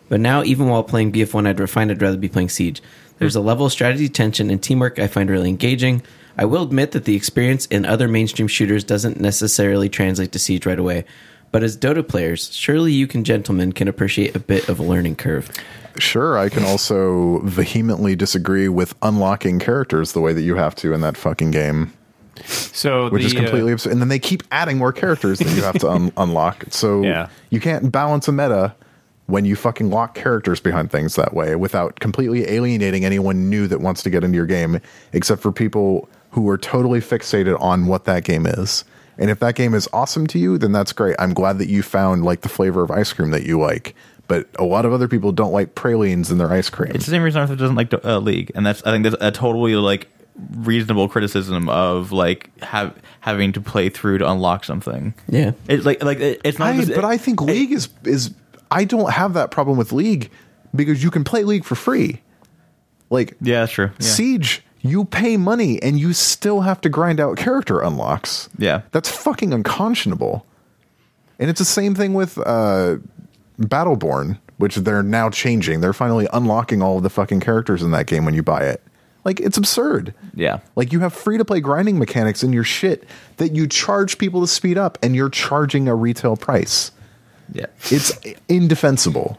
But 0.08 0.20
now, 0.20 0.44
even 0.44 0.68
while 0.68 0.84
playing 0.84 1.12
BF1, 1.12 1.48
I'd 1.48 1.70
find 1.70 1.92
I'd 1.92 2.02
rather 2.02 2.18
be 2.18 2.30
playing 2.30 2.50
Siege. 2.50 2.82
There's 3.18 3.36
a 3.36 3.42
level 3.42 3.66
of 3.66 3.72
strategy, 3.72 4.10
tension, 4.10 4.50
and 4.50 4.62
teamwork 4.62 5.00
I 5.00 5.08
find 5.08 5.30
really 5.30 5.50
engaging. 5.50 6.04
I 6.38 6.46
will 6.46 6.64
admit 6.64 6.92
that 6.92 7.06
the 7.06 7.16
experience 7.16 7.66
in 7.68 7.86
other 7.86 8.08
mainstream 8.08 8.48
shooters 8.48 8.84
doesn't 8.84 9.20
necessarily 9.20 9.90
translate 9.90 10.32
to 10.32 10.40
Siege 10.40 10.66
right 10.66 10.80
away. 10.80 11.06
But 11.54 11.62
as 11.62 11.78
Dota 11.78 12.06
players, 12.06 12.52
surely 12.52 12.92
you 12.92 13.06
can 13.06 13.24
gentlemen 13.24 13.74
can 13.74 13.88
appreciate 13.88 14.36
a 14.36 14.40
bit 14.40 14.68
of 14.70 14.80
a 14.80 14.84
learning 14.84 15.18
curve. 15.18 15.52
Sure, 16.00 16.36
I 16.36 16.50
can 16.50 16.64
also 16.66 17.42
vehemently 17.44 18.16
disagree 18.16 18.68
with 18.68 18.96
unlocking 19.04 19.60
characters 19.60 20.14
the 20.14 20.20
way 20.20 20.34
that 20.34 20.42
you 20.42 20.56
have 20.56 20.74
to 20.78 20.94
in 20.94 21.02
that 21.02 21.16
fucking 21.16 21.52
game, 21.52 21.94
So 22.44 23.08
which 23.12 23.22
the, 23.22 23.28
is 23.28 23.36
uh, 23.36 23.42
completely 23.42 23.72
absurd. 23.72 23.92
And 23.92 24.02
then 24.02 24.08
they 24.08 24.18
keep 24.18 24.42
adding 24.52 24.80
more 24.80 24.92
characters 24.92 25.38
that 25.38 25.56
you 25.56 25.62
have 25.62 25.78
to 25.78 25.90
un- 25.92 26.12
unlock. 26.18 26.66
So 26.72 27.04
Yeah. 27.04 27.28
you 27.52 27.60
can't 27.60 27.92
balance 27.92 28.28
a 28.28 28.32
meta 28.32 28.74
when 29.28 29.46
you 29.46 29.56
fucking 29.56 29.92
lock 29.92 30.16
characters 30.16 30.60
behind 30.60 30.90
things 30.92 31.16
that 31.18 31.36
way 31.36 31.56
without 31.56 32.00
completely 32.00 32.50
alienating 32.50 33.06
anyone 33.06 33.48
new 33.52 33.68
that 33.68 33.80
wants 33.80 34.02
to 34.02 34.10
get 34.10 34.24
into 34.24 34.36
your 34.36 34.48
game, 34.48 34.82
except 35.14 35.40
for 35.44 35.52
people 35.52 36.10
who 36.32 36.50
are 36.50 36.58
totally 36.58 37.00
fixated 37.00 37.62
on 37.62 37.86
what 37.86 38.06
that 38.06 38.24
game 38.24 38.48
is. 38.48 38.84
And 39.18 39.30
if 39.30 39.40
that 39.40 39.56
game 39.56 39.74
is 39.74 39.88
awesome 39.94 40.26
to 40.28 40.40
you, 40.40 40.58
then 40.58 40.72
that's 40.72 40.92
great. 40.94 41.16
I'm 41.20 41.34
glad 41.34 41.60
that 41.60 41.68
you 41.70 41.84
found 41.84 42.24
like 42.26 42.42
the 42.42 42.50
flavor 42.50 42.82
of 42.84 42.92
ice 42.92 43.14
cream 43.14 43.32
that 43.32 43.44
you 43.44 43.60
like. 43.60 43.96
But 44.28 44.52
but 44.54 44.62
a 44.62 44.66
lot 44.66 44.86
of 44.86 44.94
other 44.94 45.08
people 45.10 45.32
don't 45.34 45.52
like 45.52 45.76
pralines 45.76 46.32
in 46.32 46.38
their 46.38 46.52
ice 46.52 46.70
cream. 46.70 46.92
It's 46.96 47.06
the 47.06 47.12
same 47.12 47.22
reason 47.24 47.42
Arthur 47.42 47.56
doesn't 47.58 47.76
like 47.76 47.94
uh, 47.94 48.18
League, 48.20 48.52
and 48.56 48.66
that's 48.66 48.82
I 48.84 48.92
think 48.92 49.04
that's 49.04 49.18
a 49.20 49.32
totally 49.32 49.76
like 49.76 50.08
reasonable 50.56 51.08
criticism 51.10 51.68
of 51.70 52.12
like 52.12 52.50
have 52.64 52.96
having 53.20 53.52
to 53.52 53.62
play 53.62 53.90
through 53.90 54.18
to 54.20 54.32
unlock 54.32 54.64
something. 54.64 55.14
Yeah. 55.28 55.52
It's 55.68 55.86
like 55.86 56.02
like 56.04 56.20
it- 56.20 56.42
it's 56.44 56.58
not. 56.58 56.70
I, 56.70 56.78
just- 56.78 56.96
but 56.96 57.04
I 57.06 57.18
think 57.18 57.42
League 57.42 57.72
is 57.74 57.90
is 58.06 58.34
I 58.72 58.86
don't 58.86 59.12
have 59.12 59.34
that 59.34 59.52
problem 59.52 59.78
with 59.78 59.92
League 59.92 60.32
because 60.74 61.04
you 61.04 61.12
can 61.12 61.24
play 61.24 61.44
League 61.44 61.66
for 61.66 61.76
free. 61.76 62.22
Like 63.10 63.36
yeah, 63.42 63.60
that's 63.60 63.74
true. 63.74 63.92
Yeah. 64.00 64.08
Siege, 64.08 64.64
you 64.84 65.06
pay 65.06 65.38
money 65.38 65.82
and 65.82 65.98
you 66.00 66.14
still 66.14 66.62
have 66.62 66.80
to 66.82 66.90
grind 66.90 67.20
out 67.20 67.38
character 67.38 67.80
unlocks. 67.82 68.50
Yeah. 68.58 68.82
That's 68.92 69.10
fucking 69.10 69.52
unconscionable. 69.54 70.46
And 71.40 71.50
it's 71.50 71.60
the 71.60 71.66
same 71.66 71.96
thing 71.96 72.14
with 72.14 72.38
uh 72.38 72.98
Battleborn, 73.60 74.40
which 74.58 74.76
they're 74.76 75.04
now 75.04 75.30
changing. 75.30 75.80
They're 75.82 75.94
finally 75.94 76.28
unlocking 76.34 76.82
all 76.82 76.98
of 76.98 77.04
the 77.04 77.10
fucking 77.10 77.40
characters 77.40 77.82
in 77.82 77.92
that 77.92 78.08
game 78.08 78.26
when 78.26 78.34
you 78.34 78.44
buy 78.44 78.64
it. 78.66 78.84
Like 79.26 79.40
it's 79.40 79.58
absurd. 79.58 80.14
yeah, 80.34 80.60
Like 80.76 80.92
you 80.92 81.00
have 81.00 81.14
free 81.14 81.38
to 81.38 81.46
play 81.46 81.62
grinding 81.62 81.98
mechanics 81.98 82.44
in 82.44 82.52
your 82.52 82.66
shit 82.66 83.06
that 83.38 83.56
you 83.56 83.68
charge 83.68 84.18
people 84.18 84.42
to 84.42 84.48
speed 84.48 84.78
up 84.78 84.98
and 85.02 85.16
you're 85.16 85.30
charging 85.30 85.88
a 85.88 85.96
retail 85.96 86.36
price. 86.36 86.92
yeah. 87.54 87.68
It's 87.90 88.12
indefensible. 88.50 89.38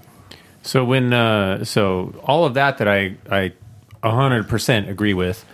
So 0.63 0.85
when 0.87 1.13
uh, 1.13 1.65
so 1.65 2.15
all 2.25 2.47
of 2.47 2.55
that 2.55 2.79
that 2.79 2.89
I 2.89 3.17
I 3.31 3.53
hundred 4.11 4.49
percent 4.49 4.89
agree 4.89 5.15
with. 5.15 5.45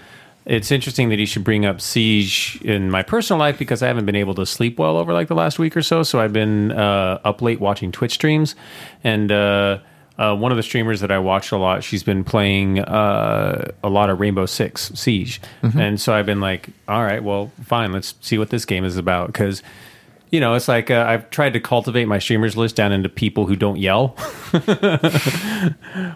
It's 0.47 0.71
interesting 0.71 1.11
that 1.11 1.19
he 1.19 1.27
should 1.27 1.45
bring 1.45 1.67
up 1.67 1.81
Siege 1.81 2.59
in 2.65 2.91
my 2.91 3.03
personal 3.03 3.39
life 3.39 3.59
because 3.59 3.83
I 3.83 3.89
haven't 3.89 4.07
been 4.07 4.17
able 4.17 4.35
to 4.37 4.47
sleep 4.47 4.79
well 4.79 4.97
over 4.97 5.13
like 5.13 5.29
the 5.29 5.35
last 5.35 5.59
week 5.59 5.77
or 5.77 5.83
so. 5.83 6.03
So 6.03 6.19
I've 6.19 6.33
been 6.33 6.73
uh, 6.73 7.21
up 7.25 7.43
late 7.43 7.61
watching 7.61 7.93
Twitch 7.93 8.13
streams, 8.13 8.55
and 9.05 9.31
uh, 9.31 9.79
uh, 10.19 10.35
one 10.35 10.51
of 10.51 10.57
the 10.57 10.63
streamers 10.63 11.01
that 11.01 11.11
I 11.11 11.19
watched 11.19 11.53
a 11.53 11.57
lot, 11.59 11.85
she's 11.85 12.03
been 12.03 12.25
playing 12.25 12.81
uh, 12.81 13.71
a 13.85 13.89
lot 13.89 14.11
of 14.11 14.19
Rainbow 14.19 14.47
Six 14.47 14.91
Siege, 14.95 15.41
and 15.79 16.01
so 16.01 16.15
I've 16.15 16.27
been 16.27 16.41
like, 16.41 16.71
all 16.89 17.03
right, 17.03 17.23
well, 17.23 17.53
fine, 17.65 17.93
let's 17.93 18.15
see 18.21 18.39
what 18.39 18.49
this 18.51 18.65
game 18.65 18.85
is 18.85 18.97
about 18.97 19.29
because 19.29 19.63
you 20.31 20.41
know, 20.41 20.55
it's 20.55 20.69
like 20.69 20.91
uh, 20.91 21.05
I've 21.07 21.29
tried 21.31 21.55
to 21.55 21.61
cultivate 21.61 22.05
my 22.07 22.19
streamers 22.19 22.57
list 22.57 22.77
down 22.77 22.93
into 22.93 23.09
people 23.09 23.47
who 23.47 23.57
don't 23.57 23.79
yell, 23.79 24.17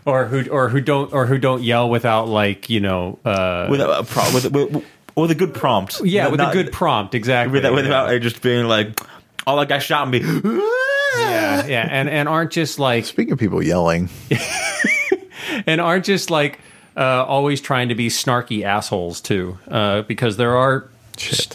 or 0.06 0.26
who 0.26 0.48
or 0.50 0.68
who 0.68 0.80
don't 0.80 1.12
or 1.12 1.26
who 1.26 1.38
don't 1.38 1.62
yell 1.62 1.88
without 1.90 2.28
like 2.28 2.70
you 2.70 2.80
know, 2.80 3.18
uh, 3.24 3.66
with 3.70 3.80
a, 3.80 3.98
a 4.00 4.04
pro- 4.04 4.32
with, 4.34 4.50
with 4.52 4.84
with 5.16 5.30
a 5.30 5.34
good 5.34 5.54
prompt. 5.54 6.00
yeah, 6.04 6.24
Not- 6.24 6.30
with 6.32 6.40
not- 6.40 6.50
a 6.54 6.62
good 6.62 6.72
prompt, 6.72 7.14
exactly. 7.14 7.52
Without, 7.52 7.70
yeah. 7.70 7.76
without 7.82 8.06
like, 8.08 8.22
just 8.22 8.42
being 8.42 8.66
like, 8.66 8.98
oh, 9.46 9.58
that 9.58 9.68
guy 9.68 9.78
shot 9.78 10.08
me. 10.08 10.18
yeah, 10.20 11.66
yeah, 11.66 11.88
and 11.90 12.08
and 12.08 12.28
aren't 12.28 12.52
just 12.52 12.78
like 12.78 13.04
Speaking 13.04 13.32
of 13.32 13.38
people 13.38 13.62
yelling, 13.62 14.08
and 15.66 15.80
aren't 15.80 16.04
just 16.04 16.30
like 16.30 16.58
uh, 16.96 17.24
always 17.24 17.60
trying 17.60 17.88
to 17.88 17.94
be 17.94 18.08
snarky 18.08 18.62
assholes 18.64 19.20
too, 19.20 19.58
uh, 19.68 20.02
because 20.02 20.36
there 20.36 20.56
are 20.56 20.88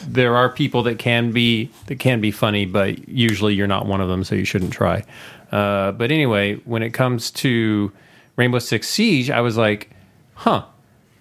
there 0.07 0.35
are 0.35 0.49
people 0.49 0.83
that 0.83 0.99
can 0.99 1.31
be 1.31 1.69
that 1.87 1.99
can 1.99 2.21
be 2.21 2.31
funny, 2.31 2.65
but 2.65 3.07
usually 3.07 3.53
you're 3.53 3.67
not 3.67 3.85
one 3.85 4.01
of 4.01 4.09
them, 4.09 4.23
so 4.23 4.35
you 4.35 4.45
shouldn't 4.45 4.73
try. 4.73 5.03
Uh, 5.51 5.91
but 5.91 6.11
anyway, 6.11 6.55
when 6.65 6.83
it 6.83 6.91
comes 6.91 7.31
to 7.31 7.91
Rainbow 8.35 8.59
Six 8.59 8.87
Siege, 8.87 9.29
I 9.29 9.41
was 9.41 9.57
like, 9.57 9.89
huh. 10.35 10.65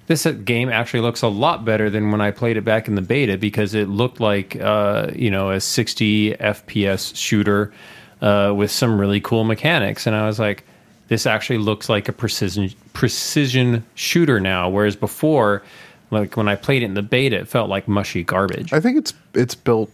This 0.06 0.24
game 0.24 0.70
actually 0.70 1.01
looks 1.01 1.20
a 1.20 1.28
lot 1.28 1.66
better 1.66 1.90
than 1.90 2.10
when 2.10 2.23
I 2.23 2.31
played 2.31 2.56
it 2.56 2.65
back 2.65 2.89
in 2.89 2.94
the 2.94 3.02
beta 3.02 3.36
because 3.36 3.74
it 3.74 3.90
looked 3.90 4.20
like 4.20 4.56
uh, 4.56 5.10
you 5.15 5.31
know 5.31 5.51
a 5.51 5.60
60 5.60 6.32
FPS 6.35 7.15
shooter 7.15 7.74
uh, 8.23 8.55
with 8.56 8.70
some 8.70 8.98
really 8.98 9.20
cool 9.20 9.44
mechanics, 9.44 10.06
and 10.06 10.16
I 10.16 10.27
was 10.27 10.39
like, 10.39 10.65
this 11.09 11.27
actually 11.27 11.59
looks 11.59 11.89
like 11.90 12.09
a 12.09 12.12
precision 12.12 12.70
precision 12.94 13.85
shooter 13.94 14.40
now. 14.40 14.70
Whereas 14.70 14.97
before, 14.97 15.62
like 16.10 16.36
when 16.36 16.48
I 16.48 16.56
played 16.56 16.82
it 16.82 16.86
in 16.86 16.94
the 16.94 17.02
beta, 17.02 17.36
it 17.36 17.48
felt 17.48 17.68
like 17.68 17.89
mushy 17.89 18.24
garbage. 18.24 18.72
I 18.72 18.80
think 18.80 18.98
it's 18.98 19.14
it's 19.35 19.55
built 19.55 19.90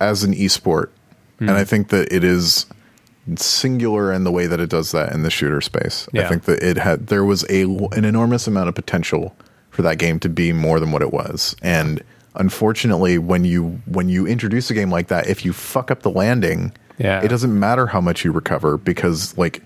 as 0.00 0.24
an 0.24 0.34
esport, 0.34 0.90
and 1.40 1.50
hmm. 1.50 1.56
I 1.56 1.64
think 1.64 1.88
that 1.88 2.12
it 2.12 2.24
is 2.24 2.66
singular 3.36 4.12
in 4.12 4.24
the 4.24 4.32
way 4.32 4.46
that 4.46 4.58
it 4.58 4.70
does 4.70 4.92
that 4.92 5.12
in 5.12 5.22
the 5.22 5.30
shooter 5.30 5.60
space. 5.60 6.08
I 6.14 6.26
think 6.26 6.44
that 6.44 6.62
it 6.62 6.78
had 6.78 7.08
there 7.08 7.24
was 7.24 7.44
a 7.50 7.62
an 7.62 8.04
enormous 8.04 8.46
amount 8.46 8.68
of 8.68 8.74
potential 8.74 9.36
for 9.70 9.82
that 9.82 9.98
game 9.98 10.18
to 10.20 10.28
be 10.28 10.52
more 10.52 10.80
than 10.80 10.92
what 10.92 11.02
it 11.02 11.12
was, 11.12 11.54
and 11.62 12.02
unfortunately, 12.38 13.18
when 13.18 13.44
you 13.44 13.80
when 13.86 14.08
you 14.08 14.26
introduce 14.26 14.70
a 14.70 14.74
game 14.74 14.90
like 14.90 15.08
that, 15.08 15.28
if 15.28 15.44
you 15.44 15.52
fuck 15.52 15.90
up 15.90 16.02
the 16.02 16.10
landing, 16.10 16.72
Yeah. 16.98 17.22
it 17.22 17.28
doesn't 17.28 17.58
matter 17.58 17.86
how 17.86 18.00
much 18.00 18.24
you 18.24 18.32
recover 18.32 18.78
because 18.78 19.36
like 19.36 19.62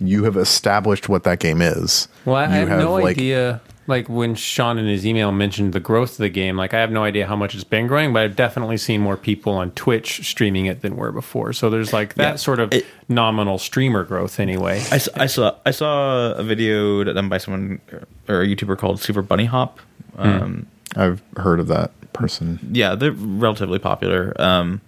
you 0.00 0.24
have 0.24 0.36
established 0.36 1.08
what 1.08 1.24
that 1.24 1.38
game 1.38 1.60
is. 1.60 2.08
Well, 2.24 2.36
I, 2.36 2.44
I 2.44 2.60
You 2.60 2.66
have, 2.66 2.80
no 2.80 2.94
like, 2.94 3.16
idea. 3.16 3.60
Like 3.88 4.08
when 4.08 4.36
Sean 4.36 4.78
in 4.78 4.86
his 4.86 5.04
email 5.04 5.32
mentioned 5.32 5.72
the 5.72 5.80
growth 5.80 6.12
of 6.12 6.18
the 6.18 6.28
game, 6.28 6.56
like 6.56 6.72
I 6.72 6.78
have 6.80 6.92
no 6.92 7.02
idea 7.02 7.26
how 7.26 7.34
much 7.34 7.54
it's 7.56 7.64
been 7.64 7.88
growing, 7.88 8.12
but 8.12 8.22
I've 8.22 8.36
definitely 8.36 8.76
seen 8.76 9.00
more 9.00 9.16
people 9.16 9.54
on 9.54 9.72
Twitch 9.72 10.24
streaming 10.28 10.66
it 10.66 10.82
than 10.82 10.94
were 10.96 11.10
before. 11.10 11.52
So 11.52 11.68
there's 11.68 11.92
like 11.92 12.14
that 12.14 12.22
Yeah. 12.30 12.36
sort 12.36 12.60
of 12.60 12.72
It- 12.72 12.86
nominal 13.08 13.58
streamer 13.58 14.04
growth 14.04 14.38
anyway. 14.38 14.76
I, 14.92 14.94
s- 14.96 15.08
I 15.16 15.26
saw 15.26 15.56
I 15.66 15.72
saw 15.72 16.32
a 16.34 16.44
video 16.44 17.02
done 17.02 17.28
by 17.28 17.38
someone 17.38 17.80
or 18.28 18.42
a 18.42 18.46
YouTuber 18.46 18.78
called 18.78 19.00
Super 19.00 19.22
Bunnyhop. 19.22 19.72
Um, 20.16 20.66
I've 20.94 21.20
heard 21.36 21.58
of 21.58 21.66
that 21.68 21.90
person. 22.12 22.60
Yeah, 22.70 22.94
they're 22.94 23.10
relatively 23.12 23.80
popular. 23.80 24.32
Um, 24.40 24.80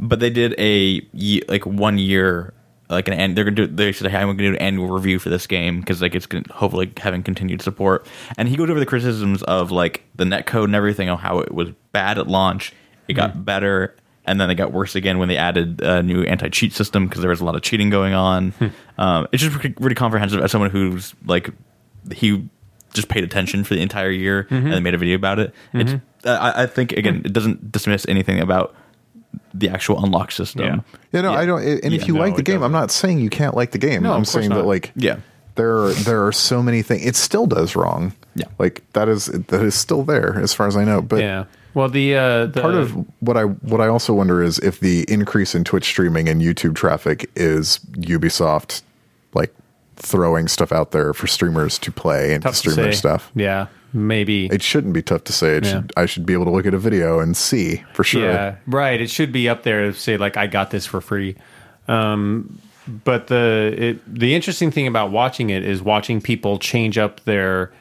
but 0.00 0.20
they 0.20 0.30
did 0.30 0.54
a 0.58 1.02
like 1.48 1.66
one 1.66 1.98
year 1.98 2.54
like 2.90 3.08
an 3.08 3.14
end. 3.14 3.36
They're 3.36 3.44
gonna 3.44 3.56
do. 3.56 3.66
They 3.66 3.92
said, 3.92 4.10
"Hey, 4.10 4.18
I'm 4.18 4.28
gonna 4.28 4.38
do 4.38 4.48
an 4.50 4.56
annual 4.56 4.88
review 4.88 5.18
for 5.18 5.28
this 5.28 5.46
game 5.46 5.80
because 5.80 6.00
like 6.00 6.14
it's 6.14 6.26
gonna 6.26 6.44
hopefully 6.50 6.92
having 6.98 7.22
continued 7.22 7.62
support." 7.62 8.06
And 8.36 8.48
he 8.48 8.56
goes 8.56 8.70
over 8.70 8.80
the 8.80 8.86
criticisms 8.86 9.42
of 9.42 9.70
like 9.70 10.04
the 10.16 10.24
net 10.24 10.46
code 10.46 10.68
and 10.68 10.74
everything, 10.76 11.08
on 11.08 11.18
how 11.18 11.40
it 11.40 11.52
was 11.52 11.68
bad 11.92 12.18
at 12.18 12.26
launch. 12.26 12.72
It 13.08 13.14
got 13.14 13.44
better, 13.44 13.94
and 14.26 14.40
then 14.40 14.50
it 14.50 14.56
got 14.56 14.72
worse 14.72 14.94
again 14.94 15.18
when 15.18 15.28
they 15.28 15.36
added 15.36 15.80
a 15.82 16.02
new 16.02 16.22
anti 16.22 16.48
cheat 16.48 16.72
system 16.72 17.06
because 17.08 17.20
there 17.20 17.30
was 17.30 17.40
a 17.40 17.44
lot 17.44 17.56
of 17.56 17.62
cheating 17.62 17.90
going 17.90 18.14
on. 18.14 18.52
Um, 18.98 19.28
it's 19.32 19.42
just 19.42 19.56
really, 19.56 19.74
really 19.78 19.94
comprehensive 19.94 20.40
as 20.40 20.50
someone 20.50 20.70
who's 20.70 21.14
like 21.26 21.50
he 22.12 22.48
just 22.94 23.08
paid 23.08 23.22
attention 23.22 23.64
for 23.64 23.74
the 23.74 23.82
entire 23.82 24.10
year 24.10 24.46
and 24.50 24.72
then 24.72 24.82
made 24.82 24.94
a 24.94 24.98
video 24.98 25.14
about 25.14 25.38
it. 25.38 25.54
It's, 25.74 25.92
uh, 26.24 26.30
I, 26.30 26.62
I 26.62 26.66
think 26.66 26.92
again, 26.92 27.22
it 27.24 27.32
doesn't 27.32 27.70
dismiss 27.70 28.06
anything 28.08 28.40
about 28.40 28.74
the 29.58 29.68
actual 29.70 30.02
unlock 30.04 30.30
system. 30.32 30.64
Yeah. 30.64 30.80
Yeah, 31.12 31.20
no, 31.22 31.32
I 31.32 31.46
don't. 31.46 31.62
And 31.62 31.92
Yeah, 31.92 32.00
if 32.00 32.08
you 32.08 32.14
no, 32.14 32.20
like 32.20 32.34
the 32.34 32.40
it 32.40 32.44
game, 32.46 32.62
I'm 32.62 32.72
doesn't. 32.72 32.90
saying 32.90 33.20
you 33.20 33.30
can't 33.30 33.54
like 33.54 33.72
the 33.72 33.78
game. 33.78 34.02
No, 34.02 34.10
I'm 34.12 34.22
of 34.22 34.26
course 34.28 34.32
saying 34.32 34.50
that 34.50 34.64
like 34.66 34.92
Yeah. 34.96 35.18
there 35.56 35.76
are, 35.84 35.92
there 35.92 36.26
are 36.26 36.32
so 36.32 36.62
many 36.62 36.82
things. 36.82 37.04
It 37.04 37.16
still 37.16 37.46
does 37.46 37.74
wrong. 37.76 38.12
Yeah. 38.34 38.46
like 38.58 38.84
that 38.92 39.08
is 39.08 39.26
that 39.26 39.62
is 39.62 39.74
still 39.74 40.04
there 40.04 40.38
as 40.40 40.54
far 40.54 40.66
as 40.68 40.76
I 40.76 40.84
know. 40.84 41.02
But 41.02 41.20
yeah. 41.20 41.44
Well, 41.74 41.88
the 41.88 42.14
uh, 42.16 42.46
the 42.46 42.60
part 42.60 42.74
of 42.74 42.92
what 43.20 43.36
I 43.36 43.42
what 43.44 43.80
I 43.80 43.88
also 43.88 44.12
wonder 44.14 44.42
is 44.42 44.58
if 44.60 44.80
the 44.80 45.04
increase 45.08 45.54
in 45.54 45.64
Twitch 45.64 45.84
streaming 45.84 46.28
and 46.28 46.40
YouTube 46.40 46.74
traffic 46.76 47.30
is 47.36 47.78
Ubisoft 47.92 48.82
like 49.34 49.54
throwing 49.96 50.48
stuff 50.48 50.72
out 50.72 50.92
there 50.92 51.12
for 51.12 51.26
streamers 51.26 51.78
to 51.80 51.90
play 51.92 52.32
and 52.32 52.42
to 52.42 52.48
tough 52.48 52.62
to 52.62 52.70
their 52.70 52.92
stuff. 52.92 53.30
Yeah, 53.34 53.66
maybe. 53.92 54.46
It 54.46 54.62
shouldn't 54.62 54.92
be 54.94 55.02
tough 55.02 55.24
to 55.24 55.32
say. 55.32 55.56
It 55.56 55.64
Yeah. 55.64 55.70
should 55.72 55.92
I 55.96 56.06
should 56.06 56.26
be 56.26 56.32
able 56.32 56.44
to 56.46 56.50
look 56.50 56.66
at 56.66 56.74
a 56.74 56.78
video 56.78 57.20
and 57.20 57.36
see 57.36 57.82
for 57.92 58.04
sure. 58.04 58.30
Yeah, 58.30 58.56
right. 58.66 59.00
It 59.00 59.10
should 59.10 59.32
be 59.32 59.48
up 59.48 59.62
there 59.62 59.86
to 59.90 59.94
say 59.94 60.16
like 60.16 60.36
I 60.36 60.46
got 60.46 60.70
this 60.70 60.86
for 60.86 61.00
free. 61.00 61.36
Um, 61.86 62.58
but 63.04 63.26
the 63.28 63.74
it, 63.76 64.14
the 64.14 64.34
interesting 64.34 64.70
thing 64.70 64.86
about 64.86 65.10
watching 65.10 65.50
it 65.50 65.64
is 65.64 65.82
watching 65.82 66.20
people 66.20 66.58
change 66.58 66.98
up 66.98 67.22
their 67.24 67.72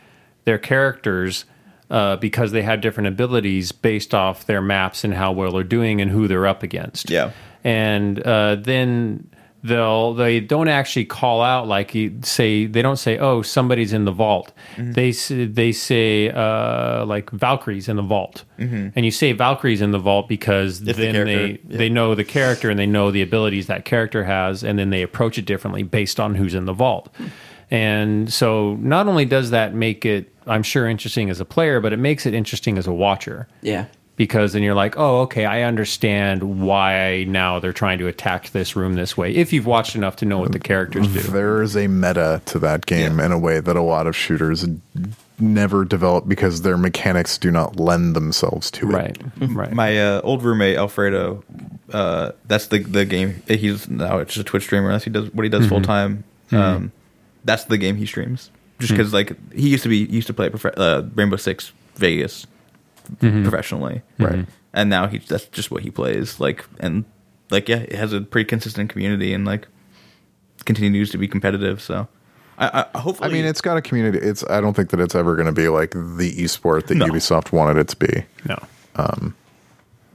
their 0.45 0.57
characters 0.57 1.45
uh, 1.89 2.17
because 2.17 2.51
they 2.51 2.61
have 2.61 2.81
different 2.81 3.07
abilities 3.07 3.71
based 3.71 4.13
off 4.13 4.45
their 4.45 4.61
maps 4.61 5.03
and 5.03 5.13
how 5.13 5.31
well 5.31 5.51
they're 5.53 5.63
doing 5.63 6.01
and 6.01 6.11
who 6.11 6.27
they're 6.27 6.47
up 6.47 6.63
against. 6.63 7.09
Yeah. 7.09 7.31
and 7.63 8.19
uh, 8.21 8.55
then 8.55 9.29
they'll 9.67 10.13
they 10.13 10.39
don't 10.39 10.67
actually 10.67 11.05
call 11.05 11.41
out 11.41 11.67
like 11.67 11.93
you 11.93 12.19
say 12.23 12.65
they 12.65 12.81
don't 12.81 12.97
say 12.97 13.17
oh 13.17 13.41
somebody's 13.41 13.93
in 13.93 14.05
the 14.05 14.11
vault. 14.11 14.51
They 14.93 15.11
say, 15.11 15.45
they 15.45 15.71
say 15.71 16.29
uh, 16.29 17.05
like 17.05 17.29
Valkyrie's 17.31 17.87
in 17.87 17.95
the 17.95 18.01
vault. 18.01 18.43
And 18.95 19.05
you 19.05 19.11
say 19.11 19.33
Valkyrie's 19.33 19.81
in 19.81 19.91
the 19.91 19.99
vault 19.99 20.27
because 20.27 20.81
If 20.81 20.95
the 20.95 21.11
then 21.11 21.25
they 21.25 21.59
yeah. 21.67 21.77
they 21.77 21.89
know 21.89 22.15
the 22.15 22.23
character 22.23 22.69
and 22.69 22.79
they 22.79 22.85
know 22.85 23.11
the 23.11 23.21
abilities 23.21 23.67
that 23.67 23.85
character 23.85 24.23
has 24.23 24.63
and 24.63 24.79
then 24.79 24.89
they 24.89 25.01
approach 25.01 25.37
it 25.37 25.45
differently 25.45 25.83
based 25.83 26.19
on 26.19 26.35
who's 26.35 26.53
in 26.53 26.65
the 26.65 26.73
vault. 26.73 27.13
And 27.69 28.31
so 28.31 28.75
not 28.75 29.07
only 29.07 29.25
does 29.25 29.49
that 29.51 29.73
make 29.73 30.05
it 30.05 30.33
I'm 30.45 30.63
sure 30.63 30.87
interesting 30.87 31.29
as 31.29 31.39
a 31.39 31.45
player 31.45 31.79
but 31.81 31.93
it 31.93 31.97
makes 31.97 32.25
it 32.25 32.33
interesting 32.33 32.77
as 32.77 32.87
a 32.87 32.93
watcher. 32.93 33.47
Yeah. 33.61 33.85
Because 34.17 34.53
then 34.53 34.63
you're 34.63 34.75
like, 34.75 34.97
oh, 34.97 35.21
okay, 35.21 35.45
I 35.45 35.61
understand 35.61 36.59
why 36.59 37.23
now 37.27 37.59
they're 37.59 37.71
trying 37.71 37.99
to 37.99 38.07
attack 38.07 38.49
this 38.49 38.75
room 38.75 38.95
this 38.95 39.15
way. 39.15 39.33
If 39.33 39.53
you've 39.53 39.65
watched 39.65 39.95
enough 39.95 40.17
to 40.17 40.25
know 40.25 40.39
what 40.39 40.51
the 40.51 40.59
characters 40.59 41.07
do. 41.13 41.21
There 41.21 41.61
is 41.61 41.77
a 41.77 41.87
meta 41.87 42.41
to 42.47 42.59
that 42.59 42.85
game 42.85 43.19
in 43.19 43.31
a 43.31 43.39
way 43.39 43.61
that 43.61 43.75
a 43.75 43.81
lot 43.81 44.07
of 44.07 44.15
shooters 44.15 44.65
never 45.39 45.85
develop 45.85 46.27
because 46.27 46.63
their 46.63 46.77
mechanics 46.77 47.37
do 47.37 47.51
not 47.51 47.79
lend 47.79 48.15
themselves 48.15 48.71
to 48.71 48.89
it. 48.89 48.93
Right, 48.93 49.17
right. 49.37 49.71
My 49.71 49.97
uh, 49.97 50.21
old 50.23 50.43
roommate 50.43 50.77
Alfredo 50.77 51.43
uh, 51.93 52.31
that's 52.45 52.67
the 52.67 52.79
the 52.79 53.05
game 53.05 53.41
he's 53.47 53.89
now 53.89 54.17
it's 54.17 54.33
just 54.33 54.47
a 54.47 54.49
Twitch 54.49 54.63
streamer. 54.63 54.91
That's 54.91 55.05
he 55.05 55.09
does 55.09 55.33
what 55.33 55.43
he 55.43 55.49
does 55.49 55.67
full 55.67 55.81
time. 55.81 56.23
Um, 56.51 56.91
that's 57.45 57.65
the 57.65 57.77
game 57.77 57.95
he 57.95 58.05
streams. 58.05 58.51
Just 58.79 58.91
because 58.91 59.13
like 59.13 59.35
he 59.53 59.69
used 59.69 59.83
to 59.83 59.89
be 59.89 60.05
he 60.05 60.15
used 60.15 60.27
to 60.27 60.33
play 60.33 60.49
prof- 60.49 60.77
uh, 60.77 61.03
Rainbow 61.15 61.37
Six 61.37 61.71
Vegas 61.95 62.45
Mm-hmm. 63.19 63.43
professionally, 63.43 64.01
Right. 64.19 64.33
Mm-hmm. 64.33 64.51
And 64.73 64.89
now 64.89 65.07
he 65.07 65.19
that's 65.19 65.45
just 65.47 65.71
what 65.71 65.83
he 65.83 65.89
plays. 65.89 66.39
Like 66.39 66.65
and 66.79 67.05
like 67.49 67.67
yeah, 67.69 67.77
it 67.77 67.95
has 67.95 68.13
a 68.13 68.21
pretty 68.21 68.47
consistent 68.47 68.89
community 68.91 69.33
and 69.33 69.45
like 69.45 69.67
continues 70.65 71.09
to 71.11 71.17
be 71.17 71.27
competitive. 71.27 71.81
So 71.81 72.07
I, 72.57 72.85
I 72.93 72.97
hopefully 72.99 73.29
I 73.29 73.33
mean, 73.33 73.45
it's 73.45 73.61
got 73.61 73.77
a 73.77 73.81
community. 73.81 74.19
It's. 74.19 74.43
I 74.49 74.61
don't 74.61 74.75
think 74.75 74.89
that 74.89 74.99
it's 74.99 75.15
ever 75.15 75.35
going 75.35 75.45
to 75.47 75.51
be 75.51 75.69
like 75.69 75.91
the 75.91 76.31
esport 76.37 76.87
that 76.87 76.95
No. 76.95 77.05
Ubisoft 77.05 77.51
wanted 77.51 77.77
it 77.77 77.87
to 77.89 77.95
be. 77.97 78.25
No. 78.47 78.57
Um, 78.95 79.35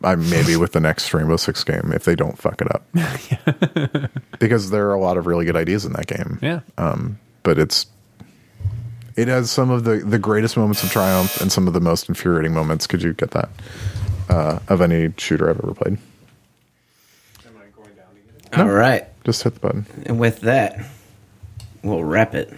I 0.05 0.17
maybe 0.17 0.57
with 0.57 0.73
the 0.73 0.81
next 0.81 1.13
Rainbow 1.15 1.37
Six 1.37 1.63
game 1.65 1.93
if 1.95 2.05
they 2.05 2.15
don't 2.17 2.37
fuck 2.37 2.61
it 2.61 2.69
up. 2.75 4.11
because 4.41 4.71
there 4.71 4.89
are 4.89 4.95
a 4.95 5.01
lot 5.01 5.17
of 5.17 5.27
really 5.27 5.45
good 5.45 5.57
ideas 5.57 5.85
in 5.85 5.93
that 5.93 6.07
game. 6.07 6.39
Yeah. 6.43 6.61
Um, 6.79 7.19
but 7.45 7.59
it's 7.59 7.87
it 9.17 9.29
has 9.29 9.51
some 9.51 9.71
of 9.71 9.85
the 9.85 9.99
the 9.99 10.19
greatest 10.19 10.57
moments 10.57 10.83
of 10.83 10.91
triumph 10.91 11.41
and 11.41 11.51
some 11.53 11.67
of 11.67 11.73
the 11.75 11.81
most 11.81 12.09
infuriating 12.09 12.53
moments. 12.55 12.87
Could 12.87 13.03
you 13.03 13.13
get 13.13 13.31
that 13.33 13.49
uh, 14.29 14.59
of 14.69 14.81
any 14.81 15.13
shooter 15.19 15.49
I've 15.51 15.59
ever 15.59 15.75
played? 15.75 15.99
All 18.55 18.69
right. 18.69 19.05
Just 19.25 19.43
hit 19.45 19.55
the 19.55 19.61
button. 19.61 19.87
And 20.05 20.19
with 20.21 20.41
that, 20.41 20.85
we'll 21.83 22.05
wrap 22.05 22.35
it. 22.35 22.53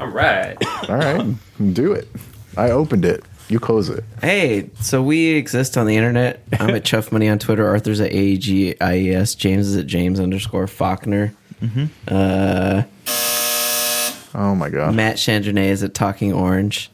All 0.00 0.08
right. 0.08 0.56
All 0.88 0.96
right, 0.96 1.34
do 1.72 1.92
it. 1.92 2.08
I 2.56 2.70
opened 2.70 3.04
it. 3.04 3.24
You 3.48 3.60
close 3.60 3.88
it. 3.88 4.04
Hey, 4.20 4.70
so 4.80 5.02
we 5.02 5.28
exist 5.34 5.76
on 5.76 5.86
the 5.86 5.96
internet. 5.96 6.42
I'm 6.58 6.70
at 6.74 6.84
Chuff 6.84 7.12
Money 7.12 7.28
on 7.28 7.38
Twitter. 7.38 7.66
Arthur's 7.66 8.00
at 8.00 8.10
A 8.12 8.36
G 8.36 8.78
I 8.80 8.96
E 8.96 9.14
S. 9.14 9.34
James 9.34 9.68
is 9.68 9.76
at 9.76 9.86
James 9.86 10.18
underscore 10.18 10.66
Faulkner. 10.66 11.32
Uh, 12.08 12.82
Oh 14.34 14.54
my 14.54 14.68
god. 14.70 14.94
Matt 14.94 15.16
Chandronait 15.16 15.68
is 15.68 15.82
at 15.82 15.94
Talking 15.94 16.32
Orange. 16.32 16.90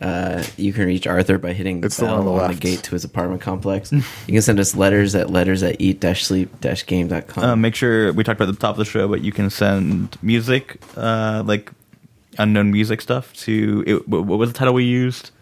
Uh, 0.00 0.42
you 0.56 0.72
can 0.72 0.86
reach 0.86 1.06
Arthur 1.06 1.36
by 1.36 1.52
hitting 1.52 1.82
the 1.82 1.86
It's 1.86 1.98
the 1.98 2.06
bell 2.06 2.18
one 2.18 2.26
on 2.26 2.28
on 2.28 2.34
the, 2.36 2.40
the 2.42 2.48
left. 2.48 2.60
gate 2.60 2.82
to 2.84 2.92
his 2.92 3.04
apartment 3.04 3.42
complex. 3.42 3.92
you 3.92 4.02
can 4.28 4.40
send 4.40 4.58
us 4.58 4.74
letters 4.74 5.14
at 5.14 5.28
letters 5.28 5.62
at 5.62 5.78
eat-sleep-game.com. 5.78 7.44
uh, 7.44 7.54
make 7.56 7.74
sure 7.74 8.10
we 8.14 8.24
talked 8.24 8.40
about 8.40 8.50
the 8.52 8.58
top 8.58 8.70
of 8.72 8.78
the 8.78 8.84
show, 8.86 9.08
but 9.08 9.20
you 9.20 9.30
can 9.32 9.50
send 9.50 10.16
music, 10.22 10.80
uh, 10.96 11.42
like 11.44 11.70
unknown 12.38 12.70
music 12.72 13.00
stuff 13.02 13.32
to 13.34 13.84
it, 13.86 14.08
what 14.08 14.24
what 14.24 14.38
was 14.38 14.50
the 14.52 14.58
title 14.58 14.72
we 14.72 14.84
used? 14.84 15.32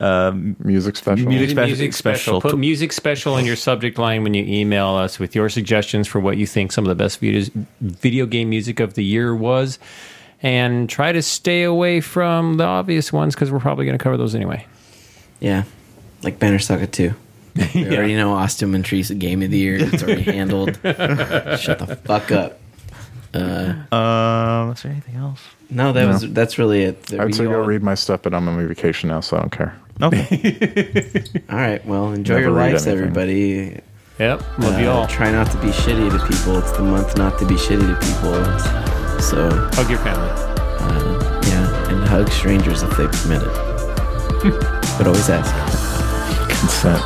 Um, 0.00 0.54
Music 0.60 0.94
special. 0.96 1.26
Music 1.28 1.50
special- 1.50 1.66
music 1.66 1.92
special. 1.92 2.40
special. 2.40 2.50
Put 2.50 2.58
music 2.58 2.92
special 2.92 3.36
in 3.36 3.44
your 3.44 3.56
subject 3.56 3.98
line 3.98 4.22
when 4.22 4.32
you 4.32 4.44
email 4.44 4.90
us 4.90 5.18
with 5.18 5.34
your 5.34 5.48
suggestions 5.48 6.06
for 6.06 6.20
what 6.20 6.36
you 6.36 6.46
think 6.46 6.70
some 6.72 6.84
of 6.84 6.88
the 6.88 6.94
best 6.94 7.20
videos, 7.20 7.50
video 7.80 8.24
game 8.26 8.48
music 8.50 8.78
of 8.80 8.94
the 8.94 9.04
year 9.04 9.34
was. 9.34 9.78
And 10.42 10.88
try 10.88 11.10
to 11.12 11.20
stay 11.22 11.64
away 11.64 12.00
from 12.00 12.58
the 12.58 12.64
obvious 12.64 13.12
ones 13.12 13.34
because 13.34 13.50
we're 13.50 13.58
probably 13.58 13.86
going 13.86 13.98
to 13.98 14.02
cover 14.02 14.16
those 14.16 14.34
anyway. 14.36 14.66
yeah, 15.40 15.64
like 16.22 16.38
Banner 16.38 16.58
Saga 16.60 16.86
2. 16.86 17.12
We 17.74 17.96
already 17.96 18.14
know 18.14 18.32
Austin 18.34 18.72
and 18.72 18.84
Montrese 18.84 19.10
Game 19.18 19.42
of 19.42 19.50
the 19.50 19.58
Year. 19.58 19.78
It's 19.80 20.00
already 20.02 20.22
handled. 20.38 20.74
Shut 20.76 21.80
the 21.80 21.98
fuck 22.04 22.30
up. 22.30 22.60
Uh, 23.34 23.74
um, 23.94 24.70
is 24.72 24.82
there 24.82 24.92
anything 24.92 25.16
else? 25.16 25.40
No, 25.68 25.92
that 25.92 26.06
was 26.06 26.32
that's 26.32 26.56
really 26.56 26.84
it. 26.84 27.12
I'd 27.18 27.34
say 27.34 27.42
We 27.46 27.52
go 27.52 27.60
all- 27.60 27.66
read 27.66 27.82
my 27.82 27.94
stuff, 27.96 28.22
but 28.22 28.32
I'm 28.32 28.48
on 28.48 28.54
my 28.56 28.64
vacation 28.64 29.08
now, 29.08 29.18
so 29.20 29.36
I 29.36 29.40
don't 29.40 29.50
care. 29.52 29.76
Okay. 30.00 31.24
All 31.50 31.56
right, 31.58 31.84
well, 31.84 32.12
enjoy 32.12 32.34
Never 32.34 32.46
your 32.46 32.52
lives, 32.52 32.86
anything. 32.86 33.08
everybody. 33.08 33.80
Yep. 34.20 34.58
Love 34.60 34.80
you 34.80 34.88
Uh, 34.88 34.92
all. 34.94 35.06
Try 35.08 35.32
not 35.32 35.50
to 35.50 35.58
be 35.58 35.68
shitty 35.68 36.10
to 36.16 36.26
people. 36.26 36.58
It's 36.58 36.70
the 36.72 36.82
month 36.84 37.16
not 37.18 37.38
to 37.40 37.46
be 37.46 37.54
shitty 37.56 37.80
to 37.80 38.06
people. 38.06 39.07
So, 39.20 39.48
Hug 39.74 39.90
your 39.90 39.98
family. 39.98 40.30
uh, 40.30 41.40
yeah, 41.46 41.90
and 41.90 42.02
hug 42.08 42.30
strangers 42.30 42.82
if 42.82 42.90
they 42.96 43.06
permit 43.08 43.42
it. 43.42 43.52
but 44.98 45.06
always 45.06 45.28
ask. 45.28 45.52
Consent. 46.60 47.02